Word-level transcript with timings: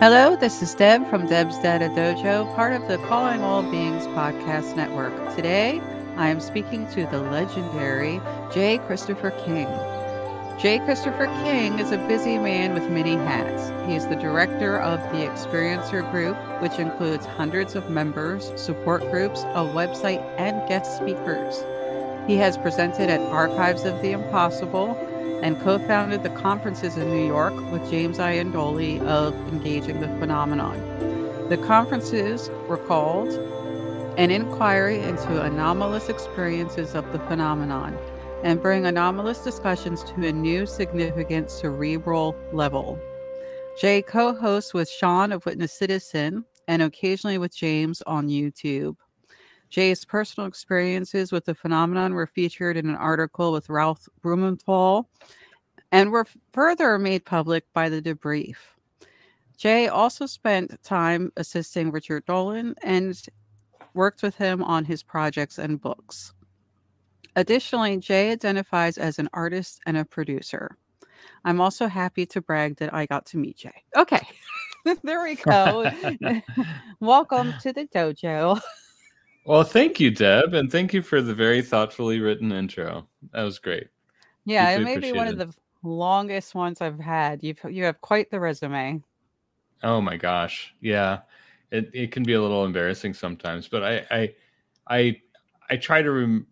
Hello, 0.00 0.34
this 0.34 0.62
is 0.62 0.74
Deb 0.74 1.06
from 1.10 1.26
Deb's 1.26 1.58
Data 1.58 1.90
Dojo, 1.90 2.56
part 2.56 2.72
of 2.72 2.88
the 2.88 2.96
Calling 3.06 3.42
All 3.42 3.62
Beings 3.62 4.06
podcast 4.06 4.74
network. 4.74 5.12
Today, 5.36 5.78
I 6.16 6.30
am 6.30 6.40
speaking 6.40 6.90
to 6.92 7.04
the 7.04 7.20
legendary 7.20 8.18
J. 8.50 8.78
Christopher 8.78 9.30
King. 9.44 9.68
J. 10.58 10.78
Christopher 10.86 11.26
King 11.44 11.78
is 11.78 11.92
a 11.92 11.98
busy 12.08 12.38
man 12.38 12.72
with 12.72 12.88
many 12.88 13.12
hats. 13.12 13.68
He 13.86 13.94
is 13.94 14.06
the 14.06 14.16
director 14.16 14.78
of 14.78 15.02
the 15.12 15.26
Experiencer 15.26 16.10
Group, 16.10 16.38
which 16.62 16.78
includes 16.78 17.26
hundreds 17.26 17.74
of 17.74 17.90
members, 17.90 18.50
support 18.56 19.02
groups, 19.10 19.42
a 19.42 19.68
website, 19.68 20.24
and 20.38 20.66
guest 20.66 20.96
speakers. 20.96 21.62
He 22.26 22.38
has 22.38 22.56
presented 22.56 23.10
at 23.10 23.20
Archives 23.20 23.84
of 23.84 24.00
the 24.00 24.12
Impossible 24.12 24.94
and 25.42 25.60
co 25.60 25.78
founded 25.78 26.22
the 26.22 26.30
conferences 26.30 26.96
in 26.96 27.08
New 27.08 27.26
York 27.26 27.54
with 27.72 27.88
James 27.90 28.18
Iandoli 28.18 29.00
of 29.02 29.34
Engaging 29.52 30.00
the 30.00 30.08
Phenomenon. 30.18 30.78
The 31.48 31.56
conferences 31.56 32.50
were 32.68 32.76
called 32.76 33.28
An 34.16 34.30
Inquiry 34.30 35.00
into 35.00 35.42
Anomalous 35.42 36.08
Experiences 36.08 36.94
of 36.94 37.10
the 37.12 37.18
Phenomenon 37.20 37.96
and 38.44 38.62
bring 38.62 38.86
anomalous 38.86 39.42
discussions 39.42 40.02
to 40.04 40.26
a 40.26 40.32
new 40.32 40.66
significant 40.66 41.50
cerebral 41.50 42.36
level. 42.52 42.98
Jay 43.78 44.02
co 44.02 44.34
hosts 44.34 44.74
with 44.74 44.88
Sean 44.88 45.32
of 45.32 45.44
Witness 45.46 45.72
Citizen 45.72 46.44
and 46.68 46.82
occasionally 46.82 47.38
with 47.38 47.54
James 47.54 48.02
on 48.06 48.28
YouTube. 48.28 48.96
Jay's 49.70 50.04
personal 50.04 50.48
experiences 50.48 51.30
with 51.30 51.44
the 51.44 51.54
phenomenon 51.54 52.14
were 52.14 52.26
featured 52.26 52.76
in 52.76 52.88
an 52.88 52.96
article 52.96 53.52
with 53.52 53.70
Ralph 53.70 54.08
Blumenthal 54.22 55.08
and 55.92 56.10
were 56.10 56.26
further 56.52 56.98
made 56.98 57.24
public 57.24 57.64
by 57.72 57.88
the 57.88 58.02
debrief. 58.02 58.56
Jay 59.56 59.88
also 59.88 60.26
spent 60.26 60.82
time 60.82 61.32
assisting 61.36 61.90
Richard 61.90 62.24
Dolan 62.26 62.74
and 62.82 63.20
worked 63.94 64.22
with 64.22 64.34
him 64.36 64.62
on 64.62 64.84
his 64.84 65.02
projects 65.02 65.58
and 65.58 65.80
books. 65.80 66.32
Additionally, 67.36 67.96
Jay 67.98 68.32
identifies 68.32 68.98
as 68.98 69.18
an 69.18 69.28
artist 69.32 69.80
and 69.86 69.96
a 69.96 70.04
producer. 70.04 70.76
I'm 71.44 71.60
also 71.60 71.86
happy 71.86 72.26
to 72.26 72.40
brag 72.40 72.76
that 72.76 72.92
I 72.92 73.06
got 73.06 73.26
to 73.26 73.36
meet 73.36 73.56
Jay. 73.56 73.84
Okay, 73.96 74.26
there 75.04 75.22
we 75.22 75.36
go. 75.36 75.90
Welcome 77.00 77.54
to 77.62 77.72
the 77.72 77.86
dojo. 77.86 78.60
Well, 79.44 79.64
thank 79.64 79.98
you, 79.98 80.10
Deb, 80.10 80.54
and 80.54 80.70
thank 80.70 80.92
you 80.92 81.02
for 81.02 81.22
the 81.22 81.34
very 81.34 81.62
thoughtfully 81.62 82.20
written 82.20 82.52
intro. 82.52 83.08
That 83.32 83.42
was 83.42 83.58
great. 83.58 83.88
Yeah, 84.44 84.76
Deeply 84.76 84.92
it 84.92 85.00
may 85.00 85.12
be 85.12 85.16
one 85.16 85.28
of 85.28 85.38
the 85.38 85.52
longest 85.82 86.54
ones 86.54 86.80
I've 86.80 87.00
had. 87.00 87.42
You've 87.42 87.58
you 87.68 87.84
have 87.84 88.00
quite 88.00 88.30
the 88.30 88.40
resume. 88.40 89.02
Oh 89.82 90.00
my 90.00 90.16
gosh, 90.16 90.74
yeah, 90.80 91.20
it 91.70 91.90
it 91.94 92.12
can 92.12 92.22
be 92.22 92.34
a 92.34 92.42
little 92.42 92.64
embarrassing 92.64 93.14
sometimes, 93.14 93.68
but 93.68 93.82
I 93.82 94.06
I 94.10 94.34
I, 94.88 95.20
I 95.70 95.76
try 95.76 96.02
to 96.02 96.10
rem- 96.10 96.46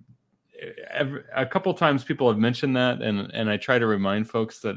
every, 0.90 1.24
a 1.34 1.44
couple 1.44 1.72
times 1.74 2.04
people 2.04 2.28
have 2.28 2.38
mentioned 2.38 2.76
that, 2.76 3.02
and 3.02 3.30
and 3.32 3.50
I 3.50 3.58
try 3.58 3.78
to 3.78 3.86
remind 3.86 4.30
folks 4.30 4.60
that 4.60 4.76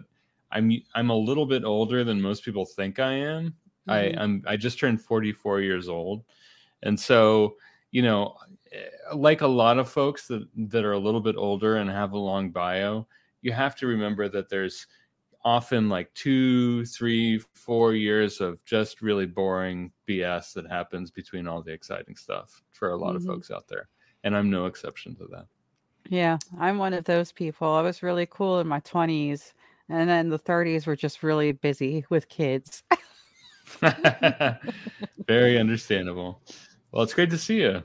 I'm 0.52 0.72
I'm 0.96 1.10
a 1.10 1.16
little 1.16 1.46
bit 1.46 1.64
older 1.64 2.04
than 2.04 2.22
most 2.22 2.44
people 2.44 2.66
think 2.66 3.00
I 3.00 3.14
am. 3.14 3.56
Mm-hmm. 3.88 3.92
I 3.92 4.22
I'm 4.22 4.44
I 4.48 4.58
just 4.58 4.80
turned 4.80 5.02
44 5.02 5.62
years 5.62 5.88
old, 5.88 6.24
and 6.84 7.00
so 7.00 7.56
you 7.92 8.02
know, 8.02 8.36
eh, 8.72 8.80
like 9.14 9.42
a 9.42 9.48
lot 9.48 9.78
of 9.78 9.90
folks 9.90 10.28
that 10.28 10.48
that 10.56 10.86
are 10.86 10.94
a 10.94 11.00
little 11.00 11.22
bit 11.22 11.36
older 11.38 11.78
and 11.78 11.90
have 11.90 12.14
a 12.14 12.18
long 12.18 12.50
bio, 12.52 13.08
you 13.42 13.52
have 13.52 13.76
to 13.78 13.88
remember 13.88 14.28
that 14.30 14.50
there's 14.50 14.88
often 15.44 15.90
like 15.90 16.14
two, 16.14 16.86
three, 16.86 17.40
four 17.54 17.94
years 17.94 18.42
of 18.42 18.64
just 18.66 19.02
really 19.02 19.26
boring 19.26 19.92
BS 20.08 20.54
that 20.54 20.70
happens 20.70 21.10
between 21.10 21.48
all 21.48 21.62
the 21.62 21.72
exciting 21.72 22.16
stuff 22.16 22.62
for 22.72 22.92
a 22.92 22.98
lot 22.98 23.16
mm-hmm. 23.16 23.18
of 23.18 23.26
folks 23.26 23.52
out 23.52 23.68
there. 23.68 23.90
And 24.24 24.36
I'm 24.38 24.50
no 24.50 24.68
exception 24.68 25.16
to 25.16 25.28
that. 25.32 25.46
Yeah, 26.10 26.38
I'm 26.60 26.78
one 26.78 26.94
of 26.94 27.06
those 27.06 27.32
people. 27.32 27.72
I 27.72 27.82
was 27.82 28.04
really 28.04 28.28
cool 28.30 28.60
in 28.60 28.68
my 28.68 28.82
20s, 28.82 29.54
and 29.90 30.10
then 30.10 30.30
the 30.30 30.40
30s 30.40 30.86
were 30.86 30.96
just 30.96 31.24
really 31.24 31.52
busy 31.52 32.06
with 32.10 32.30
kids. 32.30 32.84
Very 35.28 35.58
understandable. 35.58 36.42
Well, 36.92 37.04
it's 37.04 37.14
great 37.14 37.30
to 37.30 37.38
see 37.38 37.62
you. 37.62 37.84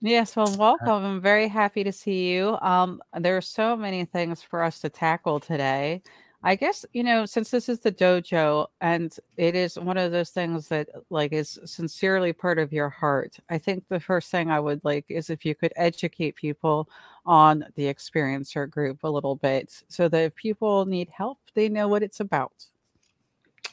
Yes, 0.00 0.36
well, 0.36 0.54
welcome. 0.56 1.04
I'm 1.04 1.20
very 1.20 1.48
happy 1.48 1.82
to 1.84 1.92
see 1.92 2.32
you. 2.32 2.56
Um, 2.60 3.02
there 3.18 3.36
are 3.36 3.42
so 3.42 3.76
many 3.76 4.04
things 4.04 4.42
for 4.42 4.62
us 4.62 4.80
to 4.80 4.88
tackle 4.88 5.40
today. 5.40 6.02
I 6.42 6.54
guess, 6.54 6.86
you 6.92 7.02
know, 7.02 7.26
since 7.26 7.50
this 7.50 7.68
is 7.68 7.80
the 7.80 7.90
dojo 7.90 8.68
and 8.80 9.14
it 9.36 9.56
is 9.56 9.76
one 9.76 9.96
of 9.96 10.12
those 10.12 10.30
things 10.30 10.68
that 10.68 10.88
like 11.10 11.32
is 11.32 11.58
sincerely 11.64 12.32
part 12.32 12.60
of 12.60 12.72
your 12.72 12.88
heart. 12.88 13.38
I 13.50 13.58
think 13.58 13.84
the 13.88 13.98
first 13.98 14.30
thing 14.30 14.48
I 14.48 14.60
would 14.60 14.80
like 14.84 15.04
is 15.08 15.30
if 15.30 15.44
you 15.44 15.56
could 15.56 15.72
educate 15.74 16.36
people 16.36 16.88
on 17.26 17.64
the 17.74 17.92
experiencer 17.92 18.70
group 18.70 19.02
a 19.02 19.10
little 19.10 19.34
bit 19.34 19.82
so 19.88 20.08
that 20.08 20.22
if 20.22 20.34
people 20.36 20.86
need 20.86 21.08
help, 21.08 21.38
they 21.54 21.68
know 21.68 21.88
what 21.88 22.04
it's 22.04 22.20
about. 22.20 22.66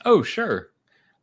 Oh, 0.04 0.24
sure. 0.24 0.72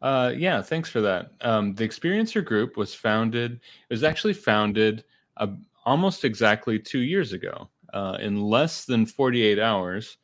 Uh, 0.02 0.32
yeah, 0.36 0.60
thanks 0.60 0.90
for 0.90 1.00
that. 1.00 1.30
Um, 1.42 1.74
the 1.74 1.86
Experiencer 1.86 2.44
Group 2.44 2.76
was 2.76 2.92
founded, 2.92 3.52
it 3.52 3.94
was 3.94 4.02
actually 4.02 4.34
founded 4.34 5.04
uh, 5.36 5.46
almost 5.84 6.24
exactly 6.24 6.78
two 6.78 7.00
years 7.00 7.32
ago. 7.32 7.68
Uh, 7.94 8.16
in 8.20 8.42
less 8.42 8.84
than 8.84 9.06
48 9.06 9.58
hours, 9.60 10.16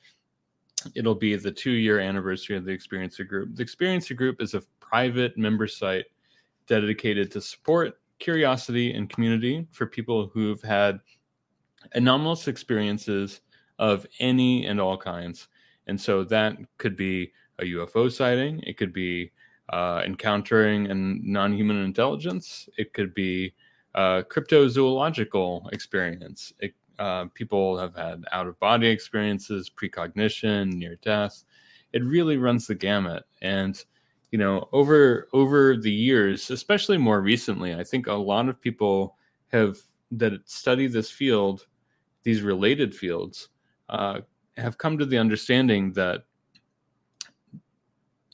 it'll 0.97 1.15
be 1.15 1.37
the 1.37 1.53
two 1.53 1.71
year 1.71 2.01
anniversary 2.01 2.57
of 2.57 2.65
the 2.65 2.77
Experiencer 2.77 3.27
Group. 3.27 3.55
The 3.55 3.65
Experiencer 3.65 4.17
Group 4.17 4.43
is 4.43 4.55
a 4.55 4.63
private 4.81 5.39
member 5.39 5.69
site 5.69 6.07
dedicated 6.67 7.31
to 7.33 7.41
support, 7.41 8.01
curiosity, 8.19 8.95
and 8.95 9.09
community 9.09 9.67
for 9.71 9.87
people 9.87 10.29
who've 10.35 10.63
had 10.63 10.99
anomalous 11.93 12.49
experiences 12.49 13.43
of 13.79 14.07
any 14.19 14.67
and 14.67 14.81
all 14.81 14.97
kinds. 14.97 15.49
And 15.87 16.01
so 16.01 16.25
that 16.25 16.57
could 16.79 16.97
be 16.97 17.33
a 17.61 17.65
UFO 17.65 18.11
sighting, 18.11 18.61
it 18.67 18.77
could 18.77 18.93
be 18.93 19.31
uh, 19.69 20.03
encountering 20.05 20.91
a 20.91 20.95
non-human 20.95 21.79
intelligence. 21.85 22.69
It 22.77 22.93
could 22.93 23.15
be 23.15 23.55
a 23.95 24.25
cryptozoological 24.29 25.73
experience. 25.73 26.53
It, 26.61 26.75
uh, 26.99 27.27
people 27.35 27.79
have 27.79 27.95
had 27.95 28.25
out-of-body 28.33 28.89
experiences, 28.89 29.69
precognition, 29.69 30.71
near 30.71 30.97
death. 30.97 31.45
It 31.93 32.05
really 32.05 32.37
runs 32.37 32.67
the 32.67 32.75
gamut, 32.75 33.25
and 33.41 33.83
you 34.31 34.39
know, 34.39 34.69
over 34.73 35.29
over 35.33 35.77
the 35.77 35.93
years, 35.93 36.51
especially 36.51 36.99
more 36.99 37.23
recently, 37.23 37.75
I 37.75 37.85
think 37.85 38.07
a 38.07 38.13
lot 38.13 38.49
of 38.49 38.61
people 38.61 39.17
have 39.49 39.79
that 40.13 40.33
study 40.49 40.87
this 40.87 41.11
field, 41.11 41.67
these 42.25 42.43
related 42.43 42.95
fields, 42.95 43.49
uh, 43.89 44.21
have 44.57 44.77
come 44.77 44.99
to 44.99 45.07
the 45.07 45.19
understanding 45.19 45.93
that 45.95 46.25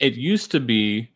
it 0.00 0.14
used 0.14 0.50
to 0.50 0.60
be 0.60 1.10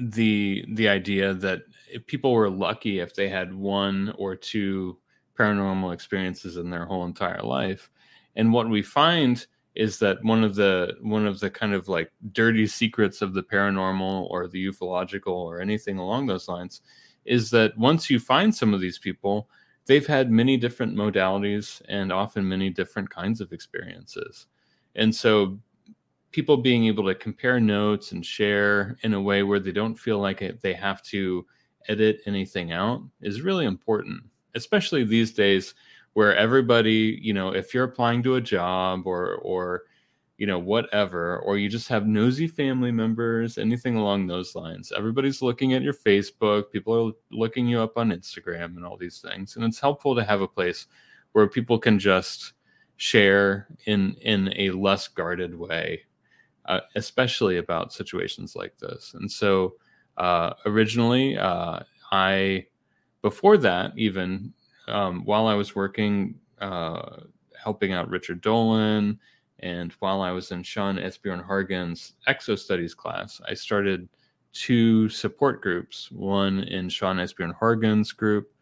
the 0.00 0.64
the 0.68 0.88
idea 0.88 1.34
that 1.34 1.62
people 2.06 2.32
were 2.32 2.50
lucky 2.50 3.00
if 3.00 3.14
they 3.14 3.28
had 3.28 3.54
one 3.54 4.14
or 4.16 4.36
two 4.36 4.98
paranormal 5.38 5.92
experiences 5.92 6.56
in 6.56 6.70
their 6.70 6.84
whole 6.84 7.04
entire 7.04 7.42
life. 7.42 7.90
And 8.36 8.52
what 8.52 8.68
we 8.68 8.82
find 8.82 9.44
is 9.74 9.98
that 9.98 10.22
one 10.22 10.44
of 10.44 10.54
the 10.54 10.94
one 11.00 11.26
of 11.26 11.40
the 11.40 11.50
kind 11.50 11.72
of 11.72 11.88
like 11.88 12.12
dirty 12.32 12.66
secrets 12.66 13.22
of 13.22 13.34
the 13.34 13.42
paranormal 13.42 14.28
or 14.30 14.48
the 14.48 14.66
ufological 14.66 15.28
or 15.34 15.60
anything 15.60 15.98
along 15.98 16.26
those 16.26 16.48
lines 16.48 16.82
is 17.24 17.50
that 17.50 17.76
once 17.76 18.10
you 18.10 18.18
find 18.18 18.54
some 18.54 18.74
of 18.74 18.80
these 18.80 18.98
people 18.98 19.48
they've 19.86 20.06
had 20.06 20.30
many 20.30 20.56
different 20.56 20.94
modalities 20.94 21.82
and 21.88 22.12
often 22.12 22.48
many 22.48 22.70
different 22.70 23.10
kinds 23.10 23.40
of 23.40 23.52
experiences. 23.52 24.46
And 24.94 25.14
so 25.14 25.58
people 26.32 26.56
being 26.56 26.86
able 26.86 27.04
to 27.04 27.14
compare 27.14 27.58
notes 27.58 28.12
and 28.12 28.24
share 28.24 28.96
in 29.02 29.14
a 29.14 29.20
way 29.20 29.42
where 29.42 29.60
they 29.60 29.72
don't 29.72 29.96
feel 29.96 30.18
like 30.18 30.60
they 30.60 30.72
have 30.72 31.02
to 31.02 31.44
edit 31.88 32.20
anything 32.26 32.72
out 32.72 33.02
is 33.20 33.42
really 33.42 33.66
important, 33.66 34.22
especially 34.54 35.04
these 35.04 35.32
days 35.32 35.74
where 36.12 36.36
everybody, 36.36 37.18
you 37.22 37.32
know, 37.32 37.50
if 37.50 37.74
you're 37.74 37.84
applying 37.84 38.22
to 38.22 38.36
a 38.36 38.40
job 38.40 39.06
or, 39.06 39.36
or, 39.36 39.84
you 40.38 40.46
know, 40.46 40.58
whatever, 40.58 41.38
or 41.40 41.58
you 41.58 41.68
just 41.68 41.88
have 41.88 42.06
nosy 42.06 42.46
family 42.46 42.90
members, 42.90 43.58
anything 43.58 43.96
along 43.96 44.26
those 44.26 44.54
lines. 44.54 44.92
Everybody's 44.96 45.42
looking 45.42 45.74
at 45.74 45.82
your 45.82 45.92
Facebook, 45.92 46.70
people 46.70 47.08
are 47.08 47.12
looking 47.30 47.66
you 47.66 47.80
up 47.80 47.98
on 47.98 48.10
Instagram 48.10 48.76
and 48.76 48.84
all 48.84 48.96
these 48.96 49.18
things. 49.18 49.56
And 49.56 49.64
it's 49.64 49.80
helpful 49.80 50.16
to 50.16 50.24
have 50.24 50.40
a 50.40 50.48
place 50.48 50.86
where 51.32 51.46
people 51.46 51.78
can 51.78 51.98
just 51.98 52.54
share 52.96 53.68
in 53.86 54.14
in 54.20 54.52
a 54.56 54.70
less 54.72 55.08
guarded 55.08 55.58
way 55.58 56.02
uh, 56.66 56.80
especially 56.96 57.58
about 57.58 57.92
situations 57.92 58.54
like 58.56 58.76
this. 58.78 59.14
And 59.14 59.30
so 59.30 59.74
uh, 60.16 60.54
originally, 60.66 61.36
uh, 61.36 61.80
I, 62.12 62.66
before 63.22 63.56
that, 63.58 63.92
even 63.96 64.52
um, 64.88 65.24
while 65.24 65.46
I 65.46 65.54
was 65.54 65.74
working, 65.74 66.34
uh, 66.60 67.20
helping 67.62 67.92
out 67.92 68.08
Richard 68.08 68.40
Dolan, 68.40 69.18
and 69.60 69.92
while 70.00 70.22
I 70.22 70.30
was 70.30 70.50
in 70.50 70.62
Sean 70.62 70.96
Esbjorn 70.96 71.46
Hargens' 71.46 72.12
Exo 72.28 72.58
Studies 72.58 72.94
class, 72.94 73.40
I 73.48 73.54
started 73.54 74.08
two 74.52 75.08
support 75.08 75.60
groups 75.60 76.10
one 76.10 76.60
in 76.64 76.88
Sean 76.88 77.16
Esbjorn 77.16 77.52
Hargens' 77.58 78.16
group 78.16 78.52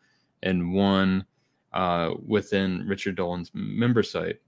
and 0.43 0.75
one 0.75 1.25
uh, 1.73 2.11
within 2.27 2.87
Richard 2.87 3.17
Dolan's 3.17 3.51
member 3.55 4.03
site 4.03 4.41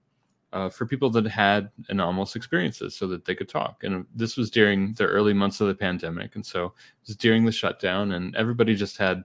uh, 0.53 0.69
for 0.69 0.85
people 0.85 1.09
that 1.09 1.25
had 1.25 1.69
anomalous 1.89 2.35
experiences 2.35 2.95
so 2.95 3.07
that 3.07 3.25
they 3.25 3.35
could 3.35 3.49
talk. 3.49 3.83
And 3.83 4.05
this 4.13 4.35
was 4.35 4.49
during 4.49 4.93
the 4.93 5.05
early 5.05 5.33
months 5.33 5.61
of 5.61 5.67
the 5.67 5.75
pandemic. 5.75 6.35
And 6.35 6.45
so 6.45 6.65
it 6.65 7.07
was 7.07 7.15
during 7.15 7.45
the 7.45 7.51
shutdown, 7.51 8.11
and 8.11 8.35
everybody 8.35 8.75
just 8.75 8.97
had 8.97 9.23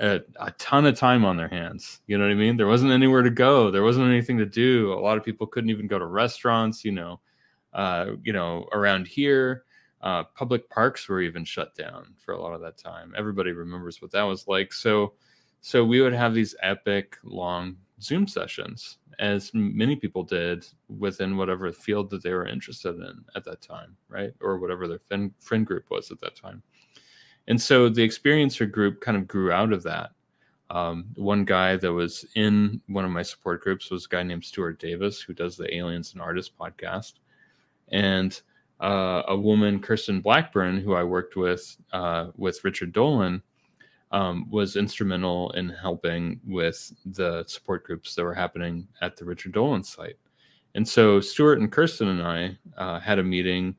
a, 0.00 0.20
a, 0.36 0.50
ton 0.52 0.86
of 0.86 0.98
time 0.98 1.24
on 1.24 1.36
their 1.36 1.48
hands. 1.48 2.00
You 2.06 2.18
know 2.18 2.24
what 2.24 2.32
I 2.32 2.36
mean? 2.36 2.56
There 2.56 2.66
wasn't 2.66 2.92
anywhere 2.92 3.22
to 3.22 3.30
go. 3.30 3.70
There 3.70 3.82
wasn't 3.82 4.08
anything 4.08 4.38
to 4.38 4.46
do. 4.46 4.92
A 4.92 5.00
lot 5.00 5.18
of 5.18 5.24
people 5.24 5.46
couldn't 5.46 5.70
even 5.70 5.86
go 5.86 5.98
to 5.98 6.06
restaurants. 6.06 6.84
You 6.84 6.92
know, 6.92 7.20
uh, 7.72 8.12
you 8.22 8.32
know, 8.32 8.66
around 8.72 9.06
here, 9.06 9.64
uh, 10.00 10.24
public 10.34 10.68
parks 10.70 11.08
were 11.08 11.20
even 11.20 11.44
shut 11.44 11.74
down 11.74 12.14
for 12.16 12.32
a 12.32 12.40
lot 12.40 12.54
of 12.54 12.60
that 12.62 12.78
time. 12.78 13.14
Everybody 13.16 13.52
remembers 13.52 14.00
what 14.00 14.12
that 14.12 14.22
was 14.22 14.48
like. 14.48 14.72
So, 14.72 15.12
so 15.60 15.84
we 15.84 16.00
would 16.00 16.14
have 16.14 16.34
these 16.34 16.54
epic 16.62 17.18
long 17.22 17.76
Zoom 18.00 18.26
sessions, 18.26 18.98
as 19.18 19.50
many 19.52 19.96
people 19.96 20.22
did 20.22 20.66
within 20.88 21.36
whatever 21.36 21.70
field 21.72 22.10
that 22.10 22.22
they 22.22 22.32
were 22.32 22.46
interested 22.46 22.96
in 22.96 23.24
at 23.36 23.44
that 23.44 23.60
time, 23.60 23.96
right, 24.08 24.32
or 24.40 24.58
whatever 24.58 24.88
their 24.88 24.98
friend 24.98 25.32
friend 25.40 25.66
group 25.66 25.84
was 25.90 26.10
at 26.10 26.20
that 26.20 26.36
time. 26.36 26.62
And 27.48 27.60
so 27.60 27.88
the 27.88 28.06
experiencer 28.06 28.70
group 28.70 29.00
kind 29.00 29.16
of 29.16 29.26
grew 29.26 29.52
out 29.52 29.72
of 29.72 29.82
that. 29.82 30.10
Um, 30.70 31.06
one 31.16 31.44
guy 31.44 31.76
that 31.76 31.92
was 31.92 32.24
in 32.36 32.80
one 32.86 33.04
of 33.04 33.10
my 33.10 33.22
support 33.22 33.60
groups 33.60 33.90
was 33.90 34.06
a 34.06 34.08
guy 34.08 34.22
named 34.22 34.44
Stuart 34.44 34.78
Davis, 34.78 35.20
who 35.20 35.34
does 35.34 35.56
the 35.56 35.74
Aliens 35.74 36.12
and 36.12 36.22
Artists 36.22 36.52
podcast, 36.58 37.14
and 37.88 38.40
uh, 38.80 39.22
a 39.28 39.36
woman, 39.36 39.80
Kirsten 39.80 40.20
Blackburn, 40.20 40.80
who 40.80 40.94
I 40.94 41.02
worked 41.02 41.36
with 41.36 41.76
uh, 41.92 42.28
with 42.36 42.64
Richard 42.64 42.92
Dolan, 42.92 43.42
um, 44.12 44.48
was 44.50 44.76
instrumental 44.76 45.50
in 45.52 45.68
helping 45.68 46.40
with 46.46 46.92
the 47.06 47.44
support 47.46 47.84
groups 47.84 48.14
that 48.14 48.24
were 48.24 48.34
happening 48.34 48.88
at 49.00 49.16
the 49.16 49.24
Richard 49.24 49.52
Dolan 49.52 49.84
site. 49.84 50.16
And 50.74 50.86
so 50.86 51.20
Stuart 51.20 51.60
and 51.60 51.70
Kirsten 51.70 52.08
and 52.08 52.22
I 52.22 52.58
uh, 52.76 53.00
had 53.00 53.18
a 53.18 53.24
meeting 53.24 53.76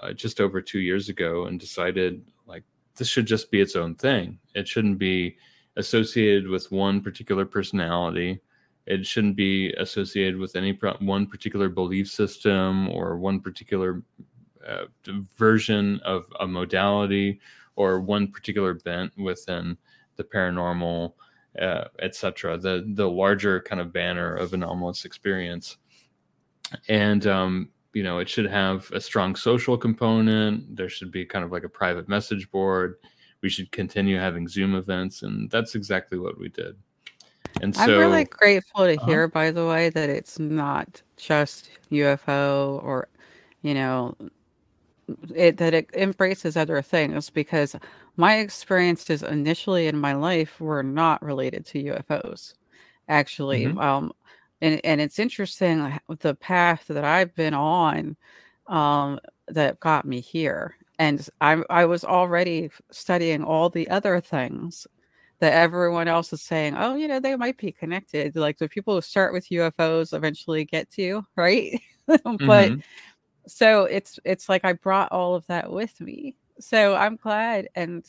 uh, 0.00 0.12
just 0.12 0.40
over 0.40 0.60
two 0.60 0.80
years 0.80 1.08
ago 1.08 1.46
and 1.46 1.58
decided 1.58 2.24
like 2.46 2.64
this 2.96 3.08
should 3.08 3.26
just 3.26 3.50
be 3.50 3.60
its 3.60 3.76
own 3.76 3.94
thing. 3.94 4.38
It 4.54 4.68
shouldn't 4.68 4.98
be 4.98 5.36
associated 5.76 6.48
with 6.48 6.70
one 6.70 7.00
particular 7.00 7.44
personality. 7.44 8.40
It 8.86 9.06
shouldn't 9.06 9.36
be 9.36 9.72
associated 9.74 10.36
with 10.36 10.56
any 10.56 10.78
one 11.00 11.26
particular 11.26 11.68
belief 11.68 12.08
system 12.08 12.88
or 12.90 13.16
one 13.16 13.40
particular 13.40 14.02
uh, 14.66 14.84
version 15.36 16.00
of 16.04 16.26
a 16.40 16.46
modality 16.46 17.40
or 17.76 18.00
one 18.00 18.28
particular 18.28 18.74
bent 18.74 19.16
within 19.18 19.76
the 20.16 20.24
paranormal, 20.24 21.12
uh, 21.60 21.84
etc. 22.00 22.58
The 22.58 22.84
the 22.94 23.08
larger 23.08 23.60
kind 23.60 23.80
of 23.80 23.92
banner 23.92 24.34
of 24.34 24.52
anomalous 24.52 25.04
experience, 25.04 25.76
and 26.88 27.26
um, 27.26 27.68
you 27.94 28.02
know 28.02 28.18
it 28.18 28.28
should 28.28 28.46
have 28.46 28.90
a 28.92 29.00
strong 29.00 29.34
social 29.34 29.78
component 29.78 30.76
there 30.76 30.88
should 30.88 31.10
be 31.10 31.24
kind 31.24 31.44
of 31.44 31.52
like 31.52 31.64
a 31.64 31.68
private 31.68 32.08
message 32.08 32.50
board 32.50 32.96
we 33.40 33.48
should 33.48 33.70
continue 33.72 34.18
having 34.18 34.46
zoom 34.46 34.74
events 34.74 35.22
and 35.22 35.50
that's 35.50 35.74
exactly 35.74 36.18
what 36.18 36.38
we 36.38 36.48
did 36.48 36.76
and 37.62 37.74
so 37.74 37.82
i'm 37.82 37.90
really 37.90 38.24
grateful 38.24 38.84
to 38.84 38.96
uh-huh. 38.96 39.06
hear 39.06 39.28
by 39.28 39.50
the 39.50 39.64
way 39.64 39.88
that 39.88 40.10
it's 40.10 40.38
not 40.38 41.00
just 41.16 41.70
ufo 41.90 42.82
or 42.82 43.08
you 43.62 43.72
know 43.72 44.14
it 45.34 45.56
that 45.58 45.74
it 45.74 45.90
embraces 45.94 46.56
other 46.56 46.80
things 46.82 47.30
because 47.30 47.76
my 48.16 48.38
experiences 48.38 49.22
initially 49.22 49.86
in 49.86 49.98
my 49.98 50.14
life 50.14 50.60
were 50.60 50.82
not 50.82 51.22
related 51.22 51.64
to 51.66 51.82
ufos 51.82 52.54
actually 53.08 53.64
mm-hmm. 53.64 53.78
um 53.78 54.12
and 54.64 54.80
and 54.82 55.00
it's 55.00 55.18
interesting 55.18 55.98
the 56.20 56.34
path 56.36 56.86
that 56.88 57.04
I've 57.04 57.34
been 57.34 57.54
on 57.54 58.16
um, 58.66 59.20
that 59.48 59.78
got 59.80 60.06
me 60.06 60.20
here. 60.20 60.76
And 60.98 61.28
I 61.40 61.62
I 61.68 61.84
was 61.84 62.04
already 62.04 62.70
studying 62.90 63.42
all 63.42 63.68
the 63.68 63.88
other 63.90 64.20
things 64.20 64.86
that 65.40 65.52
everyone 65.52 66.08
else 66.08 66.32
is 66.32 66.40
saying. 66.40 66.76
Oh, 66.78 66.94
you 66.94 67.08
know, 67.08 67.20
they 67.20 67.36
might 67.36 67.58
be 67.58 67.72
connected. 67.72 68.36
Like 68.36 68.58
the 68.58 68.68
people 68.68 68.94
who 68.94 69.00
start 69.02 69.32
with 69.32 69.48
UFOs 69.50 70.14
eventually 70.14 70.64
get 70.64 70.90
to 70.92 71.02
you, 71.02 71.26
right, 71.36 71.78
but 72.06 72.22
mm-hmm. 72.24 72.80
So 73.46 73.84
it's 73.84 74.18
it's 74.24 74.48
like 74.48 74.64
I 74.64 74.72
brought 74.72 75.12
all 75.12 75.34
of 75.34 75.46
that 75.46 75.70
with 75.70 76.00
me. 76.00 76.36
So 76.60 76.94
I'm 76.94 77.16
glad 77.16 77.68
and. 77.74 78.04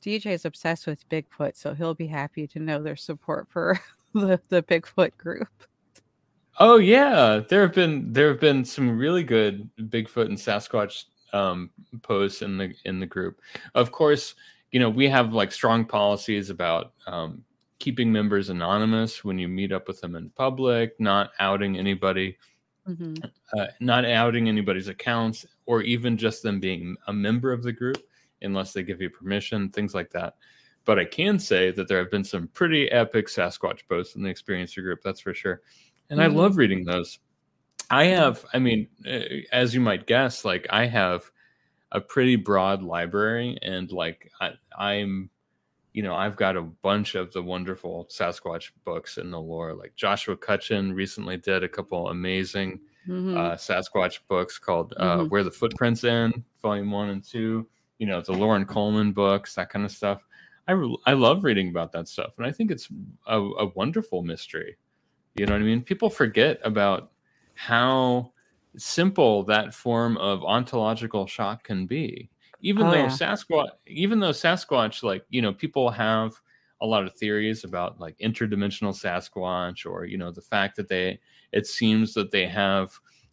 DJ 0.00 0.26
is 0.26 0.44
obsessed 0.44 0.86
with 0.86 1.08
Bigfoot, 1.08 1.56
so 1.56 1.74
he'll 1.74 1.92
be 1.92 2.06
happy 2.06 2.46
to 2.46 2.60
know 2.60 2.80
their 2.80 2.94
support 2.94 3.48
for 3.50 3.80
the, 4.14 4.40
the 4.48 4.62
Bigfoot 4.62 5.16
group. 5.16 5.48
Oh 6.60 6.76
yeah, 6.76 7.40
there 7.48 7.62
have 7.62 7.74
been 7.74 8.12
there 8.12 8.28
have 8.28 8.40
been 8.40 8.64
some 8.64 8.98
really 8.98 9.22
good 9.22 9.68
Bigfoot 9.78 10.26
and 10.26 10.36
Sasquatch 10.36 11.04
um, 11.32 11.70
posts 12.02 12.42
in 12.42 12.58
the 12.58 12.74
in 12.84 12.98
the 12.98 13.06
group. 13.06 13.40
Of 13.74 13.92
course, 13.92 14.34
you 14.72 14.80
know 14.80 14.90
we 14.90 15.08
have 15.08 15.32
like 15.32 15.52
strong 15.52 15.84
policies 15.84 16.50
about 16.50 16.92
um, 17.06 17.44
keeping 17.78 18.10
members 18.10 18.48
anonymous 18.48 19.22
when 19.24 19.38
you 19.38 19.46
meet 19.46 19.70
up 19.70 19.86
with 19.86 20.00
them 20.00 20.16
in 20.16 20.30
public, 20.30 20.98
not 20.98 21.30
outing 21.38 21.78
anybody, 21.78 22.36
mm-hmm. 22.88 23.14
uh, 23.58 23.66
not 23.80 24.04
outing 24.04 24.48
anybody's 24.48 24.88
accounts, 24.88 25.44
or 25.66 25.82
even 25.82 26.16
just 26.16 26.42
them 26.42 26.60
being 26.60 26.96
a 27.06 27.12
member 27.12 27.52
of 27.52 27.62
the 27.62 27.72
group 27.72 27.98
unless 28.42 28.72
they 28.72 28.82
give 28.82 29.00
you 29.00 29.10
permission, 29.10 29.68
things 29.70 29.94
like 29.94 30.10
that. 30.10 30.34
But 30.84 30.98
I 30.98 31.04
can 31.04 31.38
say 31.38 31.70
that 31.72 31.88
there 31.88 31.98
have 31.98 32.10
been 32.10 32.24
some 32.24 32.48
pretty 32.48 32.90
epic 32.90 33.26
Sasquatch 33.26 33.80
posts 33.88 34.14
in 34.14 34.22
the 34.22 34.32
Experiencer 34.32 34.82
group, 34.82 35.00
that's 35.02 35.20
for 35.20 35.34
sure 35.34 35.60
and 36.10 36.20
mm-hmm. 36.20 36.32
I 36.32 36.40
love 36.40 36.56
reading 36.56 36.84
those. 36.84 37.18
I 37.90 38.04
have, 38.06 38.44
I 38.52 38.58
mean, 38.58 38.88
eh, 39.06 39.42
as 39.52 39.74
you 39.74 39.80
might 39.80 40.06
guess, 40.06 40.44
like 40.44 40.66
I 40.70 40.86
have 40.86 41.30
a 41.92 42.00
pretty 42.00 42.36
broad 42.36 42.82
library, 42.82 43.58
and 43.62 43.90
like 43.90 44.30
I, 44.40 44.52
I'm, 44.76 45.30
you 45.98 46.04
know, 46.04 46.14
I've 46.14 46.36
got 46.36 46.56
a 46.56 46.62
bunch 46.62 47.16
of 47.16 47.32
the 47.32 47.42
wonderful 47.42 48.06
Sasquatch 48.08 48.70
books 48.84 49.18
in 49.18 49.32
the 49.32 49.40
lore. 49.40 49.74
Like 49.74 49.96
Joshua 49.96 50.36
Cutchin 50.36 50.92
recently 50.92 51.36
did 51.36 51.64
a 51.64 51.68
couple 51.68 52.10
amazing 52.10 52.78
mm-hmm. 53.08 53.36
uh, 53.36 53.56
Sasquatch 53.56 54.20
books 54.28 54.60
called 54.60 54.94
uh, 54.96 55.16
mm-hmm. 55.16 55.28
"Where 55.28 55.42
the 55.42 55.50
Footprints 55.50 56.04
End," 56.04 56.44
Volume 56.62 56.92
One 56.92 57.08
and 57.08 57.24
Two. 57.24 57.66
You 57.98 58.06
know, 58.06 58.20
the 58.20 58.30
Loren 58.30 58.64
Coleman 58.64 59.10
books, 59.10 59.56
that 59.56 59.70
kind 59.70 59.84
of 59.84 59.90
stuff. 59.90 60.24
I, 60.68 60.74
I 61.04 61.14
love 61.14 61.42
reading 61.42 61.68
about 61.68 61.90
that 61.90 62.06
stuff, 62.06 62.34
and 62.38 62.46
I 62.46 62.52
think 62.52 62.70
it's 62.70 62.88
a, 63.26 63.40
a 63.40 63.66
wonderful 63.74 64.22
mystery. 64.22 64.76
You 65.34 65.46
know 65.46 65.54
what 65.54 65.62
I 65.62 65.64
mean? 65.64 65.82
People 65.82 66.10
forget 66.10 66.60
about 66.62 67.10
how 67.54 68.30
simple 68.76 69.42
that 69.46 69.74
form 69.74 70.16
of 70.18 70.44
ontological 70.44 71.26
shock 71.26 71.64
can 71.64 71.86
be. 71.86 72.30
Even 72.60 72.86
oh, 72.86 72.90
though 72.90 72.96
yeah. 72.96 73.06
Sasquatch, 73.06 73.70
even 73.86 74.20
though 74.20 74.30
Sasquatch, 74.30 75.02
like 75.02 75.24
you 75.28 75.42
know, 75.42 75.52
people 75.52 75.90
have 75.90 76.32
a 76.80 76.86
lot 76.86 77.04
of 77.04 77.14
theories 77.14 77.64
about 77.64 78.00
like 78.00 78.16
interdimensional 78.18 78.94
Sasquatch, 78.94 79.86
or 79.86 80.04
you 80.04 80.18
know, 80.18 80.30
the 80.30 80.42
fact 80.42 80.76
that 80.76 80.88
they, 80.88 81.18
it 81.52 81.66
seems 81.66 82.14
that 82.14 82.30
they 82.30 82.46
have 82.46 82.92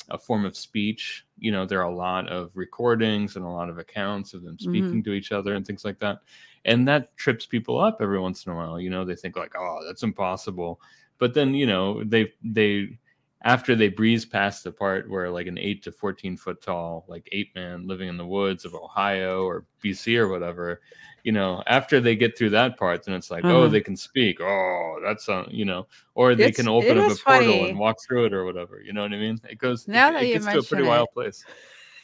a 0.09 0.17
form 0.17 0.45
of 0.45 0.55
speech. 0.55 1.25
You 1.37 1.51
know, 1.51 1.65
there 1.65 1.79
are 1.79 1.91
a 1.91 1.95
lot 1.95 2.29
of 2.29 2.55
recordings 2.55 3.35
and 3.35 3.45
a 3.45 3.49
lot 3.49 3.69
of 3.69 3.77
accounts 3.77 4.33
of 4.33 4.43
them 4.43 4.59
speaking 4.59 4.83
mm-hmm. 4.83 5.01
to 5.01 5.13
each 5.13 5.31
other 5.31 5.55
and 5.55 5.65
things 5.65 5.85
like 5.85 5.99
that, 5.99 6.19
and 6.65 6.87
that 6.87 7.15
trips 7.17 7.45
people 7.45 7.79
up 7.79 7.97
every 8.01 8.19
once 8.19 8.45
in 8.45 8.51
a 8.51 8.55
while. 8.55 8.79
You 8.79 8.89
know, 8.89 9.05
they 9.05 9.15
think 9.15 9.35
like, 9.35 9.53
oh, 9.57 9.83
that's 9.85 10.03
impossible. 10.03 10.79
But 11.17 11.33
then 11.33 11.53
you 11.53 11.65
know 11.65 12.03
they 12.03 12.31
they 12.43 12.97
after 13.45 13.75
they 13.75 13.87
breeze 13.87 14.25
past 14.25 14.63
the 14.63 14.71
part 14.71 15.09
where 15.09 15.29
like 15.29 15.47
an 15.47 15.57
eight 15.57 15.83
to 15.83 15.91
fourteen 15.91 16.35
foot 16.35 16.61
tall 16.61 17.05
like 17.07 17.29
ape 17.31 17.55
man 17.55 17.87
living 17.87 18.09
in 18.09 18.17
the 18.17 18.25
woods 18.25 18.65
of 18.65 18.75
Ohio 18.75 19.45
or 19.45 19.65
BC 19.83 20.17
or 20.17 20.27
whatever, 20.27 20.81
you 21.23 21.31
know, 21.31 21.63
after 21.67 21.99
they 21.99 22.15
get 22.15 22.37
through 22.37 22.51
that 22.51 22.77
part, 22.77 23.03
then 23.03 23.15
it's 23.15 23.31
like, 23.31 23.43
mm-hmm. 23.43 23.55
oh, 23.55 23.67
they 23.67 23.81
can 23.81 23.95
speak. 23.95 24.39
Oh, 24.41 24.99
that's 25.03 25.27
a, 25.27 25.45
you 25.49 25.65
know, 25.65 25.87
or 26.13 26.35
they 26.35 26.47
it's, 26.47 26.57
can 26.57 26.67
open 26.67 26.99
up 26.99 27.11
a 27.11 27.15
portal 27.15 27.65
and 27.65 27.79
walk 27.79 27.97
through 28.05 28.25
it 28.25 28.33
or 28.33 28.45
whatever. 28.45 28.81
You 28.83 28.93
know 28.93 29.01
what 29.01 29.13
I 29.13 29.17
mean? 29.17 29.39
It 29.49 29.57
goes 29.57 29.87
now 29.87 30.09
it, 30.09 30.13
that 30.13 30.23
it 30.23 30.33
gets 30.33 30.45
to 30.45 30.59
a 30.59 30.63
pretty 30.63 30.83
it. 30.83 30.87
wild 30.87 31.09
place. 31.13 31.43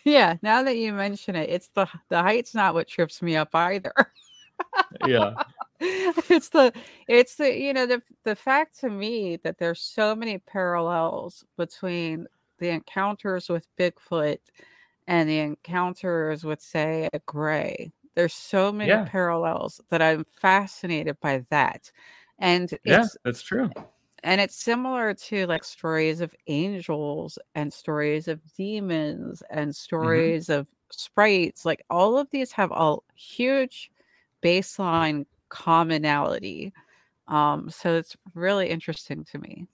Yeah, 0.03 0.37
now 0.41 0.63
that 0.63 0.77
you 0.77 0.93
mention 0.93 1.35
it, 1.35 1.51
it's 1.51 1.67
the 1.75 1.85
the 2.09 2.23
height's 2.23 2.55
not 2.55 2.73
what 2.73 2.87
trips 2.87 3.21
me 3.21 3.35
up 3.35 3.53
either. 3.53 3.93
yeah. 5.05 5.33
it's 6.29 6.49
the 6.49 6.71
it's 7.07 7.35
the 7.35 7.57
you 7.57 7.73
know 7.73 7.87
the 7.87 8.01
the 8.23 8.35
fact 8.35 8.79
to 8.79 8.89
me 8.89 9.37
that 9.37 9.57
there's 9.57 9.81
so 9.81 10.15
many 10.15 10.37
parallels 10.37 11.43
between 11.57 12.27
the 12.59 12.69
encounters 12.69 13.49
with 13.49 13.65
Bigfoot 13.79 14.37
and 15.07 15.27
the 15.27 15.39
encounters 15.39 16.43
with 16.43 16.61
say 16.61 17.09
a 17.13 17.19
gray. 17.25 17.91
There's 18.13 18.33
so 18.35 18.71
many 18.71 18.91
yeah. 18.91 19.07
parallels 19.09 19.81
that 19.89 20.03
I'm 20.03 20.23
fascinated 20.39 21.19
by 21.19 21.43
that. 21.49 21.91
And 22.37 22.71
yeah, 22.83 23.07
that's 23.25 23.41
true. 23.41 23.71
And 24.23 24.39
it's 24.39 24.55
similar 24.55 25.15
to 25.15 25.47
like 25.47 25.63
stories 25.63 26.21
of 26.21 26.35
angels 26.45 27.39
and 27.55 27.73
stories 27.73 28.27
of 28.27 28.39
demons 28.55 29.41
and 29.49 29.69
mm-hmm. 29.69 29.71
stories 29.71 30.45
mm-hmm. 30.45 30.59
of 30.59 30.67
sprites, 30.91 31.65
like 31.65 31.83
all 31.89 32.19
of 32.19 32.29
these 32.29 32.51
have 32.51 32.71
a 32.71 32.97
huge 33.15 33.91
baseline 34.43 35.25
commonality. 35.51 36.73
Um, 37.27 37.69
so 37.69 37.95
it's 37.95 38.15
really 38.33 38.69
interesting 38.69 39.23
to 39.25 39.37
me. 39.37 39.67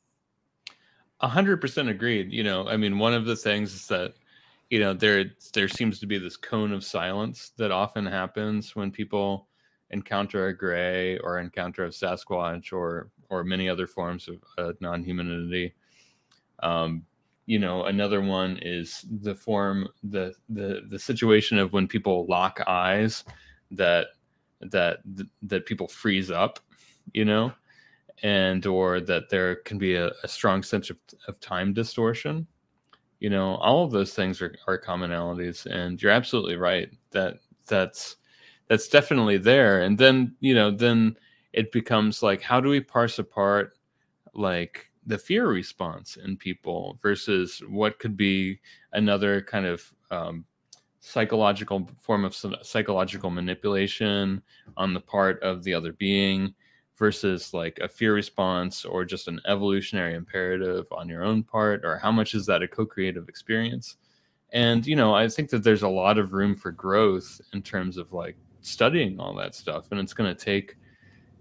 A 1.21 1.27
hundred 1.27 1.61
percent 1.61 1.87
agreed. 1.87 2.31
You 2.33 2.43
know, 2.43 2.67
I 2.67 2.75
mean, 2.75 2.99
one 2.99 3.13
of 3.13 3.25
the 3.25 3.35
things 3.35 3.73
is 3.73 3.87
that 3.87 4.15
you 4.69 4.79
know 4.79 4.93
there 4.93 5.31
there 5.53 5.69
seems 5.69 5.99
to 5.99 6.05
be 6.05 6.17
this 6.17 6.35
cone 6.35 6.73
of 6.73 6.83
silence 6.83 7.53
that 7.57 7.71
often 7.71 8.05
happens 8.05 8.75
when 8.75 8.91
people 8.91 9.47
encounter 9.91 10.47
a 10.47 10.57
gray 10.57 11.17
or 11.19 11.39
encounter 11.39 11.85
a 11.85 11.89
Sasquatch 11.89 12.73
or 12.73 13.09
or 13.29 13.43
many 13.43 13.69
other 13.69 13.87
forms 13.87 14.27
of 14.27 14.35
uh, 14.57 14.73
non-humanity. 14.79 15.73
Um, 16.61 17.03
you 17.45 17.59
know, 17.59 17.85
another 17.85 18.21
one 18.21 18.59
is 18.61 19.05
the 19.21 19.33
form 19.33 19.87
the 20.03 20.33
the 20.49 20.81
the 20.89 20.99
situation 20.99 21.57
of 21.57 21.73
when 21.73 21.87
people 21.87 22.27
lock 22.27 22.59
eyes 22.67 23.23
that 23.71 24.07
that 24.61 24.99
that 25.43 25.65
people 25.65 25.87
freeze 25.87 26.31
up, 26.31 26.59
you 27.13 27.25
know, 27.25 27.53
and 28.23 28.65
or 28.65 28.99
that 29.01 29.29
there 29.29 29.57
can 29.57 29.77
be 29.77 29.95
a, 29.95 30.11
a 30.23 30.27
strong 30.27 30.63
sense 30.63 30.89
of, 30.89 30.97
of 31.27 31.39
time 31.39 31.73
distortion. 31.73 32.47
You 33.19 33.29
know, 33.29 33.55
all 33.55 33.83
of 33.83 33.91
those 33.91 34.13
things 34.13 34.41
are, 34.41 34.55
are 34.67 34.79
commonalities, 34.79 35.65
and 35.65 36.01
you're 36.01 36.11
absolutely 36.11 36.55
right 36.55 36.89
that 37.11 37.35
that's 37.67 38.17
that's 38.67 38.87
definitely 38.87 39.37
there. 39.37 39.81
And 39.81 39.97
then 39.97 40.35
you 40.39 40.53
know, 40.53 40.71
then 40.71 41.17
it 41.53 41.71
becomes 41.71 42.21
like, 42.21 42.41
how 42.41 42.59
do 42.59 42.69
we 42.69 42.81
parse 42.81 43.19
apart 43.19 43.73
like 44.33 44.91
the 45.07 45.17
fear 45.17 45.47
response 45.47 46.17
in 46.17 46.37
people 46.37 46.99
versus 47.01 47.61
what 47.69 47.97
could 47.97 48.17
be 48.17 48.59
another 48.93 49.41
kind 49.41 49.65
of 49.65 49.93
um, 50.11 50.45
psychological 51.07 51.89
form 52.01 52.25
of 52.25 52.35
psychological 52.61 53.29
manipulation 53.29 54.41
on 54.75 54.93
the 54.93 54.99
part 54.99 55.41
of 55.41 55.63
the 55.63 55.73
other 55.73 55.93
being 55.93 56.53
versus 56.97 57.53
like 57.53 57.79
a 57.81 57.87
fear 57.87 58.13
response 58.13 58.83
or 58.83 59.05
just 59.05 59.27
an 59.27 59.39
evolutionary 59.45 60.15
imperative 60.15 60.85
on 60.91 61.07
your 61.07 61.23
own 61.23 61.43
part 61.43 61.85
or 61.85 61.97
how 61.97 62.11
much 62.11 62.33
is 62.33 62.45
that 62.45 62.63
a 62.63 62.67
co-creative 62.67 63.29
experience? 63.29 63.97
And 64.53 64.87
you 64.87 64.95
know 64.95 65.13
i 65.13 65.27
think 65.27 65.49
that 65.49 65.61
there's 65.61 65.83
a 65.83 65.89
lot 65.89 66.17
of 66.17 66.31
room 66.31 66.55
for 66.55 66.71
growth 66.71 67.41
in 67.53 67.61
terms 67.61 67.97
of 67.97 68.13
like 68.13 68.37
studying 68.61 69.19
all 69.19 69.35
that 69.35 69.53
stuff 69.53 69.87
and 69.91 69.99
it's 69.99 70.13
going 70.13 70.33
to 70.33 70.45
take 70.45 70.77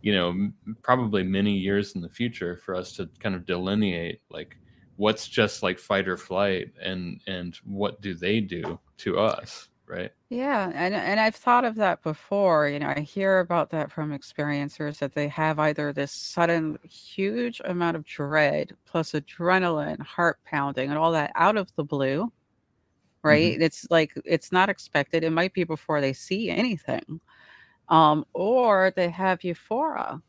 you 0.02 0.12
know 0.12 0.50
probably 0.82 1.23
many 1.23 1.52
years 1.52 1.94
in 1.94 2.00
the 2.00 2.08
future 2.08 2.56
for 2.56 2.75
us 2.75 2.92
to 2.92 3.08
kind 3.20 3.35
of 3.35 3.46
delineate 3.46 4.20
like 4.28 4.56
what's 4.97 5.29
just 5.29 5.62
like 5.62 5.79
fight 5.79 6.09
or 6.09 6.17
flight 6.17 6.73
and 6.83 7.21
and 7.26 7.59
what 7.65 8.00
do 8.00 8.15
they 8.15 8.41
do 8.41 8.79
to 8.99 9.19
us 9.19 9.69
right? 9.87 10.11
Yeah 10.31 10.73
and 10.75 10.95
and 10.95 11.21
i've 11.21 11.37
thought 11.37 11.65
of 11.65 11.76
that 11.76 12.03
before 12.03 12.69
you 12.69 12.81
know 12.81 12.93
i 12.97 13.00
hear 13.00 13.38
about 13.38 13.71
that 13.71 13.93
from 13.93 14.11
experiencers 14.11 14.99
that 14.99 15.15
they 15.15 15.29
have 15.29 15.61
either 15.61 15.93
this 15.93 16.11
sudden 16.12 16.76
huge 16.83 17.61
amount 17.65 17.97
of 17.97 18.05
dread 18.05 18.73
plus 18.85 19.12
adrenaline 19.12 20.00
heart 20.00 20.38
pounding 20.45 20.91
and 20.91 20.99
all 20.99 21.12
that 21.12 21.31
out 21.37 21.57
of 21.57 21.69
the 21.76 21.85
blue 21.85 22.33
right? 23.26 23.55
Mm-hmm. 23.55 23.62
it's 23.62 23.87
like 23.91 24.12
it's 24.25 24.53
not 24.53 24.69
expected. 24.69 25.25
It 25.25 25.31
might 25.31 25.53
be 25.53 25.65
before 25.65 26.00
they 26.00 26.12
see 26.12 26.49
anything 26.50 27.21
um, 27.88 28.25
or 28.33 28.93
they 28.95 29.11
have 29.11 29.45
euphoria 29.45 30.21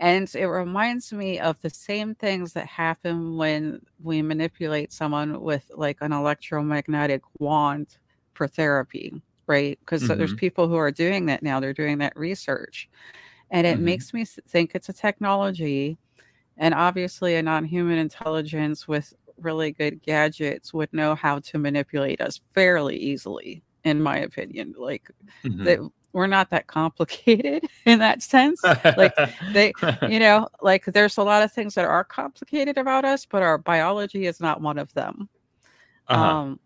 and 0.00 0.34
it 0.34 0.46
reminds 0.46 1.12
me 1.12 1.38
of 1.38 1.60
the 1.60 1.68
same 1.68 2.14
things 2.14 2.54
that 2.54 2.66
happen 2.66 3.36
when 3.36 3.82
we 4.02 4.22
manipulate 4.22 4.94
someone 4.94 5.42
with 5.42 5.70
like 5.74 5.98
an 6.00 6.10
electromagnetic 6.10 7.20
wand 7.38 7.98
for 8.32 8.48
therapy, 8.48 9.20
right? 9.46 9.78
Because 9.80 10.04
mm-hmm. 10.04 10.16
there's 10.16 10.32
people 10.32 10.68
who 10.68 10.76
are 10.76 10.90
doing 10.90 11.26
that 11.26 11.42
now, 11.42 11.60
they're 11.60 11.74
doing 11.74 11.98
that 11.98 12.16
research. 12.16 12.88
And 13.50 13.66
it 13.66 13.76
mm-hmm. 13.76 13.84
makes 13.84 14.14
me 14.14 14.24
think 14.24 14.72
it's 14.74 14.88
a 14.88 14.94
technology. 14.94 15.98
And 16.56 16.72
obviously, 16.72 17.36
a 17.36 17.42
non 17.42 17.66
human 17.66 17.98
intelligence 17.98 18.88
with 18.88 19.12
really 19.38 19.72
good 19.72 20.02
gadgets 20.02 20.72
would 20.72 20.92
know 20.94 21.14
how 21.14 21.40
to 21.40 21.58
manipulate 21.58 22.22
us 22.22 22.40
fairly 22.54 22.96
easily, 22.96 23.62
in 23.84 24.00
my 24.00 24.16
opinion. 24.16 24.74
Like, 24.78 25.10
mm-hmm. 25.44 25.64
that 25.64 25.80
we're 26.12 26.26
not 26.26 26.50
that 26.50 26.66
complicated 26.66 27.64
in 27.84 27.98
that 28.00 28.22
sense. 28.22 28.62
Like 28.64 29.14
they, 29.52 29.72
you 30.08 30.18
know, 30.18 30.48
like 30.60 30.84
there's 30.86 31.16
a 31.16 31.22
lot 31.22 31.42
of 31.42 31.52
things 31.52 31.74
that 31.74 31.84
are 31.84 32.04
complicated 32.04 32.78
about 32.78 33.04
us, 33.04 33.26
but 33.26 33.42
our 33.42 33.58
biology 33.58 34.26
is 34.26 34.40
not 34.40 34.60
one 34.60 34.78
of 34.78 34.92
them. 34.94 35.28
Uh-huh. 36.08 36.22
Um, 36.22 36.60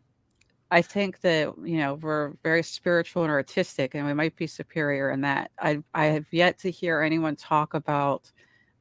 I 0.71 0.83
think 0.83 1.21
that 1.21 1.53
you 1.63 1.77
know 1.77 1.95
we're 1.95 2.33
very 2.43 2.63
spiritual 2.63 3.23
and 3.23 3.31
artistic, 3.31 3.95
and 3.95 4.07
we 4.07 4.15
might 4.15 4.35
be 4.37 4.47
superior 4.47 5.11
in 5.11 5.21
that. 5.21 5.51
I 5.59 5.83
I 5.93 6.07
have 6.07 6.27
yet 6.33 6.59
to 6.61 6.71
hear 6.71 7.01
anyone 7.01 7.37
talk 7.37 7.75
about 7.75 8.33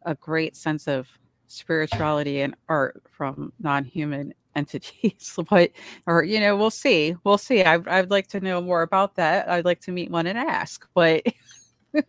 a 0.03 0.15
great 0.15 0.55
sense 0.55 0.87
of 0.87 1.07
spirituality 1.47 2.41
and 2.41 2.55
art 2.67 3.03
from 3.11 3.53
non-human 3.59 4.33
entities 4.55 5.37
but 5.49 5.71
or 6.05 6.23
you 6.23 6.39
know 6.39 6.55
we'll 6.55 6.69
see 6.69 7.15
we'll 7.23 7.37
see 7.37 7.63
I, 7.63 7.79
i'd 7.97 8.11
like 8.11 8.27
to 8.29 8.39
know 8.39 8.61
more 8.61 8.81
about 8.81 9.15
that 9.15 9.49
i'd 9.49 9.65
like 9.65 9.81
to 9.81 9.91
meet 9.91 10.11
one 10.11 10.27
and 10.27 10.37
ask 10.37 10.87
but 10.93 11.23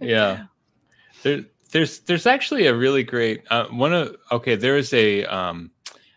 yeah 0.00 0.44
there, 1.22 1.44
there's 1.70 2.00
there's 2.00 2.26
actually 2.26 2.66
a 2.66 2.74
really 2.74 3.02
great 3.02 3.42
uh, 3.50 3.66
one 3.66 3.92
of 3.92 4.16
okay 4.30 4.56
there's 4.56 4.92
a 4.94 5.24
um 5.24 5.70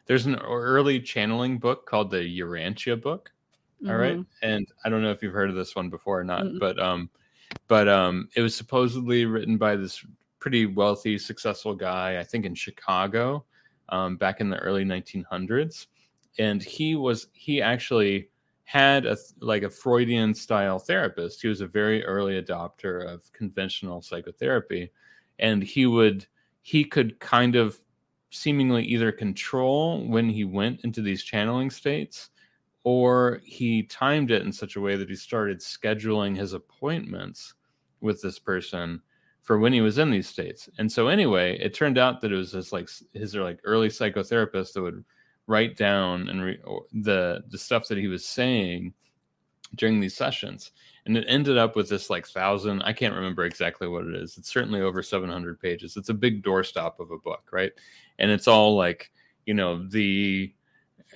there's 0.05 0.25
an 0.25 0.35
early 0.35 0.99
channeling 0.99 1.57
book 1.57 1.85
called 1.85 2.11
the 2.11 2.39
urantia 2.39 3.01
book 3.01 3.31
mm-hmm. 3.81 3.91
all 3.91 3.97
right 3.97 4.17
mm-hmm. 4.17 4.47
and 4.47 4.67
i 4.85 4.89
don't 4.89 5.01
know 5.01 5.11
if 5.11 5.21
you've 5.21 5.33
heard 5.33 5.49
of 5.49 5.55
this 5.55 5.75
one 5.75 5.89
before 5.89 6.19
or 6.19 6.23
not 6.23 6.43
mm-hmm. 6.43 6.59
but 6.59 6.79
um 6.79 7.09
but 7.67 7.87
um 7.87 8.27
it 8.35 8.41
was 8.41 8.55
supposedly 8.55 9.25
written 9.25 9.57
by 9.57 9.75
this 9.75 10.05
pretty 10.39 10.65
wealthy 10.65 11.17
successful 11.17 11.73
guy 11.73 12.19
i 12.19 12.23
think 12.23 12.45
in 12.45 12.53
chicago 12.53 13.43
um, 13.89 14.17
back 14.17 14.41
in 14.41 14.49
the 14.49 14.57
early 14.57 14.83
1900s 14.83 15.87
and 16.39 16.61
he 16.61 16.95
was 16.95 17.27
he 17.33 17.61
actually 17.61 18.29
had 18.63 19.05
a 19.05 19.17
like 19.39 19.63
a 19.63 19.69
Freudian 19.69 20.33
style 20.33 20.79
therapist. 20.79 21.41
He 21.41 21.47
was 21.47 21.61
a 21.61 21.67
very 21.67 22.03
early 22.05 22.41
adopter 22.41 23.05
of 23.05 23.31
conventional 23.33 24.01
psychotherapy, 24.01 24.91
and 25.39 25.63
he 25.63 25.85
would 25.85 26.27
he 26.61 26.83
could 26.83 27.19
kind 27.19 27.55
of 27.55 27.77
seemingly 28.29 28.83
either 28.83 29.11
control 29.11 30.05
when 30.07 30.29
he 30.29 30.43
went 30.43 30.81
into 30.83 31.01
these 31.01 31.23
channeling 31.23 31.69
states 31.69 32.29
or 32.83 33.41
he 33.43 33.83
timed 33.83 34.31
it 34.31 34.43
in 34.43 34.51
such 34.51 34.75
a 34.75 34.81
way 34.81 34.95
that 34.95 35.09
he 35.09 35.15
started 35.15 35.59
scheduling 35.59 36.35
his 36.35 36.53
appointments 36.53 37.53
with 38.01 38.21
this 38.21 38.39
person 38.39 39.01
for 39.43 39.59
when 39.59 39.73
he 39.73 39.81
was 39.81 39.97
in 39.97 40.11
these 40.11 40.27
states. 40.27 40.69
And 40.77 40.91
so 40.91 41.07
anyway, 41.07 41.57
it 41.59 41.73
turned 41.73 41.97
out 41.97 42.21
that 42.21 42.31
it 42.31 42.35
was 42.35 42.51
this 42.51 42.71
like 42.71 42.89
his 43.13 43.33
like 43.33 43.59
early 43.63 43.87
psychotherapist 43.87 44.73
that 44.73 44.81
would 44.81 45.03
write 45.47 45.77
down 45.77 46.29
and 46.29 46.43
re- 46.43 46.61
the 46.93 47.43
the 47.49 47.57
stuff 47.57 47.87
that 47.87 47.97
he 47.97 48.07
was 48.07 48.25
saying 48.25 48.93
during 49.75 49.99
these 49.99 50.15
sessions. 50.15 50.71
And 51.05 51.17
it 51.17 51.25
ended 51.27 51.57
up 51.57 51.75
with 51.75 51.87
this 51.87 52.09
like 52.09 52.27
thousand 52.27 52.81
i 52.83 52.91
can't 52.91 53.15
remember 53.15 53.45
exactly 53.45 53.87
what 53.87 54.05
it 54.05 54.15
is. 54.15 54.37
It's 54.37 54.51
certainly 54.51 54.81
over 54.81 55.01
700 55.01 55.59
pages. 55.59 55.97
It's 55.97 56.09
a 56.09 56.13
big 56.13 56.43
doorstop 56.43 56.99
of 56.99 57.11
a 57.11 57.17
book 57.17 57.49
right? 57.51 57.71
And 58.19 58.29
it's 58.29 58.47
all 58.47 58.75
like 58.75 59.11
you 59.45 59.53
know 59.53 59.87
the 59.87 60.53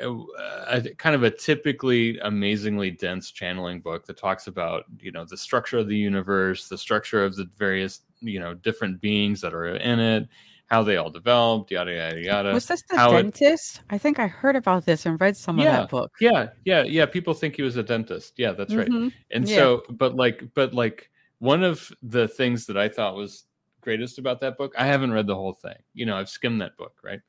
uh, 0.02 0.82
kind 0.98 1.16
of 1.16 1.24
a 1.24 1.30
typically 1.30 2.18
amazingly 2.20 2.92
dense 2.92 3.32
channeling 3.32 3.82
book 3.82 4.06
that 4.06 4.18
talks 4.18 4.48
about 4.48 4.86
you 5.00 5.12
know 5.12 5.26
the 5.26 5.38
structure 5.38 5.78
of 5.78 5.88
the 5.88 5.96
universe 5.96 6.70
the 6.70 6.78
structure 6.78 7.26
of 7.26 7.36
the 7.36 7.50
various 7.58 8.02
you 8.22 8.40
know 8.40 8.54
different 8.54 9.02
beings 9.02 9.42
that 9.42 9.54
are 9.54 9.76
in 9.76 10.00
it 10.00 10.30
how 10.72 10.82
they 10.82 10.96
all 10.96 11.10
developed, 11.10 11.70
yada 11.70 11.92
yada 11.92 12.22
yada. 12.22 12.54
Was 12.54 12.66
this 12.68 12.82
the 12.84 12.96
dentist? 12.96 13.75
It... 13.75 13.82
I 13.90 13.98
think 13.98 14.20
I 14.20 14.28
heard 14.28 14.56
about 14.56 14.86
this 14.86 15.06
and 15.06 15.20
read 15.20 15.36
some 15.36 15.60
yeah, 15.60 15.66
of 15.66 15.74
that 15.74 15.90
book. 15.90 16.13
Yeah, 16.22 16.48
yeah, 16.63 16.84
yeah. 16.84 17.06
People 17.06 17.34
think 17.34 17.58
he 17.58 17.62
was 17.62 17.75
a 17.75 17.84
dentist. 17.84 18.36
Yeah, 18.38 18.54
that's 18.54 18.74
mm-hmm. 18.74 19.04
right. 19.04 19.13
And 19.32 19.50
yeah. 19.50 19.56
so, 19.58 19.84
but 19.90 20.16
like, 20.16 20.46
but 20.54 20.74
like, 20.74 21.12
one 21.40 21.62
of 21.62 21.92
the 22.01 22.25
things 22.25 22.66
that 22.68 22.78
I 22.78 22.88
thought 22.88 23.18
was 23.18 23.44
greatest 23.82 24.18
about 24.18 24.40
that 24.40 24.58
book, 24.58 24.74
I 24.78 24.86
haven't 24.86 25.12
read 25.12 25.28
the 25.28 25.36
whole 25.36 25.54
thing. 25.54 25.75
You 25.94 26.06
know, 26.06 26.16
I've 26.16 26.30
skimmed 26.30 26.62
that 26.62 26.78
book, 26.78 27.00
right? 27.04 27.20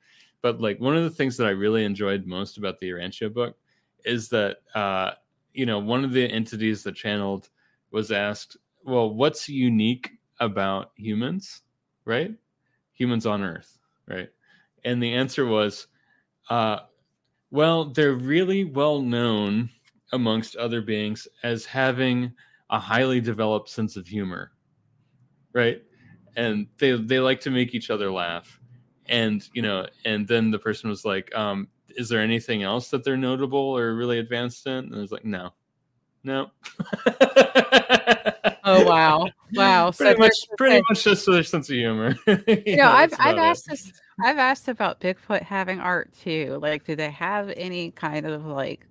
But 0.40 0.60
like, 0.60 0.78
one 0.78 0.96
of 0.96 1.02
the 1.02 1.10
things 1.10 1.36
that 1.38 1.48
I 1.48 1.50
really 1.50 1.84
enjoyed 1.84 2.24
most 2.26 2.58
about 2.58 2.78
the 2.78 2.90
Urantia 2.90 3.32
book 3.34 3.56
is 4.04 4.28
that, 4.28 4.58
uh, 4.76 5.12
you 5.52 5.66
know, 5.66 5.80
one 5.80 6.04
of 6.04 6.12
the 6.12 6.24
entities 6.30 6.84
that 6.84 6.94
channeled 6.94 7.48
was 7.90 8.12
asked, 8.12 8.56
well, 8.84 9.12
what's 9.12 9.48
unique 9.48 10.12
about 10.38 10.92
humans, 10.94 11.62
right? 12.04 12.32
Humans 12.94 13.26
on 13.26 13.42
Earth, 13.42 13.78
right? 14.08 14.28
And 14.84 15.02
the 15.02 15.14
answer 15.14 15.46
was, 15.46 15.86
uh, 16.50 16.80
well, 17.50 17.86
they're 17.86 18.14
really 18.14 18.64
well 18.64 19.00
known 19.02 19.70
amongst 20.12 20.56
other 20.56 20.82
beings 20.82 21.28
as 21.42 21.66
having 21.66 22.32
a 22.70 22.78
highly 22.80 23.20
developed 23.20 23.68
sense 23.68 23.96
of 23.96 24.06
humor, 24.06 24.52
right? 25.52 25.82
And 26.36 26.66
they 26.78 26.92
they 26.92 27.20
like 27.20 27.40
to 27.42 27.50
make 27.50 27.74
each 27.74 27.90
other 27.90 28.10
laugh, 28.10 28.58
and 29.06 29.46
you 29.52 29.62
know, 29.62 29.86
and 30.04 30.26
then 30.26 30.50
the 30.50 30.58
person 30.58 30.88
was 30.88 31.04
like, 31.04 31.34
um, 31.34 31.68
"Is 31.90 32.08
there 32.08 32.20
anything 32.20 32.62
else 32.62 32.88
that 32.90 33.04
they're 33.04 33.16
notable 33.18 33.58
or 33.58 33.94
really 33.94 34.18
advanced 34.18 34.66
in?" 34.66 34.72
And 34.86 34.94
I 34.94 34.98
was 35.00 35.12
like, 35.12 35.24
"No, 35.24 35.50
No. 36.24 36.50
oh 38.64 38.84
wow, 38.84 39.28
wow! 39.54 39.90
Pretty 39.90 40.14
so 40.14 40.18
much, 40.18 40.32
pretty 40.56 40.82
much 40.88 41.04
just 41.04 41.26
their 41.26 41.42
sense 41.42 41.68
of 41.68 41.76
humor. 41.76 42.16
you 42.26 42.76
know, 42.76 42.88
I've 42.88 43.12
I've 43.18 43.38
asked 43.38 43.66
it. 43.68 43.70
this. 43.72 43.92
I've 44.22 44.38
asked 44.38 44.68
about 44.68 45.00
Bigfoot 45.00 45.42
having 45.42 45.80
art 45.80 46.12
too. 46.12 46.58
Like, 46.60 46.84
do 46.84 46.96
they 46.96 47.10
have 47.10 47.52
any 47.56 47.90
kind 47.90 48.26
of 48.26 48.46
like 48.46 48.86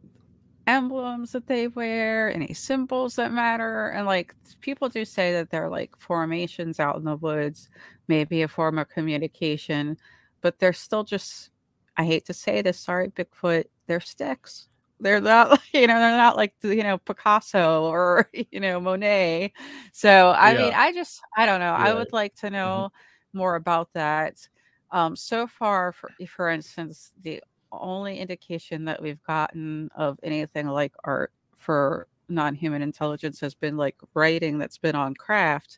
emblems 0.68 1.32
that 1.32 1.48
they 1.48 1.68
wear, 1.68 2.34
any 2.34 2.54
symbols 2.54 3.16
that 3.16 3.32
matter? 3.32 3.90
And 3.90 4.06
like, 4.06 4.36
people 4.62 4.90
do 4.90 5.06
say 5.06 5.34
that 5.34 5.50
they're 5.50 5.70
like 5.70 5.98
formations 6.00 6.80
out 6.80 6.98
in 6.98 7.04
the 7.04 7.16
woods, 7.16 7.70
maybe 8.08 8.42
a 8.42 8.48
form 8.48 8.78
of 8.78 8.90
communication, 8.90 9.98
but 10.42 10.60
they're 10.60 10.74
still 10.74 11.04
just. 11.04 11.50
I 11.98 12.06
hate 12.06 12.26
to 12.28 12.34
say 12.34 12.62
this, 12.62 12.80
sorry, 12.80 13.10
Bigfoot. 13.10 13.66
They're 13.86 14.00
sticks 14.00 14.70
they're 15.02 15.20
not 15.20 15.60
you 15.74 15.88
know 15.88 16.00
they're 16.00 16.18
not 16.18 16.38
like 16.38 16.54
you 16.62 16.84
know 16.84 16.98
picasso 17.00 17.84
or 17.84 18.30
you 18.52 18.60
know 18.60 18.80
monet 18.80 19.52
so 19.92 20.30
i 20.30 20.54
yeah. 20.54 20.58
mean 20.58 20.74
i 20.74 20.94
just 20.94 21.22
i 21.36 21.46
don't 21.46 21.60
know 21.60 21.76
yeah. 21.78 21.86
i 21.90 21.94
would 21.94 22.14
like 22.14 22.34
to 22.36 22.48
mm-hmm. 22.48 22.56
know 22.56 22.88
mm-hmm. 22.88 23.38
more 23.38 23.56
about 23.56 23.90
that 23.94 24.48
um 24.92 25.16
so 25.16 25.48
far 25.48 25.92
for 25.92 26.10
for 26.28 26.50
instance 26.50 27.12
the 27.24 27.42
only 27.72 28.20
indication 28.20 28.86
that 28.86 29.02
we've 29.02 29.24
gotten 29.24 29.90
of 29.96 30.20
anything 30.24 30.68
like 30.68 30.94
art 31.04 31.32
for 31.58 32.08
non-human 32.28 32.82
intelligence 32.82 33.40
has 33.40 33.54
been 33.54 33.78
like 33.78 33.96
writing 34.14 34.58
that's 34.58 34.78
been 34.78 34.96
on 34.96 35.14
craft 35.14 35.78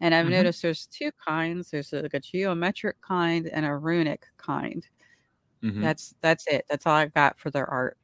and 0.00 0.14
i've 0.14 0.24
mm-hmm. 0.24 0.34
noticed 0.34 0.62
there's 0.62 0.86
two 0.86 1.10
kinds 1.12 1.70
there's 1.70 1.92
like 1.92 2.14
a 2.14 2.20
geometric 2.20 3.00
kind 3.02 3.48
and 3.48 3.66
a 3.66 3.76
runic 3.76 4.26
kind 4.38 4.86
mm-hmm. 5.62 5.82
that's 5.82 6.14
that's 6.22 6.46
it 6.46 6.64
that's 6.68 6.86
all 6.86 6.94
i've 6.94 7.14
got 7.14 7.38
for 7.38 7.50
their 7.50 7.68
art 7.68 7.98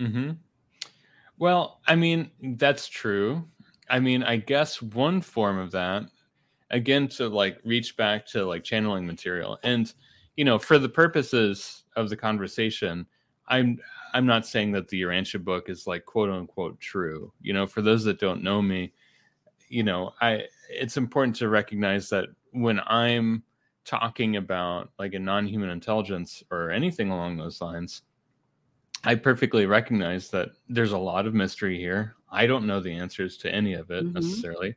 Mm-hmm. 0.00 0.32
Well, 1.38 1.80
I 1.86 1.94
mean, 1.94 2.30
that's 2.56 2.88
true. 2.88 3.44
I 3.90 4.00
mean, 4.00 4.22
I 4.22 4.36
guess 4.36 4.82
one 4.82 5.20
form 5.20 5.58
of 5.58 5.70
that, 5.72 6.04
again, 6.70 7.08
to 7.08 7.28
like 7.28 7.58
reach 7.64 7.96
back 7.96 8.26
to 8.28 8.44
like 8.44 8.64
channeling 8.64 9.06
material. 9.06 9.58
And, 9.62 9.92
you 10.36 10.44
know, 10.44 10.58
for 10.58 10.78
the 10.78 10.88
purposes 10.88 11.84
of 11.96 12.08
the 12.08 12.16
conversation, 12.16 13.06
I'm 13.46 13.78
I'm 14.14 14.26
not 14.26 14.46
saying 14.46 14.72
that 14.72 14.88
the 14.88 15.02
Urantia 15.02 15.42
book 15.42 15.68
is 15.68 15.86
like 15.86 16.04
quote 16.04 16.30
unquote 16.30 16.78
true. 16.80 17.32
You 17.40 17.52
know, 17.52 17.66
for 17.66 17.82
those 17.82 18.04
that 18.04 18.20
don't 18.20 18.42
know 18.42 18.60
me, 18.60 18.92
you 19.68 19.82
know, 19.82 20.12
I 20.20 20.44
it's 20.68 20.96
important 20.96 21.36
to 21.36 21.48
recognize 21.48 22.08
that 22.10 22.28
when 22.52 22.80
I'm 22.86 23.42
talking 23.84 24.36
about 24.36 24.90
like 24.98 25.14
a 25.14 25.18
non-human 25.18 25.70
intelligence 25.70 26.42
or 26.50 26.70
anything 26.70 27.10
along 27.10 27.36
those 27.36 27.60
lines, 27.60 28.02
I 29.04 29.14
perfectly 29.14 29.66
recognize 29.66 30.30
that 30.30 30.50
there's 30.68 30.92
a 30.92 30.98
lot 30.98 31.26
of 31.26 31.34
mystery 31.34 31.78
here. 31.78 32.16
I 32.30 32.46
don't 32.46 32.66
know 32.66 32.80
the 32.80 32.94
answers 32.94 33.36
to 33.38 33.54
any 33.54 33.74
of 33.74 33.90
it 33.90 34.04
mm-hmm. 34.04 34.14
necessarily. 34.14 34.76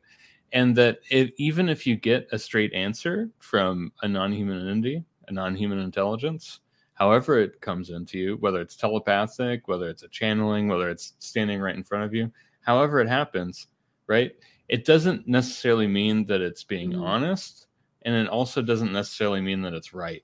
And 0.52 0.76
that 0.76 0.98
it, 1.10 1.32
even 1.38 1.68
if 1.68 1.86
you 1.86 1.96
get 1.96 2.28
a 2.30 2.38
straight 2.38 2.72
answer 2.74 3.30
from 3.38 3.92
a 4.02 4.08
non 4.08 4.32
human 4.32 4.68
entity, 4.68 5.02
a 5.28 5.32
non 5.32 5.56
human 5.56 5.78
intelligence, 5.78 6.60
however 6.94 7.38
it 7.38 7.60
comes 7.60 7.90
into 7.90 8.18
you, 8.18 8.36
whether 8.40 8.60
it's 8.60 8.76
telepathic, 8.76 9.66
whether 9.66 9.88
it's 9.88 10.02
a 10.02 10.08
channeling, 10.08 10.68
whether 10.68 10.90
it's 10.90 11.14
standing 11.18 11.60
right 11.60 11.74
in 11.74 11.82
front 11.82 12.04
of 12.04 12.14
you, 12.14 12.30
however 12.60 13.00
it 13.00 13.08
happens, 13.08 13.68
right? 14.06 14.32
It 14.68 14.84
doesn't 14.84 15.26
necessarily 15.26 15.86
mean 15.86 16.26
that 16.26 16.42
it's 16.42 16.64
being 16.64 16.92
mm-hmm. 16.92 17.02
honest. 17.02 17.66
And 18.02 18.14
it 18.14 18.28
also 18.28 18.62
doesn't 18.62 18.92
necessarily 18.92 19.40
mean 19.40 19.62
that 19.62 19.74
it's 19.74 19.94
right 19.94 20.22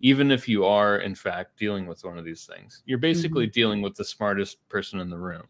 even 0.00 0.30
if 0.30 0.48
you 0.48 0.64
are 0.64 0.98
in 0.98 1.14
fact 1.14 1.58
dealing 1.58 1.86
with 1.86 2.04
one 2.04 2.18
of 2.18 2.24
these 2.24 2.44
things 2.44 2.82
you're 2.86 2.98
basically 2.98 3.46
mm-hmm. 3.46 3.52
dealing 3.52 3.82
with 3.82 3.94
the 3.94 4.04
smartest 4.04 4.66
person 4.68 5.00
in 5.00 5.10
the 5.10 5.18
room. 5.18 5.44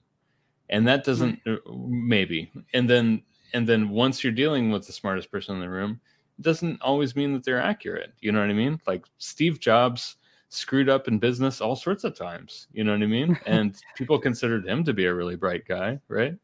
And 0.68 0.86
that 0.88 1.04
doesn't. 1.04 1.38
Uh, 1.46 1.56
maybe. 1.70 2.50
And 2.74 2.90
then 2.90 3.22
and 3.54 3.68
then 3.68 3.88
once 3.88 4.24
you're 4.24 4.32
dealing 4.32 4.70
with 4.70 4.86
the 4.86 4.92
smartest 4.92 5.30
person 5.30 5.54
in 5.54 5.60
the 5.60 5.70
room 5.70 6.00
it 6.38 6.42
doesn't 6.42 6.82
always 6.82 7.16
mean 7.16 7.32
that 7.32 7.44
they're 7.44 7.60
accurate. 7.60 8.12
You 8.20 8.32
know 8.32 8.40
what 8.40 8.50
i 8.50 8.54
mean? 8.54 8.80
Like 8.86 9.04
steve 9.18 9.60
jobs 9.60 10.16
screwed 10.48 10.88
up 10.88 11.08
in 11.08 11.18
business 11.18 11.60
all 11.60 11.76
sorts 11.76 12.04
of 12.04 12.16
times. 12.16 12.68
You 12.72 12.84
know 12.84 12.92
what 12.92 13.02
i 13.02 13.06
mean? 13.06 13.38
And 13.46 13.76
people 13.96 14.18
considered 14.18 14.66
him 14.66 14.84
to 14.84 14.92
be 14.92 15.06
a 15.06 15.14
really 15.14 15.36
bright 15.36 15.66
guy 15.66 16.00
right 16.08 16.34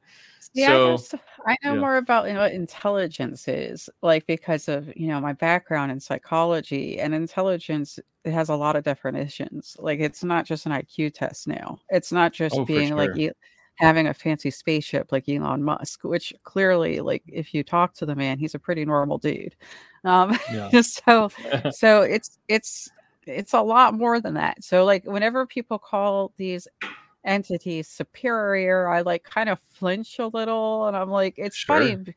yeah, 0.53 0.69
so, 0.69 0.87
I, 0.87 0.97
just, 0.97 1.15
I 1.47 1.57
know 1.65 1.75
yeah. 1.75 1.81
more 1.81 1.97
about 1.97 2.27
you 2.27 2.35
know, 2.35 2.41
what 2.41 2.53
intelligence 2.53 3.49
is, 3.49 3.89
like 4.03 4.27
because 4.27 4.69
of 4.69 4.93
you 4.97 5.09
know 5.09 5.21
my 5.21 5.33
background 5.33 5.93
in 5.93 6.01
psychology 6.01 7.01
and 7.01 7.15
intelligence. 7.15 7.99
It 8.25 8.33
has 8.33 8.51
a 8.51 8.55
lot 8.55 8.77
of 8.77 8.85
definitions. 8.85 9.77
Like 9.81 9.99
it's 9.99 10.23
not 10.23 10.47
just 10.47 10.67
an 10.67 10.73
IQ 10.73 11.15
test 11.15 11.49
now. 11.49 11.79
It's 11.89 12.13
not 12.13 12.33
just 12.33 12.57
oh, 12.57 12.65
being 12.65 12.89
sure. 12.89 12.97
like 12.97 13.35
having 13.77 14.07
a 14.07 14.15
fancy 14.15 14.51
spaceship 14.51 15.11
like 15.11 15.29
Elon 15.29 15.63
Musk, 15.63 16.05
which 16.05 16.33
clearly, 16.45 17.01
like 17.01 17.23
if 17.27 17.53
you 17.53 17.63
talk 17.63 17.95
to 17.95 18.07
the 18.07 18.15
man, 18.15 18.39
he's 18.39 18.55
a 18.55 18.59
pretty 18.59 18.85
normal 18.85 19.19
dude. 19.19 19.57
Um, 20.05 20.39
yeah. 20.53 20.71
so, 20.81 21.31
so 21.71 22.03
it's 22.03 22.39
it's 22.49 22.89
it's 23.27 23.55
a 23.55 23.61
lot 23.61 23.95
more 23.95 24.21
than 24.21 24.35
that. 24.35 24.63
So 24.63 24.85
like 24.85 25.05
whenever 25.05 25.47
people 25.47 25.79
call 25.79 26.33
these 26.37 26.67
entity 27.25 27.83
superior, 27.83 28.89
I 28.89 29.03
like 29.03 29.25
kind 29.25 29.49
of 29.49 29.59
flinch 29.71 30.19
a 30.19 30.27
little, 30.27 30.87
and 30.87 30.97
I'm 30.97 31.11
like, 31.11 31.35
it's 31.37 31.57
sure. 31.57 31.79
funny. 31.79 32.15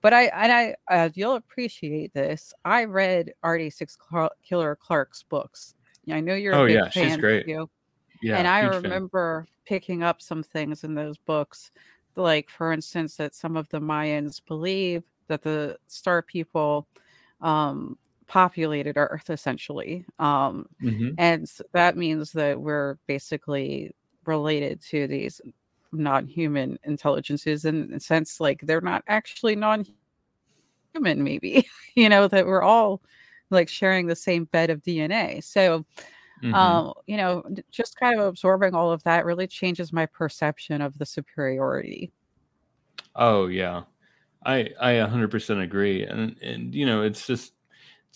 But 0.00 0.12
I 0.12 0.24
and 0.24 0.52
I 0.52 0.76
uh, 0.90 1.08
you'll 1.14 1.36
appreciate 1.36 2.12
this. 2.12 2.52
I 2.64 2.84
read 2.84 3.32
Artie 3.42 3.70
Six 3.70 3.96
Killer 4.46 4.76
Clark's 4.76 5.22
books. 5.22 5.74
I 6.10 6.20
know 6.20 6.34
you're. 6.34 6.54
Oh 6.54 6.66
yeah, 6.66 6.90
she's 6.90 7.16
great. 7.16 7.48
You. 7.48 7.70
Yeah, 8.22 8.36
and 8.36 8.46
I 8.46 8.60
remember 8.60 9.46
fan. 9.46 9.52
picking 9.64 10.02
up 10.02 10.20
some 10.20 10.42
things 10.42 10.84
in 10.84 10.94
those 10.94 11.16
books, 11.16 11.70
like 12.16 12.50
for 12.50 12.72
instance, 12.72 13.16
that 13.16 13.34
some 13.34 13.56
of 13.56 13.68
the 13.70 13.80
Mayans 13.80 14.40
believe 14.46 15.04
that 15.28 15.42
the 15.42 15.78
star 15.86 16.20
people 16.20 16.86
um, 17.40 17.96
populated 18.26 18.98
Earth 18.98 19.30
essentially, 19.30 20.04
um, 20.18 20.66
mm-hmm. 20.82 21.10
and 21.16 21.50
that 21.72 21.96
means 21.96 22.32
that 22.32 22.60
we're 22.60 22.98
basically 23.06 23.94
related 24.26 24.80
to 24.80 25.06
these 25.06 25.40
non-human 25.92 26.78
intelligences 26.84 27.64
in 27.64 27.90
the 27.90 28.00
sense 28.00 28.40
like 28.40 28.60
they're 28.62 28.80
not 28.80 29.04
actually 29.06 29.54
non-human 29.54 29.94
maybe 31.22 31.66
you 31.94 32.08
know 32.08 32.26
that 32.26 32.46
we're 32.46 32.62
all 32.62 33.00
like 33.50 33.68
sharing 33.68 34.06
the 34.06 34.16
same 34.16 34.44
bed 34.46 34.70
of 34.70 34.82
dna 34.82 35.42
so 35.42 35.84
mm-hmm. 36.42 36.54
um 36.54 36.92
you 37.06 37.16
know 37.16 37.44
just 37.70 37.98
kind 37.98 38.18
of 38.18 38.26
absorbing 38.26 38.74
all 38.74 38.90
of 38.90 39.02
that 39.04 39.24
really 39.24 39.46
changes 39.46 39.92
my 39.92 40.06
perception 40.06 40.80
of 40.80 40.96
the 40.98 41.06
superiority. 41.06 42.12
Oh 43.16 43.46
yeah. 43.46 43.82
I 44.46 44.68
i 44.80 44.92
100% 44.92 45.62
agree 45.62 46.04
and 46.04 46.36
and 46.42 46.74
you 46.74 46.84
know 46.84 47.02
it's 47.02 47.26
just 47.26 47.54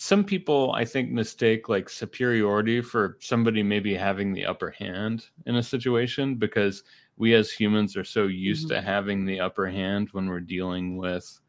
some 0.01 0.23
people 0.23 0.71
i 0.77 0.85
think 0.85 1.11
mistake 1.11 1.69
like 1.69 1.89
superiority 1.89 2.81
for 2.81 3.19
somebody 3.21 3.65
maybe 3.65 3.93
having 3.93 4.33
the 4.33 4.47
upper 4.47 4.71
hand 4.71 5.27
in 5.47 5.57
a 5.57 5.63
situation 5.63 6.37
because 6.37 6.85
we 7.17 7.35
as 7.35 7.51
humans 7.51 7.97
are 7.97 8.05
so 8.05 8.29
used 8.29 8.69
mm-hmm. 8.69 8.77
to 8.77 8.81
having 8.81 9.25
the 9.25 9.41
upper 9.41 9.67
hand 9.67 10.09
when 10.13 10.29
we're 10.29 10.39
dealing 10.39 10.97
with 10.97 11.41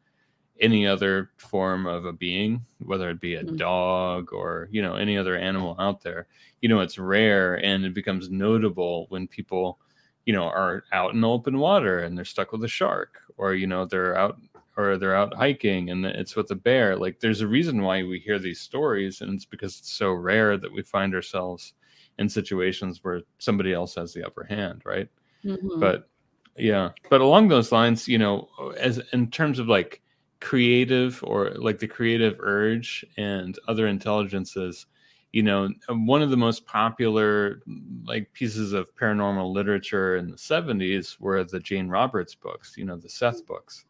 any 0.60 0.84
other 0.84 1.30
form 1.36 1.86
of 1.86 2.04
a 2.06 2.12
being 2.12 2.60
whether 2.80 3.08
it 3.08 3.20
be 3.20 3.36
a 3.36 3.44
mm-hmm. 3.44 3.54
dog 3.54 4.32
or 4.32 4.68
you 4.72 4.82
know 4.82 4.96
any 4.96 5.16
other 5.16 5.36
animal 5.36 5.76
out 5.78 6.02
there 6.02 6.26
you 6.60 6.68
know 6.68 6.80
it's 6.80 6.98
rare 6.98 7.54
and 7.64 7.84
it 7.84 7.94
becomes 7.94 8.30
notable 8.30 9.06
when 9.10 9.28
people 9.28 9.78
you 10.26 10.32
know 10.32 10.48
are 10.48 10.82
out 10.90 11.14
in 11.14 11.22
open 11.22 11.56
water 11.56 12.00
and 12.00 12.18
they're 12.18 12.24
stuck 12.24 12.50
with 12.50 12.64
a 12.64 12.68
shark 12.68 13.20
or 13.36 13.54
you 13.54 13.68
know 13.68 13.84
they're 13.84 14.18
out 14.18 14.40
or 14.76 14.96
they're 14.96 15.16
out 15.16 15.34
hiking 15.34 15.90
and 15.90 16.04
it's 16.06 16.36
with 16.36 16.50
a 16.50 16.54
bear 16.54 16.96
like 16.96 17.20
there's 17.20 17.40
a 17.40 17.46
reason 17.46 17.82
why 17.82 18.02
we 18.02 18.18
hear 18.18 18.38
these 18.38 18.60
stories 18.60 19.20
and 19.20 19.34
it's 19.34 19.44
because 19.44 19.78
it's 19.78 19.92
so 19.92 20.12
rare 20.12 20.56
that 20.56 20.72
we 20.72 20.82
find 20.82 21.14
ourselves 21.14 21.74
in 22.18 22.28
situations 22.28 23.00
where 23.02 23.22
somebody 23.38 23.72
else 23.72 23.94
has 23.94 24.12
the 24.12 24.24
upper 24.24 24.44
hand 24.44 24.82
right? 24.84 25.08
Mm-hmm. 25.44 25.80
but 25.80 26.08
yeah 26.56 26.90
but 27.08 27.20
along 27.20 27.48
those 27.48 27.72
lines 27.72 28.06
you 28.06 28.18
know 28.18 28.48
as 28.78 29.00
in 29.12 29.30
terms 29.30 29.58
of 29.58 29.68
like 29.68 30.02
creative 30.40 31.22
or 31.24 31.50
like 31.50 31.78
the 31.78 31.86
creative 31.86 32.36
urge 32.40 33.04
and 33.16 33.58
other 33.68 33.86
intelligences 33.86 34.86
you 35.32 35.42
know 35.42 35.68
one 35.88 36.22
of 36.22 36.30
the 36.30 36.36
most 36.36 36.66
popular 36.66 37.62
like 38.04 38.32
pieces 38.32 38.72
of 38.72 38.94
paranormal 38.96 39.52
literature 39.52 40.16
in 40.16 40.30
the 40.30 40.36
70s 40.36 41.20
were 41.20 41.44
the 41.44 41.60
jane 41.60 41.88
roberts 41.88 42.34
books 42.34 42.74
you 42.76 42.84
know 42.84 42.96
the 42.96 43.08
seth 43.08 43.46
books 43.46 43.84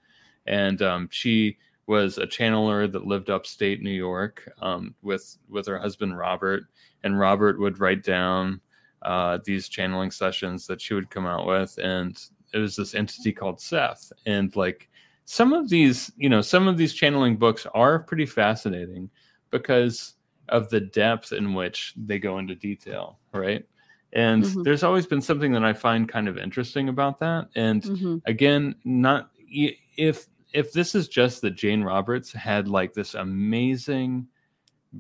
and 0.47 0.83
um, 0.83 1.09
she 1.11 1.57
was 1.87 2.19
a 2.19 2.27
channeler 2.27 2.91
that 2.91 3.07
lived 3.07 3.31
upstate 3.31 3.83
New 3.83 3.91
York 3.91 4.49
um, 4.63 4.95
with 5.03 5.39
with 5.49 5.67
her 5.67 5.79
husband 5.79 6.17
Robert, 6.17 6.65
and 7.03 7.19
Robert 7.19 7.59
would 7.59 7.81
write 7.81 8.03
down 8.03 8.61
uh, 9.03 9.39
these 9.45 9.69
channeling 9.69 10.11
sessions 10.11 10.67
that 10.67 10.81
she 10.81 10.95
would 10.95 11.11
come 11.11 11.27
out 11.27 11.47
with, 11.47 11.79
and 11.79 12.23
it 12.53 12.59
was 12.59 12.77
this 12.77 12.95
entity 12.95 13.33
called 13.33 13.61
Seth, 13.61 14.13
and 14.27 14.55
like 14.57 14.89
some 15.31 15.53
of 15.53 15.69
these, 15.69 16.11
you 16.17 16.29
know, 16.29 16.41
some 16.41 16.67
of 16.67 16.77
these 16.77 16.93
channeling 16.93 17.37
books 17.37 17.65
are 17.73 18.01
pretty 18.01 18.27
fascinating 18.27 19.09
because 19.51 20.15
of 20.49 20.69
the 20.71 20.81
depth 20.81 21.33
in 21.33 21.55
which 21.55 21.95
they 21.97 22.19
go 22.19 22.39
into 22.39 22.57
detail, 22.57 23.21
right? 23.33 23.65
And 24.13 24.43
mm-hmm. 24.43 24.63
there's 24.63 24.83
always 24.83 25.07
been 25.07 25.21
something 25.21 25.53
that 25.53 25.65
I 25.65 25.73
find 25.73 26.09
kind 26.09 26.27
of 26.27 26.37
interesting 26.37 26.89
about 26.89 27.21
that. 27.21 27.49
And 27.55 27.81
mm-hmm. 27.81 28.17
again, 28.27 28.75
not 28.85 29.31
if 29.51 30.27
if 30.53 30.73
this 30.73 30.95
is 30.95 31.09
just 31.09 31.43
that 31.43 31.53
Jane 31.53 31.83
Roberts 31.83 32.33
had 32.33 32.69
like 32.69 32.93
this 32.93 33.15
amazing, 33.15 34.27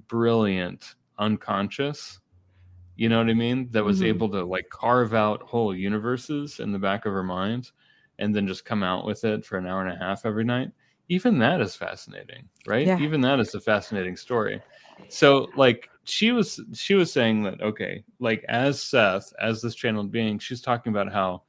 brilliant 0.08 0.94
unconscious, 1.18 2.20
you 2.96 3.08
know 3.08 3.18
what 3.18 3.30
I 3.30 3.34
mean? 3.34 3.68
That 3.72 3.84
was 3.84 3.98
mm-hmm. 3.98 4.06
able 4.06 4.28
to 4.30 4.44
like 4.44 4.68
carve 4.68 5.14
out 5.14 5.42
whole 5.42 5.74
universes 5.74 6.60
in 6.60 6.72
the 6.72 6.78
back 6.78 7.06
of 7.06 7.12
her 7.12 7.22
mind 7.22 7.70
and 8.18 8.34
then 8.34 8.46
just 8.46 8.64
come 8.64 8.82
out 8.82 9.06
with 9.06 9.24
it 9.24 9.44
for 9.44 9.56
an 9.56 9.66
hour 9.66 9.84
and 9.84 9.92
a 9.92 9.98
half 9.98 10.26
every 10.26 10.44
night. 10.44 10.70
Even 11.08 11.38
that 11.38 11.60
is 11.60 11.74
fascinating, 11.74 12.48
right? 12.66 12.86
Yeah. 12.86 12.98
Even 13.00 13.20
that 13.22 13.40
is 13.40 13.54
a 13.54 13.60
fascinating 13.60 14.16
story. 14.16 14.62
So 15.08 15.48
like 15.56 15.88
she 16.04 16.30
was 16.30 16.60
she 16.74 16.94
was 16.94 17.12
saying 17.12 17.42
that 17.44 17.60
okay, 17.60 18.04
like 18.20 18.44
as 18.48 18.80
Seth, 18.82 19.32
as 19.40 19.60
this 19.60 19.74
channeled 19.74 20.12
being, 20.12 20.38
she's 20.38 20.60
talking 20.60 20.92
about 20.92 21.12
how 21.12 21.42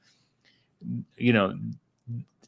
you 1.16 1.34
know 1.34 1.54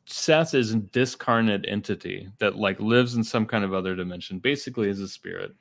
Seth 0.05 0.53
is 0.53 0.73
a 0.73 0.77
discarnate 0.79 1.65
entity 1.67 2.29
that 2.39 2.55
like 2.55 2.79
lives 2.79 3.15
in 3.15 3.23
some 3.23 3.45
kind 3.45 3.63
of 3.63 3.73
other 3.73 3.95
dimension, 3.95 4.39
basically 4.39 4.89
as 4.89 4.99
a 4.99 5.07
spirit, 5.07 5.53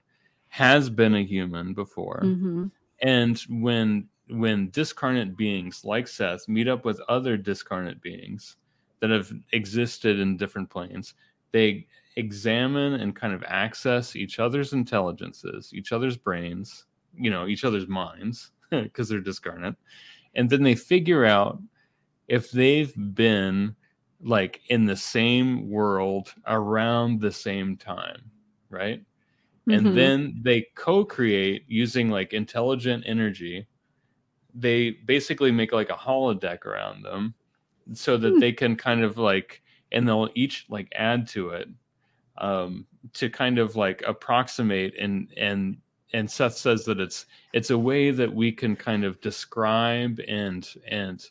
has 0.48 0.90
been 0.90 1.14
a 1.14 1.24
human 1.24 1.74
before. 1.74 2.20
Mm-hmm. 2.24 2.66
And 3.02 3.38
when 3.48 4.08
when 4.28 4.70
discarnate 4.70 5.36
beings 5.36 5.84
like 5.84 6.08
Seth 6.08 6.48
meet 6.48 6.68
up 6.68 6.84
with 6.84 7.00
other 7.08 7.36
discarnate 7.36 8.00
beings 8.00 8.56
that 9.00 9.10
have 9.10 9.32
existed 9.52 10.18
in 10.18 10.36
different 10.36 10.70
planes, 10.70 11.14
they 11.52 11.86
examine 12.16 12.94
and 12.94 13.16
kind 13.16 13.32
of 13.32 13.42
access 13.46 14.16
each 14.16 14.38
other's 14.38 14.72
intelligences, 14.72 15.72
each 15.74 15.92
other's 15.92 16.16
brains, 16.16 16.86
you 17.14 17.30
know, 17.30 17.46
each 17.46 17.64
other's 17.64 17.88
minds, 17.88 18.52
because 18.70 19.08
they're 19.08 19.20
discarnate. 19.20 19.74
And 20.34 20.48
then 20.48 20.62
they 20.62 20.74
figure 20.74 21.24
out 21.24 21.60
if 22.28 22.50
they've 22.50 22.94
been 23.14 23.74
like 24.22 24.60
in 24.68 24.84
the 24.84 24.96
same 24.96 25.68
world 25.70 26.32
around 26.46 27.20
the 27.20 27.32
same 27.32 27.76
time, 27.76 28.30
right? 28.70 29.00
Mm-hmm. 29.68 29.70
And 29.72 29.96
then 29.96 30.40
they 30.42 30.66
co 30.74 31.04
create 31.04 31.64
using 31.68 32.10
like 32.10 32.32
intelligent 32.32 33.04
energy. 33.06 33.66
They 34.54 34.90
basically 34.90 35.52
make 35.52 35.72
like 35.72 35.90
a 35.90 35.94
holodeck 35.94 36.66
around 36.66 37.04
them 37.04 37.34
so 37.94 38.16
that 38.16 38.34
mm. 38.34 38.40
they 38.40 38.52
can 38.52 38.76
kind 38.76 39.02
of 39.02 39.18
like, 39.18 39.62
and 39.92 40.06
they'll 40.06 40.30
each 40.34 40.66
like 40.68 40.92
add 40.94 41.26
to 41.28 41.50
it 41.50 41.68
um, 42.38 42.86
to 43.14 43.30
kind 43.30 43.58
of 43.58 43.76
like 43.76 44.02
approximate 44.06 44.94
and, 44.98 45.28
and, 45.36 45.78
and 46.12 46.30
Seth 46.30 46.54
says 46.54 46.84
that 46.84 47.00
it's 47.00 47.26
it's 47.54 47.70
a 47.70 47.78
way 47.78 48.10
that 48.10 48.32
we 48.32 48.52
can 48.52 48.76
kind 48.76 49.02
of 49.02 49.18
describe 49.22 50.20
and 50.28 50.68
and 50.86 51.24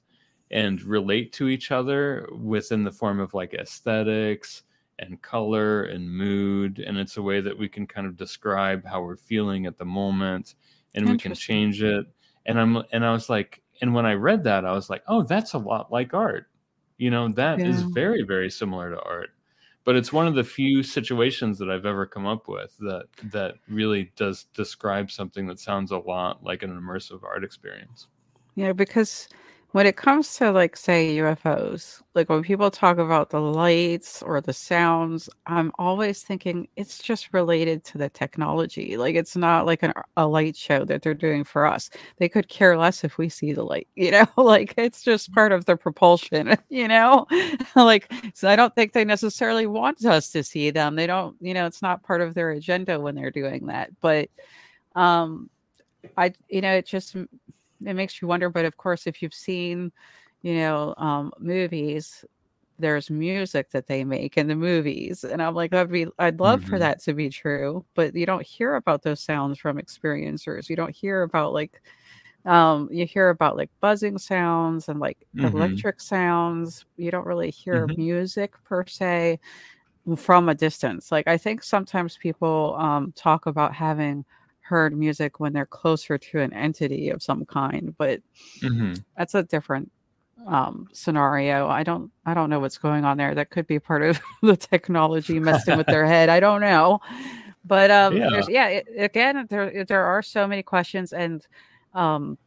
and 0.52 0.82
relate 0.84 1.32
to 1.34 1.48
each 1.48 1.72
other 1.72 2.28
within 2.38 2.84
the 2.84 2.92
form 2.92 3.20
of 3.20 3.34
like 3.34 3.54
aesthetics 3.54 4.64
and 5.00 5.22
color 5.22 5.84
and 5.86 6.10
mood 6.10 6.80
and 6.80 6.98
it's 6.98 7.18
a 7.18 7.22
way 7.22 7.42
that 7.42 7.58
we 7.58 7.68
can 7.68 7.88
kind 7.88 8.06
of 8.06 8.18
describe 8.18 8.86
how 8.86 9.02
we're 9.02 9.16
feeling 9.16 9.66
at 9.66 9.78
the 9.78 9.86
moment 9.86 10.56
and 10.94 11.10
we 11.10 11.18
can 11.18 11.34
change 11.34 11.82
it. 11.82 12.06
And 12.46 12.60
i'm 12.60 12.84
and 12.92 13.06
i 13.06 13.12
was 13.12 13.30
like 13.30 13.62
and 13.82 13.94
when 13.94 14.06
i 14.06 14.14
read 14.14 14.44
that 14.44 14.66
i 14.66 14.72
was 14.72 14.90
like 14.90 15.04
oh 15.08 15.24
that's 15.24 15.54
a 15.54 15.58
lot 15.58 15.92
like 15.92 16.14
art. 16.14 16.48
You 16.98 17.10
know 17.10 17.30
that 17.30 17.60
yeah. 17.60 17.68
is 17.68 17.82
very 17.82 18.24
very 18.24 18.50
similar 18.50 18.92
to 18.92 19.02
art. 19.02 19.30
But 19.84 19.96
it's 19.96 20.14
one 20.14 20.28
of 20.28 20.36
the 20.36 20.44
few 20.44 20.84
situations 20.84 21.58
that 21.60 21.70
i've 21.70 21.86
ever 21.86 22.06
come 22.06 22.28
up 22.28 22.48
with 22.48 22.78
that 22.80 23.06
that 23.32 23.56
really 23.70 24.12
does 24.16 24.46
describe 24.54 25.10
something 25.10 25.48
that 25.48 25.60
sounds 25.60 25.92
a 25.92 25.98
lot 25.98 26.44
like 26.44 26.62
an 26.62 26.78
immersive 26.78 27.24
art 27.24 27.44
experience. 27.44 28.08
Yeah 28.56 28.74
because 28.74 29.30
when 29.72 29.86
it 29.86 29.96
comes 29.96 30.36
to 30.36 30.52
like 30.52 30.76
say 30.76 31.16
UFOs, 31.16 32.02
like 32.14 32.28
when 32.30 32.44
people 32.44 32.70
talk 32.70 32.98
about 32.98 33.30
the 33.30 33.40
lights 33.40 34.22
or 34.22 34.42
the 34.42 34.52
sounds, 34.52 35.30
I'm 35.48 35.72
always 35.80 36.24
thinking 36.24 36.68
it's 36.76 37.00
just 37.00 37.32
related 37.34 37.86
to 37.86 37.98
the 37.98 38.10
technology. 38.10 38.98
Like 38.98 39.16
it's 39.16 39.38
not 39.38 39.66
like 39.66 39.82
an, 39.82 39.94
a 40.18 40.28
light 40.28 40.58
show 40.58 40.84
that 40.86 41.02
they're 41.02 41.14
doing 41.14 41.46
for 41.46 41.66
us. 41.66 41.90
They 42.18 42.28
could 42.28 42.50
care 42.50 42.78
less 42.78 43.06
if 43.06 43.18
we 43.18 43.30
see 43.30 43.54
the 43.54 43.64
light, 43.64 43.88
you 43.96 44.12
know, 44.12 44.26
like 44.36 44.74
it's 44.78 45.04
just 45.04 45.32
part 45.34 45.54
of 45.54 45.64
the 45.66 45.78
propulsion, 45.78 46.58
you 46.70 46.90
know, 46.90 47.26
like 47.76 48.12
so 48.34 48.50
I 48.50 48.58
don't 48.58 48.76
think 48.76 48.92
they 48.92 49.06
necessarily 49.06 49.68
want 49.68 50.04
us 50.06 50.32
to 50.32 50.44
see 50.44 50.72
them. 50.72 50.96
They 50.96 51.08
don't, 51.08 51.38
you 51.40 51.54
know, 51.54 51.66
it's 51.66 51.82
not 51.82 52.04
part 52.04 52.20
of 52.22 52.34
their 52.34 52.52
agenda 52.52 53.00
when 53.00 53.16
they're 53.16 53.32
doing 53.32 53.68
that. 53.68 53.90
But 54.02 54.30
um 54.96 55.50
I, 56.18 56.34
you 56.50 56.62
know, 56.62 56.74
it 56.74 56.86
just 56.88 57.16
it 57.86 57.94
makes 57.94 58.22
you 58.22 58.28
wonder. 58.28 58.50
But 58.50 58.66
of 58.66 58.78
course, 58.78 59.08
if 59.08 59.22
you've 59.22 59.34
seen, 59.34 59.92
you 60.42 60.56
know, 60.56 60.94
um, 60.98 61.32
movies, 61.40 62.26
there's 62.80 63.10
music 63.10 63.70
that 63.72 63.88
they 63.88 64.04
make 64.04 64.38
in 64.38 64.48
the 64.48 64.56
movies, 64.56 65.24
and 65.24 65.42
I'm 65.42 65.54
like, 65.54 65.74
I'd 65.74 65.92
be, 65.92 66.08
I'd 66.18 66.40
love 66.40 66.62
mm-hmm. 66.62 66.70
for 66.70 66.80
that 66.80 67.00
to 67.04 67.14
be 67.14 67.30
true. 67.30 67.86
But 67.94 68.16
you 68.16 68.26
don't 68.26 68.46
hear 68.46 68.76
about 68.76 69.04
those 69.04 69.20
sounds 69.20 69.60
from 69.60 69.78
experiencers. 69.78 70.68
You 70.70 70.76
don't 70.76 70.96
hear 70.96 71.24
about 71.24 71.54
like, 71.54 71.82
um, 72.46 72.90
you 72.92 73.06
hear 73.06 73.30
about 73.30 73.56
like 73.56 73.70
buzzing 73.82 74.18
sounds 74.18 74.90
and 74.90 75.00
like 75.00 75.20
mm-hmm. 75.36 75.56
electric 75.56 76.02
sounds. 76.02 76.86
You 76.98 77.12
don't 77.12 77.28
really 77.28 77.52
hear 77.52 77.88
mm-hmm. 77.88 78.02
music 78.02 78.54
per 78.64 78.86
se 78.88 79.40
from 80.18 80.50
a 80.50 80.56
distance. 80.56 81.12
Like 81.12 81.28
I 81.28 81.38
think 81.38 81.64
sometimes 81.64 82.18
people 82.18 82.76
um, 82.80 83.14
talk 83.16 83.46
about 83.46 83.74
having 83.74 84.26
heard 84.72 84.98
music 84.98 85.42
when 85.42 85.52
they're 85.52 85.66
closer 85.66 86.18
to 86.18 86.40
an 86.40 86.54
entity 86.54 87.10
of 87.10 87.22
some 87.22 87.46
kind, 87.46 87.94
but 87.98 88.22
mm-hmm. 88.62 88.94
that's 89.18 89.36
a 89.36 89.44
different 89.44 89.92
um, 90.48 90.88
scenario. 90.94 91.68
I 91.68 91.84
don't 91.84 92.10
I 92.26 92.34
don't 92.34 92.50
know 92.50 92.62
what's 92.62 92.78
going 92.78 93.04
on 93.04 93.18
there. 93.18 93.36
That 93.36 93.50
could 93.50 93.68
be 93.68 93.80
part 93.80 94.02
of 94.02 94.20
the 94.42 94.56
technology 94.56 95.40
messing 95.40 95.78
with 95.78 95.88
their 95.88 96.06
head. 96.06 96.30
I 96.30 96.40
don't 96.40 96.62
know. 96.62 97.02
But 97.66 97.92
um 98.00 98.16
yeah, 98.16 98.30
there's, 98.30 98.50
yeah 98.50 98.68
it, 98.68 98.88
again 98.98 99.46
there 99.50 99.84
there 99.84 100.06
are 100.06 100.22
so 100.24 100.48
many 100.48 100.64
questions 100.64 101.12
and 101.12 101.46
um 101.94 102.38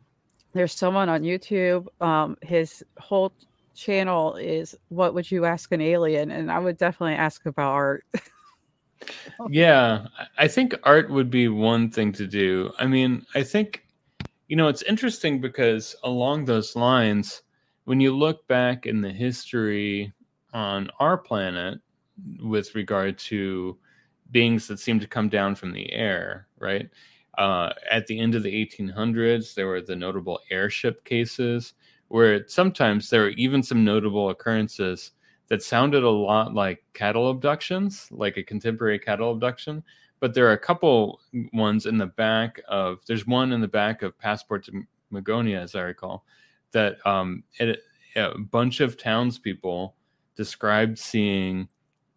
there's 0.55 0.73
someone 0.73 1.11
on 1.11 1.23
YouTube 1.23 1.87
um 2.01 2.39
his 2.43 2.83
whole 2.99 3.33
channel 3.75 4.37
is 4.37 4.75
what 4.89 5.13
would 5.13 5.31
you 5.31 5.45
ask 5.45 5.71
an 5.73 5.83
alien 5.83 6.31
and 6.31 6.51
I 6.51 6.59
would 6.59 6.79
definitely 6.79 7.17
ask 7.17 7.45
about 7.45 7.73
art. 7.73 8.07
yeah, 9.49 10.07
I 10.39 10.49
think 10.49 10.75
art 10.83 11.11
would 11.11 11.31
be 11.31 11.49
one 11.49 11.91
thing 11.91 12.13
to 12.13 12.27
do. 12.27 12.73
I 12.79 12.87
mean, 12.87 13.25
I 13.35 13.43
think, 13.43 13.85
you 14.49 14.57
know, 14.57 14.69
it's 14.69 14.83
interesting 14.83 15.41
because 15.41 15.97
along 16.05 16.45
those 16.45 16.77
lines, 16.77 17.43
when 17.85 18.01
you 18.01 18.17
look 18.17 18.47
back 18.49 18.87
in 18.87 19.01
the 19.01 19.11
history 19.11 20.13
on 20.53 20.89
our 21.01 21.19
planet 21.19 21.79
with 22.43 22.75
regard 22.75 23.19
to 23.19 23.77
beings 24.31 24.67
that 24.69 24.79
seem 24.79 25.01
to 25.01 25.07
come 25.07 25.29
down 25.29 25.55
from 25.55 25.73
the 25.73 25.93
air, 25.93 26.47
right? 26.59 26.89
Uh, 27.39 27.73
at 27.91 28.07
the 28.07 28.19
end 28.19 28.35
of 28.35 28.43
the 28.43 28.67
1800s, 28.67 29.55
there 29.55 29.67
were 29.67 29.81
the 29.81 29.97
notable 29.97 30.41
airship 30.51 31.05
cases 31.05 31.75
where 32.09 32.47
sometimes 32.49 33.11
there 33.11 33.25
are 33.25 33.31
even 33.31 33.63
some 33.63 33.85
notable 33.85 34.31
occurrences 34.31 35.13
that 35.49 35.63
sounded 35.63 36.03
a 36.03 36.11
lot 36.11 36.55
like 36.55 36.85
cattle 36.95 37.31
abductions, 37.31 38.09
like 38.11 38.37
a 38.37 38.43
contemporary 38.43 38.99
cattle 38.99 39.33
abduction. 39.33 39.83
But 40.21 40.33
there 40.33 40.47
are 40.49 40.53
a 40.53 40.59
couple 40.59 41.21
ones 41.53 41.87
in 41.87 41.99
the 41.99 42.07
back 42.07 42.61
of. 42.69 43.01
There's 43.07 43.27
one 43.27 43.53
in 43.53 43.61
the 43.61 43.69
back 43.69 44.03
of 44.03 44.19
Passport 44.19 44.65
to 44.65 44.85
Magonia, 45.13 45.61
as 45.63 45.75
I 45.75 45.83
recall, 45.83 46.25
that 46.73 46.97
um, 47.07 47.45
it, 47.59 47.81
a 48.17 48.39
bunch 48.39 48.81
of 48.81 48.97
townspeople 48.97 49.95
described 50.37 50.99
seeing 50.99 51.69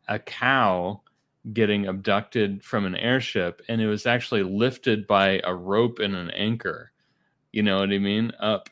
a 0.07 0.19
cow 0.19 1.01
getting 1.53 1.87
abducted 1.87 2.63
from 2.63 2.85
an 2.85 2.95
airship, 2.95 3.61
and 3.67 3.81
it 3.81 3.87
was 3.87 4.05
actually 4.05 4.43
lifted 4.43 5.07
by 5.07 5.41
a 5.43 5.53
rope 5.53 5.99
and 5.99 6.15
an 6.15 6.31
anchor. 6.31 6.91
You 7.51 7.63
know 7.63 7.79
what 7.79 7.89
I 7.89 7.97
mean? 7.97 8.31
Up, 8.39 8.69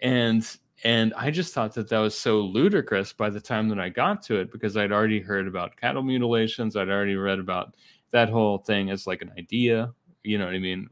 and 0.00 0.46
and 0.82 1.14
I 1.14 1.30
just 1.30 1.54
thought 1.54 1.74
that 1.74 1.88
that 1.88 1.98
was 1.98 2.18
so 2.18 2.40
ludicrous 2.40 3.12
by 3.12 3.30
the 3.30 3.40
time 3.40 3.68
that 3.68 3.78
I 3.78 3.88
got 3.88 4.22
to 4.24 4.36
it 4.36 4.50
because 4.50 4.76
I'd 4.76 4.92
already 4.92 5.20
heard 5.20 5.46
about 5.46 5.76
cattle 5.76 6.02
mutilations. 6.02 6.76
I'd 6.76 6.88
already 6.88 7.14
read 7.14 7.38
about 7.38 7.76
that 8.10 8.28
whole 8.28 8.58
thing 8.58 8.90
as 8.90 9.06
like 9.06 9.22
an 9.22 9.32
idea, 9.38 9.92
you 10.22 10.38
know 10.38 10.46
what 10.46 10.54
I 10.54 10.58
mean? 10.58 10.88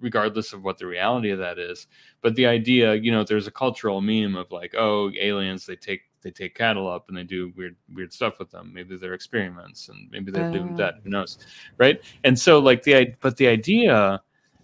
Regardless 0.00 0.52
of 0.52 0.62
what 0.62 0.78
the 0.78 0.86
reality 0.86 1.30
of 1.30 1.38
that 1.40 1.58
is. 1.58 1.88
But 2.22 2.36
the 2.36 2.46
idea, 2.46 2.94
you 2.94 3.10
know, 3.10 3.24
there's 3.24 3.46
a 3.46 3.52
cultural 3.52 4.00
meme 4.00 4.36
of 4.36 4.50
like, 4.50 4.74
oh, 4.76 5.10
aliens, 5.20 5.66
they 5.66 5.76
take 5.76 6.02
they 6.22 6.30
take 6.30 6.54
cattle 6.54 6.90
up 6.90 7.08
and 7.08 7.16
they 7.16 7.22
do 7.22 7.52
weird 7.56 7.76
weird 7.92 8.12
stuff 8.12 8.38
with 8.38 8.50
them. 8.50 8.72
Maybe 8.74 8.96
they're 8.96 9.14
experiments 9.14 9.88
and 9.88 10.10
maybe 10.10 10.32
they're 10.32 10.48
uh. 10.48 10.52
doing 10.52 10.76
that. 10.76 10.94
Who 11.04 11.10
knows? 11.10 11.38
Right. 11.76 12.00
And 12.24 12.38
so 12.38 12.58
like 12.58 12.82
the 12.82 13.14
but 13.20 13.36
the 13.36 13.48
idea 13.48 14.20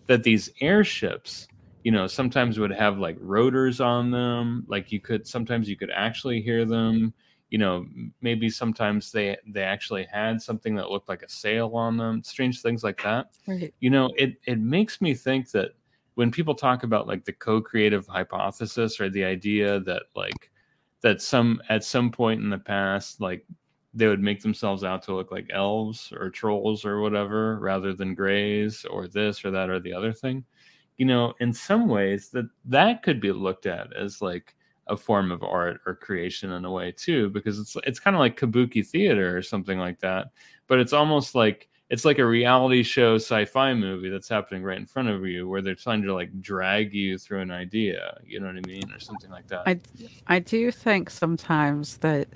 that 0.06 0.22
these 0.22 0.50
airships 0.60 1.48
you 1.84 1.92
know 1.92 2.06
sometimes 2.08 2.58
would 2.58 2.72
have 2.72 2.98
like 2.98 3.16
rotors 3.20 3.80
on 3.80 4.10
them 4.10 4.64
like 4.66 4.90
you 4.90 4.98
could 4.98 5.26
sometimes 5.26 5.68
you 5.68 5.76
could 5.76 5.90
actually 5.94 6.40
hear 6.40 6.64
them 6.64 7.14
you 7.50 7.58
know 7.58 7.86
maybe 8.22 8.50
sometimes 8.50 9.12
they 9.12 9.36
they 9.46 9.62
actually 9.62 10.04
had 10.10 10.42
something 10.42 10.74
that 10.74 10.90
looked 10.90 11.08
like 11.08 11.22
a 11.22 11.28
sail 11.28 11.70
on 11.74 11.96
them 11.96 12.24
strange 12.24 12.62
things 12.62 12.82
like 12.82 13.00
that 13.02 13.26
right. 13.46 13.72
you 13.78 13.90
know 13.90 14.10
it 14.16 14.34
it 14.46 14.58
makes 14.58 15.00
me 15.00 15.14
think 15.14 15.50
that 15.50 15.72
when 16.14 16.30
people 16.30 16.54
talk 16.54 16.84
about 16.84 17.06
like 17.06 17.24
the 17.24 17.32
co-creative 17.32 18.06
hypothesis 18.06 18.98
or 18.98 19.10
the 19.10 19.24
idea 19.24 19.78
that 19.80 20.04
like 20.16 20.50
that 21.02 21.20
some 21.20 21.60
at 21.68 21.84
some 21.84 22.10
point 22.10 22.40
in 22.40 22.48
the 22.48 22.58
past 22.58 23.20
like 23.20 23.44
they 23.92 24.08
would 24.08 24.22
make 24.22 24.40
themselves 24.42 24.82
out 24.82 25.02
to 25.02 25.14
look 25.14 25.30
like 25.30 25.48
elves 25.52 26.12
or 26.16 26.30
trolls 26.30 26.84
or 26.84 27.00
whatever 27.00 27.58
rather 27.60 27.92
than 27.92 28.14
grays 28.14 28.84
or 28.90 29.06
this 29.06 29.44
or 29.44 29.50
that 29.50 29.68
or 29.70 29.78
the 29.78 29.92
other 29.92 30.12
thing 30.12 30.42
you 30.96 31.06
know 31.06 31.34
in 31.40 31.52
some 31.52 31.88
ways 31.88 32.28
that 32.30 32.48
that 32.64 33.02
could 33.02 33.20
be 33.20 33.32
looked 33.32 33.66
at 33.66 33.94
as 33.96 34.22
like 34.22 34.54
a 34.88 34.96
form 34.96 35.32
of 35.32 35.42
art 35.42 35.80
or 35.86 35.94
creation 35.94 36.52
in 36.52 36.64
a 36.64 36.70
way 36.70 36.92
too 36.92 37.30
because 37.30 37.58
it's 37.58 37.76
it's 37.84 37.98
kind 37.98 38.14
of 38.14 38.20
like 38.20 38.38
kabuki 38.38 38.86
theater 38.86 39.36
or 39.36 39.42
something 39.42 39.78
like 39.78 39.98
that 40.00 40.28
but 40.66 40.78
it's 40.78 40.92
almost 40.92 41.34
like 41.34 41.68
it's 41.90 42.04
like 42.04 42.18
a 42.18 42.26
reality 42.26 42.82
show 42.82 43.14
sci-fi 43.14 43.72
movie 43.72 44.10
that's 44.10 44.28
happening 44.28 44.62
right 44.62 44.78
in 44.78 44.86
front 44.86 45.08
of 45.08 45.24
you 45.26 45.48
where 45.48 45.62
they're 45.62 45.74
trying 45.74 46.02
to 46.02 46.14
like 46.14 46.40
drag 46.40 46.92
you 46.92 47.16
through 47.18 47.40
an 47.40 47.50
idea 47.50 48.18
you 48.24 48.40
know 48.40 48.46
what 48.46 48.56
i 48.56 48.66
mean 48.66 48.90
or 48.92 49.00
something 49.00 49.30
like 49.30 49.46
that. 49.48 49.62
I 49.66 49.78
i 50.26 50.38
do 50.38 50.70
think 50.70 51.08
sometimes 51.08 51.98
that 51.98 52.28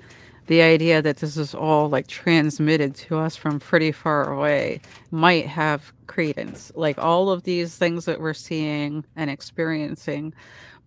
the 0.49 0.63
idea 0.63 0.99
that 0.99 1.17
this 1.17 1.37
is 1.37 1.53
all 1.53 1.89
like 1.89 2.07
transmitted 2.07 2.95
to 2.95 3.15
us 3.15 3.35
from 3.35 3.59
pretty 3.59 3.91
far 3.91 4.33
away 4.33 4.81
might 5.11 5.45
have 5.45 5.93
credence 6.07 6.71
like 6.75 6.97
all 6.97 7.29
of 7.29 7.43
these 7.43 7.77
things 7.77 8.05
that 8.05 8.19
we're 8.19 8.33
seeing 8.33 9.05
and 9.15 9.29
experiencing 9.29 10.33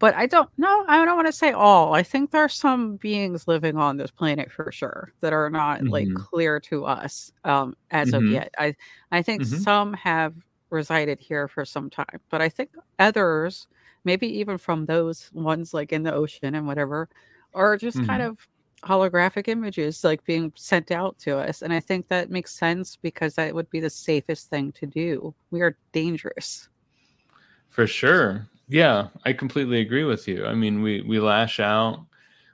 but 0.00 0.16
I 0.16 0.26
don't 0.26 0.50
know. 0.58 0.84
I 0.88 1.04
don't 1.04 1.14
want 1.14 1.28
to 1.28 1.32
say 1.32 1.52
all. 1.52 1.94
I 1.94 2.02
think 2.02 2.32
there 2.32 2.42
are 2.42 2.48
some 2.48 2.96
beings 2.96 3.46
living 3.46 3.76
on 3.76 3.98
this 3.98 4.10
planet 4.10 4.50
for 4.50 4.72
sure 4.72 5.12
that 5.20 5.32
are 5.32 5.48
not 5.48 5.78
mm-hmm. 5.78 5.90
like 5.90 6.12
clear 6.16 6.58
to 6.58 6.86
us 6.86 7.30
um, 7.44 7.76
as 7.92 8.08
mm-hmm. 8.08 8.26
of 8.26 8.32
yet. 8.32 8.52
I 8.58 8.74
I 9.12 9.22
think 9.22 9.42
mm-hmm. 9.42 9.58
some 9.58 9.92
have 9.92 10.34
resided 10.70 11.20
here 11.20 11.46
for 11.46 11.64
some 11.64 11.88
time, 11.88 12.18
but 12.30 12.42
I 12.42 12.48
think 12.48 12.70
others, 12.98 13.68
maybe 14.02 14.26
even 14.40 14.58
from 14.58 14.86
those 14.86 15.30
ones 15.32 15.72
like 15.72 15.92
in 15.92 16.02
the 16.02 16.12
ocean 16.12 16.56
and 16.56 16.66
whatever, 16.66 17.08
are 17.54 17.76
just 17.76 17.98
kind 17.98 18.22
mm-hmm. 18.22 18.30
of 18.30 18.48
holographic 18.82 19.48
images 19.48 20.04
like 20.04 20.24
being 20.24 20.52
sent 20.56 20.90
out 20.90 21.18
to 21.20 21.38
us. 21.38 21.62
And 21.62 21.72
I 21.72 21.80
think 21.80 22.08
that 22.08 22.30
makes 22.30 22.52
sense 22.52 22.96
because 22.96 23.34
that 23.36 23.54
would 23.54 23.70
be 23.70 23.80
the 23.80 23.90
safest 23.90 24.50
thing 24.50 24.72
to 24.72 24.86
do. 24.86 25.34
We 25.50 25.60
are 25.60 25.76
dangerous. 25.92 26.68
For 27.68 27.86
sure. 27.86 28.48
Yeah, 28.68 29.08
I 29.24 29.32
completely 29.32 29.80
agree 29.80 30.04
with 30.04 30.26
you. 30.26 30.46
I 30.46 30.54
mean, 30.54 30.82
we 30.82 31.02
we 31.02 31.20
lash 31.20 31.60
out, 31.60 32.06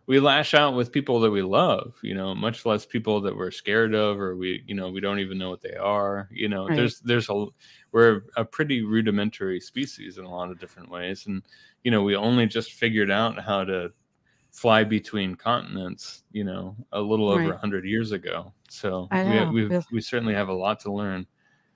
we 0.06 0.20
lash 0.20 0.54
out 0.54 0.74
with 0.74 0.92
people 0.92 1.20
that 1.20 1.30
we 1.30 1.42
love, 1.42 1.94
you 2.02 2.14
know, 2.14 2.34
much 2.34 2.66
less 2.66 2.84
people 2.84 3.20
that 3.22 3.36
we're 3.36 3.50
scared 3.50 3.94
of 3.94 4.18
or 4.18 4.36
we, 4.36 4.62
you 4.66 4.74
know, 4.74 4.90
we 4.90 5.00
don't 5.00 5.20
even 5.20 5.38
know 5.38 5.50
what 5.50 5.62
they 5.62 5.76
are. 5.76 6.28
You 6.32 6.48
know, 6.48 6.66
right. 6.66 6.76
there's 6.76 7.00
there's 7.00 7.28
a 7.30 7.46
we're 7.92 8.22
a 8.36 8.44
pretty 8.44 8.82
rudimentary 8.82 9.60
species 9.60 10.18
in 10.18 10.24
a 10.24 10.30
lot 10.30 10.50
of 10.50 10.58
different 10.58 10.90
ways, 10.90 11.26
and 11.26 11.42
you 11.84 11.90
know, 11.90 12.02
we 12.02 12.16
only 12.16 12.46
just 12.46 12.72
figured 12.72 13.10
out 13.10 13.40
how 13.40 13.64
to 13.64 13.92
fly 14.58 14.82
between 14.84 15.36
continents, 15.36 16.24
you 16.32 16.44
know, 16.44 16.76
a 16.92 17.00
little 17.00 17.28
over 17.28 17.52
a 17.52 17.52
right. 17.52 17.60
hundred 17.60 17.84
years 17.84 18.12
ago. 18.12 18.52
So 18.68 19.10
we 19.22 19.44
we 19.46 19.72
we 19.92 20.00
certainly 20.00 20.34
have 20.34 20.48
a 20.48 20.52
lot 20.54 20.80
to 20.80 20.92
learn. 20.92 21.26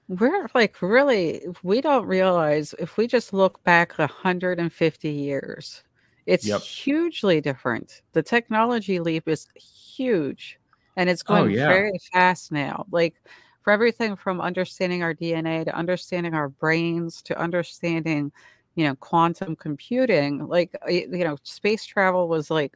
We're 0.08 0.48
like 0.54 0.82
really, 0.82 1.42
we 1.62 1.80
don't 1.80 2.06
realize 2.06 2.74
if 2.78 2.96
we 2.96 3.06
just 3.06 3.32
look 3.32 3.62
back 3.64 3.98
150 3.98 5.08
years, 5.10 5.82
it's 6.26 6.46
Yep. 6.46 6.60
hugely 6.84 7.40
different. 7.40 8.02
The 8.12 8.22
technology 8.22 9.00
leap 9.00 9.28
is 9.28 9.46
huge 9.54 10.58
and 10.96 11.08
it's 11.08 11.22
Oh 11.28 11.44
going 11.44 11.46
yeah. 11.46 11.66
very 11.66 11.92
fast 12.12 12.52
now. 12.52 12.84
Like 12.90 13.14
for 13.62 13.72
everything 13.72 14.16
from 14.16 14.40
understanding 14.40 15.02
our 15.02 15.14
DNA 15.14 15.64
to 15.64 15.74
understanding 15.74 16.34
our 16.34 16.48
brains 16.50 17.22
to 17.22 17.38
understanding, 17.38 18.32
you 18.74 18.84
know, 18.86 18.94
quantum 18.96 19.56
computing, 19.56 20.46
like, 20.46 20.74
you 20.88 21.24
know, 21.24 21.36
space 21.42 21.84
travel 21.84 22.28
was 22.28 22.50
like 22.50 22.74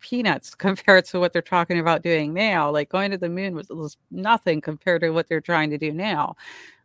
peanuts 0.00 0.54
compared 0.54 1.04
to 1.06 1.20
what 1.20 1.32
they're 1.32 1.42
talking 1.42 1.78
about 1.78 2.02
doing 2.02 2.32
now. 2.32 2.70
Like 2.70 2.88
going 2.88 3.10
to 3.10 3.18
the 3.18 3.28
moon 3.28 3.54
was, 3.54 3.68
was 3.68 3.96
nothing 4.10 4.60
compared 4.60 5.02
to 5.02 5.10
what 5.10 5.28
they're 5.28 5.40
trying 5.40 5.70
to 5.70 5.78
do 5.78 5.92
now. 5.92 6.36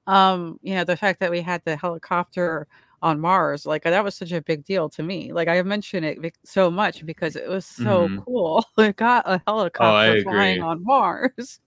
Um, 0.07 0.59
you 0.63 0.75
know, 0.75 0.83
the 0.83 0.97
fact 0.97 1.19
that 1.19 1.31
we 1.31 1.41
had 1.41 1.63
the 1.63 1.75
helicopter 1.75 2.67
on 3.01 3.19
Mars, 3.19 3.65
like 3.65 3.83
that 3.83 4.03
was 4.03 4.15
such 4.15 4.31
a 4.31 4.41
big 4.41 4.65
deal 4.65 4.89
to 4.89 5.03
me. 5.03 5.31
Like 5.31 5.47
I 5.47 5.61
mentioned 5.61 6.05
it 6.05 6.35
so 6.43 6.69
much 6.69 7.05
because 7.05 7.35
it 7.35 7.47
was 7.47 7.65
so 7.65 8.07
mm-hmm. 8.07 8.19
cool. 8.19 8.65
We 8.77 8.91
got 8.93 9.25
a 9.27 9.41
oh, 9.47 9.57
helicopter 9.57 10.17
oh, 10.17 10.23
flying 10.23 10.61
on 10.61 10.83
Mars. 10.85 11.59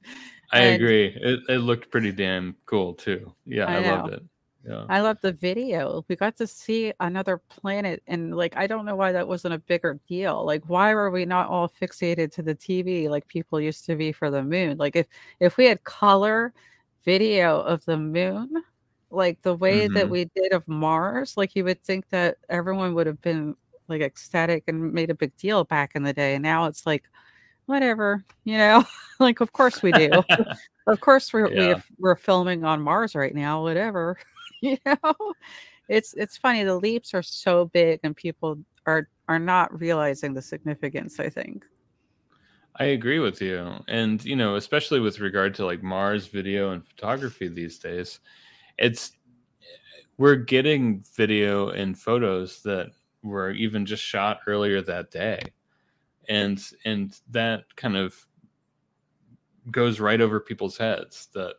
I 0.52 0.60
and, 0.60 0.74
agree. 0.74 1.06
It, 1.06 1.40
it 1.48 1.58
looked 1.58 1.90
pretty 1.90 2.12
damn 2.12 2.56
cool 2.66 2.94
too. 2.94 3.32
Yeah, 3.46 3.66
I, 3.66 3.76
I 3.76 3.90
loved 3.90 4.14
it. 4.14 4.22
Yeah. 4.66 4.87
I 4.88 5.00
love 5.00 5.20
the 5.20 5.33
video. 5.33 6.05
We 6.09 6.16
got 6.16 6.37
to 6.38 6.46
see 6.46 6.92
another 7.00 7.38
planet, 7.48 8.03
and 8.07 8.35
like, 8.35 8.57
I 8.57 8.66
don't 8.66 8.87
know 8.87 8.96
why 8.96 9.12
that 9.12 9.29
wasn't 9.29 9.55
a 9.55 9.59
bigger 9.59 9.98
deal. 10.09 10.44
Like, 10.44 10.62
why 10.66 10.94
were 10.94 11.11
we 11.11 11.27
not 11.27 11.48
all 11.48 11.68
fixated 11.68 12.33
to 12.33 12.42
the 12.42 12.55
TV 12.55 13.09
like 13.09 13.29
people 13.29 13.61
used 13.61 13.85
to 13.87 13.96
be 13.96 14.12
for 14.12 14.31
the 14.31 14.42
moon? 14.42 14.79
Like, 14.79 14.96
if 14.96 15.07
if 15.40 15.57
we 15.57 15.66
had 15.66 15.85
color 15.85 16.55
video 17.05 17.61
of 17.61 17.85
the 17.85 17.98
moon, 17.98 18.62
like 19.11 19.40
the 19.42 19.55
way 19.55 19.85
mm-hmm. 19.85 19.94
that 19.94 20.09
we 20.09 20.27
did 20.35 20.53
of 20.53 20.66
Mars, 20.66 21.37
like 21.37 21.55
you 21.55 21.64
would 21.64 21.83
think 21.83 22.09
that 22.11 22.38
everyone 22.48 22.94
would 22.94 23.07
have 23.07 23.20
been 23.20 23.57
like 23.88 24.00
ecstatic 24.00 24.64
and 24.66 24.92
made 24.92 25.11
a 25.11 25.14
big 25.14 25.37
deal 25.37 25.64
back 25.64 25.92
in 25.94 26.03
the 26.03 26.12
day. 26.12 26.35
And 26.35 26.42
now 26.42 26.66
it's 26.66 26.87
like, 26.87 27.05
whatever, 27.66 28.24
you 28.44 28.59
know, 28.59 28.85
like, 29.18 29.40
of 29.40 29.53
course 29.53 29.83
we 29.83 29.92
do. 29.92 30.11
of 30.87 31.00
course 31.00 31.33
we're, 31.33 31.50
yeah. 31.53 31.81
we 31.98 32.09
are 32.09 32.16
filming 32.16 32.64
on 32.64 32.83
Mars 32.83 33.14
right 33.14 33.35
now, 33.35 33.62
whatever. 33.62 34.16
you 34.70 34.79
know? 34.87 35.35
It's 35.88 36.14
it's 36.14 36.37
funny 36.37 36.64
the 36.64 36.77
leaps 36.77 37.12
are 37.12 37.22
so 37.22 37.66
big 37.66 38.00
and 38.03 38.16
people 38.16 38.59
are 38.87 39.09
are 39.29 39.38
not 39.38 39.79
realizing 39.79 40.35
the 40.35 40.42
significance 40.42 41.20
i 41.20 41.29
think. 41.29 41.64
I 42.77 42.87
agree 42.87 43.18
with 43.18 43.40
you 43.40 43.72
and 43.87 44.24
you 44.24 44.35
know 44.35 44.57
especially 44.57 45.00
with 45.00 45.20
regard 45.20 45.55
to 45.57 45.66
like 45.66 45.83
mars 45.83 46.27
video 46.27 46.72
and 46.72 46.87
photography 46.87 47.48
these 47.48 47.79
days 47.79 48.20
it's 48.79 49.12
we're 50.16 50.37
getting 50.37 51.05
video 51.14 51.68
and 51.68 51.98
photos 51.98 52.62
that 52.62 52.90
were 53.22 53.50
even 53.50 53.87
just 53.87 54.03
shot 54.03 54.40
earlier 54.46 54.81
that 54.83 55.11
day 55.11 55.40
and 56.29 56.64
and 56.85 57.20
that 57.31 57.64
kind 57.77 57.96
of 57.96 58.27
goes 59.70 60.00
right 60.00 60.20
over 60.20 60.40
people's 60.40 60.77
heads 60.77 61.29
that 61.35 61.57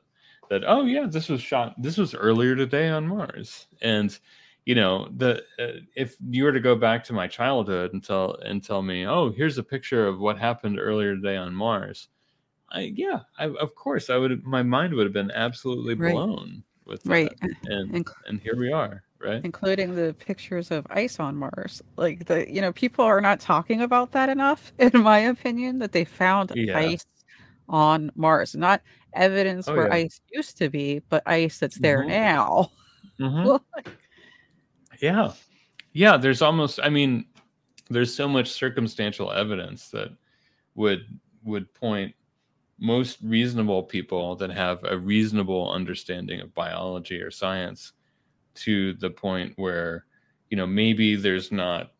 that 0.49 0.63
oh 0.65 0.85
yeah 0.85 1.05
this 1.07 1.29
was 1.29 1.41
shot 1.41 1.73
this 1.81 1.97
was 1.97 2.13
earlier 2.13 2.55
today 2.55 2.89
on 2.89 3.07
mars 3.07 3.67
and 3.81 4.19
you 4.65 4.75
know 4.75 5.07
the 5.17 5.43
uh, 5.59 5.79
if 5.95 6.15
you 6.29 6.43
were 6.43 6.51
to 6.51 6.59
go 6.59 6.75
back 6.75 7.03
to 7.03 7.13
my 7.13 7.27
childhood 7.27 7.93
and 7.93 8.03
tell 8.03 8.35
and 8.43 8.63
tell 8.63 8.81
me 8.81 9.05
oh 9.05 9.31
here's 9.31 9.57
a 9.57 9.63
picture 9.63 10.07
of 10.07 10.19
what 10.19 10.37
happened 10.37 10.79
earlier 10.79 11.15
today 11.15 11.37
on 11.37 11.53
mars 11.53 12.09
i 12.71 12.91
yeah 12.95 13.21
I, 13.37 13.45
of 13.45 13.75
course 13.75 14.09
i 14.09 14.17
would 14.17 14.43
my 14.43 14.63
mind 14.63 14.93
would 14.93 15.05
have 15.05 15.13
been 15.13 15.31
absolutely 15.31 15.95
blown 15.95 16.63
right. 16.85 16.85
with 16.85 17.03
that. 17.03 17.09
right 17.11 17.37
and 17.65 17.93
Inc- 17.93 18.13
and 18.27 18.39
here 18.39 18.55
we 18.57 18.71
are 18.71 19.03
right 19.19 19.43
including 19.43 19.95
the 19.95 20.15
pictures 20.19 20.71
of 20.71 20.85
ice 20.89 21.19
on 21.19 21.35
mars 21.35 21.81
like 21.95 22.25
the 22.25 22.51
you 22.51 22.61
know 22.61 22.73
people 22.73 23.05
are 23.05 23.21
not 23.21 23.39
talking 23.39 23.81
about 23.81 24.11
that 24.11 24.29
enough 24.29 24.73
in 24.79 25.01
my 25.01 25.19
opinion 25.19 25.79
that 25.79 25.91
they 25.91 26.05
found 26.05 26.51
yeah. 26.55 26.77
ice 26.77 27.05
on 27.67 28.11
mars 28.15 28.55
not 28.55 28.81
evidence 29.15 29.67
oh, 29.67 29.73
where 29.73 29.87
yeah. 29.87 29.93
ice 29.93 30.21
used 30.31 30.57
to 30.57 30.69
be, 30.69 31.01
but 31.09 31.23
ice 31.25 31.57
that's 31.59 31.77
there 31.79 31.99
mm-hmm. 31.99 32.09
now. 32.09 32.71
Mm-hmm. 33.19 33.89
yeah. 35.01 35.31
Yeah. 35.93 36.17
There's 36.17 36.41
almost, 36.41 36.79
I 36.83 36.89
mean, 36.89 37.25
there's 37.89 38.13
so 38.13 38.27
much 38.27 38.51
circumstantial 38.51 39.31
evidence 39.31 39.89
that 39.89 40.09
would 40.75 41.05
would 41.43 41.71
point 41.73 42.13
most 42.79 43.19
reasonable 43.21 43.83
people 43.83 44.35
that 44.35 44.49
have 44.49 44.83
a 44.83 44.97
reasonable 44.97 45.71
understanding 45.71 46.41
of 46.41 46.53
biology 46.53 47.21
or 47.21 47.31
science 47.31 47.93
to 48.55 48.93
the 48.95 49.09
point 49.09 49.53
where 49.55 50.05
you 50.49 50.57
know 50.57 50.65
maybe 50.65 51.15
there's 51.15 51.51
not 51.51 51.91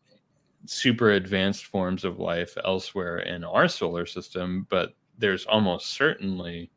super 0.66 1.12
advanced 1.12 1.66
forms 1.66 2.04
of 2.04 2.18
life 2.18 2.58
elsewhere 2.64 3.18
in 3.20 3.44
our 3.44 3.68
solar 3.68 4.04
system 4.04 4.66
but 4.68 4.94
there's 5.18 5.46
almost 5.46 5.88
certainly 5.88 6.70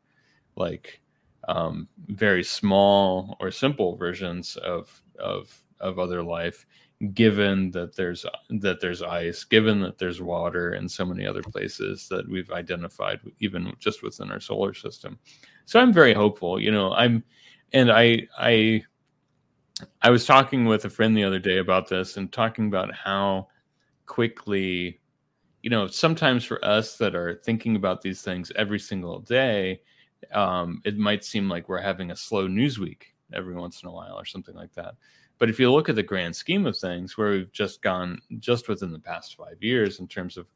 like 0.56 1.00
um, 1.48 1.88
very 2.06 2.44
small 2.44 3.36
or 3.40 3.50
simple 3.50 3.96
versions 3.96 4.56
of 4.56 5.02
of 5.18 5.56
of 5.80 5.98
other 5.98 6.22
life 6.22 6.66
given 7.14 7.70
that 7.70 7.96
there's 7.96 8.26
that 8.50 8.80
there's 8.80 9.00
ice 9.02 9.42
given 9.44 9.80
that 9.80 9.96
there's 9.96 10.20
water 10.20 10.72
and 10.72 10.90
so 10.90 11.04
many 11.04 11.26
other 11.26 11.42
places 11.42 12.06
that 12.08 12.28
we've 12.28 12.50
identified 12.50 13.20
even 13.38 13.72
just 13.78 14.02
within 14.02 14.30
our 14.30 14.40
solar 14.40 14.74
system. 14.74 15.18
So 15.64 15.80
i'm 15.80 15.92
very 15.92 16.12
hopeful 16.12 16.60
you 16.60 16.70
know 16.70 16.92
i'm 16.92 17.24
and 17.72 17.90
i 17.90 18.26
i 18.38 18.82
i 20.02 20.10
was 20.10 20.26
talking 20.26 20.66
with 20.66 20.84
a 20.84 20.90
friend 20.90 21.16
the 21.16 21.24
other 21.24 21.38
day 21.38 21.58
about 21.58 21.88
this 21.88 22.16
and 22.18 22.30
talking 22.30 22.66
about 22.66 22.94
how 22.94 23.48
quickly 24.06 24.99
you 25.62 25.70
know 25.70 25.86
sometimes 25.86 26.44
for 26.44 26.64
us 26.64 26.96
that 26.96 27.14
are 27.14 27.34
thinking 27.34 27.76
about 27.76 28.00
these 28.02 28.22
things 28.22 28.50
every 28.56 28.78
single 28.78 29.20
day 29.20 29.80
um, 30.32 30.80
it 30.84 30.96
might 30.96 31.24
seem 31.24 31.48
like 31.48 31.68
we're 31.68 31.80
having 31.80 32.10
a 32.10 32.16
slow 32.16 32.46
news 32.46 32.78
week 32.78 33.14
every 33.32 33.54
once 33.54 33.82
in 33.82 33.88
a 33.88 33.92
while 33.92 34.18
or 34.18 34.24
something 34.24 34.54
like 34.54 34.72
that. 34.74 34.94
But 35.38 35.48
if 35.48 35.58
you 35.58 35.72
look 35.72 35.88
at 35.88 35.96
the 35.96 36.02
grand 36.02 36.36
scheme 36.36 36.66
of 36.66 36.76
things, 36.76 37.16
where 37.16 37.30
we've 37.30 37.52
just 37.52 37.80
gone 37.80 38.20
just 38.38 38.68
within 38.68 38.92
the 38.92 38.98
past 38.98 39.36
five 39.36 39.62
years 39.62 40.00
in 40.00 40.06
terms 40.06 40.36
of 40.36 40.46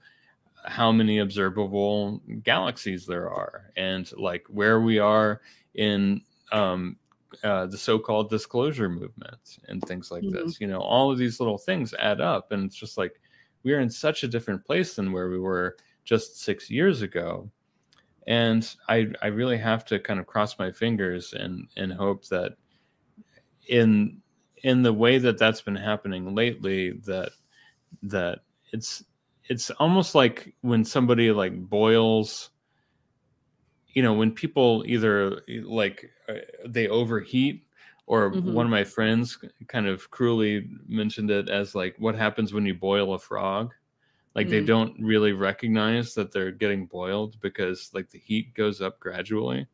how 0.67 0.93
many 0.93 1.19
observable 1.19 2.21
galaxies 2.43 3.07
there 3.07 3.31
are 3.31 3.71
and 3.77 4.11
like 4.17 4.45
where 4.49 4.81
we 4.81 4.99
are 4.99 5.41
in 5.75 6.23
um, 6.53 6.97
uh, 7.43 7.67
the 7.67 7.77
so-called 7.77 8.31
disclosure 8.31 8.89
movement 8.89 9.59
and 9.69 9.83
things 9.83 10.11
like 10.11 10.23
mm-hmm. 10.23 10.47
this 10.47 10.61
you 10.61 10.67
know 10.67 10.81
all 10.81 11.11
of 11.11 11.19
these 11.19 11.39
little 11.39 11.59
things 11.59 11.93
add 11.99 12.21
up 12.21 12.51
and 12.53 12.65
it's 12.65 12.77
just 12.77 12.97
like 12.97 13.21
we 13.65 13.73
are 13.73 13.81
in 13.81 13.91
such 13.91 14.23
a 14.23 14.29
different 14.29 14.65
place 14.65 14.95
than 14.95 15.13
where 15.13 15.29
we 15.29 15.39
were 15.39 15.77
just 16.05 16.41
six 16.41 16.71
years 16.71 17.03
ago. 17.03 17.51
And 18.27 18.75
i 18.89 19.07
i 19.21 19.27
really 19.27 19.59
have 19.59 19.85
to 19.85 19.99
kind 19.99 20.19
of 20.19 20.27
cross 20.27 20.59
my 20.59 20.73
fingers 20.73 21.35
and 21.35 21.69
and 21.77 21.93
hope 21.93 22.27
that 22.29 22.53
in 23.69 24.23
in 24.63 24.83
the 24.83 24.93
way 24.93 25.19
that 25.19 25.37
that's 25.37 25.61
been 25.61 25.77
happening 25.77 26.35
lately 26.35 26.93
that 27.05 27.33
that 28.03 28.41
it's 28.73 29.05
it's 29.49 29.71
almost 29.73 30.15
like 30.15 30.55
when 30.63 30.85
somebody 30.85 31.31
like 31.31 31.55
boils 31.69 32.51
you 33.89 34.03
know 34.03 34.15
when 34.15 34.33
people 34.33 34.83
either 34.87 35.43
like 35.65 36.11
uh, 36.29 36.35
they 36.67 36.89
overheat 36.89 37.67
or 38.07 38.31
mm-hmm. 38.31 38.53
one 38.53 38.67
of 38.67 38.71
my 38.71 38.85
friends 38.85 39.39
kind 39.69 39.87
of 39.87 40.11
cruelly 40.11 40.69
mentioned 40.87 41.31
it 41.31 41.49
as 41.49 41.75
like 41.75 41.95
what 41.99 42.15
happens 42.15 42.53
when 42.53 42.67
you 42.67 42.75
boil 42.75 43.15
a 43.15 43.19
frog 43.19 43.73
like 44.35 44.47
mm. 44.47 44.51
they 44.51 44.61
don't 44.61 44.95
really 45.01 45.33
recognize 45.33 46.15
that 46.15 46.33
they're 46.33 46.51
getting 46.51 46.87
boiled 46.87 47.41
because 47.41 47.91
like 47.95 48.11
the 48.11 48.19
heat 48.19 48.53
goes 48.55 48.81
up 48.81 48.99
gradually 49.01 49.67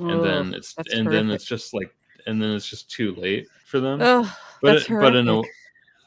oh, 0.00 0.08
and 0.08 0.24
then 0.24 0.54
it's 0.54 0.74
and 0.76 0.86
horrific. 0.86 1.12
then 1.12 1.30
it's 1.30 1.44
just 1.44 1.74
like 1.74 1.94
and 2.26 2.42
then 2.42 2.50
it's 2.50 2.68
just 2.68 2.90
too 2.90 3.14
late 3.16 3.46
for 3.66 3.80
them 3.80 4.00
oh, 4.02 4.36
but 4.62 4.86
but 4.88 5.14
in 5.14 5.28
a 5.28 5.42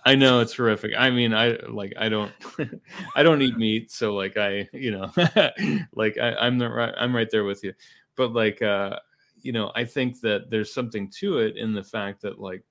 I 0.06 0.16
know 0.16 0.40
it's 0.40 0.54
horrific. 0.54 0.94
I 0.98 1.10
mean, 1.10 1.34
I 1.34 1.58
like 1.68 1.94
I 1.98 2.10
don't 2.10 2.32
I 3.16 3.24
don't 3.24 3.42
eat 3.42 3.58
meat, 3.58 3.92
so 3.92 4.16
like 4.16 4.38
I 4.38 4.68
you 4.74 4.92
know 4.92 5.12
like 5.94 6.18
I, 6.18 6.34
I'm 6.36 6.58
the 6.58 6.70
right 6.70 6.94
I'm 6.98 7.16
right 7.16 7.30
there 7.30 7.44
with 7.44 7.64
you. 7.64 7.74
But 8.16 8.34
like 8.34 8.62
uh 8.62 8.98
you 9.42 9.52
know, 9.52 9.72
I 9.76 9.86
think 9.86 10.20
that 10.22 10.50
there's 10.50 10.74
something 10.74 11.10
to 11.20 11.40
it 11.40 11.58
in 11.58 11.74
the 11.74 11.84
fact 11.84 12.22
that 12.22 12.40
like 12.40 12.64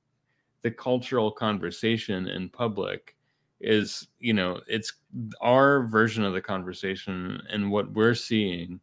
the 0.63 0.71
cultural 0.71 1.31
conversation 1.31 2.29
in 2.29 2.49
public 2.49 3.17
is 3.61 4.07
you 4.21 4.33
know 4.33 4.61
it's 4.69 4.93
our 5.41 5.83
version 5.89 6.23
of 6.23 6.33
the 6.33 6.41
conversation 6.41 7.43
and 7.51 7.71
what 7.71 7.91
we're 7.93 8.15
seeing 8.15 8.79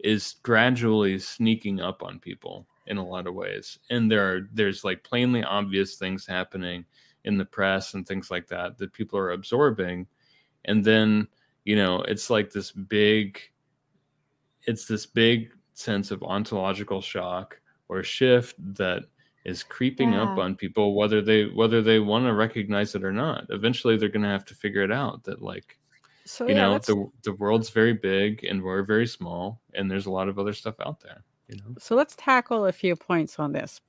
is 0.00 0.36
gradually 0.42 1.18
sneaking 1.18 1.80
up 1.80 2.02
on 2.02 2.18
people 2.18 2.66
in 2.86 2.96
a 2.96 3.06
lot 3.06 3.26
of 3.26 3.34
ways. 3.34 3.78
And 3.90 4.10
there 4.10 4.34
are 4.34 4.48
there's 4.52 4.84
like 4.84 5.04
plainly 5.04 5.42
obvious 5.42 5.96
things 5.96 6.26
happening 6.26 6.84
in 7.24 7.36
the 7.36 7.44
press 7.44 7.94
and 7.94 8.06
things 8.06 8.30
like 8.30 8.48
that 8.48 8.78
that 8.78 8.92
people 8.92 9.18
are 9.18 9.32
absorbing. 9.32 10.06
And 10.64 10.84
then 10.84 11.28
you 11.64 11.76
know 11.76 12.02
it's 12.02 12.30
like 12.30 12.50
this 12.50 12.72
big 12.72 13.40
it's 14.64 14.86
this 14.86 15.06
big 15.06 15.50
sense 15.80 16.10
of 16.10 16.22
ontological 16.22 17.00
shock 17.00 17.60
or 17.88 18.02
shift 18.02 18.54
that 18.74 19.04
is 19.44 19.62
creeping 19.62 20.12
yeah. 20.12 20.22
up 20.22 20.38
on 20.38 20.54
people 20.54 20.94
whether 20.94 21.22
they 21.22 21.46
whether 21.46 21.80
they 21.80 21.98
want 21.98 22.26
to 22.26 22.34
recognize 22.34 22.94
it 22.94 23.04
or 23.04 23.12
not. 23.12 23.46
Eventually 23.50 23.96
they're 23.96 24.08
going 24.08 24.22
to 24.22 24.28
have 24.28 24.44
to 24.46 24.54
figure 24.54 24.82
it 24.82 24.92
out 24.92 25.24
that 25.24 25.40
like 25.42 25.78
so, 26.26 26.46
you 26.46 26.54
yeah, 26.54 26.62
know 26.62 26.78
the 26.78 27.10
the 27.24 27.32
world's 27.32 27.70
very 27.70 27.94
big 27.94 28.44
and 28.44 28.62
we're 28.62 28.82
very 28.82 29.06
small 29.06 29.60
and 29.74 29.90
there's 29.90 30.06
a 30.06 30.10
lot 30.10 30.28
of 30.28 30.38
other 30.38 30.52
stuff 30.52 30.76
out 30.84 31.00
there 31.00 31.24
you 31.50 31.56
know? 31.56 31.74
So 31.78 31.94
let's 31.94 32.14
tackle 32.16 32.66
a 32.66 32.72
few 32.72 32.96
points 32.96 33.38
on 33.38 33.52
this. 33.52 33.80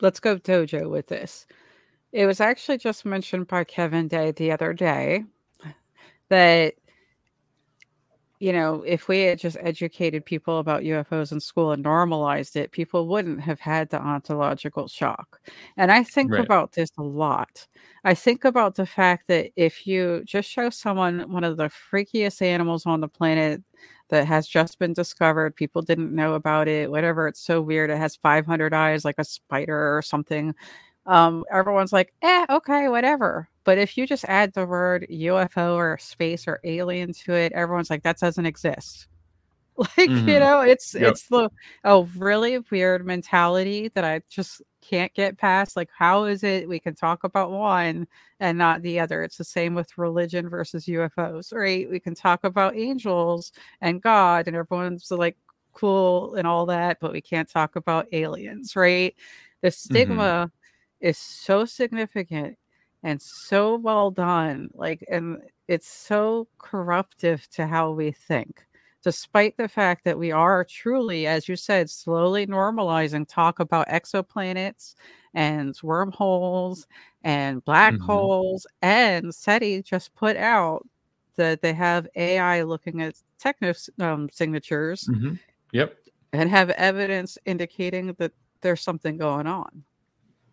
Let's 0.00 0.20
go 0.20 0.36
dojo 0.36 0.90
with 0.90 1.08
this. 1.08 1.46
It 2.12 2.26
was 2.26 2.40
actually 2.40 2.78
just 2.78 3.04
mentioned 3.04 3.48
by 3.48 3.64
Kevin 3.64 4.08
Day 4.08 4.30
the 4.30 4.52
other 4.52 4.72
day 4.72 5.24
that 6.28 6.74
you 8.40 8.52
know, 8.52 8.82
if 8.86 9.08
we 9.08 9.20
had 9.22 9.38
just 9.38 9.56
educated 9.60 10.24
people 10.24 10.58
about 10.58 10.82
UFOs 10.82 11.32
in 11.32 11.40
school 11.40 11.72
and 11.72 11.82
normalized 11.82 12.56
it, 12.56 12.72
people 12.72 13.08
wouldn't 13.08 13.40
have 13.40 13.60
had 13.60 13.90
the 13.90 14.00
ontological 14.00 14.88
shock. 14.88 15.40
And 15.76 15.90
I 15.90 16.04
think 16.04 16.32
right. 16.32 16.44
about 16.44 16.72
this 16.72 16.90
a 16.98 17.02
lot. 17.02 17.66
I 18.04 18.14
think 18.14 18.44
about 18.44 18.76
the 18.76 18.86
fact 18.86 19.26
that 19.28 19.50
if 19.56 19.86
you 19.86 20.22
just 20.24 20.48
show 20.48 20.70
someone 20.70 21.30
one 21.30 21.44
of 21.44 21.56
the 21.56 21.70
freakiest 21.90 22.40
animals 22.42 22.86
on 22.86 23.00
the 23.00 23.08
planet 23.08 23.62
that 24.10 24.26
has 24.26 24.46
just 24.46 24.78
been 24.78 24.92
discovered, 24.92 25.56
people 25.56 25.82
didn't 25.82 26.14
know 26.14 26.34
about 26.34 26.68
it, 26.68 26.90
whatever, 26.90 27.28
it's 27.28 27.40
so 27.40 27.60
weird, 27.60 27.90
it 27.90 27.98
has 27.98 28.16
500 28.16 28.72
eyes 28.72 29.04
like 29.04 29.16
a 29.18 29.24
spider 29.24 29.96
or 29.96 30.02
something 30.02 30.54
um, 31.08 31.44
everyone's 31.50 31.92
like, 31.92 32.12
eh, 32.20 32.46
okay, 32.50 32.88
whatever. 32.88 33.48
But 33.68 33.76
if 33.76 33.98
you 33.98 34.06
just 34.06 34.24
add 34.24 34.54
the 34.54 34.64
word 34.64 35.06
UFO 35.10 35.74
or 35.74 35.98
space 35.98 36.48
or 36.48 36.58
alien 36.64 37.12
to 37.12 37.34
it, 37.34 37.52
everyone's 37.52 37.90
like, 37.90 38.02
that 38.04 38.18
doesn't 38.18 38.46
exist. 38.46 39.08
Like, 39.76 40.10
mm-hmm. 40.10 40.28
you 40.28 40.40
know, 40.40 40.62
it's 40.62 40.94
yep. 40.94 41.12
it's 41.12 41.28
the 41.28 41.50
a 41.84 42.02
really 42.16 42.58
weird 42.70 43.06
mentality 43.06 43.88
that 43.94 44.04
I 44.04 44.22
just 44.28 44.60
can't 44.80 45.14
get 45.14 45.38
past. 45.38 45.76
Like, 45.76 45.90
how 45.96 46.24
is 46.24 46.42
it 46.42 46.68
we 46.68 46.80
can 46.80 46.96
talk 46.96 47.22
about 47.22 47.52
one 47.52 48.08
and 48.40 48.58
not 48.58 48.82
the 48.82 48.98
other? 48.98 49.22
It's 49.22 49.36
the 49.36 49.44
same 49.44 49.74
with 49.74 49.96
religion 49.96 50.48
versus 50.48 50.86
UFOs, 50.86 51.54
right? 51.54 51.88
We 51.88 52.00
can 52.00 52.16
talk 52.16 52.42
about 52.42 52.74
angels 52.74 53.52
and 53.80 54.02
God, 54.02 54.48
and 54.48 54.56
everyone's 54.56 55.12
like 55.12 55.36
cool 55.74 56.34
and 56.34 56.44
all 56.48 56.66
that, 56.66 56.98
but 57.00 57.12
we 57.12 57.20
can't 57.20 57.48
talk 57.48 57.76
about 57.76 58.08
aliens, 58.12 58.74
right? 58.74 59.14
The 59.60 59.68
mm-hmm. 59.68 59.94
stigma 59.94 60.22
mm-hmm 60.22 60.54
is 61.00 61.18
so 61.18 61.64
significant 61.64 62.56
and 63.02 63.20
so 63.20 63.76
well 63.76 64.10
done 64.10 64.68
like 64.74 65.04
and 65.10 65.38
it's 65.68 65.88
so 65.88 66.48
corruptive 66.58 67.48
to 67.50 67.66
how 67.66 67.90
we 67.90 68.10
think 68.10 68.66
despite 69.02 69.56
the 69.56 69.68
fact 69.68 70.04
that 70.04 70.18
we 70.18 70.32
are 70.32 70.64
truly 70.64 71.26
as 71.26 71.48
you 71.48 71.56
said 71.56 71.88
slowly 71.88 72.46
normalizing 72.46 73.26
talk 73.28 73.60
about 73.60 73.88
exoplanets 73.88 74.94
and 75.34 75.78
wormholes 75.82 76.86
and 77.22 77.64
black 77.64 77.94
mm-hmm. 77.94 78.04
holes 78.04 78.66
and 78.82 79.34
SETI 79.34 79.82
just 79.82 80.14
put 80.14 80.36
out 80.36 80.86
that 81.36 81.62
they 81.62 81.72
have 81.72 82.08
AI 82.16 82.62
looking 82.62 83.02
at 83.02 83.14
techno 83.38 83.72
um, 84.00 84.28
signatures 84.30 85.08
mm-hmm. 85.10 85.34
yep 85.72 85.96
and 86.32 86.50
have 86.50 86.70
evidence 86.70 87.38
indicating 87.46 88.14
that 88.18 88.32
there's 88.60 88.80
something 88.80 89.16
going 89.16 89.46
on 89.46 89.84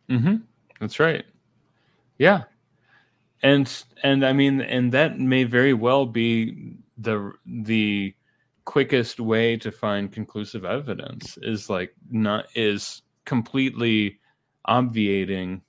Mm-hmm. 0.10 0.36
That's 0.80 1.00
right. 1.00 1.26
Yeah. 2.18 2.44
And 3.44 3.72
and 4.04 4.26
I 4.26 4.34
mean, 4.34 4.62
and 4.62 4.92
that 4.94 5.20
may 5.20 5.44
very 5.44 5.74
well 5.74 6.06
be 6.06 6.76
the 6.98 7.34
the 7.46 8.16
quickest 8.66 9.20
way 9.20 9.58
to 9.58 9.72
find 9.72 10.12
conclusive 10.12 10.66
evidence 10.66 11.38
is 11.42 11.70
like 11.70 11.94
not 12.10 12.48
is 12.56 13.04
completely 13.26 14.20
obviating 14.66 15.62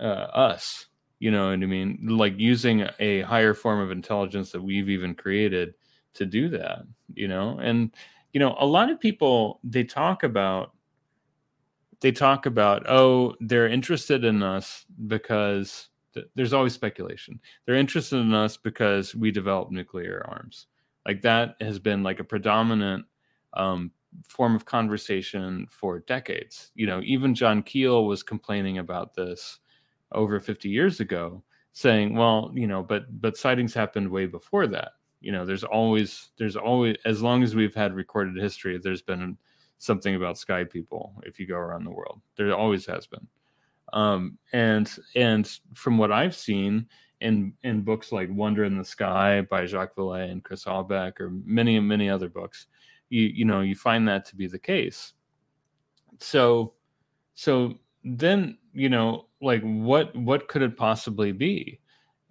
uh, 0.00 0.28
us. 0.32 0.86
You 1.18 1.30
know 1.30 1.46
what 1.46 1.54
i 1.54 1.66
mean? 1.66 1.98
Like 2.08 2.38
using 2.38 2.86
a 3.00 3.22
higher 3.22 3.54
form 3.54 3.80
of 3.80 3.90
intelligence 3.90 4.52
that 4.52 4.62
we've 4.62 4.90
even 4.90 5.14
created 5.14 5.74
to 6.14 6.26
do 6.26 6.48
that 6.50 6.82
you 7.14 7.28
know? 7.28 7.58
And 7.60 7.92
you 8.32 8.40
know 8.40 8.56
a 8.58 8.66
lot 8.66 8.90
of 8.90 9.00
people 9.00 9.60
they 9.64 9.84
talk 9.84 10.22
about 10.22 10.72
they 12.00 12.12
talk 12.12 12.46
about 12.46 12.88
oh 12.88 13.34
they're 13.40 13.68
interested 13.68 14.24
in 14.24 14.42
us 14.42 14.84
because 15.06 15.88
th- 16.14 16.26
there's 16.34 16.52
always 16.52 16.74
speculation. 16.74 17.40
They're 17.64 17.76
interested 17.76 18.16
in 18.16 18.34
us 18.34 18.56
because 18.56 19.14
we 19.14 19.30
develop 19.30 19.70
nuclear 19.70 20.24
arms. 20.28 20.66
Like 21.06 21.22
that 21.22 21.56
has 21.60 21.78
been 21.78 22.02
like 22.02 22.20
a 22.20 22.24
predominant 22.24 23.04
um, 23.54 23.92
form 24.28 24.54
of 24.54 24.64
conversation 24.64 25.66
for 25.70 26.00
decades. 26.00 26.72
You 26.74 26.86
know 26.86 27.00
even 27.04 27.34
john 27.34 27.62
keel 27.62 28.06
was 28.06 28.22
complaining 28.22 28.78
about 28.78 29.14
this 29.14 29.58
over 30.12 30.38
50 30.38 30.68
years 30.68 31.00
ago 31.00 31.42
saying 31.72 32.14
well 32.14 32.52
you 32.54 32.66
know 32.66 32.82
but 32.82 33.20
but 33.20 33.36
sightings 33.36 33.74
happened 33.74 34.08
way 34.08 34.26
before 34.26 34.66
that. 34.66 34.92
You 35.20 35.32
know 35.32 35.44
there's 35.44 35.64
always 35.64 36.30
there's 36.38 36.56
always 36.56 36.96
as 37.04 37.22
long 37.22 37.42
as 37.42 37.54
we've 37.54 37.74
had 37.74 37.94
recorded 37.94 38.36
history 38.36 38.78
there's 38.78 39.02
been 39.02 39.36
something 39.78 40.14
about 40.14 40.38
sky 40.38 40.64
people 40.64 41.14
if 41.24 41.38
you 41.38 41.46
go 41.46 41.56
around 41.56 41.84
the 41.84 41.90
world. 41.90 42.20
There 42.36 42.54
always 42.54 42.86
has 42.86 43.06
been. 43.06 43.26
Um, 43.92 44.38
and 44.52 44.90
and 45.14 45.58
from 45.74 45.98
what 45.98 46.12
I've 46.12 46.34
seen 46.34 46.86
in 47.20 47.52
in 47.62 47.82
books 47.82 48.12
like 48.12 48.28
Wonder 48.30 48.64
in 48.64 48.76
the 48.76 48.84
Sky 48.84 49.42
by 49.42 49.64
Jacques 49.66 49.94
Vallée 49.94 50.30
and 50.30 50.42
Chris 50.42 50.64
Aubeck 50.64 51.20
or 51.20 51.30
many 51.30 51.76
and 51.76 51.86
many 51.86 52.10
other 52.10 52.28
books, 52.28 52.66
you 53.08 53.22
you 53.22 53.44
know 53.44 53.60
you 53.60 53.74
find 53.74 54.06
that 54.08 54.24
to 54.26 54.36
be 54.36 54.46
the 54.46 54.58
case. 54.58 55.12
So 56.18 56.74
so 57.34 57.74
then 58.04 58.58
you 58.72 58.88
know 58.88 59.26
like 59.40 59.62
what 59.62 60.14
what 60.16 60.48
could 60.48 60.62
it 60.62 60.76
possibly 60.76 61.32
be? 61.32 61.80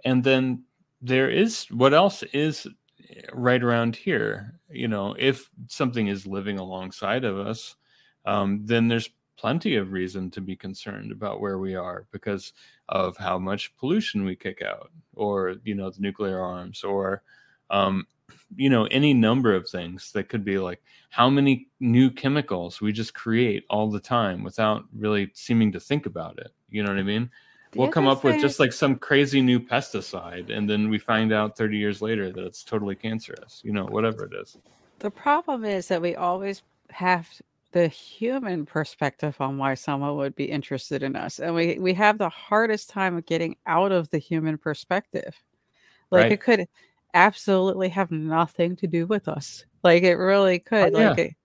And 0.04 0.24
then 0.24 0.64
there 1.02 1.30
is 1.30 1.66
what 1.72 1.94
else 1.94 2.24
is 2.34 2.68
right 3.34 3.64
around 3.64 3.96
here 3.96 4.60
you 4.70 4.88
know 4.88 5.16
if 5.18 5.50
something 5.68 6.08
is 6.08 6.26
living 6.26 6.58
alongside 6.60 7.24
of 7.24 7.38
us 7.38 7.76
um, 8.26 8.66
then 8.66 8.88
there's 8.88 9.10
plenty 9.38 9.76
of 9.76 9.92
reason 9.92 10.32
to 10.32 10.42
be 10.42 10.56
concerned 10.56 11.12
about 11.12 11.42
where 11.42 11.60
we 11.60 11.76
are 11.76 12.08
because 12.12 12.54
of 12.90 13.18
how 13.18 13.38
much 13.38 13.76
pollution 13.78 14.24
we 14.24 14.36
kick 14.36 14.62
out, 14.62 14.92
or 15.14 15.56
you 15.64 15.76
know, 15.76 15.90
the 15.90 16.02
nuclear 16.02 16.40
arms, 16.40 16.84
or 16.84 17.22
um, 17.70 18.08
you 18.56 18.70
know, 18.70 18.86
any 18.86 19.14
number 19.14 19.54
of 19.54 19.70
things 19.70 20.12
that 20.14 20.30
could 20.30 20.44
be 20.44 20.58
like 20.58 20.82
how 21.10 21.30
many 21.30 21.68
new 21.80 22.10
chemicals 22.10 22.82
we 22.82 22.92
just 22.92 23.14
create 23.14 23.66
all 23.70 23.90
the 23.90 24.00
time 24.00 24.44
without 24.44 24.86
really 24.96 25.30
seeming 25.34 25.72
to 25.72 25.80
think 25.80 26.06
about 26.06 26.40
it. 26.40 26.52
You 26.70 26.84
know 26.84 26.90
what 26.90 27.00
I 27.00 27.04
mean? 27.04 27.30
We'll 27.76 27.92
come 27.92 28.08
up 28.08 28.24
with 28.24 28.40
just 28.40 28.60
like 28.60 28.74
some 28.74 28.96
crazy 28.96 29.42
new 29.42 29.60
pesticide 29.60 30.50
and 30.50 30.70
then 30.70 30.90
we 30.90 30.98
find 30.98 31.32
out 31.32 31.58
30 31.58 31.78
years 31.78 32.02
later 32.02 32.32
that 32.32 32.46
it's 32.46 32.64
totally 32.64 32.96
cancerous 32.96 33.62
you 33.64 33.72
know 33.72 33.86
whatever 33.86 34.26
it 34.26 34.34
is 34.34 34.58
the 35.00 35.12
problem 35.12 35.66
is 35.66 35.88
that 35.88 36.02
we 36.02 36.16
always 36.16 36.64
have 36.90 37.28
the 37.72 37.88
human 37.88 38.66
perspective 38.66 39.36
on 39.40 39.58
why 39.58 39.74
someone 39.74 40.16
would 40.16 40.36
be 40.36 40.46
interested 40.46 41.04
in 41.04 41.16
us 41.16 41.40
and 41.40 41.54
we 41.54 41.78
we 41.80 41.94
have 41.94 42.18
the 42.18 42.30
hardest 42.30 42.90
time 42.90 43.18
of 43.18 43.26
getting 43.26 43.56
out 43.68 43.92
of 43.92 44.10
the 44.12 44.18
human 44.18 44.58
perspective 44.58 45.36
like 46.12 46.24
right. 46.24 46.32
it 46.32 46.42
could 46.42 46.68
absolutely 47.14 47.90
have 47.90 48.12
nothing 48.12 48.76
to 48.76 48.88
do 48.88 49.06
with 49.06 49.28
us 49.28 49.66
like 49.84 50.04
it 50.04 50.16
really 50.16 50.60
could 50.60 50.96
oh, 50.96 51.00
yeah. 51.00 51.10
like 51.10 51.20
it, 51.20 51.36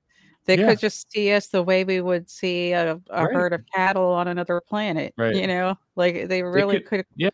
they 0.51 0.59
yeah. 0.59 0.71
could 0.71 0.81
just 0.81 1.11
see 1.13 1.33
us 1.33 1.47
the 1.47 1.63
way 1.63 1.85
we 1.85 2.01
would 2.01 2.29
see 2.29 2.73
a, 2.73 3.01
a 3.11 3.25
right. 3.25 3.33
herd 3.33 3.53
of 3.53 3.63
cattle 3.73 4.11
on 4.11 4.27
another 4.27 4.61
planet. 4.61 5.15
Right. 5.17 5.35
You 5.35 5.47
know, 5.47 5.79
like 5.95 6.29
they 6.29 6.43
really 6.43 6.79
they 6.79 6.81
could, 6.81 6.89
could, 6.89 7.07
yeah. 7.15 7.31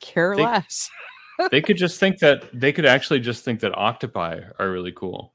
care 0.00 0.36
they, 0.36 0.44
less. 0.44 0.88
they 1.50 1.60
could 1.60 1.76
just 1.76 1.98
think 1.98 2.18
that 2.20 2.44
they 2.52 2.72
could 2.72 2.86
actually 2.86 3.18
just 3.18 3.44
think 3.44 3.58
that 3.60 3.76
octopi 3.76 4.40
are 4.60 4.70
really 4.70 4.92
cool. 4.92 5.32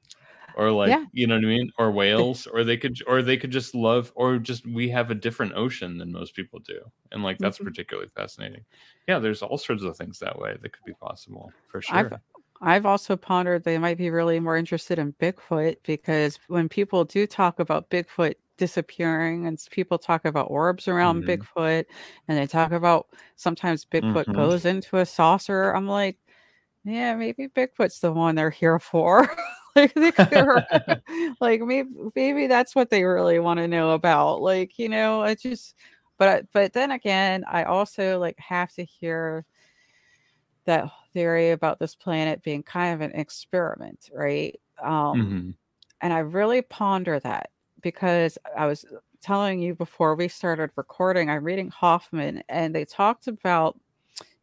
Or 0.56 0.72
like 0.72 0.88
yeah. 0.88 1.04
you 1.12 1.28
know 1.28 1.36
what 1.36 1.44
I 1.44 1.48
mean, 1.48 1.70
or 1.78 1.92
whales, 1.92 2.48
or 2.48 2.64
they 2.64 2.76
could, 2.76 2.98
or 3.06 3.22
they 3.22 3.36
could 3.36 3.52
just 3.52 3.76
love, 3.76 4.10
or 4.16 4.38
just 4.38 4.66
we 4.66 4.88
have 4.88 5.12
a 5.12 5.14
different 5.14 5.52
ocean 5.54 5.98
than 5.98 6.10
most 6.10 6.34
people 6.34 6.58
do, 6.58 6.80
and 7.12 7.22
like 7.22 7.38
that's 7.38 7.58
mm-hmm. 7.58 7.68
particularly 7.68 8.08
fascinating. 8.16 8.64
Yeah, 9.06 9.20
there's 9.20 9.40
all 9.40 9.56
sorts 9.56 9.84
of 9.84 9.96
things 9.96 10.18
that 10.18 10.36
way 10.36 10.56
that 10.60 10.72
could 10.72 10.84
be 10.84 10.94
possible 10.94 11.52
for 11.70 11.80
sure. 11.80 11.96
I've, 11.96 12.12
I've 12.60 12.86
also 12.86 13.16
pondered 13.16 13.64
they 13.64 13.78
might 13.78 13.98
be 13.98 14.10
really 14.10 14.40
more 14.40 14.56
interested 14.56 14.98
in 14.98 15.12
Bigfoot 15.14 15.76
because 15.84 16.38
when 16.48 16.68
people 16.68 17.04
do 17.04 17.26
talk 17.26 17.60
about 17.60 17.90
Bigfoot 17.90 18.34
disappearing 18.56 19.46
and 19.46 19.62
people 19.70 19.98
talk 19.98 20.24
about 20.24 20.50
orbs 20.50 20.88
around 20.88 21.22
mm-hmm. 21.22 21.42
Bigfoot 21.42 21.84
and 22.26 22.36
they 22.38 22.46
talk 22.46 22.72
about 22.72 23.06
sometimes 23.36 23.84
Bigfoot 23.84 24.24
mm-hmm. 24.24 24.32
goes 24.32 24.64
into 24.64 24.98
a 24.98 25.06
saucer, 25.06 25.70
I'm 25.70 25.86
like, 25.86 26.18
yeah, 26.84 27.14
maybe 27.14 27.48
Bigfoot's 27.48 28.00
the 28.00 28.12
one 28.12 28.34
they're 28.34 28.50
here 28.50 28.78
for. 28.78 29.30
like, 29.76 29.94
like 31.40 31.60
maybe 31.60 31.90
maybe 32.14 32.46
that's 32.46 32.74
what 32.74 32.90
they 32.90 33.04
really 33.04 33.38
want 33.38 33.58
to 33.58 33.68
know 33.68 33.92
about. 33.92 34.42
Like, 34.42 34.78
you 34.78 34.88
know, 34.88 35.22
I 35.22 35.34
just 35.34 35.74
but 36.18 36.46
but 36.52 36.72
then 36.72 36.90
again, 36.90 37.44
I 37.48 37.64
also 37.64 38.18
like 38.18 38.38
have 38.38 38.72
to 38.74 38.84
hear 38.84 39.44
that 40.64 40.90
theory 41.12 41.50
about 41.50 41.78
this 41.78 41.94
planet 41.94 42.42
being 42.42 42.62
kind 42.62 42.94
of 42.94 43.00
an 43.00 43.18
experiment, 43.18 44.10
right? 44.12 44.58
Um, 44.82 44.90
mm-hmm. 44.90 45.50
And 46.00 46.12
I 46.12 46.18
really 46.18 46.62
ponder 46.62 47.18
that 47.20 47.50
because 47.80 48.38
I 48.56 48.66
was 48.66 48.84
telling 49.20 49.60
you 49.60 49.74
before 49.74 50.14
we 50.14 50.28
started 50.28 50.70
recording, 50.76 51.30
I'm 51.30 51.44
reading 51.44 51.70
Hoffman, 51.70 52.42
and 52.48 52.74
they 52.74 52.84
talked 52.84 53.26
about 53.26 53.78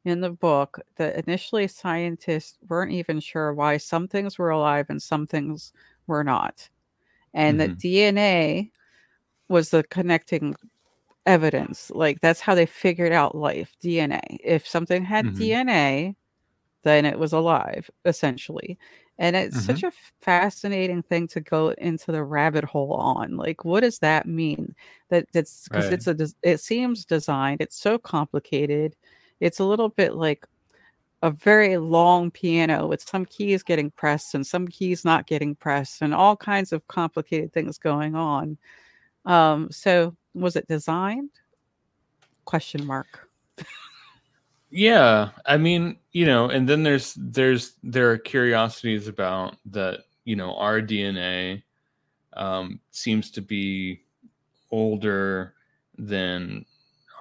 in 0.03 0.21
the 0.21 0.29
book 0.29 0.79
that 0.97 1.15
initially 1.27 1.67
scientists 1.67 2.57
weren't 2.67 2.91
even 2.91 3.19
sure 3.19 3.53
why 3.53 3.77
some 3.77 4.07
things 4.07 4.37
were 4.37 4.51
alive 4.51 4.85
and 4.89 5.01
some 5.01 5.25
things 5.25 5.73
were 6.07 6.23
not. 6.23 6.69
And 7.33 7.59
mm-hmm. 7.59 7.73
that 7.73 7.79
DNA 7.79 8.71
was 9.49 9.71
the 9.71 9.83
connecting 9.83 10.55
evidence. 11.25 11.91
Like 11.93 12.21
that's 12.21 12.39
how 12.39 12.53
they 12.55 12.67
figured 12.67 13.11
out 13.11 13.35
life 13.35 13.75
DNA. 13.83 14.37
If 14.43 14.67
something 14.67 15.03
had 15.03 15.25
mm-hmm. 15.25 15.41
DNA, 15.41 16.15
then 16.85 17.03
it 17.03 17.19
was 17.19 17.33
alive, 17.33 17.89
essentially. 18.05 18.77
And 19.17 19.35
it's 19.35 19.57
mm-hmm. 19.57 19.65
such 19.65 19.83
a 19.83 19.91
fascinating 20.21 21.01
thing 21.01 21.27
to 21.29 21.41
go 21.41 21.69
into 21.69 22.11
the 22.11 22.23
rabbit 22.23 22.63
hole 22.63 22.93
on. 22.93 23.35
Like, 23.35 23.65
what 23.65 23.81
does 23.81 23.99
that 23.99 24.27
mean? 24.27 24.75
That 25.09 25.27
that's 25.33 25.67
because 25.67 25.85
right. 25.85 25.93
it's 25.93 26.07
a 26.07 26.29
it 26.43 26.59
seems 26.59 27.05
designed. 27.05 27.61
It's 27.61 27.77
so 27.77 27.97
complicated. 27.97 28.95
It's 29.39 29.59
a 29.59 29.65
little 29.65 29.89
bit 29.89 30.15
like 30.15 30.45
a 31.21 31.31
very 31.31 31.77
long 31.77 32.29
piano 32.29 32.87
with 32.87 33.01
some 33.01 33.25
keys 33.25 33.63
getting 33.63 33.89
pressed 33.89 34.35
and 34.35 34.45
some 34.45 34.67
keys 34.67 35.03
not 35.03 35.27
getting 35.27 35.55
pressed 35.55 36.01
and 36.01 36.13
all 36.13 36.35
kinds 36.35 36.71
of 36.71 36.87
complicated 36.87 37.51
things 37.51 37.77
going 37.77 38.15
on. 38.15 38.57
Um, 39.25 39.69
so 39.71 40.15
was 40.35 40.55
it 40.55 40.67
designed? 40.67 41.31
Question 42.45 42.85
mark. 42.85 43.27
yeah, 44.75 45.29
I 45.45 45.55
mean, 45.57 45.97
you 46.11 46.25
know, 46.25 46.49
and 46.49 46.67
then 46.67 46.83
there's 46.83 47.13
there's 47.17 47.73
there 47.81 48.11
are 48.11 48.17
curiosities 48.17 49.07
about 49.07 49.55
that, 49.67 50.01
you 50.25 50.35
know, 50.35 50.53
our 50.57 50.81
DNA 50.81 51.63
um, 52.33 52.81
seems 52.91 53.31
to 53.31 53.41
be 53.41 54.01
older 54.71 55.53
than 55.97 56.65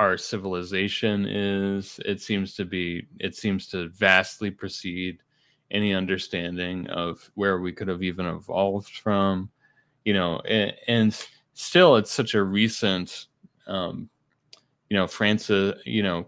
our 0.00 0.18
civilization 0.18 1.26
is. 1.26 2.00
It 2.05 2.20
seems 2.20 2.55
to 2.57 2.64
be 2.64 3.07
it 3.20 3.36
seems 3.36 3.68
to 3.68 3.88
vastly 3.90 4.50
precede 4.50 5.18
any 5.70 5.94
understanding 5.94 6.88
of 6.88 7.30
where 7.34 7.61
we 7.61 7.72
could 7.72 7.88
have 7.88 8.02
even 8.02 8.26
evolved 8.26 8.98
from, 8.98 9.48
you 10.05 10.14
know, 10.14 10.40
and, 10.40 10.74
and 10.88 11.26
still 11.55 11.96
it's 11.96 12.12
such 12.12 12.34
a 12.34 12.42
recent 12.42 13.26
um, 13.68 14.11
you 14.90 14.96
know, 14.96 15.07
Francis, 15.07 15.74
you 15.84 16.02
know, 16.02 16.26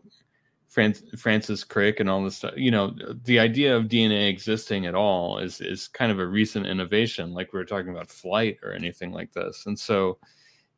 Francis 0.76 1.64
Crick 1.64 2.00
and 2.00 2.10
all 2.10 2.22
this 2.22 2.36
stuff. 2.36 2.52
You 2.56 2.70
know, 2.70 2.94
the 3.24 3.38
idea 3.38 3.74
of 3.74 3.84
DNA 3.84 4.28
existing 4.28 4.84
at 4.84 4.94
all 4.94 5.38
is 5.38 5.60
is 5.62 5.88
kind 5.88 6.12
of 6.12 6.18
a 6.18 6.26
recent 6.26 6.66
innovation, 6.66 7.32
like 7.32 7.52
we 7.52 7.58
were 7.58 7.64
talking 7.64 7.90
about 7.90 8.10
flight 8.10 8.58
or 8.62 8.72
anything 8.72 9.10
like 9.10 9.32
this. 9.32 9.64
And 9.66 9.78
so, 9.78 10.18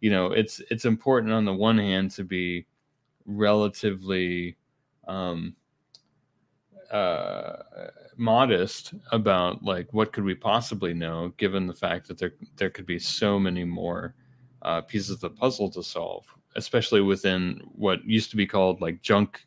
you 0.01 0.11
know, 0.11 0.27
it's 0.27 0.61
it's 0.71 0.85
important 0.85 1.33
on 1.33 1.45
the 1.45 1.53
one 1.53 1.79
hand 1.79 2.13
to 2.13 2.23
be 2.23 2.67
relatively 3.27 4.57
um, 5.09 5.57
uh, 6.93 7.57
modest 8.17 8.95
about 9.11 9.65
like 9.65 9.93
what 9.93 10.13
could 10.13 10.25
we 10.25 10.35
possibly 10.35 10.95
know, 10.95 11.33
given 11.39 11.67
the 11.67 11.75
fact 11.75 12.07
that 12.07 12.19
there 12.19 12.35
there 12.57 12.71
could 12.71 12.87
be 12.87 13.01
so 13.01 13.37
many 13.37 13.65
more 13.65 14.15
uh, 14.63 14.81
pieces 14.83 15.11
of 15.11 15.21
the 15.21 15.31
puzzle 15.31 15.71
to 15.71 15.83
solve, 15.83 16.25
especially 16.55 17.01
within 17.01 17.61
what 17.73 18.05
used 18.05 18.31
to 18.31 18.37
be 18.37 18.47
called 18.47 18.81
like 18.81 19.03
junk, 19.03 19.45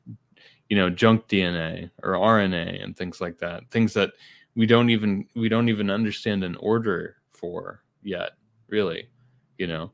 you 0.72 0.78
know, 0.78 0.90
junk 0.90 1.28
DNA 1.28 1.92
or 2.02 2.14
RNA 2.14 2.82
and 2.82 2.96
things 2.96 3.20
like 3.20 3.38
that. 3.40 3.70
Things 3.72 3.94
that 3.94 4.14
we 4.56 4.66
don't 4.66 4.90
even 4.90 5.28
we 5.36 5.50
don't 5.50 5.68
even 5.68 5.92
understand 5.92 6.46
an 6.46 6.56
order 6.56 7.18
for 7.34 7.84
yet, 8.04 8.38
really, 8.70 9.10
you 9.58 9.68
know. 9.68 9.92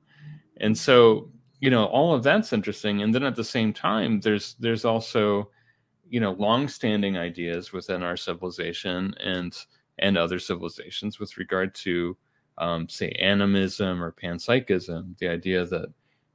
And 0.57 0.77
so, 0.77 1.31
you 1.61 1.71
know, 1.71 1.85
all 1.85 2.13
of 2.13 2.21
that's 2.21 2.53
interesting. 2.53 3.01
And 3.01 3.11
then 3.11 3.23
at 3.23 3.35
the 3.35 3.43
same 3.43 3.73
time, 3.73 4.19
there's 4.19 4.53
there's 4.59 4.85
also, 4.85 5.49
you 6.07 6.19
know, 6.19 6.33
long-standing 6.33 7.17
ideas 7.17 7.73
within 7.73 8.03
our 8.03 8.15
civilization 8.15 9.15
and 9.19 9.57
and 9.97 10.15
other 10.15 10.37
civilizations 10.37 11.19
with 11.19 11.39
regard 11.39 11.73
to 11.73 12.15
um, 12.59 12.87
say 12.87 13.09
animism 13.19 14.03
or 14.03 14.11
panpsychism, 14.11 15.17
the 15.17 15.27
idea 15.27 15.65
that 15.65 15.89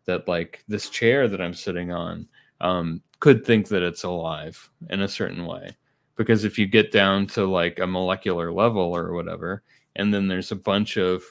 that 0.07 0.27
like 0.27 0.65
this 0.67 0.91
chair 0.91 1.29
that 1.29 1.41
I'm 1.41 1.55
sitting 1.55 1.93
on 1.93 2.27
um, 2.63 3.03
could 3.21 3.45
think 3.45 3.69
that 3.69 3.83
it's 3.83 4.05
alive 4.05 4.71
in 4.91 5.03
a 5.03 5.09
certain 5.09 5.47
way. 5.47 5.77
Because 6.17 6.45
if 6.45 6.59
you 6.59 6.67
get 6.67 6.93
down 6.93 7.27
to 7.29 7.47
like 7.47 7.79
a 7.79 7.87
molecular 7.87 8.53
level 8.53 8.95
or 8.97 9.13
whatever, 9.13 9.63
and 9.97 10.13
then 10.13 10.29
there's 10.29 10.53
a 10.53 10.57
bunch 10.57 10.97
of, 10.97 11.23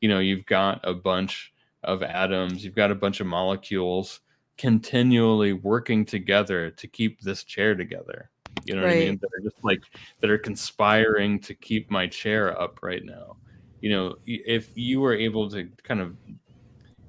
you 0.00 0.08
know, 0.08 0.18
you've 0.18 0.46
got 0.46 0.80
a 0.84 0.94
bunch 0.94 1.52
of 1.84 2.02
atoms, 2.02 2.64
you've 2.64 2.74
got 2.74 2.90
a 2.90 2.94
bunch 2.94 3.20
of 3.20 3.26
molecules 3.26 4.20
continually 4.58 5.52
working 5.52 6.04
together 6.04 6.70
to 6.70 6.86
keep 6.86 7.20
this 7.20 7.44
chair 7.44 7.74
together. 7.74 8.30
You 8.64 8.74
know 8.74 8.82
right. 8.82 8.88
what 8.88 8.96
I 8.96 9.06
mean? 9.06 9.18
That 9.20 9.30
are 9.34 9.42
just 9.42 9.62
like 9.62 9.82
that 10.20 10.30
are 10.30 10.38
conspiring 10.38 11.40
to 11.40 11.54
keep 11.54 11.90
my 11.90 12.06
chair 12.06 12.58
up 12.60 12.80
right 12.82 13.04
now 13.04 13.36
you 13.80 13.90
know, 13.90 14.16
if 14.26 14.76
you 14.76 15.00
were 15.00 15.14
able 15.14 15.48
to 15.50 15.68
kind 15.82 16.00
of 16.00 16.16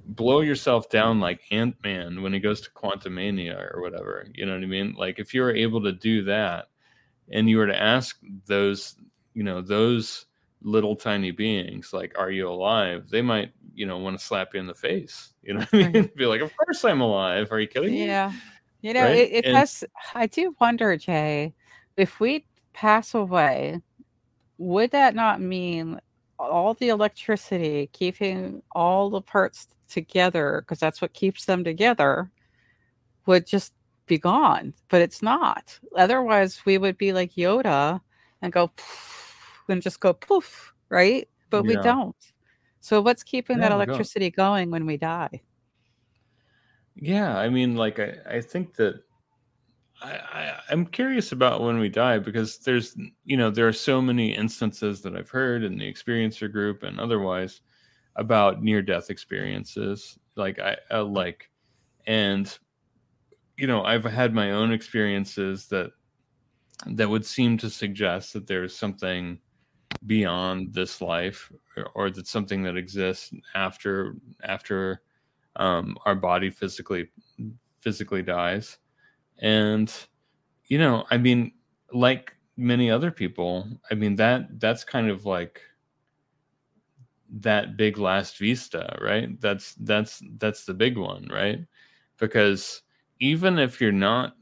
blow 0.08 0.42
yourself 0.42 0.90
down 0.90 1.20
like 1.20 1.42
Ant 1.52 1.76
Man 1.84 2.22
when 2.22 2.34
he 2.34 2.40
goes 2.40 2.62
to 2.62 2.72
Quantumania 2.72 3.74
or 3.74 3.82
whatever, 3.82 4.28
you 4.34 4.46
know 4.46 4.54
what 4.54 4.64
I 4.64 4.68
mean? 4.68 4.96
Like 4.98 5.20
if 5.20 5.34
you 5.34 5.42
were 5.42 5.56
able 5.56 5.82
to 5.84 5.92
do 5.92 6.24
that 6.24 6.68
and 7.32 7.50
you 7.50 7.58
were 7.58 7.68
to 7.68 7.82
ask 7.82 8.18
those, 8.46 8.96
you 9.34 9.44
know, 9.44 9.62
those 9.62 10.26
little 10.62 10.96
tiny 10.96 11.32
beings, 11.32 11.92
like, 11.94 12.18
are 12.18 12.32
you 12.32 12.50
alive? 12.50 13.10
They 13.10 13.22
might, 13.22 13.52
you 13.74 13.86
know, 13.86 13.98
want 13.98 14.18
to 14.18 14.26
slap 14.26 14.54
you 14.54 14.60
in 14.60 14.68
the 14.68 14.74
face. 14.74 15.34
You 15.44 15.56
know 15.56 15.66
I 15.74 15.78
mean? 15.78 16.10
Be 16.16 16.26
like, 16.26 16.42
of 16.42 16.56
course 16.56 16.84
I'm 16.86 17.02
alive. 17.02 17.52
Are 17.52 17.60
you 17.60 17.68
kidding 17.68 17.92
me? 17.92 18.08
Yeah. 18.08 18.32
You 18.82 18.94
know, 18.94 19.04
right? 19.04 19.18
it, 19.18 19.32
it 19.32 19.46
and, 19.46 19.58
has, 19.58 19.84
I 20.16 20.28
do 20.28 20.56
wonder, 20.62 20.96
Jay, 20.98 21.54
if 21.98 22.20
we 22.20 22.46
pass 22.74 23.14
away, 23.14 23.82
would 24.58 24.92
that 24.92 25.16
not 25.16 25.42
mean 25.42 26.00
all 26.40 26.76
the 26.76 26.90
electricity, 26.90 27.90
keeping 27.92 28.62
all 28.72 29.10
the 29.10 29.22
parts 29.22 29.68
together 29.88 30.62
because 30.62 30.80
that's 30.80 31.02
what 31.02 31.14
keeps 31.14 31.46
them 31.46 31.64
together 31.64 32.32
would 33.26 33.46
just 33.46 33.74
be 34.06 34.18
gone 34.18 34.74
but 34.90 35.02
it's 35.02 35.22
not. 35.22 35.80
Otherwise 35.96 36.62
we 36.66 36.78
would 36.78 36.98
be 36.98 37.14
like 37.14 37.34
yoda 37.34 38.00
and 38.42 38.54
go 38.54 38.72
and 39.68 39.82
just 39.82 40.00
go 40.00 40.14
poof 40.14 40.74
right? 40.90 41.28
But 41.50 41.66
yeah. 41.66 41.68
we 41.68 41.76
don't. 41.84 42.16
So 42.80 43.02
what's 43.02 43.24
keeping 43.24 43.58
yeah, 43.58 43.70
that 43.70 43.76
electricity 43.76 44.30
going 44.30 44.72
when 44.72 44.86
we 44.86 44.98
die? 44.98 45.42
Yeah 47.00 47.38
i 47.38 47.48
mean 47.50 47.76
like 47.76 48.00
i, 48.00 48.16
I 48.28 48.42
think 48.42 48.76
that 48.76 49.04
I, 50.02 50.12
I 50.12 50.60
i'm 50.70 50.86
curious 50.86 51.32
about 51.32 51.62
when 51.62 51.78
we 51.78 51.90
die 51.90 52.20
because 52.20 52.58
there's 52.58 52.96
you 53.24 53.38
know 53.38 53.50
there 53.52 53.68
are 53.68 53.74
so 53.74 54.02
many 54.02 54.36
instances 54.36 55.02
that 55.02 55.16
i've 55.16 55.30
heard 55.30 55.64
in 55.64 55.78
the 55.78 55.92
experiencer 55.92 56.52
group 56.52 56.84
and 56.84 57.00
otherwise 57.00 57.62
about 58.18 58.62
near 58.62 58.82
death 58.82 59.10
experiences 59.10 60.18
like 60.36 60.60
i 60.60 60.76
uh, 60.92 61.04
like 61.04 61.50
and 62.06 62.60
you 63.58 63.68
know 63.68 63.84
i've 63.84 64.04
had 64.04 64.34
my 64.34 64.52
own 64.52 64.72
experiences 64.72 65.68
that 65.68 65.92
that 66.86 67.10
would 67.10 67.26
seem 67.26 67.58
to 67.58 67.70
suggest 67.70 68.34
that 68.34 68.48
there's 68.48 68.76
something 68.76 69.40
beyond 70.06 70.74
this 70.74 71.02
life 71.02 71.52
or, 71.76 71.90
or 71.96 72.10
that 72.12 72.28
something 72.28 72.62
that 72.62 72.78
exists 72.78 73.34
after 73.56 74.16
after 74.44 75.02
um, 75.56 75.98
our 76.06 76.14
body 76.14 76.52
physically 76.52 77.10
physically 77.80 78.22
dies. 78.22 78.78
And 79.40 79.92
you 80.68 80.78
know 80.78 81.06
i 81.10 81.18
mean 81.18 81.52
like 81.94 82.34
many 82.58 82.90
other 82.92 83.12
people 83.12 83.68
i 83.92 83.96
mean 83.96 84.16
that 84.16 84.60
that's 84.60 84.84
kind 84.84 85.10
of 85.10 85.26
like 85.26 85.62
that 87.30 87.78
big 87.78 87.98
last 87.98 88.38
vista 88.38 88.98
right? 89.02 89.40
That's 89.42 89.76
that's 89.76 90.22
that's 90.38 90.66
the 90.66 90.74
big 90.74 90.98
one 90.98 91.28
right? 91.32 91.60
Because 92.18 92.82
even 93.20 93.60
if 93.60 93.82
you're 93.82 93.92
not 93.92 94.36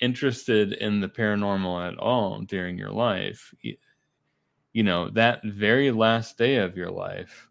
interested 0.00 0.72
in 0.74 1.00
the 1.00 1.08
paranormal 1.08 1.88
at 1.88 1.98
all 1.98 2.40
during 2.40 2.76
your 2.76 2.90
life 2.90 3.54
you, 4.72 4.82
know 4.82 5.08
that 5.10 5.40
very 5.44 5.90
last 5.90 6.36
day 6.36 6.56
of 6.56 6.76
your 6.76 6.90
life 6.90 7.48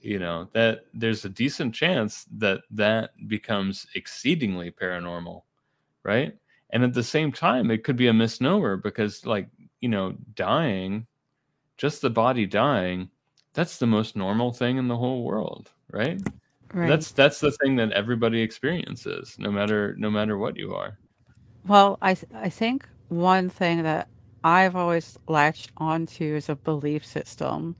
you 0.00 0.18
know 0.18 0.48
that 0.54 0.86
there's 0.94 1.24
a 1.24 1.28
decent 1.28 1.74
chance 1.74 2.26
that 2.36 2.62
that 2.70 3.10
becomes 3.28 3.86
exceedingly 3.94 4.70
paranormal 4.70 5.42
right? 6.02 6.36
And 6.70 6.82
at 6.84 6.94
the 6.94 7.02
same 7.02 7.32
time 7.32 7.70
it 7.70 7.84
could 7.84 7.96
be 7.96 8.08
a 8.08 8.12
misnomer 8.12 8.76
because 8.76 9.26
like 9.26 9.48
you 9.80 9.88
know 9.88 10.14
dying 10.34 11.06
just 11.76 12.02
the 12.02 12.10
body 12.10 12.46
dying, 12.46 13.10
that's 13.52 13.78
the 13.78 13.86
most 13.86 14.16
normal 14.16 14.52
thing 14.52 14.76
in 14.76 14.88
the 14.88 14.96
whole 14.96 15.22
world, 15.24 15.70
right? 15.90 16.20
Right. 16.72 16.88
That's 16.88 17.12
that's 17.12 17.38
the 17.38 17.52
thing 17.52 17.76
that 17.76 17.92
everybody 17.92 18.40
experiences, 18.42 19.36
no 19.38 19.50
matter 19.50 19.94
no 19.96 20.10
matter 20.10 20.36
what 20.36 20.56
you 20.56 20.74
are. 20.74 20.98
Well, 21.66 21.98
I 22.02 22.16
I 22.34 22.48
think 22.48 22.88
one 23.08 23.48
thing 23.48 23.84
that 23.84 24.08
I've 24.42 24.74
always 24.74 25.16
latched 25.28 25.70
onto 25.76 26.34
as 26.34 26.48
a 26.48 26.56
belief 26.56 27.06
system 27.06 27.76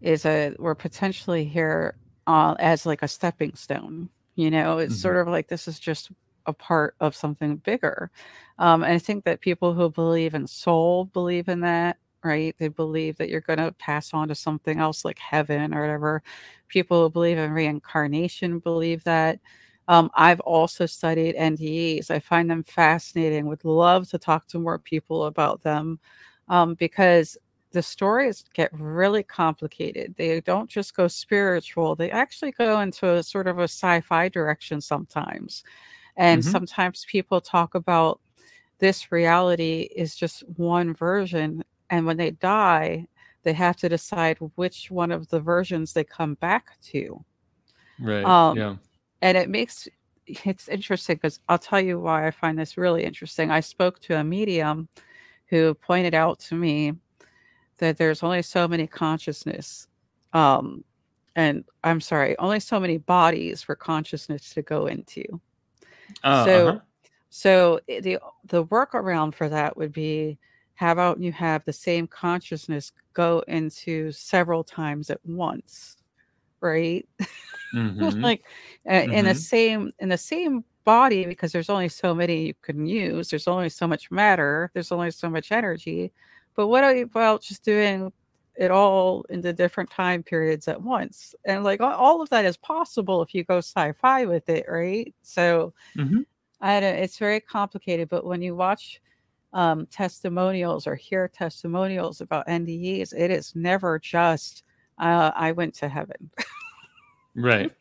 is 0.00 0.24
a 0.24 0.54
we're 0.58 0.74
potentially 0.74 1.44
here 1.44 1.96
uh, 2.26 2.54
as 2.58 2.86
like 2.86 3.02
a 3.02 3.08
stepping 3.08 3.54
stone. 3.54 4.08
You 4.36 4.50
know, 4.50 4.78
it's 4.78 4.94
mm-hmm. 4.94 5.00
sort 5.00 5.16
of 5.18 5.28
like 5.28 5.48
this 5.48 5.68
is 5.68 5.78
just 5.78 6.10
a 6.46 6.52
part 6.52 6.94
of 7.00 7.14
something 7.14 7.56
bigger. 7.56 8.10
Um, 8.58 8.82
and 8.82 8.94
I 8.94 8.98
think 8.98 9.24
that 9.24 9.40
people 9.40 9.74
who 9.74 9.90
believe 9.90 10.34
in 10.34 10.46
soul 10.46 11.04
believe 11.06 11.48
in 11.48 11.60
that 11.60 11.98
right? 12.22 12.54
They 12.58 12.68
believe 12.68 13.16
that 13.18 13.28
you're 13.28 13.40
going 13.40 13.58
to 13.58 13.72
pass 13.72 14.12
on 14.12 14.28
to 14.28 14.34
something 14.34 14.78
else 14.78 15.04
like 15.04 15.18
heaven 15.18 15.74
or 15.74 15.80
whatever. 15.80 16.22
People 16.68 17.02
who 17.02 17.10
believe 17.10 17.38
in 17.38 17.52
reincarnation 17.52 18.58
believe 18.58 19.04
that. 19.04 19.38
Um, 19.88 20.10
I've 20.14 20.40
also 20.40 20.86
studied 20.86 21.34
NDEs. 21.34 22.10
I 22.10 22.20
find 22.20 22.48
them 22.48 22.62
fascinating. 22.62 23.46
Would 23.46 23.64
love 23.64 24.08
to 24.10 24.18
talk 24.18 24.46
to 24.48 24.58
more 24.58 24.78
people 24.78 25.24
about 25.24 25.62
them 25.62 25.98
um, 26.48 26.74
because 26.74 27.36
the 27.72 27.82
stories 27.82 28.44
get 28.54 28.70
really 28.72 29.22
complicated. 29.22 30.14
They 30.16 30.40
don't 30.40 30.68
just 30.68 30.94
go 30.94 31.08
spiritual, 31.08 31.94
they 31.94 32.10
actually 32.10 32.52
go 32.52 32.80
into 32.80 33.14
a 33.14 33.22
sort 33.22 33.46
of 33.46 33.58
a 33.58 33.64
sci 33.64 34.00
fi 34.00 34.28
direction 34.28 34.80
sometimes. 34.80 35.64
And 36.16 36.42
mm-hmm. 36.42 36.50
sometimes 36.50 37.06
people 37.08 37.40
talk 37.40 37.74
about 37.74 38.20
this 38.78 39.12
reality 39.12 39.88
is 39.94 40.16
just 40.16 40.42
one 40.56 40.94
version 40.94 41.62
and 41.90 42.06
when 42.06 42.16
they 42.16 42.30
die 42.30 43.06
they 43.42 43.52
have 43.52 43.76
to 43.76 43.88
decide 43.88 44.38
which 44.56 44.90
one 44.90 45.10
of 45.10 45.28
the 45.28 45.40
versions 45.40 45.92
they 45.92 46.04
come 46.04 46.34
back 46.34 46.78
to. 46.82 47.24
Right 47.98 48.24
um, 48.24 48.56
yeah. 48.56 48.76
and 49.20 49.36
it 49.36 49.48
makes 49.50 49.88
it's 50.26 50.68
interesting 50.68 51.16
because 51.16 51.40
i'll 51.48 51.58
tell 51.58 51.80
you 51.80 51.98
why 51.98 52.26
i 52.26 52.30
find 52.30 52.58
this 52.58 52.78
really 52.78 53.04
interesting. 53.04 53.50
I 53.50 53.60
spoke 53.60 53.98
to 54.00 54.18
a 54.18 54.24
medium 54.24 54.88
who 55.46 55.74
pointed 55.74 56.14
out 56.14 56.38
to 56.40 56.54
me 56.54 56.94
that 57.78 57.98
there's 57.98 58.22
only 58.22 58.40
so 58.42 58.66
many 58.66 58.86
consciousness 58.86 59.88
um 60.32 60.82
and 61.36 61.64
i'm 61.84 62.00
sorry 62.00 62.38
only 62.38 62.60
so 62.60 62.78
many 62.80 62.96
bodies 62.96 63.62
for 63.62 63.74
consciousness 63.74 64.54
to 64.54 64.62
go 64.62 64.86
into. 64.86 65.24
Uh, 66.24 66.44
so 66.44 66.68
uh-huh. 66.68 66.78
so 67.28 67.80
eh, 67.88 68.00
the 68.00 68.18
the 68.44 68.64
workaround 68.66 69.34
for 69.34 69.48
that 69.48 69.76
would 69.76 69.92
be 69.92 70.38
how 70.80 70.92
about 70.92 71.20
you 71.20 71.30
have 71.30 71.62
the 71.66 71.74
same 71.74 72.06
consciousness 72.06 72.92
go 73.12 73.44
into 73.46 74.10
several 74.12 74.64
times 74.64 75.10
at 75.10 75.20
once, 75.24 75.98
right? 76.60 77.06
Mm-hmm. 77.72 78.20
like 78.20 78.42
mm-hmm. 78.84 79.12
in 79.12 79.26
the 79.26 79.34
same 79.36 79.92
in 80.00 80.08
the 80.08 80.18
same 80.18 80.64
body 80.84 81.24
because 81.24 81.52
there's 81.52 81.70
only 81.70 81.88
so 81.88 82.12
many 82.12 82.48
you 82.48 82.54
can 82.62 82.84
use. 82.84 83.30
There's 83.30 83.46
only 83.46 83.68
so 83.68 83.86
much 83.86 84.10
matter. 84.10 84.72
There's 84.74 84.90
only 84.90 85.12
so 85.12 85.30
much 85.30 85.52
energy. 85.52 86.10
But 86.56 86.66
what 86.66 86.82
are 86.82 86.92
you 86.92 87.04
about 87.04 87.42
just 87.42 87.64
doing 87.64 88.12
it 88.56 88.72
all 88.72 89.24
in 89.30 89.40
the 89.40 89.52
different 89.52 89.88
time 89.88 90.24
periods 90.24 90.66
at 90.66 90.82
once? 90.82 91.32
And 91.44 91.62
like 91.62 91.80
all 91.80 92.20
of 92.20 92.28
that 92.30 92.44
is 92.44 92.56
possible 92.56 93.22
if 93.22 93.36
you 93.36 93.44
go 93.44 93.58
sci-fi 93.58 94.24
with 94.24 94.48
it, 94.48 94.66
right? 94.68 95.14
So 95.22 95.72
mm-hmm. 95.96 96.22
I 96.60 96.80
don't. 96.80 96.96
It's 96.96 97.18
very 97.18 97.38
complicated. 97.38 98.08
But 98.08 98.26
when 98.26 98.42
you 98.42 98.56
watch 98.56 99.00
um, 99.52 99.86
testimonials 99.86 100.86
or 100.86 100.94
hear 100.94 101.28
testimonials 101.28 102.20
about 102.20 102.46
NDEs, 102.46 103.14
it 103.16 103.30
is 103.30 103.54
never 103.54 103.98
just 103.98 104.62
uh, 104.98 105.32
I 105.34 105.52
went 105.52 105.74
to 105.76 105.88
heaven. 105.88 106.30
right. 107.34 107.72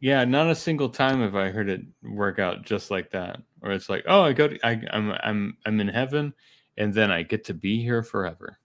Yeah, 0.00 0.22
not 0.26 0.50
a 0.50 0.54
single 0.54 0.90
time 0.90 1.22
have 1.22 1.34
I 1.34 1.48
heard 1.48 1.70
it 1.70 1.80
work 2.02 2.38
out 2.38 2.66
just 2.66 2.90
like 2.90 3.10
that. 3.12 3.40
Or 3.62 3.72
it's 3.72 3.88
like, 3.88 4.04
oh, 4.06 4.20
I 4.20 4.34
go 4.34 4.48
to, 4.48 4.58
I, 4.62 4.78
I'm 4.90 5.12
I'm 5.22 5.56
I'm 5.64 5.80
in 5.80 5.88
heaven, 5.88 6.34
and 6.76 6.92
then 6.92 7.10
I 7.10 7.22
get 7.22 7.42
to 7.44 7.54
be 7.54 7.82
here 7.82 8.02
forever, 8.02 8.58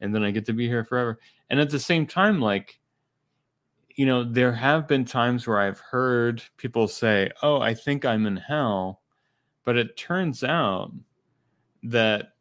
and 0.00 0.14
then 0.14 0.22
I 0.22 0.30
get 0.30 0.46
to 0.46 0.54
be 0.54 0.66
here 0.66 0.82
forever. 0.82 1.18
And 1.50 1.60
at 1.60 1.68
the 1.68 1.78
same 1.78 2.06
time, 2.06 2.40
like, 2.40 2.80
you 3.96 4.06
know, 4.06 4.24
there 4.24 4.52
have 4.52 4.88
been 4.88 5.04
times 5.04 5.46
where 5.46 5.60
I've 5.60 5.80
heard 5.80 6.42
people 6.56 6.88
say, 6.88 7.30
"Oh, 7.42 7.60
I 7.60 7.74
think 7.74 8.06
I'm 8.06 8.24
in 8.24 8.38
hell," 8.38 9.02
but 9.66 9.76
it 9.76 9.98
turns 9.98 10.42
out 10.42 10.92
that 11.82 12.34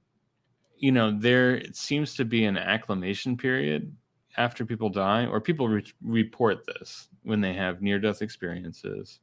you 0.78 0.92
know 0.92 1.12
there 1.18 1.62
seems 1.74 2.16
to 2.16 2.26
be 2.26 2.46
an 2.46 2.58
acclimation 2.58 3.38
period 3.38 3.96
after 4.38 4.66
people 4.66 4.90
die 4.90 5.26
or 5.26 5.42
people 5.42 5.68
re- 5.68 5.94
report 6.02 6.66
this 6.66 7.10
when 7.24 7.42
they 7.42 7.54
have 7.54 7.82
near 7.82 8.00
death 8.00 8.22
experiences 8.22 9.20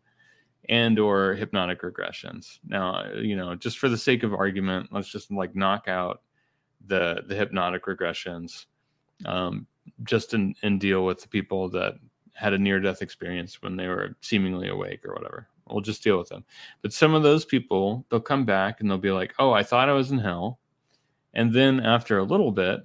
and 0.68 0.98
or 0.98 1.34
hypnotic 1.34 1.82
regressions. 1.82 2.58
Now 2.66 3.12
you 3.14 3.36
know 3.36 3.54
just 3.54 3.78
for 3.78 3.88
the 3.88 3.98
sake 3.98 4.22
of 4.22 4.34
argument 4.34 4.90
let's 4.92 5.08
just 5.08 5.30
like 5.30 5.54
knock 5.54 5.88
out 5.88 6.22
the 6.86 7.22
the 7.26 7.34
hypnotic 7.34 7.84
regressions 7.86 8.66
um, 9.24 9.66
just 10.02 10.34
and 10.34 10.80
deal 10.80 11.04
with 11.04 11.22
the 11.22 11.28
people 11.28 11.68
that 11.70 11.94
had 12.32 12.52
a 12.52 12.58
near 12.58 12.80
death 12.80 13.00
experience 13.00 13.62
when 13.62 13.76
they 13.76 13.88
were 13.88 14.14
seemingly 14.20 14.68
awake 14.68 15.04
or 15.06 15.14
whatever 15.14 15.48
We'll 15.68 15.80
just 15.80 16.02
deal 16.02 16.18
with 16.18 16.28
them. 16.28 16.44
But 16.82 16.92
some 16.92 17.14
of 17.14 17.22
those 17.22 17.44
people, 17.44 18.06
they'll 18.10 18.20
come 18.20 18.44
back 18.44 18.80
and 18.80 18.90
they'll 18.90 18.98
be 18.98 19.10
like, 19.10 19.34
"Oh, 19.38 19.52
I 19.52 19.62
thought 19.62 19.88
I 19.88 19.92
was 19.92 20.10
in 20.10 20.18
hell," 20.18 20.60
and 21.34 21.52
then 21.52 21.80
after 21.80 22.18
a 22.18 22.24
little 22.24 22.52
bit, 22.52 22.80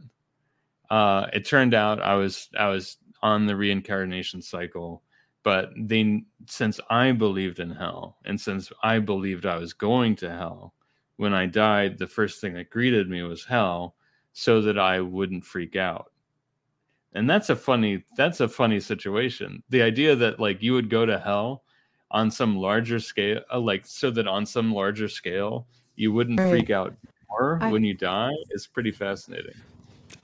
uh, 0.89 1.27
it 1.33 1.45
turned 1.45 1.73
out 1.73 2.01
I 2.01 2.15
was 2.15 2.49
I 2.57 2.69
was 2.69 2.97
on 3.21 3.45
the 3.45 3.55
reincarnation 3.55 4.41
cycle. 4.41 5.03
But 5.43 5.71
they, 5.75 6.23
since 6.47 6.79
I 6.89 7.11
believed 7.13 7.59
in 7.59 7.71
hell, 7.71 8.17
and 8.25 8.39
since 8.39 8.71
I 8.83 8.99
believed 8.99 9.45
I 9.45 9.57
was 9.57 9.73
going 9.73 10.15
to 10.17 10.29
hell, 10.29 10.75
when 11.17 11.33
I 11.33 11.47
died, 11.47 11.97
the 11.97 12.07
first 12.07 12.41
thing 12.41 12.53
that 12.55 12.69
greeted 12.69 13.09
me 13.09 13.23
was 13.23 13.45
hell, 13.45 13.95
so 14.33 14.61
that 14.61 14.77
I 14.79 15.01
wouldn't 15.01 15.45
freak 15.45 15.75
out 15.75 16.11
and 17.13 17.29
that's 17.29 17.49
a 17.49 17.55
funny 17.55 18.03
that's 18.15 18.39
a 18.39 18.47
funny 18.47 18.79
situation 18.79 19.61
the 19.69 19.81
idea 19.81 20.15
that 20.15 20.39
like 20.39 20.61
you 20.61 20.73
would 20.73 20.89
go 20.89 21.05
to 21.05 21.19
hell 21.19 21.63
on 22.11 22.29
some 22.29 22.57
larger 22.57 22.99
scale, 22.99 23.41
uh, 23.51 23.59
like 23.59 23.85
so 23.85 24.11
that 24.11 24.27
on 24.27 24.45
some 24.45 24.73
larger 24.73 25.07
scale, 25.07 25.65
you 25.95 26.11
wouldn't 26.11 26.39
right. 26.39 26.49
freak 26.49 26.69
out 26.69 26.93
more 27.29 27.59
I, 27.61 27.71
when 27.71 27.83
you 27.83 27.93
die 27.93 28.31
is 28.51 28.67
pretty 28.67 28.91
fascinating. 28.91 29.53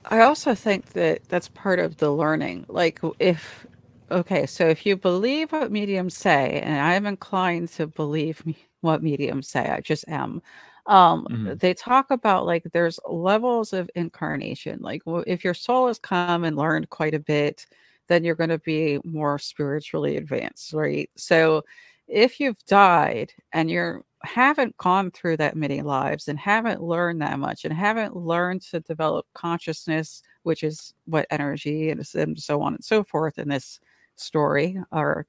I 0.06 0.20
also 0.20 0.54
think 0.54 0.92
that 0.92 1.28
that's 1.28 1.48
part 1.48 1.78
of 1.78 1.96
the 1.96 2.10
learning. 2.10 2.66
Like 2.68 3.00
if 3.18 3.66
okay, 4.10 4.46
so 4.46 4.68
if 4.68 4.86
you 4.86 4.96
believe 4.96 5.52
what 5.52 5.72
mediums 5.72 6.16
say, 6.16 6.60
and 6.62 6.80
I'm 6.80 7.06
inclined 7.06 7.68
to 7.70 7.86
believe 7.86 8.44
me, 8.46 8.56
what 8.80 9.02
mediums 9.02 9.48
say, 9.48 9.68
I 9.68 9.80
just 9.80 10.06
am. 10.08 10.42
Um, 10.86 11.26
hmm 11.26 11.52
they 11.58 11.74
talk 11.74 12.10
about 12.10 12.46
like 12.46 12.64
there's 12.72 12.98
levels 13.06 13.72
of 13.72 13.90
incarnation. 13.94 14.78
Like 14.80 15.02
if 15.06 15.44
your 15.44 15.54
soul 15.54 15.88
has 15.88 15.98
come 15.98 16.44
and 16.44 16.56
learned 16.56 16.88
quite 16.90 17.14
a 17.14 17.18
bit, 17.18 17.66
then 18.08 18.24
you're 18.24 18.34
going 18.34 18.50
to 18.50 18.58
be 18.58 18.98
more 19.04 19.38
spiritually 19.38 20.16
advanced, 20.16 20.72
right? 20.72 21.10
So 21.16 21.62
if 22.08 22.40
you've 22.40 22.62
died 22.66 23.32
and 23.52 23.70
you're 23.70 24.02
haven't 24.24 24.76
gone 24.78 25.12
through 25.12 25.36
that 25.36 25.56
many 25.56 25.80
lives 25.80 26.26
and 26.26 26.38
haven't 26.38 26.82
learned 26.82 27.22
that 27.22 27.38
much 27.38 27.64
and 27.64 27.72
haven't 27.72 28.16
learned 28.16 28.62
to 28.62 28.80
develop 28.80 29.26
consciousness, 29.34 30.22
which 30.42 30.64
is 30.64 30.92
what 31.06 31.26
energy 31.30 31.90
and 31.90 32.02
and 32.14 32.38
so 32.40 32.60
on 32.62 32.74
and 32.74 32.84
so 32.84 33.04
forth 33.04 33.38
in 33.38 33.48
this 33.48 33.78
story 34.16 34.76
or 34.90 35.26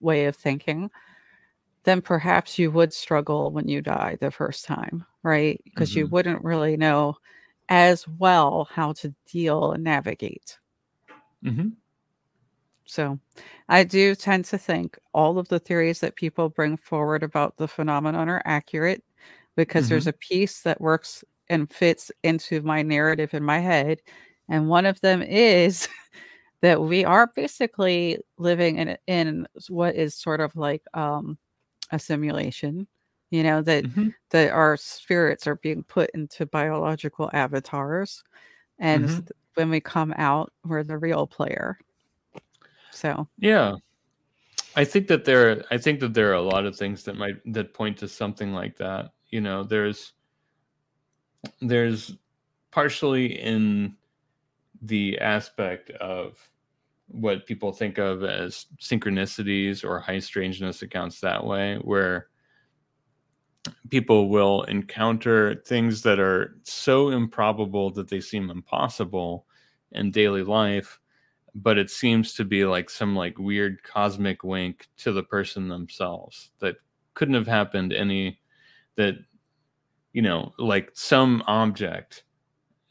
way 0.00 0.24
of 0.26 0.36
thinking, 0.36 0.90
then 1.84 2.00
perhaps 2.02 2.58
you 2.58 2.70
would 2.70 2.92
struggle 2.92 3.50
when 3.50 3.68
you 3.68 3.80
die 3.82 4.16
the 4.20 4.30
first 4.30 4.64
time, 4.64 5.04
right? 5.22 5.60
Because 5.64 5.96
you 5.96 6.06
hmm 6.06 6.08
wouldn't 6.08 6.44
really 6.44 6.76
know 6.76 7.16
as 7.68 8.06
well 8.08 8.68
how 8.70 8.92
to 8.94 9.14
deal 9.30 9.72
and 9.72 9.84
navigate. 9.84 10.58
hmm 11.42 11.79
So 12.90 13.20
I 13.68 13.84
do 13.84 14.14
tend 14.14 14.44
to 14.46 14.58
think 14.58 14.98
all 15.14 15.38
of 15.38 15.48
the 15.48 15.60
theories 15.60 16.00
that 16.00 16.16
people 16.16 16.48
bring 16.48 16.76
forward 16.76 17.22
about 17.22 17.56
the 17.56 17.68
phenomenon 17.68 18.28
are 18.28 18.42
accurate 18.44 19.04
because 19.56 19.88
hmm 19.88 19.88
there's 19.88 20.06
a 20.08 20.12
piece 20.12 20.62
that 20.62 20.80
works 20.80 21.24
and 21.48 21.70
fits 21.72 22.10
into 22.24 22.62
my 22.62 22.82
narrative 22.82 23.34
in 23.34 23.44
my 23.44 23.58
head. 23.60 24.00
And 24.48 24.68
one 24.68 24.86
of 24.86 25.00
them 25.00 25.22
is 25.22 25.88
that 26.62 26.82
we 26.82 27.04
are 27.04 27.28
basically 27.36 28.18
living 28.38 28.76
in 28.78 28.96
in 29.06 29.46
what 29.68 29.94
is 29.96 30.14
sort 30.14 30.40
of 30.40 30.54
like 30.56 30.82
um, 30.94 31.38
a 31.92 31.98
simulation. 31.98 32.88
You 33.30 33.44
know 33.44 33.62
that 33.62 33.84
hmm 33.84 34.10
that 34.30 34.50
our 34.52 34.76
spirits 34.76 35.46
are 35.46 35.56
being 35.56 35.84
put 35.84 36.10
into 36.14 36.46
biological 36.46 37.30
avatars, 37.34 38.22
and 38.80 39.04
s- 39.06 39.20
hmm 39.20 39.26
when 39.56 39.70
we 39.70 39.80
come 39.80 40.14
out, 40.18 40.52
we're 40.64 40.84
the 40.84 40.98
real 40.98 41.26
player. 41.28 41.78
So 42.92 43.28
Yeah. 43.38 43.76
I 44.76 44.84
think 44.84 45.08
that 45.08 45.24
there 45.24 45.64
I 45.70 45.78
think 45.78 46.00
that 46.00 46.14
there 46.14 46.30
are 46.30 46.34
a 46.34 46.42
lot 46.42 46.64
of 46.64 46.76
things 46.76 47.04
that 47.04 47.16
might 47.16 47.36
that 47.52 47.74
point 47.74 47.98
to 47.98 48.08
something 48.08 48.52
like 48.52 48.76
that. 48.76 49.12
You 49.28 49.40
know, 49.40 49.64
there's 49.64 50.12
there's 51.60 52.16
partially 52.70 53.40
in 53.40 53.96
the 54.82 55.18
aspect 55.18 55.90
of 55.90 56.38
what 57.08 57.46
people 57.46 57.72
think 57.72 57.98
of 57.98 58.22
as 58.22 58.66
synchronicities 58.80 59.84
or 59.84 59.98
high 59.98 60.20
strangeness 60.20 60.82
accounts 60.82 61.20
that 61.20 61.44
way 61.44 61.76
where 61.82 62.28
people 63.90 64.28
will 64.28 64.62
encounter 64.64 65.56
things 65.66 66.02
that 66.02 66.20
are 66.20 66.56
so 66.62 67.08
improbable 67.08 67.90
that 67.90 68.08
they 68.08 68.20
seem 68.20 68.48
impossible 68.48 69.46
in 69.92 70.10
daily 70.10 70.44
life 70.44 70.99
but 71.54 71.78
it 71.78 71.90
seems 71.90 72.34
to 72.34 72.44
be 72.44 72.64
like 72.64 72.90
some 72.90 73.14
like 73.14 73.38
weird 73.38 73.82
cosmic 73.82 74.44
wink 74.44 74.88
to 74.96 75.12
the 75.12 75.22
person 75.22 75.68
themselves 75.68 76.50
that 76.60 76.76
couldn't 77.14 77.34
have 77.34 77.46
happened 77.46 77.92
any 77.92 78.40
that 78.96 79.14
you 80.12 80.22
know 80.22 80.52
like 80.58 80.90
some 80.94 81.42
object 81.46 82.24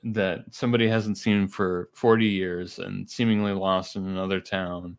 that 0.04 0.40
somebody 0.52 0.88
hasn't 0.88 1.18
seen 1.18 1.48
for 1.48 1.90
40 1.94 2.26
years 2.26 2.80
and 2.80 3.10
seemingly 3.10 3.52
lost 3.52 3.96
in 3.96 4.08
another 4.08 4.40
town 4.40 4.98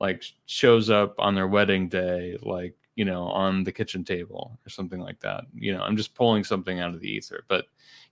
like 0.00 0.24
shows 0.46 0.90
up 0.90 1.14
on 1.18 1.34
their 1.34 1.48
wedding 1.48 1.88
day 1.88 2.36
like 2.42 2.74
you 2.96 3.04
know 3.04 3.24
on 3.24 3.62
the 3.64 3.72
kitchen 3.72 4.04
table 4.04 4.58
or 4.66 4.70
something 4.70 5.00
like 5.00 5.20
that. 5.20 5.44
You 5.54 5.74
know 5.74 5.82
i'm 5.82 5.96
just 5.96 6.14
pulling 6.14 6.44
something 6.44 6.80
out 6.80 6.94
of 6.94 7.00
the 7.00 7.08
ether 7.08 7.44
but 7.48 7.66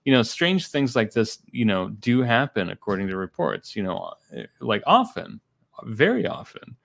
you 0.05 0.13
know 0.13 0.23
strange 0.23 0.67
things 0.67 0.95
like 0.95 1.11
this 1.11 1.39
you 1.51 1.65
know 1.65 1.89
do 1.89 2.21
happen 2.21 2.69
according 2.69 3.07
to 3.07 3.17
reports 3.17 3.75
you 3.75 3.83
know 3.83 4.13
eh, 4.35 4.45
like 4.59 4.81
often 4.87 5.39
very 5.85 6.27
often. 6.27 6.75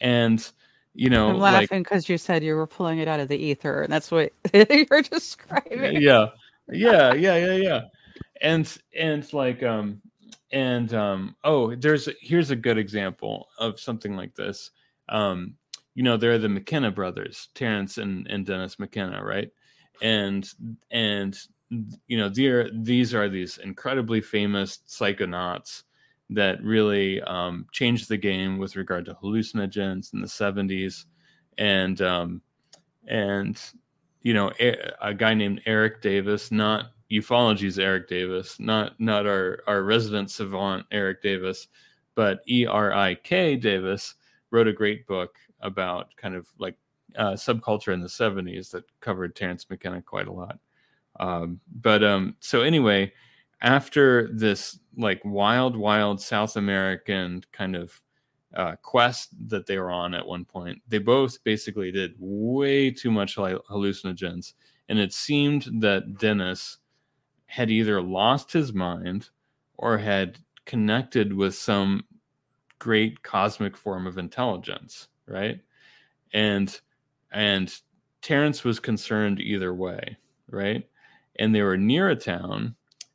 And 0.00 0.46
you 0.94 1.10
know 1.10 1.28
I'm 1.28 1.38
laughing 1.38 1.82
because 1.82 2.08
you 2.08 2.18
said 2.18 2.42
you 2.42 2.54
were 2.54 2.66
pulling 2.66 2.98
it 2.98 3.08
out 3.08 3.20
of 3.20 3.28
the 3.28 3.36
ether, 3.36 3.82
and 3.82 3.92
that's 3.92 4.10
what 4.10 4.32
you're 4.54 5.02
describing. 5.02 6.00
yeah 6.00 6.28
yeah 6.70 7.14
yeah 7.14 7.36
yeah 7.36 7.54
yeah. 7.54 7.80
And 8.40 8.76
and 8.98 9.32
like 9.32 9.62
um 9.62 10.00
and 10.52 10.92
um 10.94 11.36
oh 11.44 11.74
there's 11.74 12.08
here's 12.20 12.50
a 12.50 12.56
good 12.56 12.78
example 12.78 13.48
of 13.58 13.80
something 13.80 14.16
like 14.16 14.34
this. 14.34 14.70
Um 15.08 15.54
you 15.94 16.02
know 16.02 16.16
they're 16.16 16.38
the 16.38 16.48
mckenna 16.48 16.90
brothers 16.90 17.48
terrence 17.54 17.96
and 17.96 18.26
and 18.28 18.44
dennis 18.44 18.78
mckenna 18.78 19.22
right? 19.24 19.50
And 20.02 20.46
and 20.90 21.38
you 21.70 22.16
know 22.16 22.28
they're 22.28 22.70
these 22.70 23.14
are 23.14 23.28
these 23.28 23.58
incredibly 23.58 24.20
famous 24.20 24.80
psychonauts 24.88 25.82
that 26.30 26.62
really 26.62 27.20
um 27.22 27.66
changed 27.72 28.08
the 28.08 28.16
game 28.16 28.58
with 28.58 28.76
regard 28.76 29.04
to 29.04 29.14
hallucinogens 29.14 30.12
in 30.12 30.20
the 30.20 30.26
70s 30.26 31.06
and 31.58 32.00
um 32.02 32.40
and 33.08 33.60
you 34.22 34.34
know 34.34 34.50
a, 34.60 34.76
a 35.00 35.14
guy 35.14 35.34
named 35.34 35.60
Erik 35.66 36.02
Davis, 36.02 36.50
not 36.50 36.92
ufology's 37.10 37.78
Eric 37.78 38.08
Davis, 38.08 38.58
not 38.58 38.98
not 39.00 39.26
our 39.26 39.60
our 39.66 39.82
resident 39.82 40.30
savant 40.30 40.84
Eric 40.90 41.22
Davis, 41.22 41.68
but 42.14 42.40
E 42.48 42.66
R 42.66 42.92
I 42.92 43.14
K 43.14 43.56
Davis 43.56 44.14
wrote 44.50 44.66
a 44.66 44.72
great 44.72 45.06
book 45.06 45.36
about 45.60 46.08
kind 46.16 46.34
of 46.34 46.48
like 46.58 46.76
uh, 47.16 47.32
subculture 47.32 47.94
in 47.94 48.00
the 48.00 48.08
70s 48.08 48.70
that 48.70 48.84
covered 49.00 49.34
Terrence 49.34 49.66
McKenna 49.70 50.02
quite 50.02 50.26
a 50.26 50.32
lot. 50.32 50.58
Um, 51.18 51.60
but 51.80 52.04
um, 52.04 52.36
so 52.40 52.62
anyway, 52.62 53.12
after 53.62 54.28
this 54.32 54.78
like 54.96 55.20
wild, 55.24 55.76
wild 55.76 56.20
South 56.20 56.56
American 56.56 57.42
kind 57.52 57.76
of 57.76 58.00
uh, 58.54 58.76
quest 58.82 59.30
that 59.48 59.66
they 59.66 59.78
were 59.78 59.90
on 59.90 60.14
at 60.14 60.26
one 60.26 60.44
point, 60.44 60.80
they 60.88 60.98
both 60.98 61.42
basically 61.44 61.90
did 61.92 62.14
way 62.18 62.90
too 62.90 63.10
much 63.10 63.36
hallucinogens, 63.36 64.54
and 64.88 64.98
it 64.98 65.12
seemed 65.12 65.68
that 65.80 66.18
Dennis 66.18 66.78
had 67.46 67.70
either 67.70 68.02
lost 68.02 68.52
his 68.52 68.72
mind 68.72 69.30
or 69.78 69.98
had 69.98 70.38
connected 70.64 71.32
with 71.32 71.54
some 71.54 72.04
great 72.78 73.22
cosmic 73.22 73.76
form 73.76 74.06
of 74.06 74.18
intelligence, 74.18 75.08
right? 75.26 75.60
And 76.32 76.78
and 77.32 77.74
Terrence 78.22 78.64
was 78.64 78.80
concerned 78.80 79.40
either 79.40 79.74
way, 79.74 80.16
right? 80.50 80.86
And 81.38 81.54
they 81.54 81.62
were 81.62 81.76
near 81.76 82.10
a 82.10 82.16
town, 82.16 82.74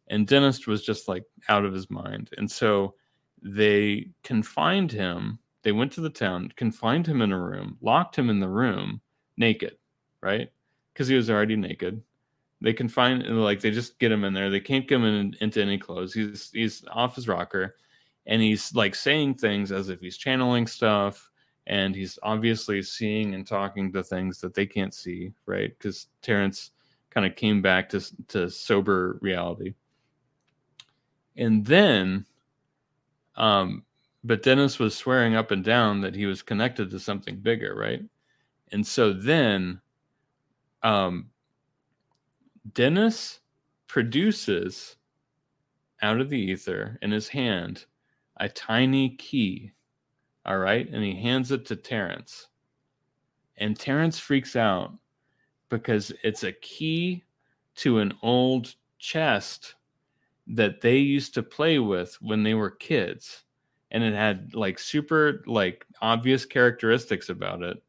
and 0.10 0.28
Dennis 0.28 0.68
was 0.68 0.84
just 0.84 1.08
like 1.08 1.24
out 1.50 1.66
of 1.66 1.74
his 1.74 1.90
mind. 1.90 2.30
And 2.38 2.50
so 2.50 2.96
they 3.42 4.10
confined 4.24 4.92
him. 4.92 5.40
They 5.64 5.72
went 5.72 5.92
to 5.94 6.02
the 6.02 6.10
town, 6.10 6.54
confined 6.56 7.08
him 7.08 7.22
in 7.22 7.32
a 7.32 7.40
room, 7.40 7.78
locked 7.82 8.18
him 8.18 8.30
in 8.30 8.40
the 8.40 8.50
room 8.50 9.02
naked, 9.38 9.78
right? 10.22 10.50
Because 10.94 11.08
he 11.08 11.16
was 11.16 11.30
already 11.30 11.56
naked. 11.56 12.02
They 12.62 12.74
confine 12.74 13.24
like 13.38 13.60
they 13.60 13.72
just 13.72 13.98
get 14.00 14.12
him 14.12 14.24
in 14.24 14.34
there. 14.34 14.50
They 14.50 14.60
can't 14.60 14.88
get 14.88 14.96
him 14.96 15.06
in, 15.06 15.36
into 15.42 15.62
any 15.62 15.80
clothes. 15.80 16.14
He's 16.14 16.52
he's 16.52 16.84
off 16.92 17.16
his 17.16 17.28
rocker, 17.28 17.76
and 18.28 18.42
he's 18.42 18.74
like 18.76 18.94
saying 18.94 19.36
things 19.36 19.72
as 19.72 19.90
if 19.90 20.00
he's 20.00 20.18
channeling 20.18 20.68
stuff, 20.68 21.30
and 21.66 21.96
he's 21.96 22.20
obviously 22.22 22.84
seeing 22.84 23.34
and 23.34 23.48
talking 23.48 23.92
to 23.92 24.04
things 24.04 24.40
that 24.42 24.54
they 24.54 24.68
can't 24.68 24.94
see, 24.94 25.34
right? 25.48 25.76
Because 25.76 26.08
Terrence 26.22 26.72
kind 27.12 27.26
of 27.26 27.36
came 27.36 27.62
back 27.62 27.90
to 27.90 28.02
to 28.30 28.50
sober 28.50 29.20
reality, 29.22 29.76
and 31.38 31.66
then 31.66 32.26
um, 33.36 33.84
but 34.24 34.44
Dennis 34.44 34.78
was 34.78 34.96
swearing 34.96 35.36
up 35.36 35.52
and 35.52 35.64
down 35.64 36.02
that 36.02 36.16
he 36.16 36.26
was 36.26 36.42
connected 36.42 36.90
to 36.92 37.00
something 37.00 37.38
bigger, 37.38 37.76
right? 37.76 38.04
And 38.72 38.86
so 38.86 39.14
then 39.14 39.82
um, 40.84 41.30
Dennis 42.74 43.40
produces 43.88 44.96
out 46.02 46.22
of 46.22 46.30
the 46.30 46.40
ether 46.40 46.98
in 47.02 47.12
his 47.12 47.28
hand 47.28 47.86
a 48.38 48.48
tiny 48.48 49.16
key, 49.18 49.72
all 50.46 50.58
right? 50.58 50.88
And 50.90 51.04
he 51.04 51.16
hands 51.16 51.52
it 51.52 51.66
to 51.68 51.76
Terrence. 51.76 52.48
And 53.58 53.78
Terrence 53.78 54.18
freaks 54.18 54.56
out 54.56 54.94
because 55.72 56.12
it's 56.24 56.44
a 56.44 56.52
key 56.52 57.24
to 57.78 57.98
an 57.98 58.14
old 58.22 58.76
chest 59.00 59.74
that 60.46 60.82
they 60.82 60.98
used 60.98 61.34
to 61.34 61.42
play 61.42 61.80
with 61.80 62.16
when 62.22 62.44
they 62.44 62.54
were 62.54 62.70
kids 62.70 63.44
and 63.92 64.04
it 64.04 64.14
had 64.14 64.54
like 64.54 64.80
super 64.80 65.44
like 65.48 65.86
obvious 66.02 66.46
characteristics 66.46 67.30
about 67.30 67.62
it 67.62 67.82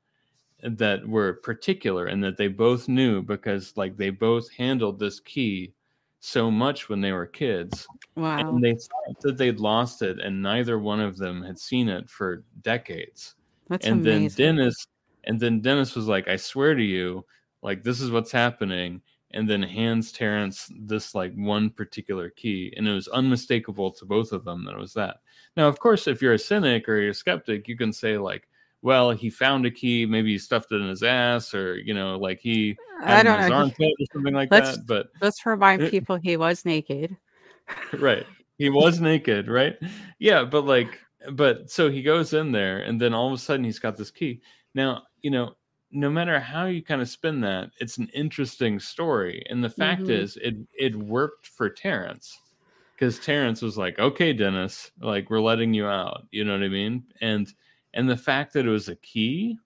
that 0.62 1.06
were 1.06 1.34
particular 1.34 2.06
and 2.06 2.22
that 2.22 2.36
they 2.36 2.48
both 2.48 2.88
knew 2.88 3.22
because 3.22 3.72
like 3.76 3.96
they 3.96 4.10
both 4.10 4.50
handled 4.52 4.98
this 4.98 5.20
key 5.20 5.72
so 6.20 6.50
much 6.50 6.88
when 6.88 7.00
they 7.00 7.10
were 7.10 7.26
kids. 7.26 7.86
Wow. 8.14 8.38
And 8.38 8.62
they 8.62 8.74
thought 8.74 9.20
that 9.22 9.36
they'd 9.36 9.58
lost 9.58 10.02
it, 10.02 10.20
and 10.20 10.40
neither 10.40 10.78
one 10.78 11.00
of 11.00 11.16
them 11.16 11.42
had 11.42 11.58
seen 11.58 11.88
it 11.88 12.08
for 12.08 12.44
decades. 12.60 13.34
That's 13.68 13.86
and 13.86 14.06
amazing. 14.06 14.36
then 14.36 14.56
Dennis, 14.56 14.86
and 15.24 15.40
then 15.40 15.60
Dennis 15.60 15.96
was 15.96 16.06
like, 16.06 16.28
"I 16.28 16.36
swear 16.36 16.76
to 16.76 16.82
you, 16.82 17.24
like 17.62 17.82
this 17.82 18.00
is 18.00 18.10
what's 18.10 18.32
happening." 18.32 19.00
And 19.34 19.48
then 19.48 19.62
hands 19.62 20.12
Terrence 20.12 20.70
this 20.78 21.14
like 21.14 21.32
one 21.34 21.70
particular 21.70 22.28
key, 22.28 22.72
and 22.76 22.86
it 22.86 22.92
was 22.92 23.08
unmistakable 23.08 23.90
to 23.92 24.04
both 24.04 24.32
of 24.32 24.44
them 24.44 24.62
that 24.66 24.74
it 24.74 24.78
was 24.78 24.92
that. 24.94 25.20
Now, 25.56 25.68
of 25.68 25.78
course, 25.80 26.06
if 26.06 26.20
you're 26.20 26.34
a 26.34 26.38
cynic 26.38 26.86
or 26.88 26.98
you're 27.00 27.12
a 27.12 27.14
skeptic, 27.14 27.66
you 27.66 27.74
can 27.76 27.94
say 27.94 28.18
like, 28.18 28.46
"Well, 28.82 29.10
he 29.12 29.30
found 29.30 29.64
a 29.64 29.70
key, 29.70 30.04
maybe 30.04 30.32
he 30.32 30.38
stuffed 30.38 30.70
it 30.72 30.82
in 30.82 30.88
his 30.88 31.02
ass, 31.02 31.54
or 31.54 31.76
you 31.78 31.94
know, 31.94 32.18
like 32.18 32.40
he 32.40 32.76
I 33.02 33.22
don't 33.22 33.40
his 33.40 33.48
know. 33.48 33.56
Armpit 33.56 33.94
or 33.98 34.06
something 34.12 34.34
like 34.34 34.50
Let's- 34.50 34.76
that." 34.76 34.86
But 34.86 35.08
Let's 35.22 35.46
remind 35.46 35.80
It- 35.82 35.90
people 35.90 36.16
he 36.16 36.36
was 36.36 36.64
naked. 36.66 37.16
right 37.98 38.26
he 38.58 38.68
was 38.68 39.00
naked 39.00 39.46
right 39.48 39.76
yeah 40.18 40.44
but 40.44 40.66
like 40.66 40.98
but 41.30 41.70
so 41.70 41.88
he 41.88 42.02
goes 42.02 42.34
in 42.34 42.50
there 42.50 42.78
and 42.80 43.00
then 43.00 43.14
all 43.14 43.28
of 43.28 43.32
a 43.32 43.38
sudden 43.38 43.64
he's 43.64 43.78
got 43.78 43.96
this 43.96 44.10
key 44.10 44.40
now 44.74 45.04
you 45.22 45.30
know 45.30 45.54
no 45.92 46.10
matter 46.10 46.40
how 46.40 46.66
you 46.66 46.82
kind 46.82 47.00
of 47.02 47.08
spin 47.08 47.40
that 47.40 47.70
it's 47.78 47.98
an 47.98 48.08
interesting 48.14 48.80
story 48.80 49.44
and 49.50 49.62
the 49.62 49.70
fact 49.70 50.08
Mhm. 50.08 50.08
is 50.08 50.36
it 50.38 50.54
it 50.78 50.96
worked 50.96 51.46
for 51.46 51.68
terrence 51.70 52.40
because 52.96 53.18
terrence 53.18 53.62
was 53.62 53.78
like 53.78 53.98
okay 53.98 54.32
dennis 54.32 54.90
like 55.00 55.30
we're 55.30 55.40
letting 55.40 55.74
you 55.74 55.86
out 55.86 56.26
you 56.30 56.44
know 56.44 56.52
what 56.52 56.62
i 56.64 56.68
mean 56.68 57.04
and 57.20 57.54
and 57.94 58.08
the 58.08 58.16
fact 58.16 58.52
that 58.52 58.66
it 58.66 58.70
was 58.70 58.88
a 58.88 58.96
key 58.96 59.58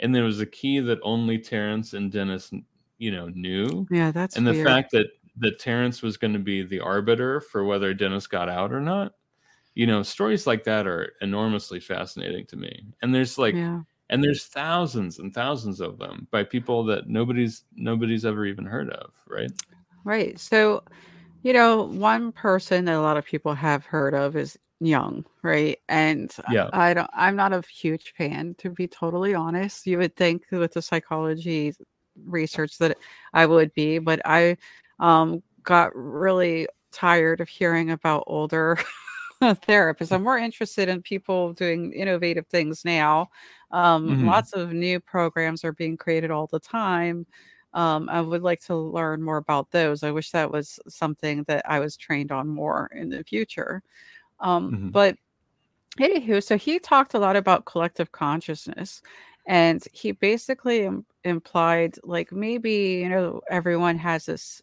and 0.00 0.14
there 0.14 0.24
was 0.24 0.40
a 0.40 0.46
key 0.46 0.80
that 0.80 0.98
only 1.02 1.38
terrence 1.38 1.94
and 1.94 2.12
dennis 2.12 2.52
you 2.98 3.10
know 3.10 3.28
knew 3.28 3.88
Yeah, 3.90 4.10
that's 4.12 4.36
and 4.36 4.46
the 4.46 4.54
weird. 4.54 4.54
fact 4.54 4.90
that 4.92 5.06
that 5.36 5.58
Terrence 5.58 6.02
was 6.02 6.18
going 6.18 6.34
to 6.34 6.38
be 6.38 6.62
the 6.62 6.80
arbiter 6.80 7.40
for 7.40 7.64
whether 7.64 7.94
Dennis 7.94 8.26
got 8.26 8.50
out 8.50 8.70
or 8.70 8.80
not, 8.80 9.14
you 9.74 9.86
know, 9.86 10.02
stories 10.02 10.46
like 10.46 10.64
that 10.64 10.86
are 10.86 11.14
enormously 11.22 11.80
fascinating 11.80 12.46
to 12.46 12.56
me. 12.56 12.86
And 13.02 13.14
there's 13.14 13.38
like, 13.38 13.58
yeah. 13.58 13.82
And 14.12 14.22
there's 14.22 14.44
thousands 14.44 15.18
and 15.18 15.32
thousands 15.34 15.80
of 15.80 15.98
them 15.98 16.28
by 16.30 16.44
people 16.44 16.84
that 16.84 17.08
nobody's 17.08 17.64
nobody's 17.74 18.26
ever 18.26 18.44
even 18.44 18.66
heard 18.66 18.90
of, 18.90 19.12
right? 19.26 19.50
Right. 20.04 20.38
So, 20.38 20.82
you 21.42 21.52
know, 21.54 21.84
one 21.84 22.32
person 22.32 22.84
that 22.84 22.94
a 22.96 23.00
lot 23.00 23.16
of 23.16 23.24
people 23.24 23.54
have 23.54 23.86
heard 23.86 24.14
of 24.14 24.36
is 24.36 24.58
Jung, 24.80 25.24
right? 25.42 25.78
And 25.88 26.30
Yeah. 26.50 26.68
I 26.72 26.92
don't 26.94 27.10
I'm 27.14 27.36
not 27.36 27.54
a 27.54 27.62
huge 27.62 28.12
fan 28.16 28.54
to 28.58 28.70
be 28.70 28.86
totally 28.86 29.34
honest. 29.34 29.86
You 29.86 29.98
would 29.98 30.14
think 30.16 30.44
with 30.50 30.74
the 30.74 30.82
psychology 30.82 31.74
research 32.26 32.78
that 32.78 32.98
I 33.32 33.46
would 33.46 33.72
be, 33.74 33.98
but 33.98 34.20
I 34.26 34.58
um 35.00 35.42
got 35.62 35.92
really 35.96 36.66
tired 36.92 37.40
of 37.40 37.48
hearing 37.48 37.90
about 37.90 38.24
older 38.26 38.76
therapists. 39.42 40.12
I'm 40.12 40.22
more 40.24 40.38
interested 40.38 40.88
in 40.88 41.02
people 41.02 41.52
doing 41.52 41.92
innovative 41.92 42.46
things 42.46 42.84
now. 42.84 43.28
Um, 43.70 44.16
Mhm. 44.16 44.26
Lots 44.26 44.52
of 44.52 44.72
new 44.72 45.00
programs 45.00 45.64
are 45.64 45.72
being 45.72 45.96
created 45.96 46.30
all 46.30 46.46
the 46.46 46.60
time. 46.60 47.26
Um, 47.74 48.08
I 48.10 48.20
would 48.20 48.42
like 48.42 48.60
to 48.62 48.76
learn 48.76 49.22
more 49.22 49.38
about 49.38 49.70
those. 49.70 50.02
I 50.02 50.10
wish 50.10 50.30
that 50.32 50.50
was 50.50 50.78
something 50.88 51.44
that 51.44 51.64
I 51.70 51.80
was 51.80 51.96
trained 51.96 52.30
on 52.32 52.48
more 52.48 52.90
in 52.94 53.08
the 53.10 53.24
future. 53.24 53.82
Um, 54.40 54.76
Mhm. 54.76 54.90
But 54.92 55.16
anywho, 56.00 56.42
so 56.42 56.56
he 56.56 56.78
talked 56.78 57.14
a 57.14 57.18
lot 57.18 57.36
about 57.36 57.64
collective 57.66 58.12
consciousness, 58.12 59.02
and 59.46 59.82
he 59.92 60.12
basically 60.12 60.82
im- 60.84 61.06
implied 61.24 61.96
like 62.04 62.32
maybe 62.32 63.00
you 63.02 63.08
know 63.08 63.42
everyone 63.50 63.98
has 63.98 64.26
this 64.26 64.62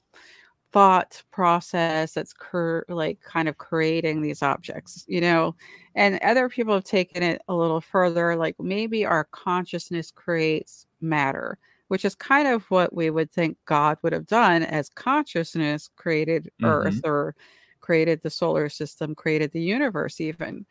thought 0.71 1.21
process 1.31 2.13
that's 2.13 2.33
cur- 2.33 2.85
like 2.89 3.19
kind 3.21 3.47
of 3.47 3.57
creating 3.57 4.21
these 4.21 4.43
objects, 4.43 5.05
you 5.07 5.21
know, 5.21 5.55
and 5.95 6.19
other 6.21 6.49
people 6.49 6.73
have 6.73 6.83
taken 6.83 7.23
it 7.23 7.41
a 7.47 7.55
little 7.55 7.81
further, 7.81 8.35
like 8.35 8.55
maybe 8.59 9.05
our 9.05 9.25
consciousness 9.31 10.11
creates 10.11 10.85
matter, 11.01 11.57
which 11.87 12.05
is 12.05 12.15
kind 12.15 12.47
of 12.47 12.63
what 12.69 12.93
we 12.93 13.09
would 13.09 13.31
think 13.31 13.57
God 13.65 13.97
would 14.03 14.13
have 14.13 14.27
done 14.27 14.63
as 14.63 14.89
consciousness 14.89 15.89
created 15.95 16.45
mm-hmm. 16.61 16.65
Earth 16.65 17.01
or 17.03 17.35
created 17.81 18.21
the 18.21 18.29
solar 18.29 18.69
system, 18.69 19.15
created 19.15 19.51
the 19.51 19.61
universe, 19.61 20.21
even. 20.21 20.65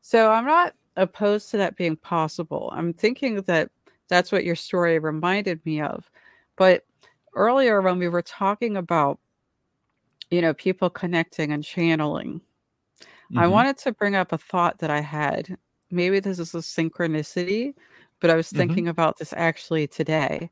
So 0.00 0.32
I'm 0.32 0.46
not 0.46 0.74
opposed 0.96 1.50
to 1.50 1.56
that 1.58 1.76
being 1.76 1.96
possible. 1.96 2.72
I'm 2.74 2.92
thinking 2.92 3.36
that 3.42 3.70
that's 4.08 4.32
what 4.32 4.44
your 4.44 4.56
story 4.56 4.98
reminded 4.98 5.64
me 5.64 5.80
of. 5.80 6.10
But 6.56 6.84
earlier, 7.34 7.80
when 7.80 7.98
we 7.98 8.08
were 8.08 8.22
talking 8.22 8.76
about 8.76 9.18
you 10.30 10.40
know, 10.42 10.54
people 10.54 10.90
connecting 10.90 11.52
and 11.52 11.64
channeling. 11.64 12.40
I 13.36 13.46
Mhm. 13.46 13.50
wanted 13.50 13.78
to 13.78 13.92
bring 13.92 14.14
up 14.16 14.32
a 14.32 14.38
thought 14.38 14.78
that 14.78 14.90
I 14.90 15.00
had. 15.00 15.56
Maybe 15.90 16.20
this 16.20 16.38
is 16.38 16.54
a 16.54 16.58
synchronicity, 16.58 17.74
but 18.20 18.30
I 18.30 18.36
was 18.36 18.52
Mhm. 18.52 18.56
thinking 18.56 18.88
about 18.88 19.18
this 19.18 19.32
actually 19.34 19.86
today. 19.88 20.50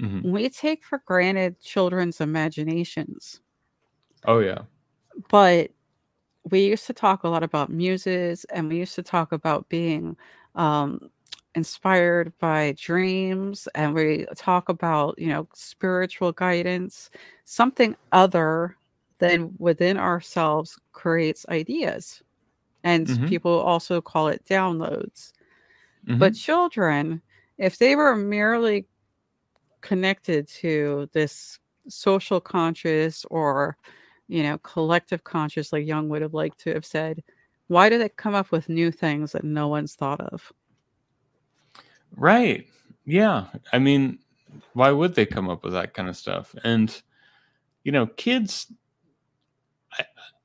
Mhm. 0.00 0.22
We 0.32 0.48
take 0.50 0.84
for 0.84 1.02
granted 1.06 1.60
children's 1.60 2.20
imaginations, 2.20 3.40
Oh 4.26 4.40
yeah. 4.40 4.62
but 5.30 5.70
we 6.50 6.60
used 6.66 6.86
to 6.86 6.92
talk 6.94 7.24
a 7.24 7.28
lot 7.28 7.42
about 7.42 7.70
muses 7.70 8.44
and 8.46 8.68
we 8.68 8.78
used 8.78 8.94
to 8.96 9.02
talk 9.02 9.32
about 9.32 9.68
being 9.68 10.16
um, 10.56 11.10
inspired 11.54 12.32
by 12.38 12.72
dreams 12.78 13.68
and 13.74 13.94
we 13.94 14.26
talk 14.36 14.68
about, 14.70 15.18
you 15.18 15.28
know, 15.28 15.48
spiritual 15.54 16.32
guidance, 16.32 17.10
something 17.44 17.96
other 18.12 18.76
than 19.20 19.54
within 19.58 19.96
ourselves 19.96 20.78
creates 20.92 21.46
ideas. 21.48 22.22
And 22.82 23.06
Mhm. 23.06 23.28
people 23.28 23.52
also 23.60 24.00
call 24.00 24.28
it 24.28 24.44
downloads. 24.46 25.32
Mhm. 26.06 26.18
But 26.18 26.34
children, 26.34 27.22
if 27.58 27.78
they 27.78 27.94
were 27.96 28.16
merely 28.16 28.86
connected 29.82 30.48
to 30.48 31.08
this 31.12 31.58
social 31.88 32.40
conscious 32.40 33.24
or, 33.30 33.76
you 34.28 34.42
know, 34.42 34.58
collective 34.58 35.24
conscious, 35.24 35.72
like 35.72 35.86
Jung 35.86 36.08
would 36.08 36.22
have 36.22 36.34
liked 36.34 36.58
to 36.60 36.74
have 36.74 36.84
said, 36.86 37.22
why 37.68 37.88
do 37.88 37.98
they 37.98 38.08
come 38.08 38.34
up 38.34 38.50
with 38.50 38.68
new 38.68 38.90
things 38.90 39.32
that 39.32 39.44
no 39.44 39.68
one's 39.68 39.94
thought 39.94 40.20
of? 40.20 40.52
Right. 42.16 42.66
Yeah. 43.04 43.46
I 43.72 43.78
mean, 43.78 44.18
why 44.72 44.90
would 44.90 45.14
they 45.14 45.26
come 45.26 45.48
up 45.48 45.64
with 45.64 45.72
that 45.74 45.94
kind 45.94 46.08
of 46.08 46.16
stuff? 46.16 46.54
And 46.64 47.00
you 47.84 47.92
know, 47.92 48.06
kids 48.06 48.66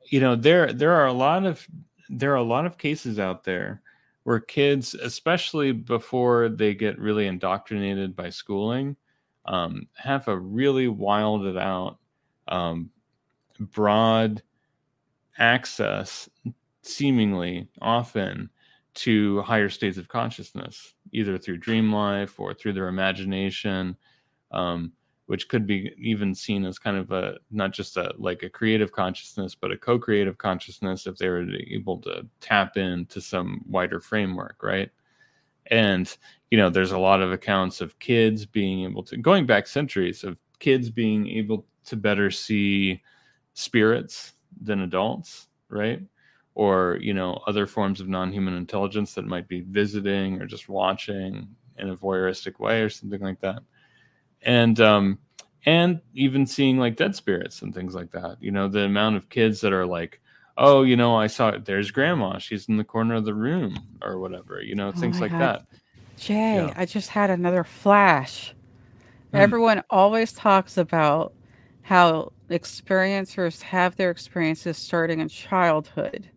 you 0.09 0.19
know, 0.19 0.35
there 0.35 0.73
there 0.73 0.93
are 0.93 1.07
a 1.07 1.13
lot 1.13 1.45
of 1.45 1.65
there 2.09 2.31
are 2.31 2.35
a 2.37 2.43
lot 2.43 2.65
of 2.65 2.77
cases 2.77 3.19
out 3.19 3.43
there 3.43 3.81
where 4.23 4.39
kids, 4.39 4.93
especially 4.95 5.71
before 5.71 6.49
they 6.49 6.73
get 6.73 6.97
really 6.99 7.27
indoctrinated 7.27 8.15
by 8.15 8.29
schooling, 8.29 8.95
um, 9.45 9.87
have 9.93 10.27
a 10.27 10.37
really 10.37 10.87
wilded 10.87 11.57
out, 11.57 11.99
um, 12.47 12.89
broad 13.59 14.41
access, 15.37 16.27
seemingly 16.81 17.67
often 17.81 18.49
to 18.95 19.41
higher 19.41 19.69
states 19.69 19.97
of 19.97 20.07
consciousness, 20.07 20.93
either 21.11 21.37
through 21.37 21.57
dream 21.57 21.91
life 21.91 22.39
or 22.39 22.53
through 22.53 22.73
their 22.73 22.87
imagination, 22.87 23.95
um, 24.51 24.91
which 25.27 25.49
could 25.49 25.65
be 25.65 25.91
even 25.97 26.35
seen 26.35 26.65
as 26.65 26.77
kind 26.77 26.97
of 26.97 27.11
a 27.11 27.37
not 27.51 27.71
just 27.71 27.97
a 27.97 28.13
like 28.17 28.43
a 28.43 28.49
creative 28.49 28.91
consciousness, 28.91 29.55
but 29.55 29.71
a 29.71 29.77
co-creative 29.77 30.37
consciousness 30.37 31.07
if 31.07 31.17
they 31.17 31.29
were 31.29 31.45
able 31.69 31.97
to 31.99 32.27
tap 32.41 32.77
into 32.77 33.19
some 33.21 33.63
wider 33.67 33.99
framework, 33.99 34.61
right? 34.61 34.91
And 35.67 36.15
you 36.51 36.57
know, 36.57 36.69
there's 36.69 36.91
a 36.91 36.99
lot 36.99 37.21
of 37.21 37.31
accounts 37.31 37.81
of 37.81 37.97
kids 37.99 38.45
being 38.45 38.83
able 38.83 39.03
to 39.03 39.17
going 39.17 39.45
back 39.45 39.67
centuries 39.67 40.23
of 40.23 40.39
kids 40.59 40.89
being 40.89 41.27
able 41.29 41.65
to 41.85 41.95
better 41.95 42.31
see 42.31 43.01
spirits 43.53 44.33
than 44.61 44.81
adults, 44.81 45.47
right? 45.69 46.01
or 46.55 46.97
you 47.01 47.13
know 47.13 47.39
other 47.47 47.67
forms 47.67 47.99
of 48.01 48.07
non-human 48.07 48.55
intelligence 48.55 49.13
that 49.13 49.25
might 49.25 49.47
be 49.47 49.61
visiting 49.61 50.41
or 50.41 50.45
just 50.45 50.69
watching 50.69 51.47
in 51.77 51.89
a 51.89 51.95
voyeuristic 51.95 52.59
way 52.59 52.81
or 52.81 52.89
something 52.89 53.21
like 53.21 53.39
that 53.41 53.61
and 54.41 54.79
um 54.79 55.19
and 55.65 55.99
even 56.13 56.45
seeing 56.45 56.77
like 56.77 56.95
dead 56.95 57.15
spirits 57.15 57.61
and 57.61 57.73
things 57.73 57.95
like 57.95 58.11
that 58.11 58.37
you 58.39 58.51
know 58.51 58.67
the 58.67 58.81
amount 58.81 59.15
of 59.15 59.29
kids 59.29 59.61
that 59.61 59.73
are 59.73 59.85
like 59.85 60.21
oh 60.57 60.83
you 60.83 60.95
know 60.95 61.15
i 61.15 61.27
saw 61.27 61.51
there's 61.51 61.91
grandma 61.91 62.37
she's 62.37 62.67
in 62.69 62.77
the 62.77 62.83
corner 62.83 63.15
of 63.15 63.25
the 63.25 63.33
room 63.33 63.75
or 64.01 64.19
whatever 64.19 64.61
you 64.61 64.75
know 64.75 64.89
Oh 64.89 64.99
things 64.99 65.19
like 65.21 65.31
God. 65.31 65.39
that 65.39 65.65
Jay, 66.17 66.55
Yeah. 66.55 66.73
I 66.77 66.85
just 66.85 67.09
had 67.09 67.29
another 67.29 67.63
flash. 67.63 68.53
Hmm. 69.31 69.37
Everyone 69.37 69.83
always 69.89 70.31
talks 70.33 70.77
about 70.77 71.33
how 71.81 72.31
experiencers 72.49 73.61
have 73.61 73.95
their 73.95 74.11
experiences 74.11 74.77
starting 74.77 75.19
in 75.19 75.27
childhood. 75.27 76.29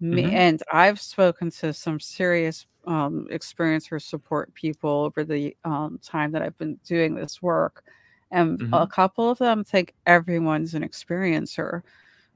Me, 0.00 0.22
Mhm. 0.24 0.32
And 0.32 0.62
I've 0.72 1.00
spoken 1.00 1.50
to 1.52 1.72
some 1.74 2.00
serious 2.00 2.66
um, 2.90 3.26
experience 3.30 3.90
or 3.92 4.00
support 4.00 4.52
people 4.54 4.90
over 4.90 5.24
the 5.24 5.56
um, 5.64 5.98
time 6.02 6.32
that 6.32 6.42
I've 6.42 6.58
been 6.58 6.78
doing 6.84 7.14
this 7.14 7.40
work. 7.40 7.84
And 8.32 8.58
Mm-hmm. 8.58 8.74
a 8.74 8.86
couple 8.86 9.30
of 9.30 9.38
them 9.38 9.64
think 9.64 9.94
everyone's 10.06 10.74
an 10.74 10.82
experiencer. 10.82 11.82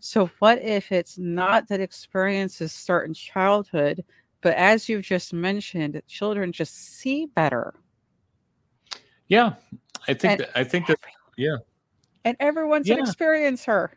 So, 0.01 0.27
what 0.39 0.63
if 0.63 0.93
it's 0.93 1.19
not 1.19 1.69
that 1.69 1.81
experiences 1.81 2.73
start 2.73 3.07
in 3.09 3.15
childhood, 3.15 4.05
but 4.43 4.55
as 4.55 4.89
you've 4.89 5.05
just 5.05 5.33
mentioned, 5.33 6.01
children 6.07 6.53
just 6.53 6.75
see 6.99 7.27
better? 7.27 7.75
Yeah, 9.29 9.55
I 10.09 10.15
think 10.15 10.39
that 10.39 10.51
I 10.55 10.65
think 10.65 10.87
that 10.87 10.99
yeah. 11.37 11.57
And 12.25 12.37
everyone's 12.41 12.91
an 12.91 12.99
Yeah. 12.99 13.05
experiencer. 13.05 13.91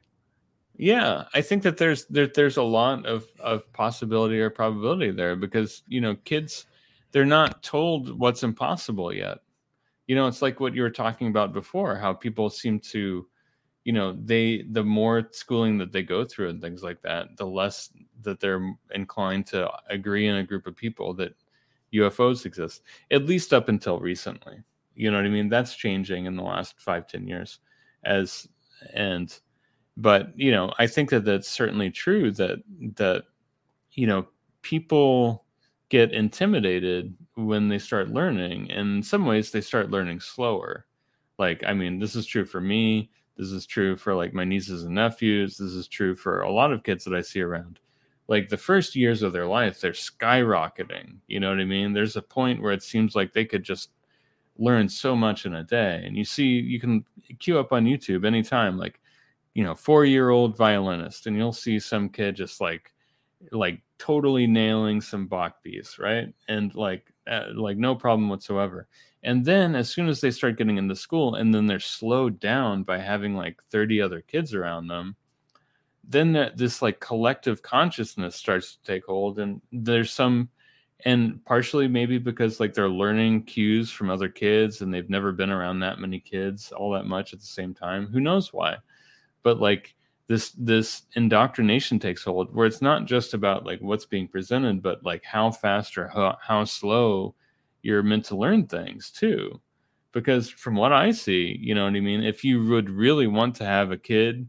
Yeah, 0.78 1.24
I 1.34 1.42
think 1.42 1.64
that 1.64 1.78
there's 1.78 2.06
there, 2.06 2.28
there's 2.28 2.58
a 2.58 2.64
lot 2.64 3.06
of 3.06 3.26
of 3.40 3.72
possibility 3.74 4.40
or 4.40 4.52
probability 4.52 5.12
there 5.12 5.36
because 5.36 5.82
you 5.88 6.02
know 6.02 6.16
kids 6.24 6.68
they're 7.12 7.26
not 7.26 7.64
told 7.64 8.18
what's 8.20 8.44
impossible 8.44 9.12
yet. 9.12 9.40
You 10.06 10.16
know, 10.16 10.28
it's 10.28 10.42
like 10.42 10.60
what 10.60 10.76
you 10.76 10.84
were 10.84 10.92
talking 10.92 11.28
about 11.28 11.52
before, 11.52 11.96
how 11.98 12.14
people 12.14 12.50
seem 12.50 12.80
to, 12.92 13.28
you 13.84 13.94
know, 13.94 14.16
they 14.24 14.66
the 14.70 14.84
more 14.84 15.28
schooling 15.32 15.80
that 15.80 15.92
they 15.92 16.04
go 16.04 16.24
through 16.24 16.50
and 16.50 16.62
things 16.62 16.84
like 16.84 17.02
that, 17.02 17.36
the 17.38 17.46
less 17.48 17.90
that 18.22 18.40
they're 18.40 18.76
inclined 18.94 19.48
to 19.48 19.70
agree 19.90 20.28
in 20.28 20.36
a 20.36 20.44
group 20.44 20.68
of 20.68 20.76
people 20.76 21.14
that 21.16 21.34
UFOs 21.94 22.46
exist. 22.46 22.84
At 23.10 23.26
least 23.26 23.54
up 23.54 23.68
until 23.68 24.00
recently. 24.00 24.62
You 24.96 25.10
know 25.10 25.18
what 25.18 25.26
I 25.26 25.30
mean? 25.30 25.50
That's 25.50 25.76
changing 25.76 26.26
in 26.26 26.36
the 26.36 26.44
last 26.44 26.80
five, 26.80 27.08
ten 27.08 27.28
years 27.28 27.60
as 28.04 28.48
and 28.94 29.40
but 29.98 30.32
you 30.40 30.52
know 30.52 30.72
i 30.80 30.88
think 30.88 31.10
that 31.10 31.26
that's 31.26 31.50
certainly 31.50 31.90
true 31.90 32.32
that 32.32 32.60
that 32.96 33.24
you 33.92 34.08
know 34.08 34.28
people 34.62 35.44
get 35.90 36.12
intimidated 36.12 37.16
when 37.36 37.68
they 37.70 37.80
start 37.80 38.10
learning. 38.10 38.70
And 38.72 38.98
in 38.98 39.04
some 39.04 39.26
ways 39.26 39.52
they 39.52 39.62
start 39.62 39.92
learning 39.92 40.20
slower. 40.20 40.86
Like 41.40 41.64
i 41.66 41.74
mean 41.74 42.00
this 42.00 42.16
is 42.16 42.26
true 42.26 42.46
for 42.46 42.62
me. 42.62 43.10
This 43.38 43.52
is 43.52 43.66
true 43.66 43.96
for 43.96 44.16
like 44.16 44.34
my 44.34 44.44
nieces 44.44 44.84
and 44.84 44.96
nephews. 44.96 45.58
This 45.58 45.72
is 45.72 45.88
true 45.88 46.16
for 46.16 46.42
a 46.42 46.52
lot 46.52 46.72
of 46.72 46.84
kids 46.84 47.04
that 47.06 47.14
i 47.14 47.22
see 47.22 47.42
around. 47.42 47.80
Like 48.28 48.50
the 48.50 48.58
first 48.58 48.96
years 48.96 49.24
of 49.24 49.34
their 49.34 49.46
life 49.48 49.80
they're 49.80 49.92
skyrocketing. 49.92 51.18
You 51.28 51.40
know 51.40 51.50
what 51.50 51.60
i 51.60 51.66
mean? 51.66 51.94
There's 51.94 52.16
a 52.16 52.22
point 52.22 52.62
where 52.62 52.74
it 52.74 52.84
seems 52.84 53.16
like 53.16 53.34
they 53.34 53.46
could 53.46 53.64
just 53.64 53.92
learn 54.58 54.90
so 54.90 55.16
much 55.16 55.46
in 55.46 55.56
a 55.56 55.64
day. 55.64 56.02
And 56.06 56.18
you 56.18 56.26
see 56.26 56.46
you 56.46 56.80
can 56.80 57.06
queue 57.40 57.60
up 57.60 57.72
on 57.72 57.86
youtube 57.86 58.26
anytime 58.26 58.78
like 58.78 59.00
you 59.58 59.64
know 59.64 59.74
four 59.74 60.06
year 60.06 60.30
old 60.30 60.56
violinist 60.56 61.26
and 61.26 61.36
you'll 61.36 61.52
see 61.52 61.80
some 61.80 62.10
kid 62.10 62.36
just 62.36 62.62
like 62.62 62.94
like 63.52 63.82
totally 63.98 64.46
nailing 64.46 65.02
some 65.02 65.26
bach 65.26 65.64
piece 65.64 65.98
right? 65.98 66.32
And 66.48 66.76
like 66.76 67.12
uh, 67.28 67.46
like 67.56 67.76
no 67.76 67.96
problem 67.96 68.30
whatsoever. 68.30 68.88
And 69.24 69.44
then 69.44 69.76
as 69.76 69.90
soon 69.90 70.10
as 70.10 70.22
they 70.22 70.30
start 70.30 70.60
getting 70.60 70.78
into 70.78 70.96
school 70.96 71.36
and 71.36 71.52
then 71.52 71.66
they're 71.66 71.80
slowed 71.80 72.40
down 72.40 72.84
by 72.84 73.00
having 73.00 73.36
like 73.36 73.60
30 73.72 74.00
other 74.00 74.22
kids 74.22 74.54
around 74.54 74.88
them 74.88 75.16
then 76.08 76.34
that 76.34 76.56
this 76.56 76.84
like 76.84 77.00
collective 77.00 77.64
consciousness 77.64 78.36
starts 78.36 78.76
to 78.76 78.84
take 78.84 79.06
hold 79.06 79.40
and 79.40 79.60
there's 79.72 80.12
some 80.12 80.50
and 81.04 81.44
partially 81.46 81.88
maybe 81.88 82.20
because 82.20 82.60
like 82.60 82.76
they're 82.76 82.90
learning 82.90 83.44
cues 83.44 83.90
from 83.90 84.12
other 84.12 84.30
kids 84.30 84.82
and 84.82 84.94
they've 84.94 85.10
never 85.10 85.32
been 85.32 85.50
around 85.50 85.80
that 85.80 86.00
many 86.00 86.20
kids 86.20 86.72
all 86.72 86.92
that 86.92 87.08
much 87.08 87.34
at 87.34 87.40
the 87.40 87.46
same 87.46 87.74
time. 87.74 88.06
Who 88.08 88.20
knows 88.20 88.54
why 88.54 88.78
but 89.48 89.62
like 89.62 89.96
this 90.28 90.52
this 90.58 91.04
indoctrination 91.14 92.00
takes 92.00 92.26
hold 92.26 92.54
where 92.54 92.68
it's 92.68 92.82
not 92.82 93.06
just 93.06 93.34
about 93.34 93.66
like 93.66 93.80
what's 93.80 94.04
being 94.06 94.28
presented 94.28 94.82
but 94.84 95.02
like 95.06 95.24
how 95.24 95.50
fast 95.50 95.98
or 95.98 96.10
how, 96.10 96.38
how 96.42 96.66
slow 96.66 97.34
you're 97.82 98.04
meant 98.04 98.26
to 98.26 98.36
learn 98.36 98.68
things 98.68 99.10
too. 99.10 99.62
Because 100.12 100.50
from 100.50 100.76
what 100.76 100.92
i 100.92 101.12
see 101.12 101.58
you 101.62 101.74
know 101.74 101.86
what 101.86 101.96
i 101.96 102.02
mean? 102.02 102.24
If 102.26 102.44
you 102.44 102.62
would 102.66 102.90
really 102.90 103.28
want 103.28 103.56
to 103.56 103.64
have 103.64 103.92
a 103.92 103.98
kid 103.98 104.46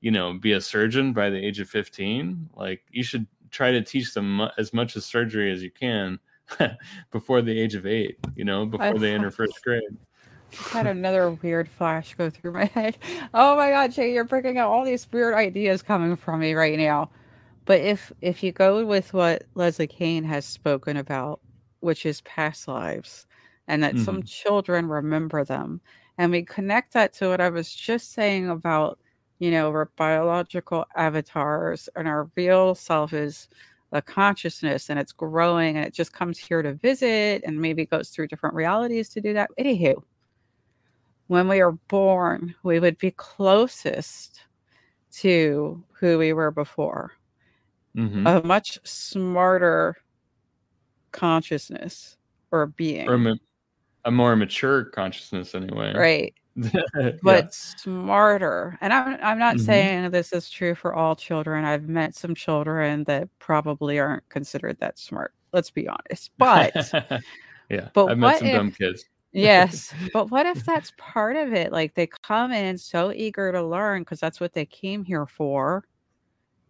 you 0.00 0.10
know 0.10 0.32
be 0.34 0.54
a 0.54 0.60
surgeon 0.60 1.12
by 1.12 1.30
the 1.30 1.38
age 1.38 1.60
of 1.60 1.68
15 1.68 2.50
like 2.54 2.82
you 2.90 3.04
should 3.04 3.28
try 3.52 3.70
to 3.70 3.80
teach 3.80 4.12
them 4.12 4.40
as 4.58 4.72
much 4.72 4.96
as 4.96 5.06
surgery 5.06 5.52
as 5.52 5.62
you 5.62 5.70
can 5.70 6.18
before 7.12 7.42
the 7.42 7.56
age 7.56 7.76
of 7.76 7.86
eight 7.86 8.18
you 8.34 8.44
know 8.44 8.66
before 8.66 8.98
they 8.98 9.14
enter 9.14 9.30
first 9.40 9.62
grade 9.62 9.96
had 10.54 10.86
another 10.86 11.30
weird 11.30 11.68
flash 11.68 12.14
go 12.14 12.30
through 12.30 12.52
my 12.52 12.64
head. 12.74 12.96
Oh 13.34 13.56
my 13.56 13.70
god, 13.70 13.92
Jay, 13.92 14.12
you're 14.12 14.24
bringing 14.24 14.58
out 14.58 14.70
all 14.70 14.84
these 14.84 15.10
weird 15.12 15.34
ideas 15.34 15.82
coming 15.82 16.16
from 16.16 16.40
me 16.40 16.54
right 16.54 16.78
now. 16.78 17.10
But 17.64 17.80
if 17.80 18.12
if 18.20 18.42
you 18.42 18.52
go 18.52 18.84
with 18.84 19.12
what 19.12 19.44
Leslie 19.54 19.86
Kean 19.86 20.24
has 20.24 20.44
spoken 20.44 20.96
about, 20.96 21.40
which 21.80 22.06
is 22.06 22.20
past 22.22 22.68
lives, 22.68 23.26
and 23.68 23.82
that 23.82 23.98
some 23.98 24.16
mm-hmm. 24.16 24.26
children 24.26 24.88
remember 24.88 25.44
them, 25.44 25.80
and 26.18 26.32
we 26.32 26.42
connect 26.42 26.92
that 26.94 27.12
to 27.14 27.28
what 27.28 27.40
I 27.40 27.48
was 27.48 27.72
just 27.72 28.12
saying 28.12 28.50
about, 28.50 28.98
you 29.38 29.50
know, 29.50 29.68
our 29.70 29.90
biological 29.96 30.86
avatars 30.96 31.88
and 31.96 32.08
our 32.08 32.30
real 32.36 32.74
self 32.74 33.12
is 33.12 33.48
a 33.92 34.02
consciousness 34.02 34.88
and 34.88 34.98
it's 34.98 35.12
growing 35.12 35.76
and 35.76 35.86
it 35.86 35.92
just 35.92 36.12
comes 36.12 36.38
here 36.38 36.62
to 36.62 36.72
visit 36.74 37.42
and 37.44 37.60
maybe 37.60 37.84
goes 37.84 38.08
through 38.08 38.26
different 38.26 38.54
realities 38.54 39.08
to 39.10 39.20
do 39.20 39.34
that. 39.34 39.50
Anywho, 39.58 40.02
when 41.28 41.48
we 41.48 41.60
are 41.60 41.72
born, 41.72 42.54
we 42.62 42.78
would 42.80 42.98
be 42.98 43.10
closest 43.12 44.40
to 45.12 45.82
who 45.92 46.18
we 46.18 46.32
were 46.32 46.50
before. 46.50 47.12
Mhm. 47.96 48.26
A 48.26 48.46
much 48.46 48.78
smarter 48.84 49.96
consciousness 51.12 52.16
or 52.50 52.66
being, 52.66 53.08
or 53.08 53.14
a, 53.14 53.18
ma- 53.18 53.34
a 54.04 54.10
more 54.10 54.36
mature 54.36 54.84
consciousness 54.84 55.54
anyway 55.54 55.92
right? 55.96 56.34
Yeah. 56.56 57.12
But 57.22 57.54
smarter. 57.54 58.76
And 58.82 58.92
I'm 58.92 59.18
I'm 59.22 59.38
not 59.38 59.56
Mhm. 59.56 59.60
saying 59.64 60.10
this 60.10 60.32
is 60.34 60.50
true 60.50 60.74
for 60.74 60.94
all 60.94 61.16
children. 61.16 61.64
I've 61.64 61.88
met 61.88 62.14
some 62.14 62.34
children 62.34 63.04
that 63.04 63.28
probably 63.38 63.98
aren't 63.98 64.28
considered 64.28 64.78
that 64.80 64.98
smart. 64.98 65.32
Let's 65.52 65.70
be 65.70 65.88
honest. 65.88 66.30
But 66.38 66.74
yeah 67.70 67.88
but 67.94 68.06
i've 68.06 68.18
met 68.18 68.38
some 68.38 68.48
if- 68.48 68.54
dumb 68.54 68.70
kids 68.72 69.04
Yes, 69.32 69.94
but 70.12 70.30
what 70.30 70.46
if 70.46 70.64
that's 70.64 70.92
part 70.98 71.36
of 71.36 71.52
it? 71.52 71.72
Like 71.72 71.94
they 71.94 72.06
come 72.06 72.52
in 72.52 72.78
so 72.78 73.12
eager 73.12 73.50
to 73.52 73.62
learn 73.62 74.02
because 74.02 74.20
that's 74.20 74.40
what 74.40 74.52
they 74.52 74.66
came 74.66 75.04
here 75.04 75.26
for, 75.26 75.84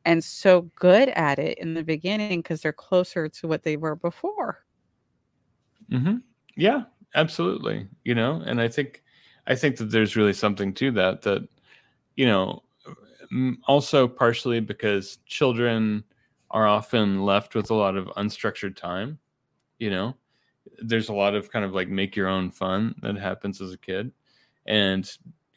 and 0.05 0.25
so 0.25 0.63
good 0.77 1.11
at 1.11 1.39
it 1.41 1.59
in 1.59 1.75
the 1.75 1.85
beginning 1.85 2.41
because 2.41 2.63
they're 2.63 2.73
closer 2.75 3.29
to 3.29 3.49
what 3.49 3.65
they 3.65 3.77
were 3.77 3.97
before. 3.97 4.65
hmm 5.91 6.17
Yeah, 6.57 6.85
absolutely. 7.15 7.89
You 8.05 8.15
know, 8.15 8.43
and 8.45 8.61
I 8.61 8.69
think 8.69 9.03
I 9.47 9.55
think 9.55 9.77
that 9.79 9.87
there's 9.91 10.17
really 10.17 10.33
something 10.33 10.73
to 10.75 10.91
that. 10.93 11.23
That 11.23 11.49
you 12.17 12.27
know, 12.27 12.63
also 13.67 14.09
partially 14.09 14.61
because 14.61 15.19
children 15.27 16.05
are 16.51 16.67
often 16.67 17.23
left 17.23 17.55
with 17.55 17.71
a 17.71 17.75
lot 17.75 17.97
of 17.97 18.07
unstructured 18.17 18.77
time. 18.77 19.19
You 19.79 19.91
know, 19.91 20.17
there's 20.85 21.09
a 21.09 21.15
lot 21.15 21.35
of 21.35 21.51
kind 21.51 21.65
of 21.65 21.73
like 21.73 21.89
make 21.89 22.17
your 22.17 22.29
own 22.29 22.51
fun 22.51 22.95
that 23.03 23.17
happens 23.17 23.61
as 23.61 23.73
a 23.73 23.79
kid, 23.79 24.13
and 24.67 25.11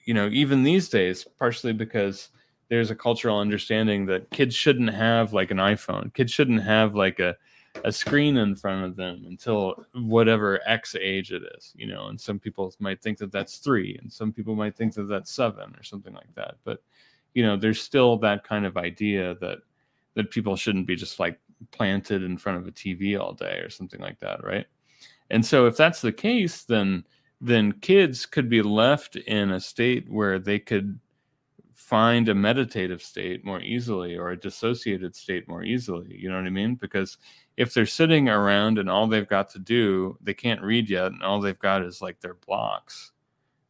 you 0.05 0.13
know, 0.13 0.27
even 0.31 0.63
these 0.63 0.89
days, 0.89 1.25
partially 1.37 1.73
because 1.73 2.29
there's 2.69 2.91
a 2.91 2.95
cultural 2.95 3.39
understanding 3.39 4.05
that 4.07 4.29
kids 4.31 4.55
shouldn't 4.55 4.93
have 4.93 5.33
like 5.33 5.51
an 5.51 5.57
iPhone. 5.57 6.13
Kids 6.13 6.31
shouldn't 6.31 6.63
have 6.63 6.95
like 6.95 7.19
a 7.19 7.35
a 7.83 7.91
screen 7.91 8.37
in 8.37 8.55
front 8.55 8.85
of 8.85 8.95
them 8.95 9.25
until 9.27 9.85
whatever 9.93 10.61
X 10.65 10.95
age 10.95 11.31
it 11.33 11.43
is, 11.57 11.73
you 11.75 11.87
know. 11.87 12.07
And 12.07 12.19
some 12.19 12.39
people 12.39 12.73
might 12.79 13.01
think 13.01 13.17
that 13.17 13.31
that's 13.31 13.57
three, 13.57 13.97
and 14.01 14.11
some 14.11 14.31
people 14.31 14.55
might 14.55 14.75
think 14.75 14.93
that 14.93 15.09
that's 15.09 15.31
seven 15.31 15.75
or 15.75 15.83
something 15.83 16.13
like 16.13 16.33
that. 16.35 16.55
But 16.63 16.81
you 17.33 17.43
know, 17.43 17.57
there's 17.57 17.81
still 17.81 18.17
that 18.19 18.43
kind 18.43 18.65
of 18.65 18.77
idea 18.77 19.35
that 19.41 19.59
that 20.15 20.31
people 20.31 20.55
shouldn't 20.55 20.87
be 20.87 20.95
just 20.95 21.19
like 21.19 21.39
planted 21.71 22.23
in 22.23 22.37
front 22.37 22.57
of 22.57 22.67
a 22.67 22.71
TV 22.71 23.19
all 23.19 23.33
day 23.33 23.59
or 23.59 23.69
something 23.69 23.99
like 23.99 24.19
that, 24.19 24.43
right? 24.43 24.65
And 25.29 25.45
so 25.45 25.65
if 25.65 25.75
that's 25.77 26.01
the 26.01 26.11
case, 26.11 26.63
then 26.63 27.05
then 27.41 27.73
kids 27.73 28.25
could 28.25 28.49
be 28.49 28.61
left 28.61 29.15
in 29.15 29.51
a 29.51 29.59
state 29.59 30.09
where 30.09 30.39
they 30.39 30.57
could 30.57 30.99
find 31.73 32.29
a 32.29 32.33
meditative 32.35 33.01
state 33.01 33.45
more 33.45 33.61
easily 33.61 34.15
or 34.15 34.31
a 34.31 34.39
dissociated 34.39 35.15
state 35.15 35.47
more 35.47 35.63
easily. 35.63 36.15
You 36.17 36.29
know 36.29 36.37
what 36.37 36.47
I 36.47 36.49
mean? 36.49 36.75
Because 36.75 37.17
if 37.57 37.73
they're 37.73 37.85
sitting 37.85 38.29
around 38.29 38.79
and 38.79 38.89
all 38.89 39.07
they've 39.07 39.27
got 39.27 39.49
to 39.51 39.59
do, 39.59 40.17
they 40.21 40.33
can't 40.33 40.61
read 40.61 40.89
yet, 40.89 41.11
and 41.11 41.21
all 41.21 41.39
they've 41.39 41.59
got 41.59 41.83
is 41.83 42.01
like 42.01 42.19
their 42.21 42.33
blocks. 42.33 43.11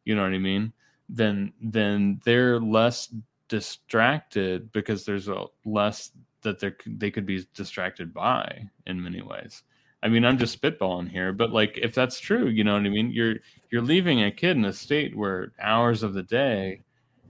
You 0.04 0.14
know 0.14 0.22
what 0.22 0.32
I 0.32 0.38
mean? 0.38 0.72
Then 1.08 1.52
then 1.60 2.20
they're 2.24 2.60
less 2.60 3.12
distracted 3.48 4.72
because 4.72 5.04
there's 5.04 5.28
a 5.28 5.44
less 5.64 6.12
that 6.42 6.58
they 6.60 6.72
they 6.86 7.10
could 7.10 7.26
be 7.26 7.46
distracted 7.54 8.14
by 8.14 8.68
in 8.86 9.02
many 9.02 9.22
ways. 9.22 9.62
I 10.06 10.08
mean, 10.08 10.24
I'm 10.24 10.38
just 10.38 10.62
spitballing 10.62 11.10
here, 11.10 11.32
but 11.32 11.50
like 11.50 11.76
if 11.82 11.92
that's 11.92 12.20
true, 12.20 12.46
you 12.46 12.62
know 12.62 12.74
what 12.74 12.86
I 12.86 12.90
mean? 12.90 13.10
You're 13.10 13.34
you're 13.72 13.82
leaving 13.82 14.22
a 14.22 14.30
kid 14.30 14.56
in 14.56 14.64
a 14.64 14.72
state 14.72 15.16
where 15.16 15.50
hours 15.60 16.04
of 16.04 16.14
the 16.14 16.22
day, 16.22 16.82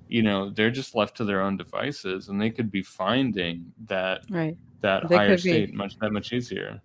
you 0.08 0.22
know, 0.22 0.50
they're 0.50 0.70
just 0.70 0.94
left 0.94 1.16
to 1.16 1.24
their 1.24 1.40
own 1.40 1.56
devices 1.56 2.28
and 2.28 2.38
they 2.38 2.50
could 2.50 2.70
be 2.70 2.82
finding 2.82 3.72
that 3.86 4.20
Right. 4.28 4.58
that 4.82 5.08
They 5.08 5.16
higher 5.16 5.28
could 5.28 5.42
be- 5.44 5.48
state 5.48 5.72
much 5.74 5.96
that 6.00 6.12
much 6.12 6.34
easier. 6.34 6.82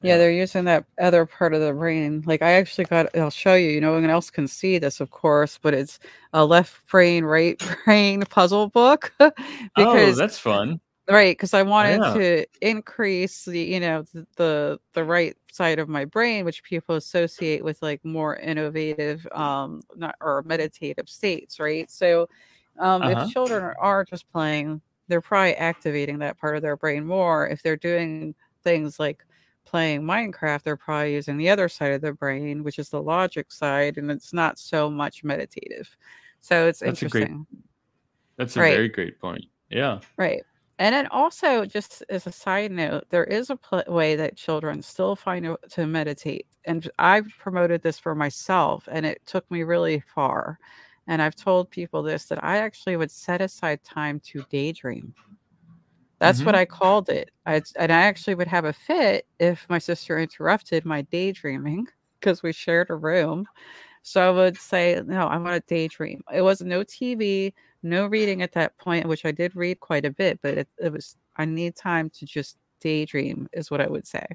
Yeah, 0.00 0.16
they're 0.16 0.30
using 0.30 0.64
that 0.66 0.84
other 1.00 1.26
part 1.26 1.54
of 1.54 1.60
the 1.60 1.72
brain. 1.72 2.22
Like 2.24 2.40
I 2.42 2.52
actually 2.52 2.84
got 2.84 3.08
I'll 3.18 3.28
show 3.30 3.54
you, 3.54 3.70
you 3.70 3.80
know, 3.80 3.94
no 3.96 4.00
one 4.00 4.10
else 4.10 4.30
can 4.30 4.46
see 4.46 4.78
this, 4.78 5.00
of 5.00 5.10
course, 5.10 5.58
but 5.60 5.74
it's 5.74 5.98
a 6.32 6.44
left 6.46 6.86
brain, 6.88 7.24
right 7.24 7.60
brain 7.84 8.22
puzzle 8.30 8.68
book. 8.68 9.12
oh, 9.76 10.12
that's 10.12 10.38
fun. 10.38 10.80
Right, 11.10 11.36
because 11.36 11.52
I 11.52 11.62
wanted 11.62 12.00
yeah. 12.00 12.14
to 12.14 12.46
increase 12.60 13.44
the, 13.44 13.60
you 13.60 13.80
know, 13.80 14.04
the, 14.36 14.78
the 14.92 15.02
right 15.02 15.36
side 15.50 15.80
of 15.80 15.88
my 15.88 16.04
brain, 16.04 16.44
which 16.44 16.62
people 16.62 16.94
associate 16.94 17.64
with 17.64 17.82
like 17.82 18.04
more 18.04 18.36
innovative, 18.36 19.26
um, 19.32 19.82
not 19.96 20.14
or 20.20 20.42
meditative 20.46 21.08
states, 21.08 21.58
right? 21.58 21.90
So, 21.90 22.28
um, 22.78 23.02
uh-huh. 23.02 23.24
if 23.26 23.32
children 23.32 23.74
are 23.80 24.04
just 24.04 24.30
playing, 24.30 24.80
they're 25.08 25.20
probably 25.20 25.56
activating 25.56 26.18
that 26.20 26.38
part 26.38 26.54
of 26.54 26.62
their 26.62 26.76
brain 26.76 27.04
more. 27.04 27.48
If 27.48 27.62
they're 27.62 27.76
doing 27.76 28.34
things 28.62 29.00
like 29.00 29.24
playing 29.64 30.02
Minecraft, 30.02 30.62
they're 30.62 30.76
probably 30.76 31.14
using 31.14 31.36
the 31.36 31.50
other 31.50 31.68
side 31.68 31.92
of 31.92 32.00
the 32.00 32.12
brain, 32.12 32.62
which 32.62 32.78
is 32.78 32.90
the 32.90 33.02
logic 33.02 33.50
side, 33.50 33.98
and 33.98 34.08
it's 34.08 34.32
not 34.32 34.56
so 34.56 34.88
much 34.88 35.24
meditative. 35.24 35.94
So 36.40 36.68
it's 36.68 36.78
that's 36.78 37.02
interesting. 37.02 37.22
A 37.22 37.26
great, 37.26 37.64
that's 38.36 38.56
a 38.56 38.60
right. 38.60 38.74
very 38.74 38.88
great 38.88 39.20
point. 39.20 39.44
Yeah. 39.68 39.98
Right. 40.16 40.42
And 40.82 40.92
then 40.92 41.06
also, 41.12 41.64
just 41.64 42.02
as 42.08 42.26
a 42.26 42.32
side 42.32 42.72
note, 42.72 43.04
there 43.08 43.22
is 43.22 43.50
a 43.50 43.56
pl- 43.56 43.84
way 43.86 44.16
that 44.16 44.34
children 44.34 44.82
still 44.82 45.14
find 45.14 45.56
to 45.70 45.86
meditate. 45.86 46.48
And 46.64 46.90
I've 46.98 47.28
promoted 47.38 47.82
this 47.82 48.00
for 48.00 48.16
myself, 48.16 48.88
and 48.90 49.06
it 49.06 49.22
took 49.24 49.48
me 49.48 49.62
really 49.62 50.02
far. 50.12 50.58
And 51.06 51.22
I've 51.22 51.36
told 51.36 51.70
people 51.70 52.02
this 52.02 52.24
that 52.24 52.42
I 52.42 52.56
actually 52.56 52.96
would 52.96 53.12
set 53.12 53.40
aside 53.40 53.84
time 53.84 54.18
to 54.24 54.44
daydream. 54.50 55.14
That's 56.18 56.38
mm-hmm. 56.38 56.46
what 56.46 56.56
I 56.56 56.64
called 56.64 57.10
it. 57.10 57.30
I, 57.46 57.62
and 57.76 57.92
I 57.92 58.02
actually 58.02 58.34
would 58.34 58.48
have 58.48 58.64
a 58.64 58.72
fit 58.72 59.24
if 59.38 59.64
my 59.68 59.78
sister 59.78 60.18
interrupted 60.18 60.84
my 60.84 61.02
daydreaming 61.02 61.86
because 62.18 62.42
we 62.42 62.52
shared 62.52 62.90
a 62.90 62.96
room. 62.96 63.46
So 64.02 64.20
I 64.20 64.30
would 64.32 64.56
say, 64.56 65.00
No, 65.06 65.28
I 65.28 65.36
want 65.36 65.64
to 65.64 65.74
daydream. 65.74 66.24
It 66.34 66.42
was 66.42 66.60
no 66.60 66.80
TV, 66.82 67.52
no 67.82 68.06
reading 68.06 68.42
at 68.42 68.52
that 68.52 68.76
point, 68.78 69.06
which 69.06 69.24
I 69.24 69.32
did 69.32 69.56
read 69.56 69.80
quite 69.80 70.04
a 70.04 70.10
bit, 70.10 70.40
but 70.42 70.58
it, 70.58 70.68
it 70.78 70.92
was 70.92 71.16
I 71.36 71.44
need 71.44 71.76
time 71.76 72.10
to 72.10 72.26
just 72.26 72.58
daydream, 72.80 73.48
is 73.52 73.70
what 73.70 73.80
I 73.80 73.86
would 73.86 74.06
say. 74.06 74.26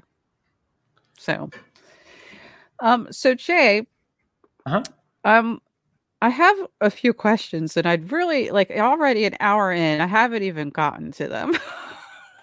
So, 1.18 1.50
um, 2.80 3.08
so 3.10 3.34
Jay, 3.34 3.86
uh-huh. 4.66 4.82
um, 5.24 5.60
I 6.20 6.28
have 6.28 6.56
a 6.80 6.90
few 6.90 7.12
questions, 7.12 7.76
and 7.76 7.86
I'd 7.86 8.10
really 8.10 8.50
like 8.50 8.70
already 8.70 9.24
an 9.24 9.36
hour 9.40 9.72
in, 9.72 10.00
I 10.00 10.06
haven't 10.06 10.42
even 10.42 10.70
gotten 10.70 11.12
to 11.12 11.28
them. 11.28 11.56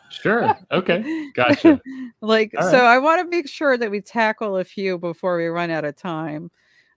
sure. 0.10 0.56
Okay. 0.72 1.30
Gotcha. 1.36 1.82
like, 2.22 2.54
right. 2.54 2.72
so 2.72 2.86
I 2.86 2.98
want 3.00 3.22
to 3.22 3.28
make 3.30 3.50
sure 3.50 3.78
that 3.78 3.92
we 3.92 4.02
tackle 4.02 4.58
a 4.58 4.64
few 4.64 4.98
before 4.98 5.38
we 5.38 5.48
run 5.48 5.72
out 5.72 5.86
of 5.86 5.96
time. 5.96 6.52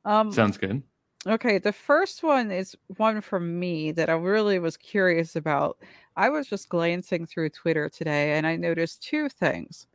Um, 0.04 0.32
Sounds 0.32 0.56
good. 0.56 0.82
Okay, 1.27 1.59
the 1.59 1.73
first 1.73 2.23
one 2.23 2.51
is 2.51 2.77
one 2.97 3.21
from 3.21 3.59
me 3.59 3.91
that 3.93 4.09
I 4.09 4.14
really 4.14 4.59
was 4.59 4.77
curious 4.77 5.35
about. 5.35 5.79
I 6.16 6.29
was 6.29 6.47
just 6.47 6.69
glancing 6.69 7.27
through 7.27 7.51
Twitter 7.51 7.89
today 7.89 8.33
and 8.33 8.47
I 8.47 8.57
noticed 8.57 9.03
two 9.03 9.29
things. 9.29 9.87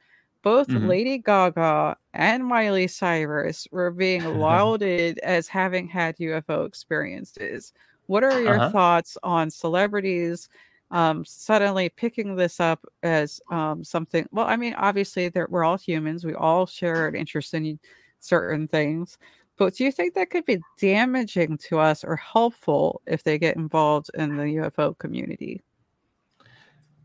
Both 0.42 0.68
mm-hmm. 0.68 0.88
Lady 0.88 1.18
Gaga 1.20 1.96
and 2.14 2.46
Miley 2.46 2.88
Cyrus 2.88 3.68
were 3.72 3.92
being 3.92 4.24
lauded 4.40 5.18
as 5.20 5.48
having 5.48 5.88
had 5.88 6.18
UFO 6.18 6.68
experiences. 6.68 7.72
What 8.08 8.26
are 8.26 8.42
your 8.42 8.60
uh-huh. 8.60 8.72
thoughts 8.72 9.18
on 9.24 9.50
celebrities 9.50 10.50
um, 10.92 11.24
suddenly 11.26 11.88
picking 11.88 12.36
this 12.36 12.60
up 12.60 12.86
as 13.02 13.40
um, 13.50 13.86
something? 13.86 14.28
Well, 14.32 14.46
I 14.46 14.58
mean, 14.58 14.74
obviously, 14.74 15.32
we're 15.50 15.64
all 15.64 15.78
humans. 15.78 16.26
We 16.26 16.34
all 16.34 16.66
share 16.66 17.08
an 17.08 17.16
interest 17.16 17.54
in 17.54 17.80
certain 18.20 18.68
things. 18.68 19.18
But 19.64 19.76
do 19.76 19.86
you 19.86 19.94
think 19.94 20.14
that 20.16 20.30
could 20.30 20.44
be 20.44 20.60
damaging 20.78 21.58
to 21.70 21.80
us 21.80 22.04
or 22.04 22.18
helpful 22.18 23.02
if 23.08 23.24
they 23.24 23.40
get 23.40 23.56
involved 23.56 24.12
in 24.14 24.36
the 24.36 24.44
UFO 24.44 24.98
community? 24.98 25.62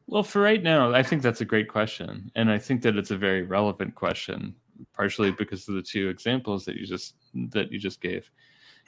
Well, 0.08 0.24
for 0.24 0.42
right 0.42 0.60
now, 0.60 0.92
I 0.92 1.04
think 1.04 1.22
that's 1.22 1.40
a 1.40 1.44
great 1.44 1.68
question. 1.68 2.32
And 2.34 2.50
I 2.50 2.58
think 2.58 2.82
that 2.82 2.96
it's 2.96 3.12
a 3.12 3.16
very 3.16 3.42
relevant 3.42 3.94
question, 3.94 4.56
partially 4.92 5.30
because 5.30 5.68
of 5.68 5.76
the 5.76 5.82
two 5.82 6.08
examples 6.08 6.64
that 6.64 6.74
you 6.74 6.84
just 6.84 7.14
that 7.52 7.70
you 7.70 7.78
just 7.78 8.00
gave. 8.00 8.28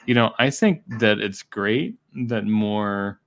You 0.05 0.15
know, 0.15 0.33
I 0.41 0.51
think 0.51 0.83
that 0.99 1.21
it's 1.21 1.45
great 1.45 1.97
that 2.27 2.47
more 2.47 3.21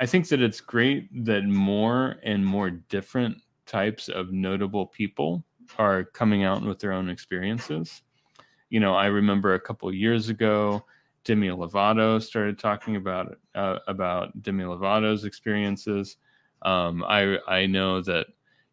I 0.00 0.06
think 0.06 0.28
that 0.28 0.40
it's 0.40 0.62
great 0.62 1.10
that 1.26 1.44
more 1.44 2.16
and 2.22 2.44
more 2.46 2.70
different 2.70 3.36
types 3.66 4.08
of 4.08 4.32
notable 4.32 4.86
people 4.86 5.44
are 5.78 6.04
coming 6.04 6.42
out 6.42 6.62
with 6.62 6.78
their 6.78 6.92
own 6.92 7.10
experiences 7.10 8.00
you 8.74 8.80
know, 8.80 8.96
I 8.96 9.06
remember 9.06 9.54
a 9.54 9.60
couple 9.60 9.94
years 9.94 10.30
ago, 10.30 10.84
Demi 11.22 11.46
Lovato 11.46 12.20
started 12.20 12.58
talking 12.58 12.96
about 12.96 13.38
uh, 13.54 13.78
about 13.86 14.42
Demi 14.42 14.64
Lovato's 14.64 15.24
experiences. 15.24 16.16
Um, 16.62 17.04
I 17.06 17.38
I 17.46 17.66
know 17.66 18.00
that 18.00 18.26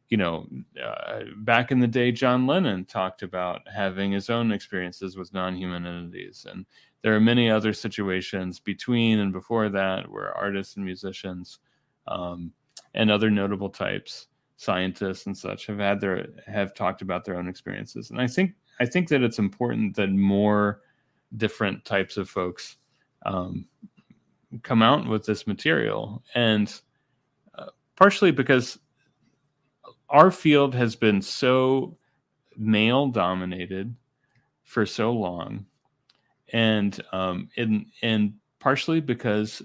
you 0.09 0.17
know 0.17 0.47
uh, 0.83 1.19
back 1.41 1.71
in 1.71 1.79
the 1.79 1.87
day, 1.87 2.11
John 2.11 2.47
Lennon 2.47 2.85
talked 2.85 3.21
about 3.21 3.61
having 3.71 4.11
his 4.11 4.31
own 4.31 4.51
experiences 4.51 5.17
with 5.17 5.35
non-human 5.35 5.85
entities, 5.85 6.47
and 6.49 6.65
there 7.03 7.15
are 7.15 7.19
many 7.19 7.51
other 7.51 7.71
situations 7.71 8.59
between 8.59 9.19
and 9.19 9.31
before 9.31 9.69
that 9.69 10.11
where 10.11 10.35
artists 10.35 10.77
and 10.77 10.83
musicians 10.83 11.59
um, 12.07 12.51
and 12.95 13.11
other 13.11 13.29
notable 13.29 13.69
types, 13.69 14.29
scientists 14.57 15.27
and 15.27 15.37
such, 15.37 15.67
have 15.67 15.77
had 15.77 16.01
their 16.01 16.25
have 16.47 16.73
talked 16.73 17.03
about 17.03 17.23
their 17.23 17.37
own 17.37 17.47
experiences, 17.47 18.09
and 18.09 18.19
I 18.19 18.25
think 18.25 18.55
I 18.79 18.85
think 18.85 19.09
that 19.09 19.21
it's 19.21 19.39
important 19.39 19.95
that 19.95 20.09
more 20.09 20.81
different 21.37 21.85
types 21.85 22.17
of 22.17 22.29
folks 22.29 22.77
um, 23.25 23.67
come 24.63 24.81
out 24.81 25.07
with 25.07 25.25
this 25.25 25.47
material, 25.47 26.23
and 26.35 26.73
uh, 27.57 27.67
partially 27.95 28.31
because 28.31 28.79
our 30.09 30.31
field 30.31 30.75
has 30.75 30.95
been 30.95 31.21
so 31.21 31.97
male 32.57 33.07
dominated 33.07 33.95
for 34.63 34.85
so 34.85 35.11
long, 35.11 35.65
and 36.51 36.99
um, 37.11 37.49
and 37.57 37.85
and 38.01 38.33
partially 38.59 38.99
because 38.99 39.61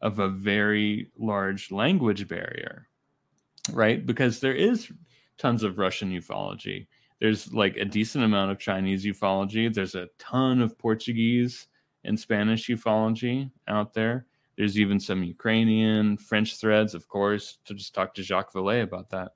of 0.00 0.20
a 0.20 0.28
very 0.28 1.10
large 1.18 1.72
language 1.72 2.28
barrier, 2.28 2.88
right? 3.72 4.06
Because 4.06 4.40
there 4.40 4.54
is 4.54 4.90
tons 5.36 5.62
of 5.62 5.78
Russian 5.78 6.10
ufology 6.10 6.86
there's 7.20 7.52
like 7.52 7.76
a 7.76 7.84
decent 7.84 8.24
amount 8.24 8.50
of 8.50 8.58
Chinese 8.58 9.04
ufology. 9.04 9.72
There's 9.72 9.94
a 9.94 10.08
ton 10.18 10.62
of 10.62 10.78
Portuguese 10.78 11.66
and 12.04 12.18
Spanish 12.18 12.68
ufology 12.68 13.50
out 13.66 13.92
there. 13.92 14.26
There's 14.56 14.78
even 14.78 14.98
some 14.98 15.22
Ukrainian, 15.22 16.16
French 16.16 16.56
threads, 16.56 16.94
of 16.94 17.08
course, 17.08 17.58
to 17.64 17.74
just 17.74 17.94
talk 17.94 18.14
to 18.14 18.22
Jacques 18.22 18.52
Vallée 18.52 18.82
about 18.82 19.10
that. 19.10 19.32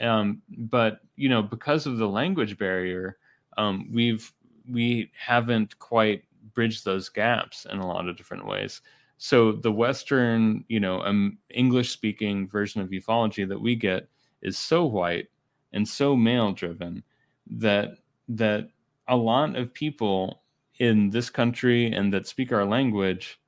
Um, 0.00 0.42
but 0.48 1.00
you 1.16 1.28
know, 1.28 1.42
because 1.42 1.86
of 1.86 1.98
the 1.98 2.08
language 2.08 2.58
barrier, 2.58 3.18
um, 3.56 3.90
we've 3.92 4.30
we 4.68 5.10
haven't 5.18 5.78
quite 5.78 6.24
bridged 6.54 6.84
those 6.84 7.08
gaps 7.08 7.66
in 7.70 7.78
a 7.78 7.86
lot 7.86 8.08
of 8.08 8.16
different 8.16 8.46
ways. 8.46 8.82
So 9.18 9.52
the 9.52 9.72
Western, 9.72 10.64
you 10.68 10.80
know, 10.80 11.00
um, 11.02 11.38
English-speaking 11.50 12.48
version 12.48 12.82
of 12.82 12.90
ufology 12.90 13.48
that 13.48 13.60
we 13.60 13.74
get 13.74 14.08
is 14.42 14.58
so 14.58 14.84
white 14.84 15.28
and 15.72 15.86
so 15.88 16.16
male 16.16 16.52
driven 16.52 17.02
that 17.48 17.90
that 18.28 18.68
a 19.08 19.16
lot 19.16 19.56
of 19.56 19.72
people 19.72 20.42
in 20.78 21.10
this 21.10 21.30
country 21.30 21.92
and 21.92 22.12
that 22.12 22.26
speak 22.26 22.52
our 22.52 22.64
language 22.64 23.40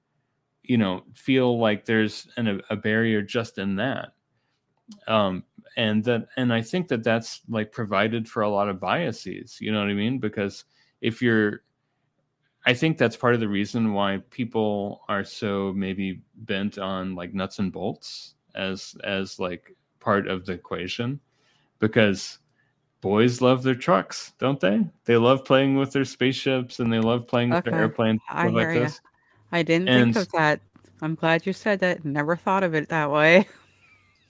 you 0.63 0.79
know 0.79 1.03
feel 1.15 1.59
like 1.59 1.85
there's 1.85 2.29
an, 2.37 2.61
a 2.71 2.77
barrier 2.77 3.23
just 3.23 3.59
in 3.59 3.77
that. 3.77 4.13
Um 5.07 5.45
and 5.77 6.03
that 6.05 6.27
and 6.37 6.53
i 6.53 6.63
think 6.63 6.89
that 6.89 7.05
that's 7.05 7.43
like 7.49 7.73
provided 7.73 8.29
for 8.29 8.43
a 8.43 8.51
lot 8.51 8.69
of 8.69 8.81
biases 8.81 9.59
you 9.61 9.71
know 9.71 9.81
what 9.81 9.91
i 9.91 9.95
mean? 9.95 10.19
Because 10.19 10.65
if 11.01 11.23
you're 11.23 11.63
i 12.67 12.75
think 12.75 12.99
that's 12.99 13.17
part 13.17 13.35
of 13.35 13.41
the 13.41 13.49
reason 13.49 13.93
why 13.93 14.19
people 14.31 15.03
are 15.09 15.25
so 15.25 15.73
maybe 15.77 16.23
bent 16.37 16.79
on 16.79 17.15
like 17.15 17.33
nuts 17.35 17.59
and 17.59 17.73
bolts 17.73 18.35
as 18.55 18.97
as 19.05 19.39
like 19.39 19.77
part 20.01 20.27
of 20.27 20.45
the 20.47 20.53
equation 20.53 21.21
because 21.79 22.39
boys 23.01 23.41
love 23.41 23.63
their 23.63 23.75
trucks, 23.75 24.33
don't 24.39 24.61
they? 24.61 24.85
They 25.05 25.17
love 25.17 25.45
playing 25.45 25.77
with 25.77 25.93
their 25.93 26.05
spaceships 26.05 26.81
and 26.81 26.93
they 26.93 27.01
love 27.01 27.27
playing 27.27 27.51
with 27.51 27.65
their 27.65 27.75
airplanes. 27.75 28.21
I 28.29 28.49
like 28.49 28.75
you. 28.75 28.81
This. 28.81 29.01
I 29.53 29.63
didn't 29.63 29.89
and, 29.89 30.15
think 30.15 30.27
of 30.27 30.33
that. 30.33 30.61
I'm 31.01 31.15
glad 31.15 31.47
you 31.47 31.53
said 31.53 31.81
that. 31.81 32.05
Never 32.05 32.37
thought 32.37 32.65
of 32.65 32.75
it 32.75 32.89
that 32.89 33.11
way. 33.11 33.49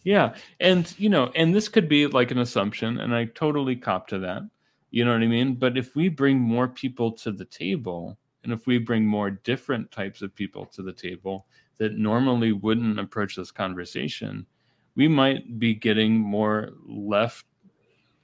Yeah. 0.04 0.34
And, 0.60 0.94
you 0.98 1.08
know, 1.08 1.30
and 1.34 1.54
this 1.54 1.68
could 1.68 1.88
be 1.88 2.06
like 2.06 2.30
an 2.30 2.38
assumption, 2.38 2.98
and 3.00 3.14
I 3.14 3.26
totally 3.26 3.76
cop 3.76 4.06
to 4.08 4.18
that. 4.20 4.42
You 4.90 5.04
know 5.04 5.12
what 5.12 5.22
I 5.22 5.26
mean? 5.26 5.54
But 5.54 5.76
if 5.76 5.96
we 5.96 6.08
bring 6.08 6.38
more 6.38 6.68
people 6.68 7.12
to 7.12 7.32
the 7.32 7.44
table, 7.44 8.18
and 8.44 8.52
if 8.52 8.66
we 8.66 8.78
bring 8.78 9.04
more 9.04 9.30
different 9.30 9.90
types 9.90 10.22
of 10.22 10.34
people 10.34 10.64
to 10.66 10.82
the 10.82 10.92
table 10.92 11.46
that 11.78 11.98
normally 11.98 12.52
wouldn't 12.52 12.98
approach 12.98 13.36
this 13.36 13.50
conversation, 13.50 14.46
we 14.98 15.08
might 15.08 15.58
be 15.58 15.74
getting 15.74 16.18
more 16.18 16.72
left, 16.86 17.46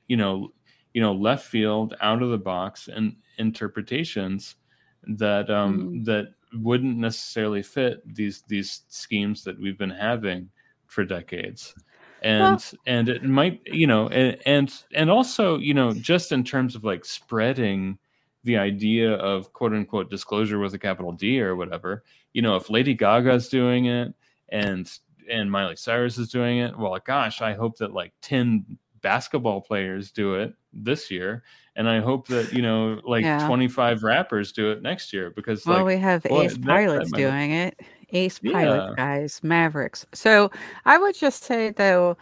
you 0.08 0.18
know, 0.18 0.52
you 0.94 1.00
know 1.02 1.12
left 1.12 1.46
field 1.46 1.94
out 2.00 2.22
of 2.22 2.30
the 2.30 2.38
box 2.38 2.88
and 2.88 3.16
interpretations 3.38 4.54
that 5.02 5.50
um 5.50 5.90
mm. 5.90 6.04
that 6.04 6.28
wouldn't 6.54 6.96
necessarily 6.96 7.62
fit 7.62 8.00
these 8.14 8.44
these 8.48 8.82
schemes 8.88 9.42
that 9.44 9.60
we've 9.60 9.76
been 9.76 9.90
having 9.90 10.48
for 10.86 11.04
decades 11.04 11.74
and 12.22 12.40
well, 12.40 12.62
and 12.86 13.08
it 13.08 13.24
might 13.24 13.60
you 13.66 13.86
know 13.86 14.08
and, 14.08 14.38
and 14.46 14.84
and 14.94 15.10
also 15.10 15.58
you 15.58 15.74
know 15.74 15.92
just 15.92 16.32
in 16.32 16.44
terms 16.44 16.74
of 16.74 16.84
like 16.84 17.04
spreading 17.04 17.98
the 18.44 18.56
idea 18.56 19.12
of 19.14 19.52
quote 19.52 19.72
unquote 19.72 20.08
disclosure 20.10 20.60
with 20.60 20.74
a 20.74 20.78
capital 20.78 21.12
D 21.12 21.40
or 21.40 21.56
whatever 21.56 22.04
you 22.32 22.40
know 22.40 22.54
if 22.54 22.70
Lady 22.70 22.94
Gaga's 22.94 23.48
doing 23.48 23.86
it 23.86 24.14
and 24.50 24.90
and 25.30 25.50
Miley 25.50 25.76
Cyrus 25.76 26.18
is 26.18 26.28
doing 26.28 26.58
it. 26.58 26.76
Well 26.78 26.98
gosh 27.04 27.40
I 27.40 27.54
hope 27.54 27.78
that 27.78 27.92
like 27.92 28.12
10 28.22 28.78
basketball 29.04 29.60
players 29.60 30.10
do 30.10 30.34
it 30.34 30.54
this 30.72 31.10
year 31.10 31.44
and 31.76 31.88
i 31.88 32.00
hope 32.00 32.26
that 32.26 32.52
you 32.52 32.62
know 32.62 33.00
like 33.04 33.22
yeah. 33.22 33.46
25 33.46 34.02
rappers 34.02 34.50
do 34.50 34.70
it 34.70 34.82
next 34.82 35.12
year 35.12 35.30
because 35.30 35.66
well 35.66 35.78
like, 35.78 35.86
we 35.86 35.96
have 35.98 36.22
boy, 36.22 36.44
ace 36.44 36.58
pilots 36.58 37.12
doing 37.12 37.52
it. 37.52 37.78
Ace 38.10 38.40
yeah. 38.42 38.52
pilot 38.52 38.96
guys 38.96 39.40
mavericks. 39.42 40.06
So 40.14 40.50
i 40.84 40.96
would 40.96 41.14
just 41.14 41.44
say 41.44 41.70
though 41.70 42.16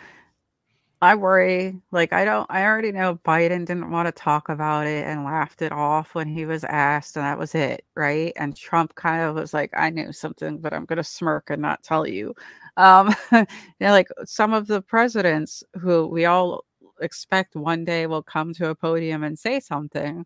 i 1.03 1.15
worry 1.15 1.77
like 1.91 2.13
i 2.13 2.25
don't 2.25 2.47
i 2.51 2.65
already 2.65 2.93
know 2.93 3.19
biden 3.25 3.67
didn't 3.67 3.91
want 3.91 4.07
to 4.07 4.13
talk 4.13 4.49
about 4.49 4.87
it 4.87 5.07
and 5.07 5.25
laughed 5.25 5.63
it 5.63 5.73
off 5.73 6.15
when 6.15 6.29
he 6.29 6.47
was 6.47 6.65
asked 6.65 7.17
and 7.17 7.25
that 7.25 7.39
was 7.39 7.55
it 7.55 7.85
right? 7.95 8.33
And 8.37 8.57
trump 8.57 8.95
kind 8.95 9.23
of 9.23 9.35
was 9.35 9.53
like 9.55 9.71
i 9.77 9.91
knew 9.91 10.13
something 10.13 10.59
but 10.59 10.73
i'm 10.73 10.85
going 10.85 10.97
to 10.97 11.05
smirk 11.05 11.51
and 11.51 11.63
not 11.63 11.83
tell 11.83 12.07
you 12.07 12.35
um 12.77 13.15
you 13.33 13.47
know 13.81 13.91
like 13.91 14.09
some 14.25 14.53
of 14.53 14.67
the 14.67 14.81
presidents 14.83 15.63
who 15.81 16.07
we 16.07 16.25
all 16.25 16.65
expect 17.01 17.57
one 17.57 17.85
day 17.85 18.07
will 18.07 18.23
come 18.23 18.55
to 18.55 18.69
a 18.71 18.75
podium 18.75 19.25
and 19.25 19.39
say 19.39 19.61
something. 19.61 20.25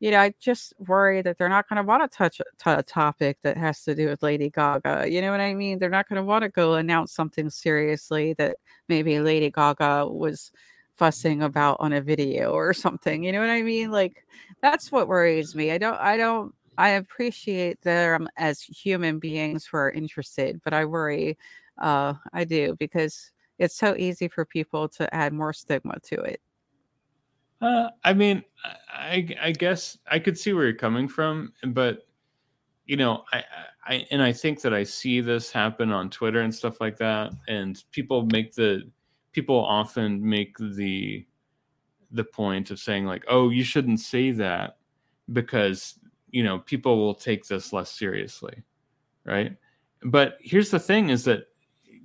You 0.00 0.10
know, 0.10 0.20
I 0.20 0.34
just 0.40 0.74
worry 0.78 1.22
that 1.22 1.38
they're 1.38 1.48
not 1.48 1.68
going 1.68 1.78
to 1.78 1.82
want 1.82 2.02
to 2.10 2.16
touch 2.16 2.40
a 2.66 2.82
topic 2.82 3.38
that 3.42 3.56
has 3.56 3.82
to 3.84 3.94
do 3.94 4.08
with 4.08 4.22
Lady 4.22 4.50
Gaga. 4.50 5.06
You 5.10 5.22
know 5.22 5.30
what 5.30 5.40
I 5.40 5.54
mean? 5.54 5.78
They're 5.78 5.88
not 5.88 6.08
going 6.08 6.18
to 6.18 6.24
want 6.24 6.42
to 6.42 6.50
go 6.50 6.74
announce 6.74 7.12
something 7.14 7.48
seriously 7.48 8.34
that 8.34 8.56
maybe 8.88 9.18
Lady 9.20 9.50
Gaga 9.50 10.06
was 10.08 10.52
fussing 10.96 11.42
about 11.42 11.76
on 11.80 11.92
a 11.94 12.00
video 12.02 12.50
or 12.52 12.74
something. 12.74 13.22
You 13.22 13.32
know 13.32 13.40
what 13.40 13.48
I 13.50 13.62
mean? 13.62 13.90
Like 13.90 14.26
that's 14.62 14.92
what 14.92 15.08
worries 15.08 15.54
me. 15.54 15.70
I 15.70 15.78
don't 15.78 15.98
I 15.98 16.16
don't 16.16 16.54
I 16.78 16.90
appreciate 16.90 17.80
them 17.82 18.28
as 18.36 18.60
human 18.60 19.18
beings 19.18 19.64
who 19.66 19.78
are 19.78 19.90
interested, 19.90 20.60
but 20.64 20.74
I 20.74 20.84
worry 20.84 21.38
uh 21.80 22.14
I 22.32 22.44
do 22.44 22.76
because 22.78 23.30
it's 23.58 23.76
so 23.76 23.94
easy 23.96 24.28
for 24.28 24.44
people 24.44 24.88
to 24.90 25.12
add 25.14 25.32
more 25.32 25.52
stigma 25.52 25.98
to 26.04 26.20
it. 26.20 26.40
Uh, 27.60 27.88
I 28.04 28.12
mean, 28.12 28.44
I, 28.92 29.34
I 29.40 29.50
guess 29.52 29.96
I 30.10 30.18
could 30.18 30.38
see 30.38 30.52
where 30.52 30.64
you're 30.64 30.74
coming 30.74 31.08
from, 31.08 31.52
but 31.68 32.06
you 32.84 32.96
know, 32.96 33.24
I, 33.32 33.44
I, 33.84 34.06
and 34.10 34.22
I 34.22 34.32
think 34.32 34.60
that 34.60 34.74
I 34.74 34.84
see 34.84 35.20
this 35.20 35.50
happen 35.50 35.90
on 35.90 36.10
Twitter 36.10 36.42
and 36.42 36.54
stuff 36.54 36.80
like 36.80 36.98
that, 36.98 37.32
and 37.48 37.82
people 37.92 38.26
make 38.30 38.54
the, 38.54 38.82
people 39.32 39.56
often 39.56 40.22
make 40.22 40.56
the, 40.58 41.26
the 42.12 42.24
point 42.24 42.70
of 42.70 42.78
saying 42.78 43.06
like, 43.06 43.24
oh, 43.28 43.48
you 43.48 43.64
shouldn't 43.64 44.00
say 44.00 44.30
that 44.32 44.76
because 45.32 45.98
you 46.30 46.44
know 46.44 46.58
people 46.58 46.98
will 46.98 47.14
take 47.14 47.46
this 47.46 47.72
less 47.72 47.90
seriously, 47.90 48.62
right? 49.24 49.56
But 50.04 50.36
here's 50.40 50.70
the 50.70 50.78
thing: 50.78 51.08
is 51.10 51.24
that 51.24 51.46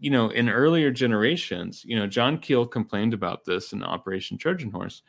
you 0.01 0.09
know, 0.09 0.29
in 0.29 0.49
earlier 0.49 0.89
generations, 0.89 1.85
you 1.85 1.95
know, 1.95 2.07
John 2.07 2.39
Keel 2.39 2.65
complained 2.65 3.13
about 3.13 3.45
this 3.45 3.71
in 3.71 3.83
Operation 3.83 4.35
Trojan 4.35 4.71
Horse. 4.71 5.03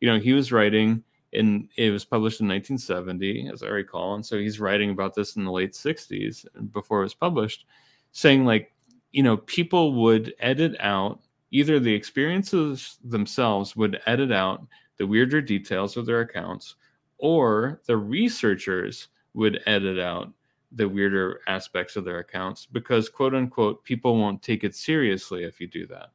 You 0.00 0.08
know, 0.10 0.18
he 0.18 0.32
was 0.32 0.50
writing 0.50 1.04
in 1.32 1.68
it 1.76 1.90
was 1.90 2.06
published 2.06 2.40
in 2.40 2.48
1970, 2.48 3.50
as 3.52 3.62
I 3.62 3.66
recall, 3.66 4.14
and 4.14 4.24
so 4.24 4.38
he's 4.38 4.58
writing 4.58 4.88
about 4.88 5.14
this 5.14 5.36
in 5.36 5.44
the 5.44 5.52
late 5.52 5.74
60s 5.74 6.46
before 6.72 7.00
it 7.00 7.04
was 7.04 7.14
published, 7.14 7.66
saying 8.12 8.46
like, 8.46 8.72
you 9.12 9.22
know, 9.22 9.36
people 9.36 9.92
would 10.02 10.32
edit 10.40 10.74
out 10.80 11.20
either 11.50 11.78
the 11.78 11.92
experiences 11.94 12.96
themselves 13.04 13.76
would 13.76 14.00
edit 14.06 14.32
out 14.32 14.66
the 14.96 15.06
weirder 15.06 15.42
details 15.42 15.98
of 15.98 16.06
their 16.06 16.20
accounts, 16.20 16.76
or 17.18 17.82
the 17.86 17.96
researchers 17.98 19.08
would 19.34 19.60
edit 19.66 19.98
out 19.98 20.32
the 20.72 20.88
weirder 20.88 21.40
aspects 21.46 21.96
of 21.96 22.04
their 22.04 22.18
accounts 22.18 22.66
because 22.66 23.08
quote 23.08 23.34
unquote 23.34 23.82
people 23.84 24.16
won't 24.16 24.42
take 24.42 24.64
it 24.64 24.74
seriously 24.74 25.44
if 25.44 25.60
you 25.60 25.66
do 25.66 25.86
that. 25.86 26.10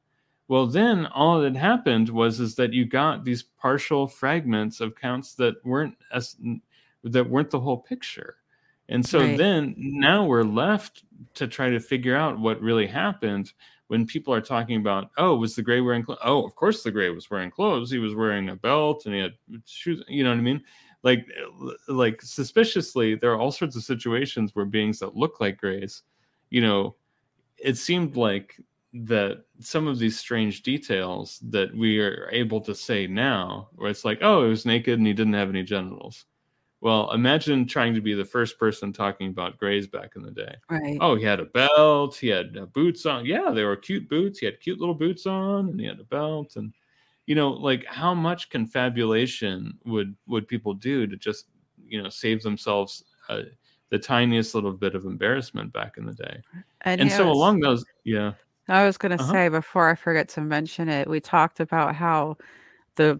Well 0.48 0.68
then 0.68 1.08
all 1.08 1.42
that 1.42 1.56
happened 1.56 2.10
was 2.10 2.40
is 2.40 2.56
that 2.56 2.74
you 2.74 2.86
got 2.86 3.24
these 3.24 3.44
partial 3.44 4.08
fragments 4.08 4.80
of 4.80 4.96
counts 4.96 5.34
that 5.36 5.56
weren't 5.66 5.96
as 6.12 6.36
that 7.04 7.30
weren't 7.30 7.50
the 7.50 7.60
whole 7.60 7.80
picture. 7.80 8.38
And 8.90 9.06
so 9.06 9.20
right. 9.20 9.38
then 9.38 9.74
now 9.78 10.26
we're 10.26 10.44
left 10.44 11.04
to 11.36 11.48
try 11.48 11.70
to 11.70 11.80
figure 11.80 12.16
out 12.16 12.38
what 12.38 12.62
really 12.62 12.86
happened 12.86 13.54
when 13.88 14.06
people 14.06 14.34
are 14.34 14.42
talking 14.42 14.78
about 14.78 15.12
oh 15.18 15.36
was 15.36 15.56
the 15.56 15.62
gray 15.62 15.82
wearing 15.82 16.04
clothes 16.04 16.20
oh 16.24 16.46
of 16.46 16.56
course 16.56 16.84
the 16.84 16.92
gray 16.92 17.10
was 17.10 17.30
wearing 17.30 17.52
clothes. 17.52 17.90
He 17.90 18.00
was 18.00 18.16
wearing 18.16 18.50
a 18.50 18.56
belt 18.56 19.06
and 19.06 19.16
he 19.16 19.22
had 19.22 19.34
shoes 19.66 20.04
you 20.08 20.24
know 20.24 20.30
what 20.30 20.40
i 20.40 20.42
mean 20.42 20.64
like 21.04 21.28
like 21.88 22.22
suspiciously 22.22 23.16
there 23.16 23.32
are 23.32 23.40
all 23.40 23.52
sorts 23.52 23.76
of 23.76 23.84
situations 23.84 24.56
where 24.56 24.66
beings 24.66 25.00
that 25.00 25.16
look 25.16 25.40
like 25.40 25.58
grays 25.58 26.04
you 26.50 26.62
know 26.62 26.96
it 27.58 27.78
seemed 27.78 28.16
like 28.16 28.60
that 28.94 29.44
some 29.60 29.88
of 29.88 29.98
these 29.98 30.20
strange 30.20 30.62
details 30.62 31.40
that 31.50 31.76
we 31.76 32.00
are 32.00 32.30
able 32.32 32.62
to 32.62 32.76
say 32.76 33.08
now 33.08 33.70
where 33.76 33.90
it's 33.90 34.06
like 34.06 34.20
oh 34.22 34.44
he 34.44 34.50
was 34.50 34.66
naked 34.66 34.98
and 34.98 35.08
he 35.08 35.14
didn't 35.14 35.34
have 35.34 35.50
any 35.50 35.64
genitals. 35.64 36.26
Well 36.80 37.12
imagine 37.12 37.66
trying 37.66 37.96
to 37.96 38.02
be 38.02 38.14
the 38.14 38.26
first 38.26 38.60
person 38.60 38.94
talking 38.94 39.30
about 39.30 39.58
grays 39.58 39.88
back 39.88 40.12
in 40.16 40.22
the 40.22 40.32
day. 40.32 40.56
Right. 40.70 40.98
Oh 41.02 41.16
he 41.16 41.24
had 41.24 41.40
a 41.40 41.46
belt 41.46 42.16
he 42.16 42.28
had 42.28 42.56
uh, 42.56 42.66
boots 42.68 43.06
on 43.06 43.26
yeah 43.26 43.50
they 43.50 43.64
were 43.64 43.76
cute 43.76 44.08
boots 44.08 44.40
he 44.40 44.46
had 44.46 44.60
cute 44.60 44.80
little 44.80 44.96
boots 44.96 45.26
on 45.26 45.70
and 45.70 45.80
he 45.80 45.88
had 45.88 46.00
a 46.00 46.06
belt 46.06 46.56
and 46.56 46.72
you 47.26 47.36
know 47.36 47.52
like 47.52 47.86
how 47.86 48.14
much 48.14 48.50
confabulation 48.50 49.78
would 49.86 50.16
would 50.28 50.48
people 50.48 50.74
do 50.74 51.08
to 51.08 51.16
just 51.16 51.48
you 51.88 52.02
know 52.02 52.10
save 52.10 52.42
themselves 52.44 53.04
uh, 53.30 53.42
the 53.90 54.00
tiniest 54.00 54.56
little 54.56 54.72
bit 54.72 54.96
of 54.96 55.06
embarrassment 55.06 55.72
back 55.72 55.98
in 55.98 56.06
the 56.06 56.14
day? 56.14 56.42
And, 56.82 57.02
and 57.02 57.12
so 57.12 57.28
was, 57.28 57.38
along 57.38 57.60
those 57.60 57.86
yeah. 58.04 58.34
I 58.68 58.86
was 58.86 58.98
going 58.98 59.18
to 59.18 59.22
uh-huh. 59.24 59.32
say 59.32 59.50
before 59.50 59.90
i 59.90 59.96
forget 59.96 60.30
to 60.30 60.42
mention 60.42 60.88
it 60.88 61.10
we 61.10 61.20
talked 61.20 61.60
about 61.60 61.96
how 61.96 62.38
the 62.96 63.20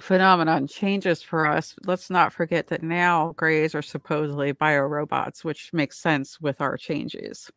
phenomenon 0.00 0.66
changes 0.66 1.22
for 1.22 1.46
us. 1.46 1.74
Let's 1.84 2.10
not 2.10 2.32
forget 2.32 2.68
that 2.68 2.82
now 2.82 3.32
grays 3.36 3.74
are 3.74 3.82
supposedly 3.82 4.52
biorobots 4.52 5.44
which 5.44 5.72
makes 5.72 5.98
sense 5.98 6.40
with 6.40 6.60
our 6.60 6.76
changes 6.76 7.50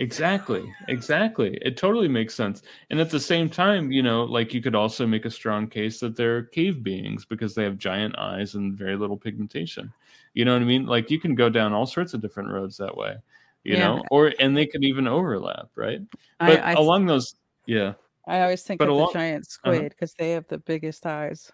Exactly. 0.00 0.64
Exactly. 0.88 1.58
It 1.60 1.76
totally 1.76 2.08
makes 2.08 2.34
sense. 2.34 2.62
And 2.88 2.98
at 2.98 3.10
the 3.10 3.20
same 3.20 3.50
time, 3.50 3.92
you 3.92 4.02
know, 4.02 4.24
like 4.24 4.54
you 4.54 4.62
could 4.62 4.74
also 4.74 5.06
make 5.06 5.26
a 5.26 5.30
strong 5.30 5.68
case 5.68 6.00
that 6.00 6.16
they're 6.16 6.44
cave 6.44 6.82
beings 6.82 7.26
because 7.26 7.54
they 7.54 7.64
have 7.64 7.76
giant 7.76 8.18
eyes 8.18 8.54
and 8.54 8.74
very 8.74 8.96
little 8.96 9.18
pigmentation. 9.18 9.92
You 10.32 10.46
know 10.46 10.54
what 10.54 10.62
I 10.62 10.64
mean? 10.64 10.86
Like 10.86 11.10
you 11.10 11.20
can 11.20 11.34
go 11.34 11.50
down 11.50 11.74
all 11.74 11.84
sorts 11.84 12.14
of 12.14 12.22
different 12.22 12.48
roads 12.48 12.78
that 12.78 12.96
way, 12.96 13.16
you 13.62 13.74
yeah. 13.74 13.80
know, 13.80 14.02
or 14.10 14.32
and 14.40 14.56
they 14.56 14.66
could 14.66 14.84
even 14.84 15.06
overlap, 15.06 15.68
right? 15.74 16.00
But 16.38 16.60
I, 16.60 16.70
I 16.70 16.72
along 16.72 17.04
those, 17.04 17.34
yeah. 17.66 17.92
I 18.26 18.40
always 18.40 18.62
think 18.62 18.78
but 18.78 18.88
of 18.88 18.94
along, 18.94 19.08
the 19.08 19.18
giant 19.18 19.44
uh-huh. 19.44 19.74
squid 19.74 19.90
because 19.90 20.12
uh-huh. 20.12 20.24
they 20.24 20.30
have 20.30 20.48
the 20.48 20.58
biggest 20.58 21.04
eyes. 21.04 21.52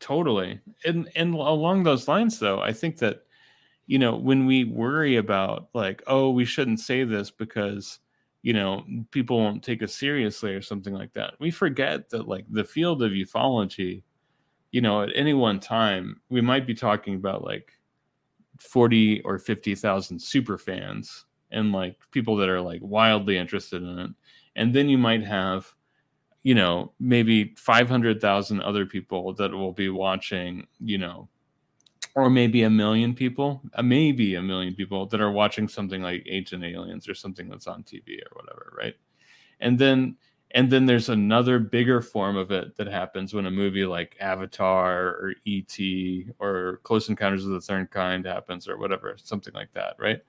Totally. 0.00 0.58
And 0.86 1.10
and 1.16 1.34
along 1.34 1.82
those 1.82 2.08
lines 2.08 2.38
though, 2.38 2.60
I 2.60 2.72
think 2.72 2.96
that 2.98 3.24
you 3.86 3.98
know, 3.98 4.16
when 4.16 4.46
we 4.46 4.64
worry 4.64 5.16
about 5.16 5.68
like, 5.74 6.02
oh, 6.06 6.30
we 6.30 6.44
shouldn't 6.44 6.80
say 6.80 7.04
this 7.04 7.30
because, 7.30 7.98
you 8.42 8.52
know, 8.52 8.84
people 9.10 9.38
won't 9.38 9.62
take 9.62 9.82
us 9.82 9.94
seriously 9.94 10.54
or 10.54 10.62
something 10.62 10.94
like 10.94 11.12
that, 11.14 11.34
we 11.40 11.50
forget 11.50 12.08
that 12.10 12.28
like 12.28 12.44
the 12.50 12.64
field 12.64 13.02
of 13.02 13.12
ufology, 13.12 14.02
you 14.70 14.80
know, 14.80 15.02
at 15.02 15.10
any 15.14 15.34
one 15.34 15.60
time, 15.60 16.20
we 16.30 16.40
might 16.40 16.66
be 16.66 16.74
talking 16.74 17.14
about 17.14 17.44
like 17.44 17.72
40 18.60 19.20
or 19.22 19.38
50,000 19.38 20.20
super 20.20 20.56
fans 20.56 21.26
and 21.50 21.72
like 21.72 21.96
people 22.10 22.36
that 22.36 22.48
are 22.48 22.60
like 22.60 22.80
wildly 22.82 23.36
interested 23.36 23.82
in 23.82 23.98
it. 23.98 24.10
And 24.56 24.74
then 24.74 24.88
you 24.88 24.98
might 24.98 25.24
have, 25.24 25.74
you 26.42 26.54
know, 26.54 26.92
maybe 26.98 27.54
500,000 27.56 28.62
other 28.62 28.86
people 28.86 29.34
that 29.34 29.52
will 29.52 29.72
be 29.72 29.88
watching, 29.88 30.66
you 30.80 30.98
know, 30.98 31.28
or 32.14 32.28
maybe 32.28 32.64
a 32.64 32.70
million 32.70 33.14
people, 33.14 33.62
uh, 33.74 33.82
maybe 33.82 34.34
a 34.34 34.42
million 34.42 34.74
people 34.74 35.06
that 35.06 35.20
are 35.20 35.30
watching 35.30 35.68
something 35.68 36.02
like 36.02 36.24
Ancient 36.28 36.64
Aliens 36.64 37.08
or 37.08 37.14
something 37.14 37.48
that's 37.48 37.66
on 37.66 37.82
TV 37.82 38.18
or 38.20 38.34
whatever, 38.34 38.72
right? 38.76 38.94
And 39.60 39.78
then 39.78 40.16
and 40.54 40.70
then 40.70 40.84
there's 40.84 41.08
another 41.08 41.58
bigger 41.58 42.02
form 42.02 42.36
of 42.36 42.50
it 42.50 42.76
that 42.76 42.86
happens 42.86 43.32
when 43.32 43.46
a 43.46 43.50
movie 43.50 43.86
like 43.86 44.16
Avatar 44.20 45.06
or 45.08 45.34
ET 45.46 45.78
or 46.38 46.80
Close 46.82 47.08
Encounters 47.08 47.46
of 47.46 47.52
the 47.52 47.60
Third 47.60 47.90
Kind 47.90 48.26
happens 48.26 48.68
or 48.68 48.76
whatever, 48.76 49.16
something 49.22 49.54
like 49.54 49.72
that, 49.72 49.96
right? 49.98 50.20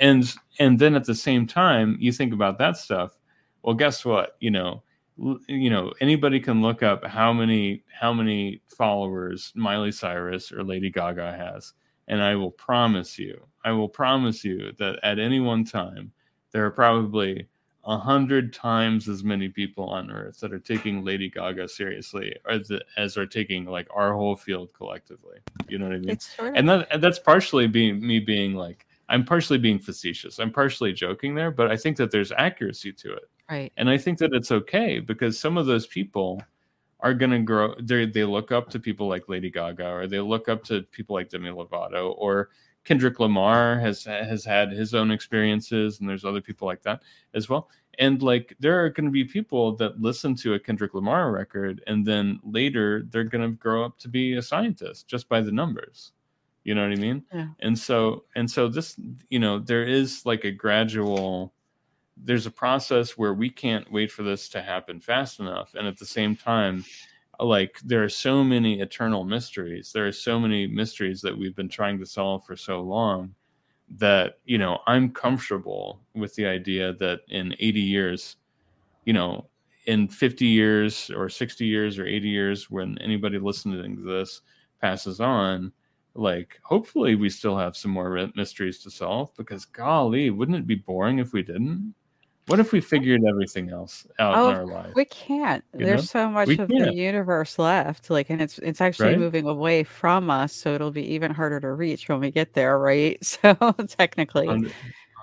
And 0.00 0.30
and 0.58 0.78
then 0.78 0.94
at 0.94 1.04
the 1.04 1.14
same 1.14 1.46
time, 1.46 1.96
you 2.00 2.12
think 2.12 2.32
about 2.34 2.58
that 2.58 2.76
stuff. 2.76 3.16
Well, 3.62 3.74
guess 3.74 4.04
what? 4.04 4.36
You 4.40 4.50
know, 4.50 4.82
you 5.16 5.70
know 5.70 5.92
anybody 6.00 6.40
can 6.40 6.60
look 6.60 6.82
up 6.82 7.04
how 7.04 7.32
many 7.32 7.84
how 7.92 8.12
many 8.12 8.60
followers 8.66 9.52
miley 9.54 9.92
cyrus 9.92 10.50
or 10.50 10.64
lady 10.64 10.90
gaga 10.90 11.32
has 11.32 11.72
and 12.08 12.20
i 12.20 12.34
will 12.34 12.50
promise 12.50 13.16
you 13.18 13.40
i 13.64 13.70
will 13.70 13.88
promise 13.88 14.44
you 14.44 14.72
that 14.78 14.98
at 15.04 15.20
any 15.20 15.38
one 15.38 15.64
time 15.64 16.10
there 16.50 16.64
are 16.66 16.70
probably 16.70 17.46
a 17.86 17.98
hundred 17.98 18.52
times 18.52 19.08
as 19.08 19.22
many 19.22 19.48
people 19.48 19.84
on 19.84 20.10
earth 20.10 20.40
that 20.40 20.52
are 20.52 20.58
taking 20.58 21.04
lady 21.04 21.28
gaga 21.30 21.68
seriously 21.68 22.34
as, 22.50 22.72
as 22.96 23.16
are 23.16 23.26
taking 23.26 23.66
like 23.66 23.86
our 23.94 24.14
whole 24.14 24.34
field 24.34 24.72
collectively. 24.72 25.36
You 25.68 25.78
know 25.78 25.88
what 25.88 25.94
i 25.94 25.98
mean? 25.98 26.18
Sort 26.18 26.48
of- 26.48 26.54
and, 26.56 26.68
that, 26.70 26.88
and 26.90 27.02
that's 27.02 27.18
partially 27.18 27.66
being 27.66 28.00
me 28.04 28.20
being 28.20 28.54
like 28.54 28.86
i'm 29.08 29.24
partially 29.24 29.58
being 29.58 29.78
facetious 29.78 30.38
i'm 30.38 30.50
partially 30.50 30.92
joking 30.92 31.34
there 31.34 31.50
but 31.50 31.70
i 31.70 31.76
think 31.76 31.96
that 31.96 32.10
there's 32.10 32.32
accuracy 32.32 32.92
to 32.92 33.12
it 33.12 33.28
Right. 33.50 33.72
And 33.76 33.90
I 33.90 33.98
think 33.98 34.18
that 34.18 34.32
it's 34.32 34.50
okay 34.50 35.00
because 35.00 35.38
some 35.38 35.58
of 35.58 35.66
those 35.66 35.86
people 35.86 36.42
are 37.00 37.14
going 37.14 37.30
to 37.30 37.40
grow. 37.40 37.74
They 37.80 38.06
they 38.06 38.24
look 38.24 38.52
up 38.52 38.70
to 38.70 38.80
people 38.80 39.08
like 39.08 39.28
Lady 39.28 39.50
Gaga, 39.50 39.86
or 39.90 40.06
they 40.06 40.20
look 40.20 40.48
up 40.48 40.64
to 40.64 40.82
people 40.82 41.14
like 41.14 41.28
Demi 41.28 41.50
Lovato, 41.50 42.14
or 42.16 42.48
Kendrick 42.84 43.20
Lamar 43.20 43.78
has 43.78 44.04
has 44.04 44.44
had 44.44 44.70
his 44.72 44.94
own 44.94 45.10
experiences, 45.10 46.00
and 46.00 46.08
there's 46.08 46.24
other 46.24 46.40
people 46.40 46.66
like 46.66 46.82
that 46.82 47.02
as 47.34 47.48
well. 47.48 47.68
And 47.98 48.22
like 48.22 48.56
there 48.60 48.82
are 48.82 48.88
going 48.88 49.06
to 49.06 49.12
be 49.12 49.24
people 49.24 49.76
that 49.76 50.00
listen 50.00 50.34
to 50.36 50.54
a 50.54 50.58
Kendrick 50.58 50.94
Lamar 50.94 51.30
record, 51.30 51.82
and 51.86 52.06
then 52.06 52.40
later 52.42 53.02
they're 53.10 53.24
going 53.24 53.50
to 53.50 53.56
grow 53.56 53.84
up 53.84 53.98
to 53.98 54.08
be 54.08 54.34
a 54.34 54.42
scientist 54.42 55.06
just 55.06 55.28
by 55.28 55.42
the 55.42 55.52
numbers. 55.52 56.12
You 56.64 56.74
know 56.74 56.82
what 56.82 56.96
I 56.96 57.00
mean? 57.00 57.22
Yeah. 57.32 57.48
And 57.60 57.78
so 57.78 58.24
and 58.34 58.50
so 58.50 58.68
this, 58.68 58.98
you 59.28 59.38
know, 59.38 59.58
there 59.58 59.84
is 59.84 60.24
like 60.26 60.44
a 60.44 60.50
gradual 60.50 61.54
there's 62.16 62.46
a 62.46 62.50
process 62.50 63.18
where 63.18 63.34
we 63.34 63.50
can't 63.50 63.90
wait 63.90 64.10
for 64.10 64.22
this 64.22 64.48
to 64.48 64.62
happen 64.62 65.00
fast 65.00 65.40
enough 65.40 65.74
and 65.74 65.86
at 65.86 65.98
the 65.98 66.06
same 66.06 66.36
time 66.36 66.84
like 67.40 67.80
there 67.84 68.04
are 68.04 68.08
so 68.08 68.44
many 68.44 68.80
eternal 68.80 69.24
mysteries 69.24 69.92
there 69.92 70.06
are 70.06 70.12
so 70.12 70.38
many 70.38 70.66
mysteries 70.66 71.20
that 71.20 71.36
we've 71.36 71.56
been 71.56 71.68
trying 71.68 71.98
to 71.98 72.06
solve 72.06 72.44
for 72.44 72.56
so 72.56 72.80
long 72.80 73.34
that 73.88 74.38
you 74.44 74.58
know 74.58 74.78
i'm 74.86 75.10
comfortable 75.10 76.00
with 76.14 76.34
the 76.36 76.46
idea 76.46 76.92
that 76.94 77.20
in 77.28 77.54
80 77.58 77.80
years 77.80 78.36
you 79.04 79.12
know 79.12 79.46
in 79.86 80.08
50 80.08 80.46
years 80.46 81.10
or 81.14 81.28
60 81.28 81.66
years 81.66 81.98
or 81.98 82.06
80 82.06 82.28
years 82.28 82.70
when 82.70 82.96
anybody 82.98 83.38
listening 83.38 83.96
to 83.96 84.02
this 84.02 84.40
passes 84.80 85.20
on 85.20 85.72
like 86.14 86.60
hopefully 86.62 87.14
we 87.14 87.28
still 87.28 87.56
have 87.56 87.76
some 87.76 87.90
more 87.90 88.30
mysteries 88.36 88.78
to 88.78 88.90
solve 88.90 89.30
because 89.36 89.64
golly 89.64 90.30
wouldn't 90.30 90.58
it 90.58 90.66
be 90.66 90.76
boring 90.76 91.18
if 91.18 91.32
we 91.32 91.42
didn't 91.42 91.94
what 92.46 92.60
if 92.60 92.72
we 92.72 92.80
figured 92.80 93.22
everything 93.26 93.70
else 93.70 94.06
out 94.18 94.36
oh, 94.38 94.50
in 94.50 94.56
our 94.56 94.66
life? 94.66 94.92
We 94.94 95.06
can't. 95.06 95.64
You 95.72 95.86
There's 95.86 96.02
know? 96.02 96.06
so 96.06 96.28
much 96.28 96.48
we 96.48 96.58
of 96.58 96.68
can't. 96.68 96.84
the 96.84 96.92
universe 96.92 97.58
left. 97.58 98.10
Like, 98.10 98.28
and 98.28 98.42
it's 98.42 98.58
it's 98.58 98.82
actually 98.82 99.10
right? 99.10 99.18
moving 99.18 99.46
away 99.46 99.82
from 99.82 100.28
us, 100.28 100.52
so 100.52 100.74
it'll 100.74 100.90
be 100.90 101.14
even 101.14 101.30
harder 101.30 101.58
to 101.60 101.72
reach 101.72 102.08
when 102.08 102.20
we 102.20 102.30
get 102.30 102.52
there, 102.52 102.78
right? 102.78 103.18
So 103.24 103.54
technically, 103.88 104.46
100%. 104.46 104.72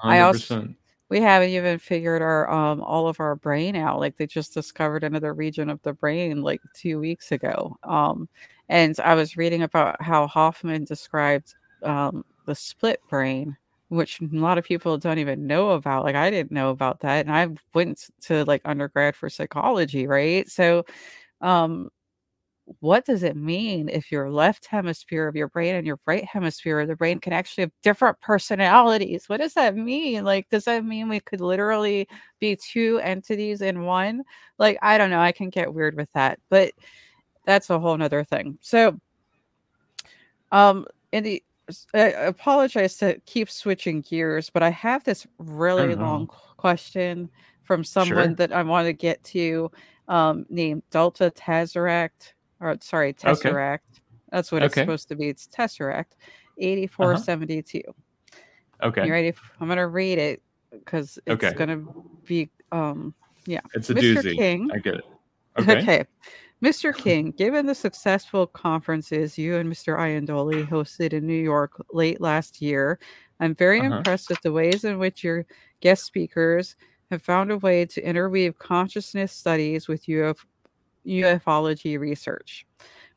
I 0.03 0.21
also 0.21 0.73
we 1.09 1.21
haven't 1.21 1.49
even 1.49 1.77
figured 1.77 2.21
our 2.21 2.49
um 2.49 2.81
all 2.81 3.07
of 3.07 3.19
our 3.19 3.35
brain 3.35 3.75
out. 3.75 3.99
Like 3.99 4.17
they 4.17 4.25
just 4.25 4.53
discovered 4.53 5.03
another 5.03 5.33
region 5.33 5.69
of 5.69 5.81
the 5.83 5.93
brain 5.93 6.41
like 6.41 6.61
two 6.73 6.99
weeks 6.99 7.31
ago. 7.31 7.77
Um, 7.83 8.27
and 8.71 8.99
I 9.01 9.15
was 9.15 9.37
reading 9.37 9.63
about 9.63 10.01
how 10.03 10.27
Hoffman 10.27 10.85
described 10.85 11.55
um 11.83 12.25
the 12.47 12.55
split 12.55 13.01
brain 13.09 13.57
which 13.89 14.21
a 14.21 14.25
lot 14.31 14.57
of 14.59 14.65
people 14.65 14.97
don't 14.97 15.19
even 15.19 15.47
know 15.47 15.71
about. 15.71 16.05
Like 16.05 16.15
I 16.15 16.31
didn't 16.31 16.51
know 16.53 16.71
about 16.71 17.01
that, 17.01 17.27
and 17.27 17.35
I 17.35 17.49
went 17.75 18.09
to 18.23 18.45
like 18.45 18.61
undergrad 18.65 19.15
for 19.17 19.29
psychology, 19.29 20.07
right? 20.07 20.49
So, 20.49 20.85
um, 21.41 21.89
what 22.79 23.05
does 23.05 23.23
it 23.23 23.35
mean 23.35 23.89
if 23.89 24.11
your 24.11 24.31
left 24.31 24.65
hemisphere 24.67 25.27
of 25.27 25.35
your 25.35 25.49
brain 25.49 25.75
and 25.75 25.85
your 25.85 25.99
right 26.07 26.23
hemisphere 26.25 26.79
of 26.79 26.87
the 26.87 26.95
brain 26.95 27.19
can 27.19 27.33
actually 27.33 27.63
have 27.63 27.71
different 27.83 28.19
personalities? 28.21 29.27
What 29.27 29.41
does 29.41 29.53
that 29.55 29.75
mean? 29.75 30.23
Like, 30.23 30.49
does 30.49 30.65
that 30.65 30.85
mean 30.85 31.09
we 31.09 31.19
could 31.19 31.41
literally 31.41 32.07
be 32.39 32.55
two 32.57 32.99
entities 33.03 33.61
in 33.61 33.83
one? 33.83 34.23
Like, 34.57 34.77
I 34.81 34.97
don't 34.97 35.09
know. 35.09 35.19
I 35.21 35.31
can 35.33 35.49
get 35.49 35.73
weird 35.73 35.95
with 35.97 36.11
that, 36.13 36.39
but 36.49 36.71
that's 37.45 37.69
a 37.69 37.79
whole 37.79 37.97
nother 37.97 38.23
thing. 38.23 38.57
So, 38.61 38.99
um, 40.51 40.85
in 41.11 41.23
the 41.23 41.43
I 41.93 41.99
apologize 42.09 42.97
to 42.97 43.19
keep 43.25 43.49
switching 43.49 44.01
gears, 44.01 44.49
but 44.49 44.63
I 44.63 44.69
have 44.71 45.03
this 45.03 45.25
really 45.37 45.95
long 45.95 46.27
question 46.57 47.29
from 47.63 47.83
someone 47.83 48.29
sure. 48.29 48.35
that 48.35 48.51
I 48.51 48.63
want 48.63 48.87
to 48.87 48.93
get 48.93 49.23
to 49.25 49.71
um, 50.07 50.45
named 50.49 50.83
Delta 50.91 51.31
Tesseract, 51.35 52.33
or 52.59 52.77
sorry, 52.81 53.13
Tesseract. 53.13 53.75
Okay. 53.75 54.01
That's 54.31 54.51
what 54.51 54.63
okay. 54.63 54.65
it's 54.65 54.75
supposed 54.75 55.07
to 55.09 55.15
be. 55.15 55.29
It's 55.29 55.47
Tesseract 55.47 56.15
8472. 56.57 57.83
Uh-huh. 57.87 58.87
Okay. 58.87 59.05
You 59.05 59.11
ready? 59.11 59.33
I'm 59.59 59.67
going 59.67 59.77
to 59.77 59.87
read 59.87 60.17
it 60.17 60.41
because 60.71 61.19
it's 61.25 61.43
okay. 61.43 61.55
going 61.55 61.69
to 61.69 61.93
be, 62.25 62.49
um, 62.71 63.13
yeah. 63.45 63.61
It's 63.73 63.89
a 63.89 63.95
Mr. 63.95 64.15
doozy. 64.15 64.35
King. 64.35 64.69
I 64.73 64.79
get 64.79 64.95
it. 64.95 65.05
Okay. 65.59 65.79
okay. 65.79 66.05
Mr. 66.63 66.95
King, 67.03 67.31
given 67.31 67.65
the 67.65 67.75
successful 67.75 68.47
conferences 68.47 69.37
you 69.37 69.57
and 69.57 69.71
Mr. 69.71 69.97
Iandoli 69.97 70.67
hosted 70.67 71.13
in 71.13 71.25
New 71.25 71.33
York 71.33 71.83
late 71.91 72.21
last 72.21 72.61
year, 72.61 72.99
I'm 73.39 73.55
very 73.55 73.79
uh-huh. 73.79 73.97
impressed 73.97 74.29
with 74.29 74.41
the 74.41 74.51
ways 74.51 74.83
in 74.83 74.99
which 74.99 75.23
your 75.23 75.45
guest 75.79 76.05
speakers 76.05 76.75
have 77.09 77.21
found 77.21 77.51
a 77.51 77.57
way 77.57 77.85
to 77.85 78.07
interweave 78.07 78.57
consciousness 78.57 79.31
studies 79.31 79.87
with 79.87 80.07
UF- 80.07 80.45
ufology 81.05 81.99
research, 81.99 82.65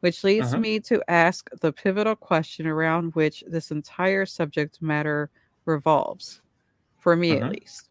which 0.01 0.25
leads 0.25 0.49
uh-huh. 0.49 0.59
me 0.59 0.81
to 0.81 1.03
ask 1.09 1.49
the 1.61 1.73
pivotal 1.73 2.17
question 2.17 2.67
around 2.67 3.15
which 3.15 3.45
this 3.47 3.71
entire 3.71 4.25
subject 4.27 4.81
matter 4.81 5.31
revolves, 5.67 6.41
for 6.99 7.15
me 7.15 7.37
uh-huh. 7.37 7.47
at 7.47 7.53
least. 7.53 7.91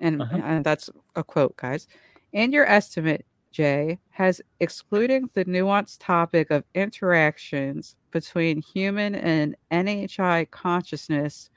And, 0.00 0.22
uh-huh. 0.22 0.40
and 0.42 0.64
that's 0.64 0.88
a 1.16 1.22
quote, 1.22 1.56
guys. 1.56 1.86
In 2.32 2.52
your 2.52 2.66
estimate, 2.66 3.24
Has 3.58 4.40
excluding 4.60 5.30
the 5.34 5.44
nuanced 5.44 5.98
topic 6.00 6.50
of 6.50 6.64
interactions 6.74 7.96
between 8.10 8.62
human 8.62 9.14
and 9.14 9.56
NHI 9.72 10.50
consciousness 10.50 11.50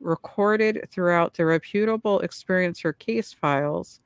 recorded 0.00 0.88
throughout 0.90 1.34
the 1.34 1.44
reputable 1.44 2.20
experiencer 2.20 2.96
case 2.98 3.32
files, 3.32 4.00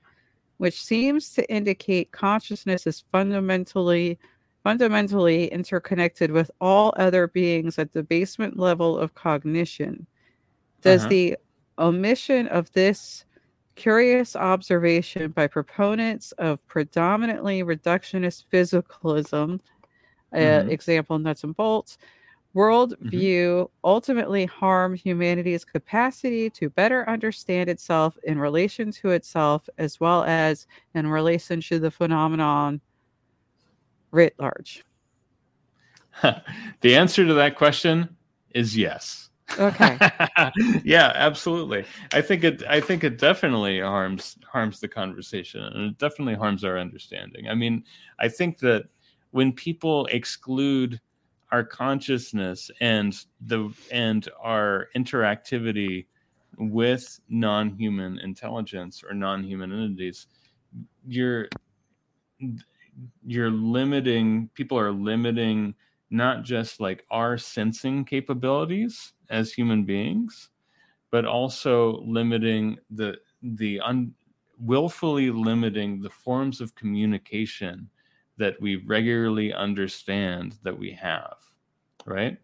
which 0.58 0.80
seems 0.80 1.32
to 1.34 1.50
indicate 1.50 2.12
consciousness 2.12 2.86
is 2.86 3.04
fundamentally 3.12 4.18
fundamentally 4.62 5.46
interconnected 5.46 6.30
with 6.30 6.48
all 6.60 6.94
other 6.96 7.26
beings 7.26 7.80
at 7.80 7.92
the 7.92 8.02
basement 8.04 8.56
level 8.56 8.96
of 8.96 9.12
cognition. 9.14 10.06
Does 10.82 11.00
uh-huh. 11.00 11.08
the 11.08 11.36
omission 11.80 12.46
of 12.46 12.70
this 12.72 13.24
curious 13.82 14.36
observation 14.36 15.32
by 15.32 15.48
proponents 15.48 16.30
of 16.38 16.64
predominantly 16.68 17.64
reductionist 17.64 18.44
physicalism, 18.52 19.58
uh, 20.32 20.36
mm-hmm. 20.36 20.70
example 20.70 21.18
nuts 21.18 21.42
and 21.42 21.56
bolts, 21.56 21.98
worldview 22.54 23.02
mm-hmm. 23.02 23.72
ultimately 23.82 24.46
harm 24.46 24.94
humanity's 24.94 25.64
capacity 25.64 26.48
to 26.48 26.70
better 26.70 27.08
understand 27.10 27.68
itself 27.68 28.16
in 28.22 28.38
relation 28.38 28.92
to 28.92 29.10
itself 29.10 29.68
as 29.78 29.98
well 29.98 30.22
as 30.22 30.68
in 30.94 31.08
relation 31.08 31.60
to 31.60 31.80
the 31.80 31.90
phenomenon 31.90 32.80
writ 34.12 34.36
large? 34.38 34.84
the 36.22 36.94
answer 36.94 37.26
to 37.26 37.34
that 37.34 37.56
question 37.56 38.16
is 38.54 38.76
yes. 38.76 39.30
Okay. 39.58 39.98
yeah, 40.84 41.12
absolutely. 41.14 41.84
I 42.12 42.20
think 42.20 42.44
it 42.44 42.62
I 42.68 42.80
think 42.80 43.04
it 43.04 43.18
definitely 43.18 43.80
harms 43.80 44.36
harms 44.50 44.80
the 44.80 44.88
conversation 44.88 45.62
and 45.62 45.90
it 45.90 45.98
definitely 45.98 46.34
harms 46.34 46.64
our 46.64 46.78
understanding. 46.78 47.48
I 47.48 47.54
mean, 47.54 47.84
I 48.18 48.28
think 48.28 48.58
that 48.58 48.84
when 49.30 49.52
people 49.52 50.06
exclude 50.06 51.00
our 51.50 51.64
consciousness 51.64 52.70
and 52.80 53.14
the 53.40 53.70
and 53.90 54.28
our 54.40 54.88
interactivity 54.96 56.06
with 56.58 57.20
non-human 57.28 58.18
intelligence 58.20 59.02
or 59.06 59.14
non-human 59.14 59.72
entities, 59.72 60.26
you're 61.06 61.48
you're 63.24 63.50
limiting 63.50 64.50
people 64.54 64.78
are 64.78 64.92
limiting 64.92 65.74
not 66.12 66.44
just 66.44 66.80
like 66.80 67.04
our 67.10 67.38
sensing 67.38 68.04
capabilities 68.04 69.14
as 69.30 69.52
human 69.52 69.84
beings, 69.84 70.50
but 71.10 71.24
also 71.24 72.02
limiting 72.02 72.76
the 72.90 73.16
the 73.42 73.80
un, 73.80 74.14
willfully 74.58 75.30
limiting 75.30 76.00
the 76.00 76.10
forms 76.10 76.60
of 76.60 76.74
communication 76.74 77.88
that 78.36 78.60
we 78.60 78.76
regularly 78.86 79.52
understand 79.52 80.58
that 80.62 80.78
we 80.78 80.92
have, 80.92 81.36
right? 82.06 82.38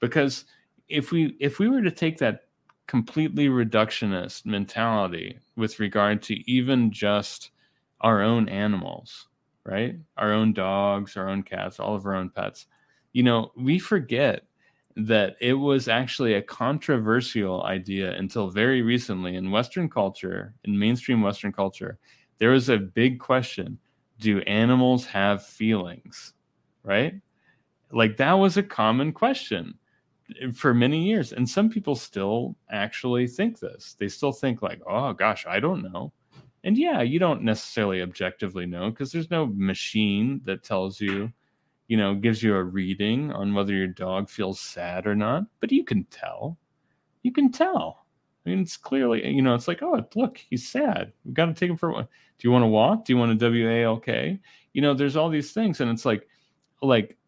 Because 0.00 0.44
if 0.88 1.12
we 1.12 1.36
if 1.40 1.58
we 1.58 1.68
were 1.68 1.82
to 1.82 1.90
take 1.90 2.18
that 2.18 2.48
completely 2.86 3.48
reductionist 3.48 4.44
mentality 4.44 5.38
with 5.56 5.78
regard 5.78 6.22
to 6.22 6.34
even 6.50 6.90
just 6.90 7.50
our 8.00 8.20
own 8.20 8.48
animals, 8.48 9.28
right? 9.64 9.96
Our 10.16 10.32
own 10.32 10.52
dogs, 10.52 11.16
our 11.16 11.28
own 11.28 11.44
cats, 11.44 11.78
all 11.78 11.94
of 11.94 12.04
our 12.04 12.14
own 12.14 12.30
pets. 12.30 12.66
You 13.12 13.22
know, 13.22 13.52
we 13.56 13.78
forget 13.78 14.42
that 14.96 15.36
it 15.40 15.54
was 15.54 15.88
actually 15.88 16.34
a 16.34 16.42
controversial 16.42 17.62
idea 17.64 18.12
until 18.16 18.50
very 18.50 18.82
recently 18.82 19.36
in 19.36 19.50
Western 19.50 19.88
culture, 19.88 20.54
in 20.64 20.78
mainstream 20.78 21.22
Western 21.22 21.52
culture. 21.52 21.98
There 22.38 22.50
was 22.50 22.68
a 22.68 22.78
big 22.78 23.18
question 23.18 23.78
do 24.20 24.40
animals 24.40 25.06
have 25.06 25.44
feelings? 25.44 26.34
Right? 26.82 27.14
Like 27.90 28.16
that 28.18 28.34
was 28.34 28.56
a 28.56 28.62
common 28.62 29.12
question 29.12 29.74
eh, 30.40 30.50
for 30.54 30.72
many 30.72 31.02
years. 31.02 31.32
And 31.32 31.48
some 31.48 31.70
people 31.70 31.96
still 31.96 32.56
actually 32.70 33.26
think 33.26 33.58
this. 33.58 33.96
They 33.98 34.08
still 34.08 34.32
think, 34.32 34.62
like, 34.62 34.80
oh 34.86 35.12
gosh, 35.12 35.46
I 35.46 35.58
don't 35.58 35.90
know. 35.90 36.12
And 36.62 36.76
yeah, 36.76 37.00
you 37.00 37.18
don't 37.18 37.42
necessarily 37.42 38.02
objectively 38.02 38.66
know 38.66 38.90
because 38.90 39.10
there's 39.10 39.30
no 39.30 39.46
machine 39.54 40.42
that 40.44 40.62
tells 40.62 41.00
you 41.00 41.32
you 41.90 41.96
know, 41.96 42.14
gives 42.14 42.40
you 42.40 42.54
a 42.54 42.62
reading 42.62 43.32
on 43.32 43.52
whether 43.52 43.74
your 43.74 43.88
dog 43.88 44.30
feels 44.30 44.60
sad 44.60 45.08
or 45.08 45.16
not, 45.16 45.42
but 45.58 45.72
you 45.72 45.82
can 45.82 46.04
tell. 46.04 46.56
You 47.24 47.32
can 47.32 47.50
tell. 47.50 48.06
I 48.46 48.50
mean, 48.50 48.60
it's 48.60 48.76
clearly, 48.76 49.26
you 49.26 49.42
know, 49.42 49.56
it's 49.56 49.66
like, 49.66 49.82
oh, 49.82 50.00
look, 50.14 50.38
he's 50.38 50.68
sad. 50.68 51.12
We've 51.24 51.34
got 51.34 51.46
to 51.46 51.52
take 51.52 51.68
him 51.68 51.76
for 51.76 51.90
what? 51.90 52.08
Do 52.38 52.46
you 52.46 52.52
want 52.52 52.62
to 52.62 52.68
walk? 52.68 53.04
Do 53.04 53.12
you 53.12 53.18
want 53.18 53.42
a 53.42 53.84
WALK? 53.84 54.38
You 54.72 54.82
know, 54.82 54.94
there's 54.94 55.16
all 55.16 55.28
these 55.30 55.50
things. 55.50 55.80
And 55.80 55.90
it's 55.90 56.04
like, 56.04 56.28
like 56.80 57.18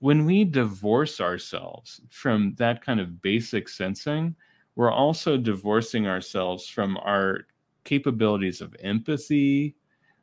when 0.00 0.26
we 0.26 0.44
divorce 0.44 1.18
ourselves 1.22 2.02
from 2.10 2.54
that 2.58 2.84
kind 2.84 3.00
of 3.00 3.22
basic 3.22 3.70
sensing, 3.70 4.36
we're 4.76 4.92
also 4.92 5.38
divorcing 5.38 6.06
ourselves 6.06 6.68
from 6.68 6.98
our 6.98 7.46
capabilities 7.84 8.60
of 8.60 8.76
empathy, 8.80 9.76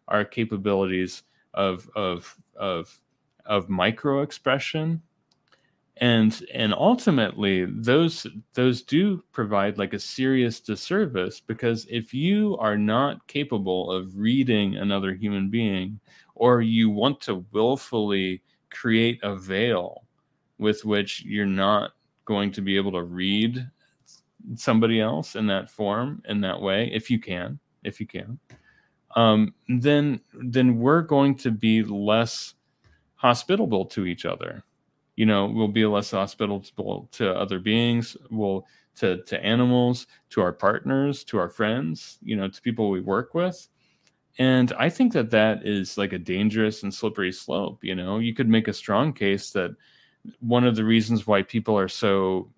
our 0.07 0.23
capabilities 0.23 1.23
of, 1.55 1.89
of, 1.95 2.37
of 2.55 3.01
of 3.47 3.69
micro 3.69 4.21
expression 4.21 5.01
and 5.99 6.45
and 6.53 6.73
ultimately 6.73 7.65
those 7.65 8.27
those 8.53 8.81
do 8.81 9.23
provide 9.31 9.77
like 9.77 9.93
a 9.93 9.99
serious 9.99 10.59
disservice 10.59 11.39
because 11.39 11.87
if 11.89 12.13
you 12.13 12.55
are 12.59 12.77
not 12.77 13.25
capable 13.27 13.91
of 13.91 14.15
reading 14.17 14.75
another 14.75 15.13
human 15.13 15.49
being 15.49 15.99
or 16.35 16.61
you 16.61 16.89
want 16.89 17.19
to 17.19 17.45
willfully 17.51 18.41
create 18.69 19.19
a 19.23 19.35
veil 19.35 20.03
with 20.59 20.85
which 20.85 21.23
you're 21.23 21.45
not 21.45 21.91
going 22.25 22.51
to 22.51 22.61
be 22.61 22.75
able 22.75 22.91
to 22.91 23.03
read 23.03 23.67
somebody 24.55 25.01
else 25.01 25.35
in 25.35 25.47
that 25.47 25.69
form 25.69 26.21
in 26.27 26.41
that 26.41 26.61
way 26.61 26.89
if 26.93 27.09
you 27.09 27.19
can 27.19 27.59
if 27.83 27.99
you 27.99 28.05
can 28.05 28.39
um, 29.15 29.53
then 29.67 30.19
then 30.33 30.77
we're 30.77 31.01
going 31.01 31.33
to 31.35 31.49
be 31.49 31.81
less 31.81 32.53
hospitable 33.17 33.85
to 33.85 34.05
each 34.05 34.25
other. 34.25 34.63
You 35.15 35.25
know, 35.25 35.47
we'll 35.47 35.67
be 35.67 35.85
less 35.85 36.11
hospitable 36.11 37.09
to 37.11 37.35
other 37.35 37.59
beings, 37.59 38.15
we'll 38.29 38.65
to 38.97 39.23
to 39.23 39.43
animals, 39.43 40.07
to 40.29 40.41
our 40.41 40.53
partners, 40.53 41.23
to 41.25 41.37
our 41.37 41.49
friends, 41.49 42.17
you 42.23 42.35
know, 42.35 42.47
to 42.47 42.61
people 42.61 42.89
we 42.89 43.01
work 43.01 43.33
with. 43.33 43.67
And 44.39 44.71
I 44.77 44.89
think 44.89 45.13
that 45.13 45.31
that 45.31 45.65
is 45.65 45.97
like 45.97 46.13
a 46.13 46.19
dangerous 46.19 46.83
and 46.83 46.93
slippery 46.93 47.31
slope, 47.31 47.83
you 47.83 47.95
know. 47.95 48.19
You 48.19 48.33
could 48.33 48.47
make 48.47 48.67
a 48.67 48.73
strong 48.73 49.13
case 49.13 49.51
that 49.51 49.71
one 50.39 50.63
of 50.63 50.75
the 50.75 50.83
reasons 50.83 51.25
why 51.25 51.41
people 51.41 51.77
are 51.77 51.87
so 51.87 52.51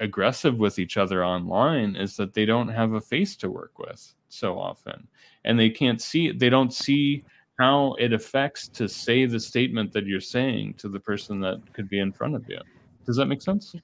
aggressive 0.00 0.56
with 0.58 0.78
each 0.78 0.96
other 0.96 1.24
online 1.24 1.96
is 1.96 2.16
that 2.16 2.32
they 2.32 2.44
don't 2.44 2.68
have 2.68 2.92
a 2.92 3.00
face 3.00 3.36
to 3.36 3.50
work 3.50 3.78
with 3.78 4.14
so 4.28 4.58
often 4.58 5.08
and 5.44 5.58
they 5.58 5.70
can't 5.70 6.00
see 6.00 6.30
they 6.30 6.50
don't 6.50 6.72
see 6.72 7.24
how 7.58 7.94
it 7.98 8.12
affects 8.12 8.68
to 8.68 8.88
say 8.88 9.26
the 9.26 9.40
statement 9.40 9.92
that 9.92 10.06
you're 10.06 10.20
saying 10.20 10.74
to 10.74 10.88
the 10.88 11.00
person 11.00 11.40
that 11.40 11.60
could 11.72 11.88
be 11.88 11.98
in 11.98 12.12
front 12.12 12.36
of 12.36 12.48
you. 12.48 12.60
Does 13.04 13.16
that 13.16 13.26
make 13.26 13.42
sense? 13.42 13.74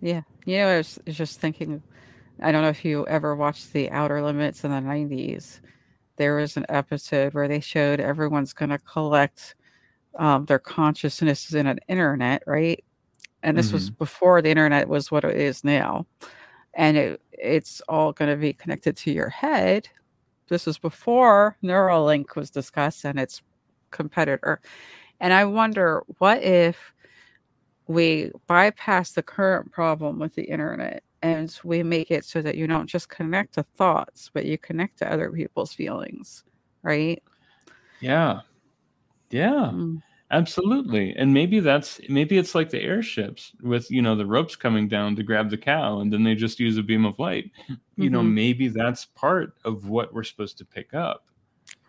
Yeah. 0.00 0.22
You 0.44 0.58
know, 0.58 0.68
I 0.68 0.76
was 0.78 0.98
just 1.06 1.40
thinking, 1.40 1.82
I 2.42 2.52
don't 2.52 2.62
know 2.62 2.68
if 2.68 2.84
you 2.84 3.06
ever 3.06 3.34
watched 3.34 3.72
The 3.72 3.90
Outer 3.90 4.22
Limits 4.22 4.64
in 4.64 4.70
the 4.70 4.76
90s. 4.78 5.60
There 6.16 6.36
was 6.36 6.56
an 6.56 6.66
episode 6.68 7.32
where 7.32 7.48
they 7.48 7.60
showed 7.60 8.00
everyone's 8.00 8.52
going 8.52 8.70
to 8.70 8.78
collect 8.78 9.54
um, 10.18 10.44
their 10.44 10.58
consciousness 10.58 11.54
in 11.54 11.66
an 11.66 11.80
internet, 11.88 12.42
right? 12.46 12.84
And 13.42 13.56
this 13.56 13.66
mm-hmm. 13.66 13.76
was 13.76 13.90
before 13.90 14.42
the 14.42 14.50
internet 14.50 14.88
was 14.88 15.10
what 15.10 15.24
it 15.24 15.36
is 15.36 15.64
now. 15.64 16.06
And 16.74 16.96
it, 16.96 17.22
it's 17.32 17.80
all 17.88 18.12
going 18.12 18.30
to 18.30 18.36
be 18.36 18.52
connected 18.52 18.96
to 18.98 19.10
your 19.10 19.28
head 19.30 19.88
this 20.48 20.66
is 20.66 20.78
before 20.78 21.56
Neuralink 21.62 22.36
was 22.36 22.50
discussed 22.50 23.04
and 23.04 23.18
its 23.18 23.42
competitor. 23.90 24.60
And 25.20 25.32
I 25.32 25.44
wonder 25.44 26.02
what 26.18 26.42
if 26.42 26.92
we 27.86 28.30
bypass 28.46 29.12
the 29.12 29.22
current 29.22 29.70
problem 29.70 30.18
with 30.18 30.34
the 30.34 30.44
internet 30.44 31.02
and 31.22 31.56
we 31.62 31.82
make 31.82 32.10
it 32.10 32.24
so 32.24 32.42
that 32.42 32.56
you 32.56 32.66
don't 32.66 32.86
just 32.86 33.08
connect 33.08 33.54
to 33.54 33.62
thoughts, 33.62 34.30
but 34.32 34.44
you 34.44 34.58
connect 34.58 34.98
to 34.98 35.12
other 35.12 35.30
people's 35.30 35.72
feelings, 35.72 36.44
right? 36.82 37.22
Yeah. 38.00 38.40
Yeah. 39.30 39.70
Mm. 39.72 40.02
Absolutely. 40.32 41.14
And 41.14 41.34
maybe 41.34 41.60
that's 41.60 42.00
maybe 42.08 42.38
it's 42.38 42.54
like 42.54 42.70
the 42.70 42.82
airships 42.82 43.52
with, 43.60 43.90
you 43.90 44.00
know, 44.00 44.16
the 44.16 44.24
ropes 44.24 44.56
coming 44.56 44.88
down 44.88 45.14
to 45.16 45.22
grab 45.22 45.50
the 45.50 45.58
cow 45.58 46.00
and 46.00 46.10
then 46.10 46.24
they 46.24 46.34
just 46.34 46.58
use 46.58 46.78
a 46.78 46.82
beam 46.82 47.04
of 47.04 47.18
light. 47.18 47.50
Mm-hmm. 47.64 47.74
You 47.96 48.08
know, 48.08 48.20
mm-hmm. 48.20 48.34
maybe 48.34 48.68
that's 48.68 49.04
part 49.04 49.54
of 49.66 49.86
what 49.86 50.14
we're 50.14 50.24
supposed 50.24 50.56
to 50.58 50.64
pick 50.64 50.94
up. 50.94 51.26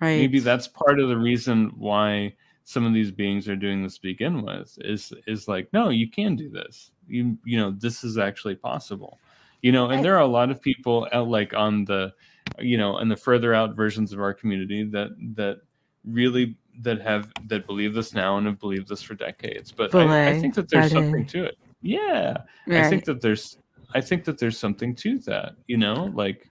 Right. 0.02 0.18
Maybe 0.18 0.40
that's 0.40 0.68
part 0.68 1.00
of 1.00 1.08
the 1.08 1.18
reason 1.18 1.72
why 1.78 2.36
some 2.66 2.86
of 2.86 2.94
these 2.94 3.10
beings 3.10 3.48
are 3.48 3.56
doing 3.56 3.82
this 3.82 3.96
to 3.96 4.02
begin 4.02 4.44
with 4.44 4.78
is 4.82 5.14
is 5.28 5.48
like, 5.48 5.72
no, 5.72 5.90
you 5.90 6.12
can 6.12 6.36
do 6.36 6.50
this. 6.50 6.92
You 7.08 7.38
you 7.46 7.58
know, 7.58 7.72
this 7.72 8.04
is 8.04 8.18
actually 8.18 8.56
possible. 8.56 9.18
You 9.62 9.72
know, 9.72 9.90
and 9.90 10.04
there 10.04 10.16
are 10.16 10.22
a 10.22 10.28
lot 10.28 10.52
of 10.52 10.62
people 10.62 11.08
out 11.14 11.30
like 11.30 11.54
on 11.54 11.86
the 11.86 12.14
you 12.60 12.78
know, 12.78 13.00
in 13.00 13.08
the 13.08 13.16
further 13.16 13.54
out 13.54 13.76
versions 13.76 14.12
of 14.12 14.20
our 14.20 14.34
community 14.34 14.84
that 14.84 15.12
that 15.36 15.62
really 16.04 16.58
that 16.82 17.02
have 17.02 17.32
that 17.48 17.68
believe 17.68 17.94
this 17.94 18.14
now 18.14 18.38
and 18.38 18.48
have 18.48 18.60
believed 18.60 18.88
this 18.88 19.02
for 19.02 19.14
decades. 19.14 19.72
But 19.72 19.94
I, 19.94 20.32
I, 20.32 20.40
think 20.40 20.56
that 20.56 20.70
there's 20.70 20.92
something 20.92 21.26
to 21.28 21.46
it. 21.46 21.58
Yeah, 21.82 22.38
right. 22.68 22.86
I 22.86 22.90
think 22.90 23.06
that 23.06 23.22
there's 23.22 23.58
I 23.94 24.02
think 24.02 24.24
that 24.26 24.40
there's 24.40 24.58
something 24.58 24.96
to 24.96 25.20
that. 25.20 25.56
You 25.68 25.78
know, 25.78 26.12
like 26.14 26.50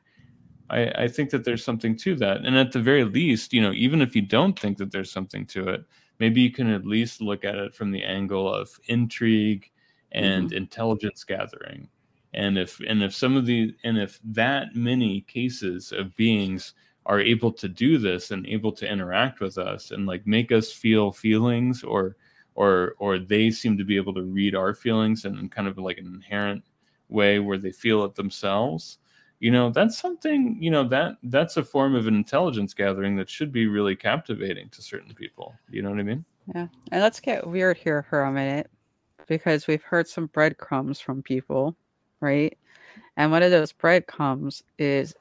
I, 0.71 0.91
I 1.05 1.09
think 1.09 1.31
that 1.31 1.45
there's 1.45 1.65
something 1.65 1.97
to 1.99 2.17
that. 2.17 2.45
And 2.45 2.57
at 2.57 2.73
the 2.73 2.81
very 2.81 3.05
least, 3.05 3.53
you 3.53 3.61
know, 3.61 3.73
even 3.73 4.01
if 4.01 4.17
you 4.17 4.23
don't 4.23 4.59
think 4.59 4.79
that 4.79 4.91
there's 4.91 5.11
something 5.11 5.47
to 5.47 5.69
it, 5.69 5.85
maybe 6.19 6.41
you 6.41 6.51
can 6.51 6.71
at 6.71 6.87
least 6.87 7.21
look 7.21 7.45
at 7.45 7.57
it 7.57 7.75
from 7.75 7.91
the 7.91 8.03
angle 8.03 8.53
of 8.53 8.71
intrigue 8.87 9.71
and 10.13 10.49
mm-hmm. 10.49 10.57
intelligence 10.57 11.25
gathering. 11.25 11.89
And 12.35 12.57
if 12.57 12.81
and 12.89 13.03
if 13.03 13.15
some 13.15 13.37
of 13.37 13.45
the 13.45 13.75
and 13.85 13.99
if 13.99 14.19
that 14.25 14.75
many 14.75 15.21
cases 15.23 15.93
of 15.93 16.17
beings 16.17 16.73
are 17.07 17.21
able 17.21 17.53
to 17.53 17.69
do 17.69 17.99
this 17.99 18.31
and 18.31 18.47
able 18.47 18.73
to 18.73 18.91
interact 18.91 19.41
with 19.41 19.59
us 19.59 19.91
and 19.91 20.07
like 20.07 20.27
make 20.27 20.53
us 20.53 20.73
feel 20.73 21.13
feelings 21.13 21.83
or 21.83 22.17
or 22.55 22.95
or 22.99 23.19
they 23.19 23.51
seem 23.51 23.77
to 23.77 23.85
be 23.85 23.97
able 23.97 24.15
to 24.15 24.23
read 24.23 24.55
our 24.55 24.75
feelings 24.75 25.25
in 25.25 25.49
kind 25.49 25.69
of 25.69 25.79
like 25.79 25.99
an 25.99 26.07
inherent 26.07 26.63
way 27.09 27.39
where 27.39 27.59
they 27.59 27.73
feel 27.73 28.05
it 28.05 28.15
themselves 28.15 28.99
you 29.41 29.51
know 29.51 29.71
that's 29.71 29.99
something 29.99 30.57
you 30.61 30.71
know 30.71 30.87
that 30.87 31.17
that's 31.25 31.57
a 31.57 31.65
form 31.65 31.95
of 31.95 32.07
an 32.07 32.15
intelligence 32.15 32.75
gathering 32.75 33.17
that 33.17 33.29
should 33.29 33.53
be 33.53 33.67
really 33.67 33.97
captivating 33.97 34.69
to 34.69 34.81
certain 34.83 35.13
people 35.15 35.55
you 35.71 35.83
know 35.83 35.91
what 35.91 35.99
i 35.99 36.03
mean? 36.03 36.25
Yeah 36.55 36.69
and 36.91 37.03
let's 37.03 37.21
get 37.21 37.47
weird 37.47 37.77
here 37.77 38.05
for 38.09 38.23
a 38.23 38.33
minute 38.33 38.71
because 39.27 39.67
we've 39.67 39.83
heard 39.83 40.09
some 40.09 40.27
breadcrumbs 40.27 41.01
from 41.01 41.23
people 41.23 41.77
right? 42.23 42.57
And 43.19 43.31
one 43.31 43.43
of 43.43 43.51
those 43.51 43.73
breadcrumbs 43.73 44.63
is 44.79 45.15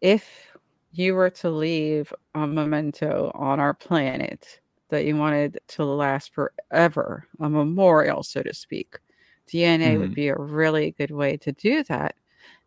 if 0.00 0.55
you 0.98 1.14
were 1.14 1.30
to 1.30 1.50
leave 1.50 2.12
a 2.34 2.46
memento 2.46 3.30
on 3.34 3.60
our 3.60 3.74
planet 3.74 4.60
that 4.88 5.04
you 5.04 5.16
wanted 5.16 5.58
to 5.68 5.84
last 5.84 6.32
forever, 6.32 7.26
a 7.40 7.48
memorial, 7.50 8.22
so 8.22 8.42
to 8.42 8.54
speak, 8.54 8.98
DNA 9.46 9.94
mm 9.94 9.98
would 9.98 10.06
mm-hmm. 10.06 10.14
be 10.14 10.28
a 10.28 10.36
really 10.36 10.92
good 10.92 11.10
way 11.10 11.36
to 11.36 11.52
do 11.52 11.82
that. 11.84 12.14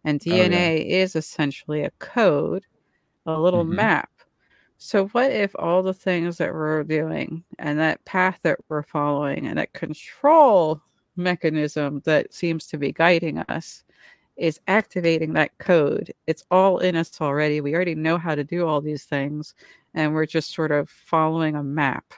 And 0.04 0.20
DNA 0.20 0.46
oh, 0.46 0.76
yeah. 0.76 1.02
is 1.02 1.16
essentially 1.16 1.84
a 1.84 1.92
code, 2.00 2.66
a 3.26 3.40
little 3.40 3.64
mm-hmm. 3.64 3.76
map. 3.76 4.10
So, 4.78 5.08
what 5.08 5.32
if 5.32 5.54
all 5.60 5.84
the 5.84 5.94
things 5.94 6.38
that 6.38 6.54
we're 6.54 6.84
doing 6.84 7.44
and 7.58 7.80
that 7.80 8.06
path 8.06 8.40
that 8.44 8.60
we're 8.70 8.84
following 8.84 9.46
and 9.48 9.58
that 9.58 9.74
control 9.74 10.82
mechanism 11.18 12.02
that 12.06 12.34
seems 12.34 12.68
to 12.68 12.78
be 12.78 12.94
guiding 12.94 13.40
us 13.40 13.84
is 14.40 14.60
activating 14.68 15.34
that 15.34 15.58
code. 15.58 16.14
It's 16.28 16.46
all 16.50 16.80
in 16.80 16.96
us 16.96 17.20
already. 17.22 17.62
We 17.62 17.76
already 17.76 17.96
know 17.96 18.18
how 18.18 18.36
to 18.36 18.44
do 18.44 18.66
all 18.66 18.82
these 18.82 19.04
things, 19.04 19.54
and 19.94 20.14
we're 20.14 20.26
just 20.26 20.54
sort 20.54 20.72
of 20.72 20.90
following 20.90 21.56
a 21.56 21.64
map. 21.64 22.14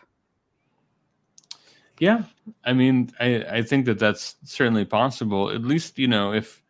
Yeah, 2.00 2.24
I 2.64 2.74
mean, 2.74 3.12
I, 3.20 3.44
I 3.50 3.62
think 3.62 3.86
that 3.86 4.00
that's 4.00 4.36
certainly 4.44 4.86
possible. 4.86 5.52
At 5.52 5.62
least, 5.62 6.00
you 6.00 6.08
know, 6.08 6.34
if 6.34 6.62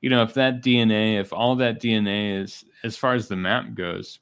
you 0.00 0.10
know, 0.10 0.22
if 0.22 0.34
that 0.34 0.62
DNA, 0.62 1.18
if 1.18 1.32
all 1.32 1.56
that 1.56 1.80
DNA 1.80 2.42
is 2.42 2.64
as 2.82 2.96
far 2.96 3.14
as 3.14 3.26
the 3.28 3.36
map 3.36 3.72
goes, 3.74 4.20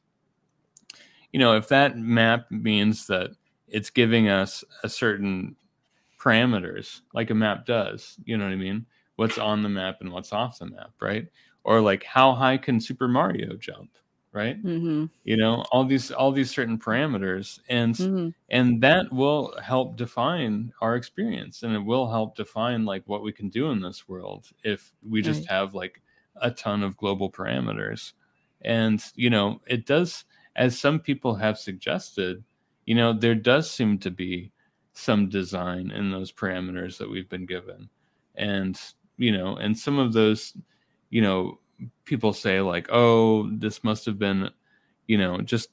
you 1.32 1.40
know, 1.40 1.56
if 1.56 1.66
that 1.68 1.98
map 1.98 2.48
means 2.50 3.06
that 3.09 3.30
it's 3.66 3.90
giving 3.90 4.28
us 4.28 4.62
a 4.84 4.88
certain 4.88 5.56
parameters 6.20 7.00
like 7.12 7.30
a 7.30 7.34
map 7.34 7.66
does, 7.66 8.16
you 8.24 8.36
know 8.36 8.44
what 8.44 8.52
I 8.52 8.56
mean? 8.56 8.86
What's 9.16 9.39
on 9.39 9.62
the 9.62 9.68
map 9.68 9.97
and 10.01 10.10
what's 10.12 10.32
off 10.32 10.59
the 10.59 10.66
map, 10.66 10.93
right? 11.01 11.26
Or 11.64 11.80
like 11.80 12.02
how 12.05 12.32
high 12.34 12.59
can 12.59 12.80
Super 12.80 13.09
Mario 13.09 13.56
jump? 13.56 13.90
right 14.34 14.64
mm-hmm. 14.64 15.05
you 15.24 15.36
know 15.36 15.62
all 15.70 15.84
these 15.84 16.10
all 16.10 16.32
these 16.32 16.51
certain 16.51 16.78
parameters 16.78 17.60
and 17.68 17.94
Mm-hmm. 17.94 18.28
and 18.48 18.80
that 18.82 19.12
will 19.12 19.55
help 19.62 19.97
define 19.97 20.72
our 20.80 20.97
experience 20.97 21.62
and 21.62 21.74
it 21.74 21.84
will 21.84 22.10
help 22.10 22.34
define 22.34 22.86
like 22.86 23.02
what 23.06 23.22
we 23.22 23.30
can 23.30 23.51
do 23.51 23.70
in 23.70 23.80
this 23.82 24.09
world 24.09 24.48
if 24.64 24.90
we 25.06 25.20
just 25.20 25.40
Right. 25.40 25.51
have 25.51 25.74
like 25.74 26.01
a 26.36 26.51
ton 26.51 26.82
of 26.82 26.97
global 26.97 27.30
parameters 27.30 28.14
and 28.62 29.05
you 29.14 29.28
know 29.28 29.60
it 29.66 29.84
does 29.84 30.24
as 30.56 30.78
some 30.80 30.98
people 30.98 31.34
have 31.34 31.59
suggested 31.59 32.43
you 32.86 32.94
know 32.94 33.12
there 33.12 33.34
does 33.34 33.70
seem 33.70 33.98
to 33.98 34.10
be 34.10 34.51
some 34.94 35.28
design 35.28 35.90
in 35.90 36.10
those 36.10 36.32
parameters 36.32 36.97
that 36.97 37.10
we've 37.10 37.28
been 37.28 37.44
given 37.44 37.86
and 38.36 38.80
you 39.22 39.30
know 39.30 39.56
and 39.56 39.78
some 39.78 39.98
of 39.98 40.12
those 40.12 40.54
you 41.10 41.22
know 41.22 41.58
people 42.04 42.32
say 42.32 42.60
like 42.60 42.88
oh 42.90 43.48
this 43.58 43.84
must 43.84 44.04
have 44.04 44.18
been 44.18 44.50
you 45.06 45.16
know 45.16 45.40
just 45.40 45.70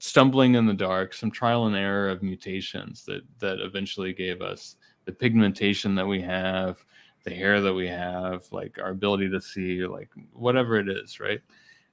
stumbling 0.00 0.54
in 0.54 0.66
the 0.66 0.74
dark 0.74 1.14
some 1.14 1.30
trial 1.30 1.66
and 1.66 1.76
error 1.76 2.08
of 2.08 2.22
mutations 2.22 3.04
that 3.04 3.22
that 3.38 3.60
eventually 3.60 4.12
gave 4.12 4.42
us 4.42 4.76
the 5.04 5.12
pigmentation 5.12 5.94
that 5.94 6.06
we 6.06 6.20
have 6.20 6.84
the 7.24 7.30
hair 7.30 7.60
that 7.60 7.74
we 7.74 7.86
have 7.86 8.44
like 8.52 8.78
our 8.82 8.90
ability 8.90 9.28
to 9.30 9.40
see 9.40 9.84
like 9.86 10.08
whatever 10.32 10.76
it 10.76 10.88
is 10.88 11.20
right? 11.20 11.40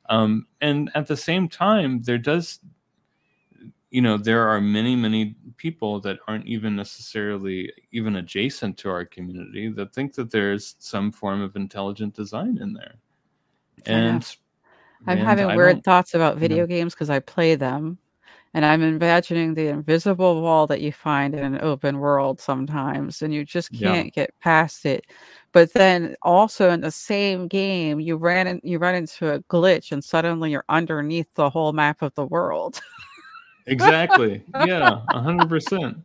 Um 0.10 0.48
and 0.62 0.92
at 0.96 1.08
the 1.08 1.18
same 1.18 1.48
time 1.48 2.02
there 2.02 2.18
does 2.18 2.60
you 3.96 4.02
know 4.02 4.18
there 4.18 4.46
are 4.48 4.60
many 4.60 4.94
many 4.96 5.36
people 5.56 6.02
that 6.02 6.18
aren't 6.28 6.46
even 6.46 6.76
necessarily 6.76 7.72
even 7.94 8.18
adjacent 8.18 8.78
to 8.78 8.90
our 8.90 9.06
community 9.06 9.70
that 9.70 9.94
think 9.94 10.14
that 10.14 10.30
there's 10.30 10.76
some 10.80 11.12
form 11.12 11.42
of 11.42 11.56
intelligent 11.56 12.14
design 12.14 12.58
in 12.62 12.74
there 12.74 12.96
and 13.86 14.36
I'm 15.08 15.20
and 15.20 15.28
having 15.28 15.46
I 15.46 15.56
weird 15.56 15.84
thoughts 15.84 16.14
about 16.14 16.36
know. 16.36 16.40
video 16.42 16.66
games 16.66 16.94
because 16.94 17.10
I 17.10 17.20
play 17.20 17.56
them. 17.56 17.98
And 18.54 18.64
I'm 18.64 18.82
imagining 18.84 19.54
the 19.54 19.68
invisible 19.68 20.42
wall 20.42 20.66
that 20.68 20.80
you 20.80 20.94
find 20.94 21.36
in 21.36 21.44
an 21.44 21.60
open 21.62 22.00
world 22.00 22.40
sometimes, 22.40 23.22
and 23.22 23.34
you 23.34 23.44
just 23.44 23.70
can't 23.78 24.14
get 24.14 24.34
past 24.40 24.86
it. 24.86 25.08
But 25.52 25.74
then 25.74 26.16
also 26.22 26.70
in 26.70 26.80
the 26.80 26.90
same 26.90 27.50
game, 27.50 28.00
you 28.00 28.16
ran 28.16 28.48
in, 28.48 28.62
you 28.64 28.78
run 28.78 28.96
into 28.96 29.34
a 29.34 29.42
glitch, 29.42 29.92
and 29.92 30.02
suddenly 30.02 30.52
you're 30.52 30.64
underneath 30.70 31.28
the 31.36 31.50
whole 31.50 31.74
map 31.74 32.02
of 32.02 32.16
the 32.16 32.26
world. 32.26 32.80
exactly 33.68 34.44
yeah 34.60 35.02
a 35.12 35.22
hundred 35.22 35.50
percent 35.50 35.98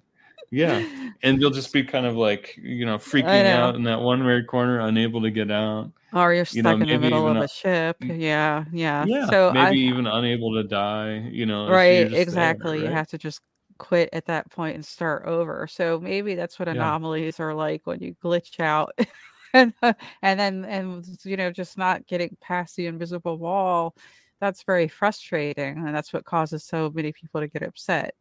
yeah 0.50 0.82
and 1.22 1.40
you'll 1.40 1.50
just 1.50 1.72
be 1.72 1.82
kind 1.84 2.06
of 2.06 2.16
like 2.16 2.56
you 2.62 2.84
know 2.86 2.96
freaking 2.96 3.46
out 3.46 3.74
in 3.76 3.84
that 3.84 4.00
one 4.00 4.24
weird 4.24 4.46
corner 4.46 4.80
unable 4.80 5.20
to 5.22 5.30
get 5.30 5.50
out 5.50 5.90
or 6.12 6.34
you're 6.34 6.44
You 6.52 6.62
know, 6.62 6.70
stuck 6.70 6.82
in 6.82 6.88
the 6.88 6.98
middle 6.98 7.28
of 7.28 7.36
a 7.36 7.44
a- 7.44 7.48
ship. 7.48 7.96
Yeah, 8.02 8.64
yeah. 8.72 9.06
yeah 9.06 9.26
So 9.30 9.50
I, 9.50 9.70
maybe 9.70 9.80
even 9.82 10.06
unable 10.06 10.54
to 10.54 10.64
die 10.64 11.18
you 11.30 11.46
know 11.46 11.68
right, 11.68 12.02
just 12.02 12.12
there, 12.12 12.22
exactly. 12.22 12.82
You 12.82 12.88
have 12.88 13.06
to 13.08 13.18
just 13.18 13.42
quit 13.78 14.08
at 14.12 14.26
that 14.26 14.50
point 14.50 14.74
and 14.74 14.84
start 14.84 15.26
over. 15.26 15.66
So 15.66 16.00
maybe 16.00 16.34
that's 16.34 16.58
what 16.58 16.66
Yeah. 16.68 16.72
anomalies 16.74 17.38
are 17.40 17.54
like 17.54 17.82
when 17.86 18.00
you 18.00 18.14
glitch 18.22 18.58
out. 18.60 18.98
and 19.54 19.72
uh, 19.82 19.92
and 20.22 20.38
then 20.38 20.64
and 20.64 21.06
you 21.24 21.36
know 21.36 21.50
just 21.50 21.76
not 21.78 22.06
getting 22.06 22.36
past 22.40 22.76
the 22.76 22.86
invisible 22.86 23.36
wall 23.38 23.94
that's 24.40 24.62
very 24.64 24.88
frustrating 24.88 25.78
and 25.78 25.94
that's 25.94 26.12
what 26.12 26.24
causes 26.24 26.64
so 26.64 26.90
many 26.94 27.12
people 27.12 27.40
to 27.40 27.48
get 27.48 27.62
upset 27.62 28.14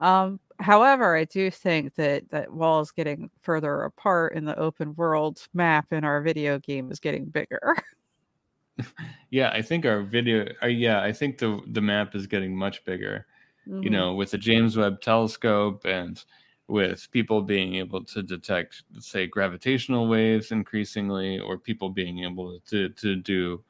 um 0.00 0.40
however 0.60 1.16
i 1.16 1.24
do 1.24 1.50
think 1.50 1.94
that 1.96 2.28
that 2.30 2.52
wall 2.52 2.80
is 2.80 2.92
getting 2.92 3.30
further 3.42 3.82
apart 3.84 4.34
in 4.34 4.44
the 4.44 4.58
open 4.58 4.94
world 4.96 5.46
map 5.54 5.92
in 5.92 6.04
our 6.04 6.22
video 6.22 6.58
game 6.60 6.90
is 6.92 7.00
getting 7.00 7.26
bigger 7.26 7.74
yeah 9.30 9.50
i 9.50 9.62
think 9.62 9.84
our 9.84 10.02
video 10.02 10.46
uh, 10.62 10.66
yeah 10.66 11.02
i 11.02 11.12
think 11.12 11.38
the 11.38 11.60
the 11.68 11.80
map 11.80 12.14
is 12.14 12.26
getting 12.26 12.54
much 12.56 12.84
bigger 12.84 13.26
you 13.82 13.90
Mhm. 13.90 13.90
know 13.90 14.14
with 14.14 14.30
the 14.30 14.38
james 14.38 14.76
webb 14.76 15.00
telescope 15.00 15.84
and 15.86 16.24
with 16.68 17.10
people 17.12 17.42
being 17.42 17.76
able 17.76 18.04
to 18.04 18.22
detect 18.22 18.84
say 19.00 19.26
gravitational 19.26 20.08
waves 20.08 20.52
increasingly 20.52 21.38
or 21.40 21.58
people 21.58 21.90
being 21.90 22.24
able 22.24 22.60
to 22.60 22.88
to 22.90 23.16
do 23.16 23.62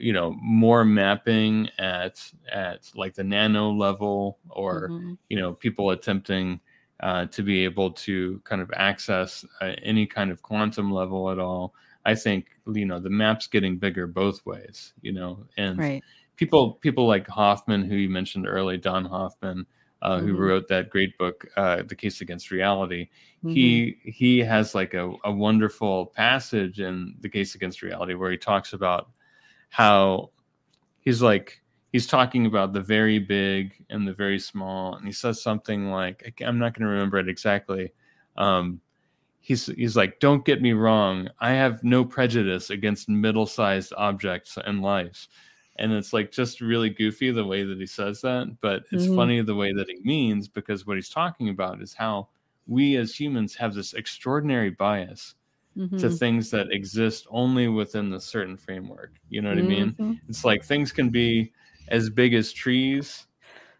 you 0.00 0.12
know 0.12 0.36
more 0.40 0.84
mapping 0.84 1.68
at 1.78 2.20
at 2.50 2.90
like 2.94 3.14
the 3.14 3.24
nano 3.24 3.70
level 3.70 4.38
or 4.48 4.90
Mhm. 4.90 5.18
you 5.28 5.38
know 5.38 5.52
people 5.52 5.90
attempting 5.90 6.60
uh, 7.00 7.24
to 7.26 7.42
be 7.42 7.64
able 7.64 7.90
to 7.90 8.40
kind 8.44 8.60
of 8.60 8.70
access 8.76 9.44
uh, 9.62 9.72
any 9.82 10.06
kind 10.06 10.30
of 10.30 10.42
quantum 10.42 10.92
level 10.92 11.30
at 11.30 11.38
all 11.38 11.74
i 12.04 12.14
think 12.14 12.48
you 12.72 12.84
know 12.84 12.98
the 12.98 13.08
map's 13.10 13.46
getting 13.46 13.78
bigger 13.78 14.06
both 14.06 14.44
ways 14.44 14.92
you 15.00 15.12
know 15.12 15.44
and 15.56 15.78
right 15.78 16.02
people 16.36 16.74
people 16.74 17.06
like 17.06 17.26
hoffman 17.26 17.82
who 17.84 17.94
you 17.94 18.08
mentioned 18.08 18.46
early 18.46 18.76
don 18.76 19.04
hoffman 19.04 19.66
uh, 20.02 20.20
who 20.20 20.32
Mhm. 20.32 20.38
wrote 20.38 20.68
that 20.68 20.88
great 20.90 21.16
book 21.18 21.46
uh, 21.56 21.82
the 21.82 21.94
case 21.94 22.20
against 22.22 22.50
reality 22.50 23.08
Mhm. 23.42 23.54
he 23.54 23.96
he 24.04 24.38
has 24.38 24.74
like 24.74 24.94
a, 24.94 25.12
a 25.24 25.32
wonderful 25.32 26.06
passage 26.06 26.80
in 26.80 27.14
the 27.20 27.28
case 27.28 27.54
against 27.54 27.82
reality 27.82 28.14
where 28.14 28.30
he 28.30 28.36
talks 28.36 28.72
about 28.72 29.10
how 29.70 30.30
he's 31.00 31.22
like 31.22 31.62
he's 31.92 32.06
talking 32.06 32.46
about 32.46 32.72
the 32.72 32.80
very 32.80 33.18
big 33.18 33.72
and 33.90 34.06
the 34.06 34.12
very 34.12 34.38
small 34.38 34.94
and 34.96 35.06
he 35.06 35.12
says 35.12 35.42
something 35.42 35.90
like 35.90 36.40
i'm 36.44 36.58
not 36.58 36.74
going 36.74 36.84
to 36.84 36.92
remember 36.92 37.18
it 37.18 37.28
exactly 37.28 37.92
um 38.36 38.80
he's 39.40 39.66
he's 39.66 39.96
like 39.96 40.20
don't 40.20 40.44
get 40.44 40.60
me 40.60 40.72
wrong 40.72 41.28
i 41.40 41.50
have 41.50 41.82
no 41.82 42.04
prejudice 42.04 42.70
against 42.70 43.08
middle-sized 43.08 43.92
objects 43.96 44.58
and 44.66 44.82
life 44.82 45.28
and 45.76 45.92
it's 45.92 46.12
like 46.12 46.30
just 46.30 46.60
really 46.60 46.90
goofy 46.90 47.30
the 47.30 47.44
way 47.44 47.64
that 47.64 47.78
he 47.78 47.86
says 47.86 48.20
that 48.20 48.54
but 48.60 48.82
it's 48.92 49.06
Mhm. 49.06 49.16
funny 49.16 49.40
the 49.40 49.54
way 49.54 49.72
that 49.72 49.88
he 49.88 49.98
means 50.04 50.48
because 50.48 50.86
what 50.86 50.96
he's 50.96 51.08
talking 51.08 51.48
about 51.48 51.80
is 51.80 51.94
how 51.94 52.28
we 52.66 52.96
as 52.96 53.18
humans 53.18 53.54
have 53.54 53.74
this 53.74 53.94
extraordinary 53.94 54.70
bias 54.70 55.34
to 55.96 56.10
Mhm. 56.10 56.10
things 56.10 56.50
that 56.50 56.72
exist 56.72 57.26
only 57.30 57.68
within 57.68 58.10
the 58.10 58.20
certain 58.20 58.56
framework 58.56 59.14
you 59.28 59.42
know 59.42 59.48
what 59.50 59.58
i 59.58 59.62
mean 59.62 59.96
Mhm. 59.98 60.20
it's 60.28 60.44
like 60.44 60.64
things 60.64 60.92
can 60.92 61.10
be 61.10 61.52
as 61.88 62.10
big 62.10 62.34
as 62.34 62.52
trees 62.52 63.26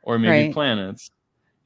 or 0.02 0.18
maybe 0.18 0.44
Right. 0.44 0.46
planets 0.46 1.10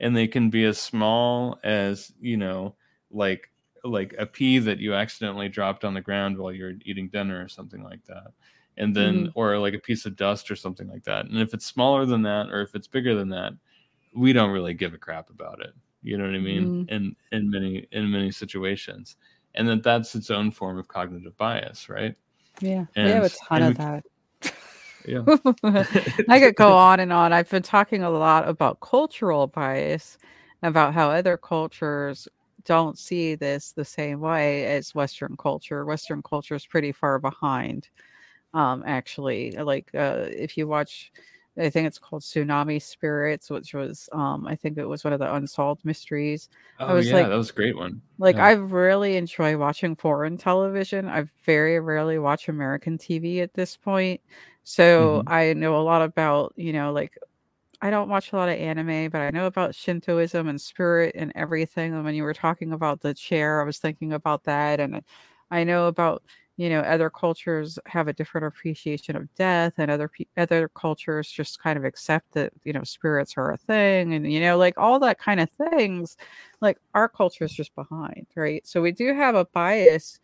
and 0.01 0.17
they 0.17 0.27
can 0.27 0.51
be 0.51 0.65
as 0.65 0.79
small 0.81 1.59
as 1.65 2.13
you 2.21 2.37
know 2.37 2.77
like 3.11 3.51
like 3.85 4.15
a 4.19 4.27
pea 4.27 4.59
that 4.59 4.79
you 4.79 4.95
accidentally 4.95 5.49
dropped 5.49 5.85
on 5.85 5.95
the 5.95 6.01
ground 6.01 6.37
while 6.39 6.53
you're 6.53 6.75
eating 6.85 7.09
dinner 7.09 7.43
or 7.43 7.49
something 7.49 7.83
like 7.83 8.05
that 8.07 8.29
and 8.79 8.95
then 8.97 9.29
Mhm. 9.29 9.35
or 9.35 9.59
like 9.59 9.75
a 9.75 9.79
piece 9.79 10.07
of 10.07 10.17
dust 10.17 10.51
or 10.51 10.57
something 10.57 10.89
like 10.89 11.05
that 11.05 11.27
and 11.27 11.39
if 11.39 11.55
it's 11.55 11.67
smaller 11.67 12.07
than 12.07 12.23
that 12.23 12.49
or 12.51 12.63
if 12.63 12.75
it's 12.75 12.89
bigger 12.89 13.15
than 13.15 13.29
that 13.29 13.53
we 14.15 14.33
don't 14.33 14.51
really 14.51 14.75
give 14.75 14.95
a 14.95 14.99
crap 14.99 15.31
about 15.31 15.61
it 15.61 15.75
you 16.03 16.17
know 16.19 16.25
what 16.25 16.35
i 16.35 16.39
mean 16.39 16.73
in 16.89 17.15
in 17.33 17.51
many 17.51 17.87
in 17.93 18.11
many 18.11 18.31
situations 18.31 19.17
and 19.55 19.69
that 19.69 19.83
that's 19.83 20.15
its 20.15 20.31
own 20.31 20.51
form 20.51 20.79
of 20.79 20.89
cognitive 20.89 21.37
bias 21.37 21.89
right 21.89 22.15
yeah 22.61 22.85
we 22.97 23.11
have 23.11 23.25
a 23.25 23.31
ton 23.31 23.63
of 23.63 23.69
we- 23.69 23.75
that 23.75 24.05
yeah 25.07 25.23
I 26.29 26.41
could 26.41 26.55
go 26.55 26.75
on 26.75 27.01
and 27.01 27.13
on. 27.13 27.33
I've 27.33 27.51
been 27.51 27.63
talking 27.63 28.03
a 28.03 28.11
lot 28.11 28.49
about 28.49 28.81
cultural 28.81 29.47
bias, 29.47 30.19
about 30.63 30.95
how 30.95 31.11
other 31.11 31.37
cultures 31.37 32.29
don't 32.65 32.99
see 32.99 33.35
this 33.35 33.73
the 33.73 33.85
same 33.85 34.21
way 34.21 34.67
as 34.67 34.95
Western 34.95 35.37
culture. 35.37 35.85
Western 35.85 36.23
culture 36.23 36.55
is 36.55 36.67
pretty 36.67 36.93
far 36.93 37.19
behind, 37.19 37.89
um, 38.55 38.83
actually. 38.87 39.53
Like 39.53 39.91
uh, 39.95 40.27
if 40.31 40.57
you 40.57 40.67
watch, 40.67 41.13
I 41.59 41.71
think 41.71 41.87
it's 41.87 41.99
called 41.99 42.23
Tsunami 42.23 42.83
Spirits, 42.83 43.49
which 43.51 43.75
was, 43.75 44.09
um, 44.13 44.47
I 44.47 44.57
think 44.57 44.77
it 44.79 44.87
was 44.87 45.05
one 45.05 45.13
of 45.13 45.21
the 45.21 45.33
unsolved 45.35 45.85
mysteries. 45.85 46.49
oh 46.81 46.95
was 46.95 47.09
yeah 47.09 47.15
like- 47.15 47.29
that 47.29 47.37
was 47.37 47.51
a 47.51 47.55
great 47.55 47.77
one 47.77 48.01
Like 48.19 48.37
Yeah. 48.37 48.47
I 48.47 48.53
really 48.53 49.17
enjoy 49.17 49.57
watching 49.57 49.97
foreign 49.97 50.37
television. 50.39 51.09
I 51.09 51.25
very 51.45 51.81
rarely 51.81 52.19
watch 52.19 52.49
American 52.49 52.97
TV 52.99 53.41
at 53.41 53.55
this 53.55 53.77
point. 53.77 54.21
So 54.65 55.23
Mhm. 55.27 55.33
I 55.33 55.53
know 55.55 55.77
a 55.77 55.83
lot 55.83 56.03
about, 56.03 56.53
you 56.57 56.73
know, 56.73 56.93
like 56.93 57.17
I 57.83 57.91
don't 57.91 58.09
watch 58.09 58.33
a 58.33 58.37
lot 58.37 58.49
of 58.49 58.57
anime, 58.59 59.11
but 59.11 59.21
I 59.21 59.31
know 59.31 59.47
about 59.47 59.75
Shintoism 59.75 60.49
and 60.49 60.61
spirit 60.61 61.15
and 61.17 61.33
everything. 61.35 61.93
And 61.95 62.05
when 62.05 62.15
you 62.15 62.23
were 62.25 62.33
talking 62.35 62.73
about 62.73 63.01
the 63.03 63.13
chair, 63.15 63.61
I 63.61 63.65
was 63.65 63.79
thinking 63.79 64.13
about 64.15 64.45
that. 64.45 64.81
And 64.81 65.03
I 65.51 65.65
know 65.65 65.87
about, 65.89 66.23
you 66.57 66.69
know, 66.71 66.81
other 66.81 67.11
cultures 67.11 67.79
have 67.87 68.07
a 68.09 68.13
different 68.13 68.47
appreciation 68.47 69.17
of 69.17 69.33
death, 69.35 69.75
and 69.79 69.91
other 69.91 70.11
other 70.37 70.69
cultures 70.69 71.29
just 71.31 71.61
kind 71.61 71.77
of 71.79 71.85
accept 71.85 72.33
that, 72.35 72.53
you 72.65 72.73
know, 72.73 72.85
spirits 72.85 73.35
are 73.37 73.53
a 73.53 73.57
thing, 73.59 74.15
and 74.15 74.31
you 74.33 74.41
know, 74.41 74.57
like 74.59 74.75
all 74.79 74.99
that 75.01 75.19
kind 75.19 75.41
of 75.41 75.51
things. 75.51 76.17
Like 76.61 76.79
our 76.95 77.09
culture 77.09 77.45
is 77.45 77.53
just 77.53 77.75
behind, 77.75 78.27
right? 78.37 78.67
So 78.67 78.83
we 78.83 78.93
do 78.93 79.15
have 79.15 79.35
a 79.35 79.45
bias, 79.47 80.21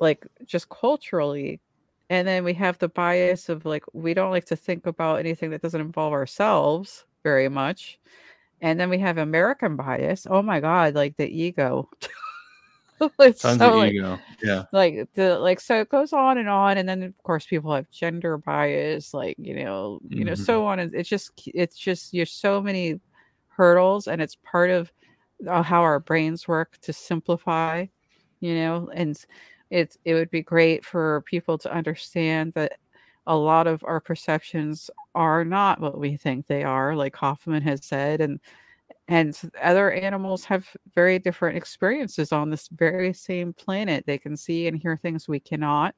like 0.00 0.26
just 0.46 0.68
culturally, 0.68 1.60
and 2.10 2.26
then 2.28 2.44
we 2.44 2.54
have 2.54 2.78
the 2.78 2.88
bias 2.88 3.48
of 3.48 3.64
like 3.64 3.84
we 3.92 4.14
don't 4.14 4.30
like 4.30 4.46
to 4.46 4.56
think 4.56 4.86
about 4.86 5.20
anything 5.20 5.50
that 5.50 5.62
doesn't 5.62 5.80
involve 5.80 6.12
ourselves 6.12 7.04
very 7.24 7.48
much. 7.48 7.98
And 8.62 8.80
then 8.80 8.90
we 8.90 8.98
have 9.00 9.18
American 9.18 9.76
bias. 9.76 10.26
Oh 10.30 10.42
my 10.42 10.60
God, 10.60 10.94
like 10.94 11.16
the 11.18 11.28
ego. 11.28 11.90
it's 13.18 13.42
Tons 13.42 13.58
so, 13.58 13.70
of 13.70 13.74
like, 13.76 13.92
ego. 13.92 14.18
Yeah. 14.42 14.64
Like 14.72 15.08
the 15.14 15.38
like 15.38 15.60
so 15.60 15.80
it 15.80 15.88
goes 15.88 16.12
on 16.12 16.38
and 16.38 16.48
on. 16.48 16.78
And 16.78 16.88
then 16.88 17.02
of 17.02 17.16
course 17.22 17.46
people 17.46 17.74
have 17.74 17.90
gender 17.90 18.38
bias, 18.38 19.14
like, 19.14 19.36
you 19.38 19.64
know, 19.64 20.00
mm-hmm. 20.04 20.18
you 20.18 20.24
know, 20.24 20.34
so 20.34 20.60
mm-hmm. 20.60 20.68
on. 20.68 20.78
And 20.80 20.94
it's 20.94 21.08
just 21.08 21.32
it's 21.46 21.76
just 21.76 22.14
you're 22.14 22.26
so 22.26 22.60
many 22.60 23.00
hurdles 23.48 24.08
and 24.08 24.20
it's 24.20 24.36
part 24.42 24.70
of 24.70 24.92
uh, 25.48 25.62
how 25.62 25.82
our 25.82 26.00
brains 26.00 26.46
work 26.48 26.78
to 26.82 26.92
simplify, 26.92 27.86
you 28.40 28.54
know, 28.54 28.90
and 28.94 29.18
it's 29.70 29.98
it 30.04 30.14
would 30.14 30.30
be 30.30 30.42
great 30.42 30.84
for 30.84 31.22
people 31.26 31.58
to 31.58 31.72
understand 31.72 32.52
that 32.54 32.78
a 33.26 33.36
lot 33.36 33.66
of 33.66 33.82
our 33.84 34.00
perceptions 34.00 34.90
are 35.14 35.44
not 35.44 35.80
what 35.80 35.98
we 35.98 36.16
think 36.16 36.46
they 36.46 36.62
are, 36.62 36.94
like 36.94 37.16
Hoffman 37.16 37.62
has 37.62 37.84
said, 37.84 38.20
and 38.20 38.38
and 39.08 39.38
other 39.62 39.90
animals 39.90 40.44
have 40.44 40.66
very 40.94 41.18
different 41.18 41.56
experiences 41.56 42.32
on 42.32 42.50
this 42.50 42.68
very 42.68 43.12
same 43.12 43.52
planet. 43.52 44.04
They 44.06 44.18
can 44.18 44.36
see 44.36 44.66
and 44.66 44.76
hear 44.76 44.96
things 44.96 45.28
we 45.28 45.40
cannot. 45.40 45.94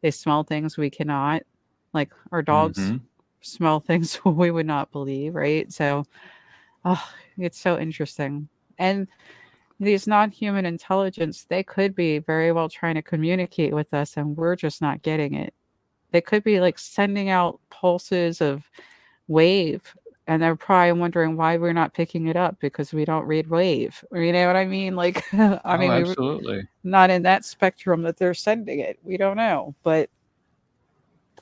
They 0.00 0.10
smell 0.10 0.42
things 0.42 0.76
we 0.76 0.90
cannot. 0.90 1.42
Like 1.92 2.10
our 2.32 2.42
dogs 2.42 2.78
mm-hmm. 2.78 2.96
smell 3.40 3.80
things 3.80 4.18
we 4.24 4.50
would 4.50 4.66
not 4.66 4.90
believe, 4.90 5.34
right? 5.34 5.72
So, 5.72 6.04
oh, 6.84 7.08
it's 7.38 7.60
so 7.60 7.78
interesting. 7.78 8.48
And 8.78 9.06
these 9.78 10.06
non-human 10.06 10.66
intelligence, 10.66 11.44
they 11.48 11.62
could 11.62 11.94
be 11.94 12.18
very 12.18 12.52
well 12.52 12.68
trying 12.68 12.94
to 12.96 13.02
communicate 13.02 13.72
with 13.72 13.92
us, 13.94 14.16
and 14.16 14.36
we're 14.36 14.56
just 14.56 14.80
not 14.80 15.02
getting 15.02 15.34
it 15.34 15.54
they 16.12 16.20
could 16.20 16.44
be 16.44 16.60
like 16.60 16.78
sending 16.78 17.30
out 17.30 17.58
pulses 17.70 18.40
of 18.40 18.70
wave 19.26 19.82
and 20.26 20.40
they're 20.40 20.56
probably 20.56 20.92
wondering 20.92 21.36
why 21.36 21.56
we're 21.56 21.72
not 21.72 21.94
picking 21.94 22.28
it 22.28 22.36
up 22.36 22.58
because 22.60 22.92
we 22.92 23.04
don't 23.04 23.26
read 23.26 23.48
wave. 23.48 24.04
You 24.12 24.32
know 24.32 24.46
what 24.46 24.56
I 24.56 24.64
mean? 24.64 24.94
Like, 24.94 25.22
I 25.32 25.60
oh, 25.64 25.76
mean, 25.78 25.90
absolutely 25.90 26.68
not 26.84 27.10
in 27.10 27.22
that 27.22 27.44
spectrum 27.44 28.02
that 28.02 28.16
they're 28.16 28.34
sending 28.34 28.80
it. 28.80 28.98
We 29.02 29.16
don't 29.16 29.36
know, 29.36 29.74
but 29.82 30.10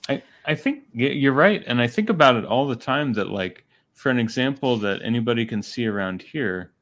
I 0.09 0.23
I 0.47 0.55
think 0.55 0.85
you're 0.93 1.33
right, 1.33 1.63
and 1.67 1.81
I 1.81 1.87
think 1.87 2.11
about 2.11 2.37
it 2.37 2.45
all 2.45 2.67
the 2.67 2.77
time. 2.77 3.13
That 3.15 3.29
like, 3.29 3.65
for 3.95 4.11
an 4.11 4.19
example 4.19 4.77
that 4.79 5.03
anybody 5.03 5.45
can 5.45 5.63
see 5.63 5.87
around 5.87 6.23
here, 6.23 6.73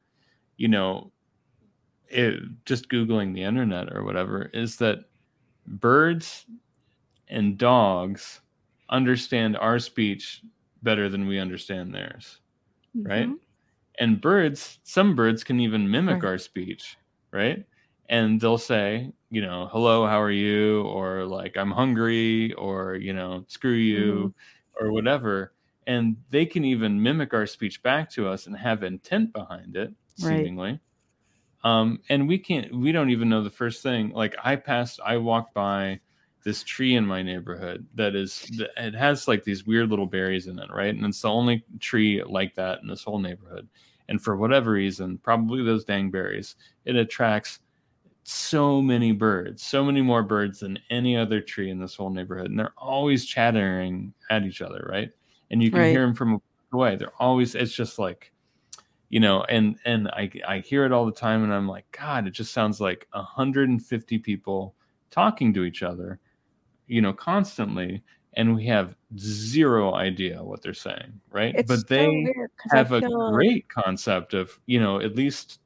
you 0.57 0.69
know, 0.69 1.11
it, 2.07 2.41
just 2.65 2.89
googling 2.89 3.33
the 3.33 3.43
internet 3.43 3.93
or 3.93 4.03
whatever 4.03 4.49
is 4.53 4.77
that 4.77 4.99
birds 5.67 6.45
and 7.27 7.57
dogs 7.57 8.41
understand 8.89 9.55
our 9.57 9.77
speech 9.77 10.41
better 10.83 11.09
than 11.09 11.27
we 11.27 11.39
understand 11.39 11.93
theirs 11.93 12.39
mm-hmm. 12.95 13.07
right 13.07 13.29
and 13.99 14.21
birds 14.21 14.79
some 14.83 15.15
birds 15.15 15.43
can 15.43 15.59
even 15.59 15.89
mimic 15.89 16.23
right. 16.23 16.29
our 16.29 16.37
speech 16.37 16.97
right 17.31 17.65
and 18.09 18.41
they'll 18.41 18.57
say 18.57 19.11
you 19.29 19.41
know 19.41 19.69
hello 19.71 20.05
how 20.05 20.19
are 20.19 20.31
you 20.31 20.81
or 20.83 21.25
like 21.25 21.55
i'm 21.57 21.71
hungry 21.71 22.53
or 22.53 22.95
you 22.95 23.13
know 23.13 23.43
screw 23.47 23.71
you 23.71 24.33
mm-hmm. 24.33 24.85
or 24.85 24.91
whatever 24.91 25.53
and 25.87 26.15
they 26.29 26.45
can 26.45 26.63
even 26.65 27.01
mimic 27.01 27.33
our 27.33 27.47
speech 27.47 27.81
back 27.81 28.09
to 28.09 28.27
us 28.27 28.47
and 28.47 28.55
have 28.57 28.83
intent 28.83 29.31
behind 29.33 29.75
it 29.75 29.93
seemingly 30.15 30.79
right. 31.63 31.81
um 31.81 31.99
and 32.09 32.27
we 32.27 32.37
can't 32.37 32.73
we 32.73 32.91
don't 32.91 33.09
even 33.09 33.29
know 33.29 33.43
the 33.43 33.49
first 33.49 33.83
thing 33.83 34.09
like 34.11 34.35
i 34.43 34.55
passed 34.55 34.99
i 35.05 35.15
walked 35.17 35.53
by 35.53 35.99
this 36.43 36.63
tree 36.63 36.95
in 36.95 37.05
my 37.05 37.21
neighborhood 37.21 37.85
that 37.95 38.15
is 38.15 38.49
it 38.77 38.93
has 38.93 39.27
like 39.27 39.43
these 39.43 39.65
weird 39.65 39.89
little 39.89 40.05
berries 40.05 40.47
in 40.47 40.59
it 40.59 40.71
right? 40.71 40.95
And 40.95 41.05
it's 41.05 41.21
the 41.21 41.29
only 41.29 41.63
tree 41.79 42.23
like 42.23 42.55
that 42.55 42.81
in 42.81 42.87
this 42.87 43.03
whole 43.03 43.19
neighborhood. 43.19 43.67
And 44.07 44.21
for 44.21 44.35
whatever 44.35 44.71
reason 44.71 45.17
probably 45.17 45.63
those 45.63 45.85
dang 45.85 46.11
berries 46.11 46.55
it 46.85 46.95
attracts 46.95 47.59
so 48.23 48.81
many 48.81 49.11
birds 49.11 49.63
so 49.63 49.83
many 49.83 50.01
more 50.01 50.23
birds 50.23 50.59
than 50.59 50.77
any 50.89 51.17
other 51.17 51.41
tree 51.41 51.71
in 51.71 51.79
this 51.79 51.95
whole 51.95 52.09
neighborhood. 52.09 52.49
And 52.49 52.59
they're 52.59 52.73
always 52.77 53.25
chattering 53.25 54.13
at 54.29 54.43
each 54.43 54.61
other 54.61 54.87
right? 54.89 55.11
And 55.51 55.61
you 55.61 55.71
can 55.71 55.79
right. 55.79 55.91
hear 55.91 56.01
them 56.01 56.15
from 56.15 56.41
away. 56.71 56.95
They're 56.95 57.11
always 57.19 57.55
it's 57.55 57.73
just 57.73 57.99
like 57.99 58.31
you 59.09 59.19
know 59.19 59.43
and 59.49 59.75
and 59.85 60.07
i 60.09 60.29
i 60.47 60.59
hear 60.59 60.85
it 60.85 60.91
all 60.91 61.05
the 61.05 61.11
time 61.11 61.43
and 61.43 61.53
i'm 61.53 61.67
like 61.67 61.85
god 61.91 62.27
it 62.27 62.31
just 62.31 62.53
sounds 62.53 62.79
like 62.79 63.07
150 63.11 64.19
people 64.19 64.75
talking 65.09 65.53
to 65.53 65.63
each 65.63 65.83
other 65.83 66.19
you 66.89 67.01
know, 67.01 67.13
constantly, 67.13 68.03
and 68.33 68.55
we 68.55 68.65
have 68.65 68.95
zero 69.17 69.93
idea 69.93 70.43
what 70.43 70.61
they're 70.61 70.73
saying, 70.73 71.19
right? 71.31 71.55
It's 71.55 71.67
but 71.67 71.87
they 71.87 72.25
so 72.35 72.75
have 72.75 72.91
a 72.91 73.01
great 73.01 73.69
concept 73.69 74.33
of, 74.33 74.59
you 74.65 74.79
know, 74.79 74.99
at 74.99 75.15
least 75.15 75.59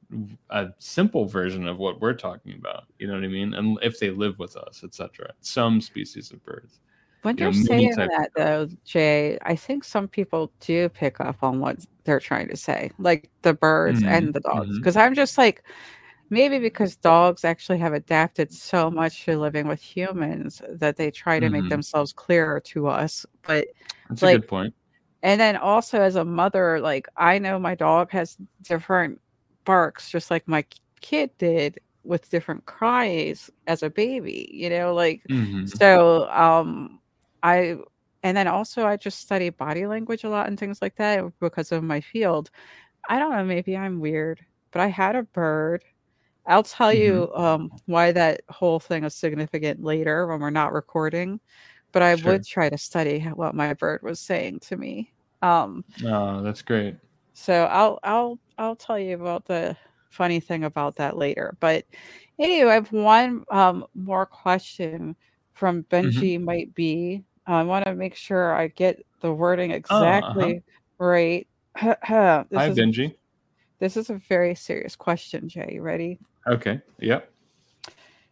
a 0.51 0.67
simple 0.77 1.25
version 1.25 1.67
of 1.67 1.77
what 1.77 1.99
we're 1.99 2.13
talking 2.13 2.53
about. 2.53 2.83
You 2.99 3.07
know 3.07 3.15
what 3.15 3.23
I 3.23 3.27
mean? 3.27 3.53
And 3.55 3.79
if 3.81 3.99
they 3.99 4.11
live 4.11 4.37
with 4.37 4.55
us, 4.55 4.83
etc. 4.83 5.33
Some 5.41 5.81
species 5.81 6.31
of 6.31 6.43
birds. 6.45 6.79
When 7.23 7.37
you 7.37 7.47
are 7.47 7.53
saying 7.53 7.95
that, 7.95 8.31
though, 8.35 8.67
Jay, 8.83 9.37
I 9.43 9.55
think 9.55 9.85
some 9.85 10.09
people 10.09 10.51
do 10.59 10.89
pick 10.89 11.21
up 11.21 11.37
on 11.41 11.61
what 11.61 11.85
they're 12.03 12.19
trying 12.19 12.49
to 12.49 12.57
say, 12.57 12.91
like 12.99 13.29
the 13.43 13.53
birds 13.53 14.01
mm-hmm. 14.01 14.09
and 14.09 14.33
the 14.33 14.41
dogs. 14.41 14.77
Because 14.77 14.95
mm-hmm. 14.95 15.05
I'm 15.05 15.15
just 15.15 15.37
like, 15.37 15.63
maybe 16.29 16.59
because 16.59 16.95
dogs 16.95 17.45
actually 17.45 17.77
have 17.77 17.93
adapted 17.93 18.51
so 18.51 18.89
much 18.89 19.25
to 19.25 19.37
living 19.37 19.67
with 19.67 19.81
humans 19.81 20.61
that 20.69 20.97
they 20.97 21.11
try 21.11 21.39
to 21.39 21.45
mm-hmm. 21.45 21.61
make 21.61 21.69
themselves 21.69 22.13
clearer 22.13 22.59
to 22.59 22.87
us. 22.87 23.25
But 23.43 23.67
that's 24.09 24.21
like, 24.21 24.37
a 24.37 24.39
good 24.39 24.47
point. 24.47 24.73
And 25.21 25.39
then 25.39 25.55
also 25.55 26.01
as 26.01 26.15
a 26.15 26.25
mother, 26.25 26.79
like 26.79 27.07
I 27.15 27.39
know 27.39 27.59
my 27.59 27.75
dog 27.75 28.11
has 28.11 28.37
different 28.61 29.21
barks, 29.63 30.09
just 30.09 30.29
like 30.29 30.47
my 30.47 30.65
kid 31.01 31.31
did 31.37 31.79
with 32.03 32.29
different 32.29 32.65
cries 32.65 33.49
as 33.67 33.83
a 33.83 33.89
baby, 33.89 34.49
you 34.51 34.69
know, 34.69 34.93
like 34.93 35.21
mm-hmm. 35.29 35.65
so 35.65 36.29
um 36.29 36.99
I 37.41 37.77
and 38.23 38.35
then 38.35 38.47
also 38.47 38.85
I 38.85 38.97
just 38.97 39.19
study 39.19 39.49
body 39.49 39.85
language 39.85 40.23
a 40.23 40.29
lot 40.29 40.47
and 40.47 40.59
things 40.59 40.81
like 40.81 40.95
that 40.97 41.23
because 41.39 41.71
of 41.71 41.83
my 41.83 42.01
field. 42.01 42.49
I 43.07 43.19
don't 43.19 43.31
know, 43.31 43.43
maybe 43.43 43.77
I'm 43.77 43.99
weird, 43.99 44.45
but 44.71 44.81
I 44.81 44.87
had 44.87 45.15
a 45.15 45.23
bird 45.23 45.83
I'll 46.45 46.63
tell 46.63 46.91
mm-hmm. 46.91 47.01
you 47.01 47.35
um, 47.35 47.71
why 47.85 48.11
that 48.11 48.41
whole 48.49 48.79
thing 48.79 49.03
is 49.03 49.15
significant 49.15 49.83
later 49.83 50.27
when 50.27 50.39
we're 50.39 50.49
not 50.49 50.73
recording, 50.73 51.39
but 51.91 52.01
I 52.01 52.15
sure. 52.15 52.33
would 52.33 52.45
try 52.45 52.69
to 52.69 52.77
study 52.77 53.19
what 53.21 53.55
my 53.55 53.73
bird 53.73 54.01
was 54.03 54.19
saying 54.19 54.59
to 54.61 54.77
me. 54.77 55.11
Um, 55.41 55.83
oh, 56.05 56.41
that's 56.41 56.61
great. 56.61 56.95
So 57.33 57.65
I'll 57.65 57.99
I'll 58.03 58.39
I'll 58.57 58.75
tell 58.75 58.99
you 58.99 59.15
about 59.15 59.45
the 59.45 59.75
funny 60.09 60.39
thing 60.39 60.63
about 60.63 60.95
that 60.97 61.17
later. 61.17 61.55
But 61.59 61.85
anyway, 62.39 62.71
I 62.71 62.75
have 62.75 62.91
one 62.91 63.43
um, 63.49 63.85
more 63.95 64.25
question 64.25 65.15
from 65.53 65.83
mm-hmm. 65.83 65.95
Benji. 65.95 66.35
Mm-hmm. 66.35 66.45
Might 66.45 66.75
be 66.75 67.23
I 67.47 67.63
want 67.63 67.85
to 67.85 67.95
make 67.95 68.15
sure 68.15 68.53
I 68.53 68.67
get 68.67 69.05
the 69.21 69.33
wording 69.33 69.71
exactly 69.71 70.43
oh, 70.43 71.03
uh-huh. 71.03 71.05
right. 71.05 71.47
Hi, 71.75 72.45
is, 72.51 72.77
Benji. 72.77 73.15
This 73.79 73.97
is 73.97 74.09
a 74.09 74.15
very 74.15 74.55
serious 74.55 74.95
question, 74.95 75.49
Jay. 75.49 75.71
You 75.73 75.81
Ready? 75.81 76.19
Okay. 76.47 76.81
Yep. 76.99 77.31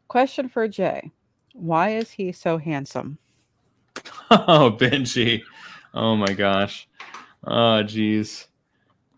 Question 0.07 0.49
for 0.49 0.67
Jay. 0.67 1.11
Why 1.53 1.91
is 1.95 2.11
he 2.11 2.31
so 2.31 2.57
handsome? 2.57 3.17
Oh, 4.33 4.71
Benji. 4.79 5.41
Oh 5.93 6.15
my 6.15 6.31
gosh. 6.31 6.87
Oh, 7.45 7.83
geez. 7.83 8.47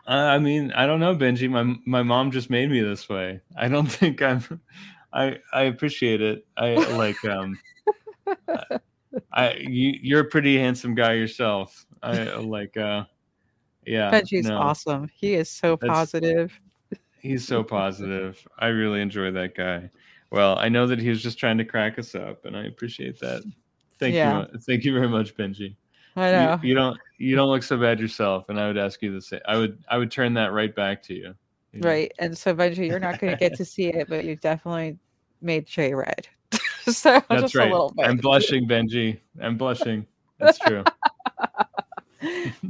I 0.06 0.40
mean, 0.40 0.72
I 0.72 0.86
don't 0.86 0.98
know, 0.98 1.14
Benji. 1.14 1.48
My 1.48 1.76
my 1.86 2.02
mom 2.02 2.32
just 2.32 2.50
made 2.50 2.68
me 2.68 2.80
this 2.80 3.08
way. 3.08 3.40
I 3.56 3.68
don't 3.68 3.86
think 3.90 4.20
I'm. 4.22 4.42
I 5.12 5.38
I 5.52 5.62
appreciate 5.62 6.20
it. 6.20 6.44
I 6.56 6.74
like 6.74 7.24
um. 7.24 7.58
I 9.32 9.54
you 9.54 9.94
you're 10.02 10.20
a 10.20 10.24
pretty 10.24 10.58
handsome 10.58 10.96
guy 10.96 11.12
yourself. 11.12 11.86
I 12.02 12.24
like 12.34 12.76
uh. 12.76 13.04
Yeah. 13.86 14.10
Benji's 14.10 14.48
no. 14.48 14.58
awesome. 14.58 15.08
He 15.14 15.34
is 15.34 15.48
so 15.48 15.76
That's, 15.76 15.90
positive. 15.90 16.58
He's 17.24 17.46
so 17.46 17.64
positive. 17.64 18.46
I 18.58 18.66
really 18.66 19.00
enjoy 19.00 19.30
that 19.32 19.56
guy. 19.56 19.90
Well, 20.30 20.58
I 20.58 20.68
know 20.68 20.86
that 20.86 20.98
he 20.98 21.08
was 21.08 21.22
just 21.22 21.38
trying 21.38 21.58
to 21.58 21.64
crack 21.64 21.98
us 21.98 22.14
up, 22.14 22.44
and 22.44 22.56
I 22.56 22.64
appreciate 22.64 23.18
that. 23.20 23.42
Thank 23.98 24.14
yeah. 24.14 24.46
you, 24.52 24.58
thank 24.60 24.84
you 24.84 24.92
very 24.92 25.08
much, 25.08 25.36
Benji. 25.36 25.74
I 26.16 26.30
know 26.30 26.60
you, 26.62 26.68
you, 26.68 26.74
don't 26.74 26.98
you 27.18 27.34
don't 27.34 27.48
look 27.48 27.62
so 27.62 27.76
bad 27.76 27.98
yourself, 27.98 28.48
and 28.48 28.60
I 28.60 28.66
would 28.66 28.76
ask 28.76 29.00
you 29.02 29.12
the 29.12 29.22
same. 29.22 29.40
I 29.46 29.56
would 29.56 29.82
I 29.88 29.96
would 29.96 30.10
turn 30.10 30.34
that 30.34 30.52
right 30.52 30.74
back 30.74 31.02
to 31.04 31.14
you. 31.14 31.34
you 31.72 31.80
right, 31.80 32.12
know? 32.20 32.26
and 32.26 32.38
so 32.38 32.54
Benji, 32.54 32.88
you're 32.88 33.00
not 33.00 33.18
going 33.18 33.32
to 33.32 33.38
get 33.38 33.56
to 33.56 33.64
see 33.64 33.86
it, 33.86 34.08
but 34.08 34.24
you 34.24 34.36
definitely 34.36 34.98
made 35.40 35.66
Jay 35.66 35.94
red. 35.94 36.28
so 36.84 37.22
that's 37.30 37.54
right. 37.54 37.72
I'm 38.00 38.18
blushing, 38.18 38.68
Benji. 38.68 39.18
I'm 39.40 39.56
blushing. 39.56 40.06
That's 40.38 40.58
true. 40.58 40.84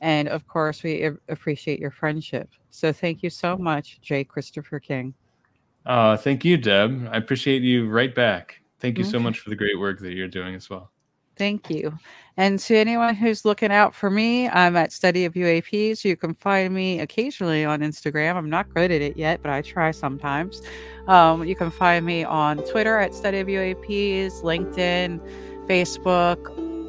And 0.00 0.28
of 0.28 0.46
course, 0.46 0.82
we 0.82 1.10
appreciate 1.28 1.78
your 1.78 1.90
friendship. 1.90 2.50
So 2.70 2.92
thank 2.92 3.22
you 3.22 3.30
so 3.30 3.56
much, 3.56 4.00
J. 4.02 4.24
Christopher 4.24 4.80
King. 4.80 5.14
Uh, 5.84 6.16
thank 6.16 6.44
you, 6.44 6.56
Deb. 6.56 7.08
I 7.10 7.16
appreciate 7.16 7.62
you 7.62 7.88
right 7.88 8.14
back. 8.14 8.56
Thank 8.80 8.98
you 8.98 9.04
okay. 9.04 9.10
so 9.10 9.18
much 9.18 9.38
for 9.38 9.50
the 9.50 9.56
great 9.56 9.78
work 9.78 10.00
that 10.00 10.12
you're 10.12 10.28
doing 10.28 10.54
as 10.54 10.68
well. 10.68 10.90
Thank 11.36 11.70
you. 11.70 11.98
And 12.38 12.58
to 12.60 12.76
anyone 12.76 13.14
who's 13.14 13.44
looking 13.46 13.72
out 13.72 13.94
for 13.94 14.10
me, 14.10 14.48
I'm 14.48 14.76
at 14.76 14.92
Study 14.92 15.24
of 15.24 15.34
UAPs. 15.34 16.04
You 16.04 16.16
can 16.16 16.34
find 16.34 16.74
me 16.74 17.00
occasionally 17.00 17.64
on 17.64 17.80
Instagram. 17.80 18.36
I'm 18.36 18.50
not 18.50 18.72
good 18.74 18.90
at 18.90 19.00
it 19.00 19.16
yet, 19.16 19.42
but 19.42 19.50
I 19.50 19.62
try 19.62 19.90
sometimes. 19.90 20.60
Um, 21.08 21.44
you 21.44 21.56
can 21.56 21.70
find 21.70 22.04
me 22.04 22.24
on 22.24 22.58
Twitter 22.70 22.98
at 22.98 23.14
Study 23.14 23.40
of 23.40 23.46
UAPs, 23.48 24.42
LinkedIn, 24.42 25.20
Facebook, 25.66 26.46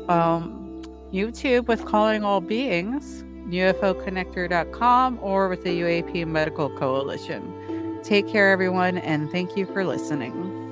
um, 0.09 0.81
YouTube 1.13 1.67
with 1.67 1.85
Calling 1.85 2.25
All 2.25 2.41
Beings, 2.41 3.23
UFOconnector.com, 3.49 5.19
or 5.21 5.47
with 5.47 5.63
the 5.63 5.79
UAP 5.79 6.27
Medical 6.27 6.69
Coalition. 6.77 8.01
Take 8.03 8.27
care, 8.27 8.51
everyone, 8.51 8.97
and 8.97 9.31
thank 9.31 9.55
you 9.55 9.65
for 9.65 9.85
listening. 9.85 10.66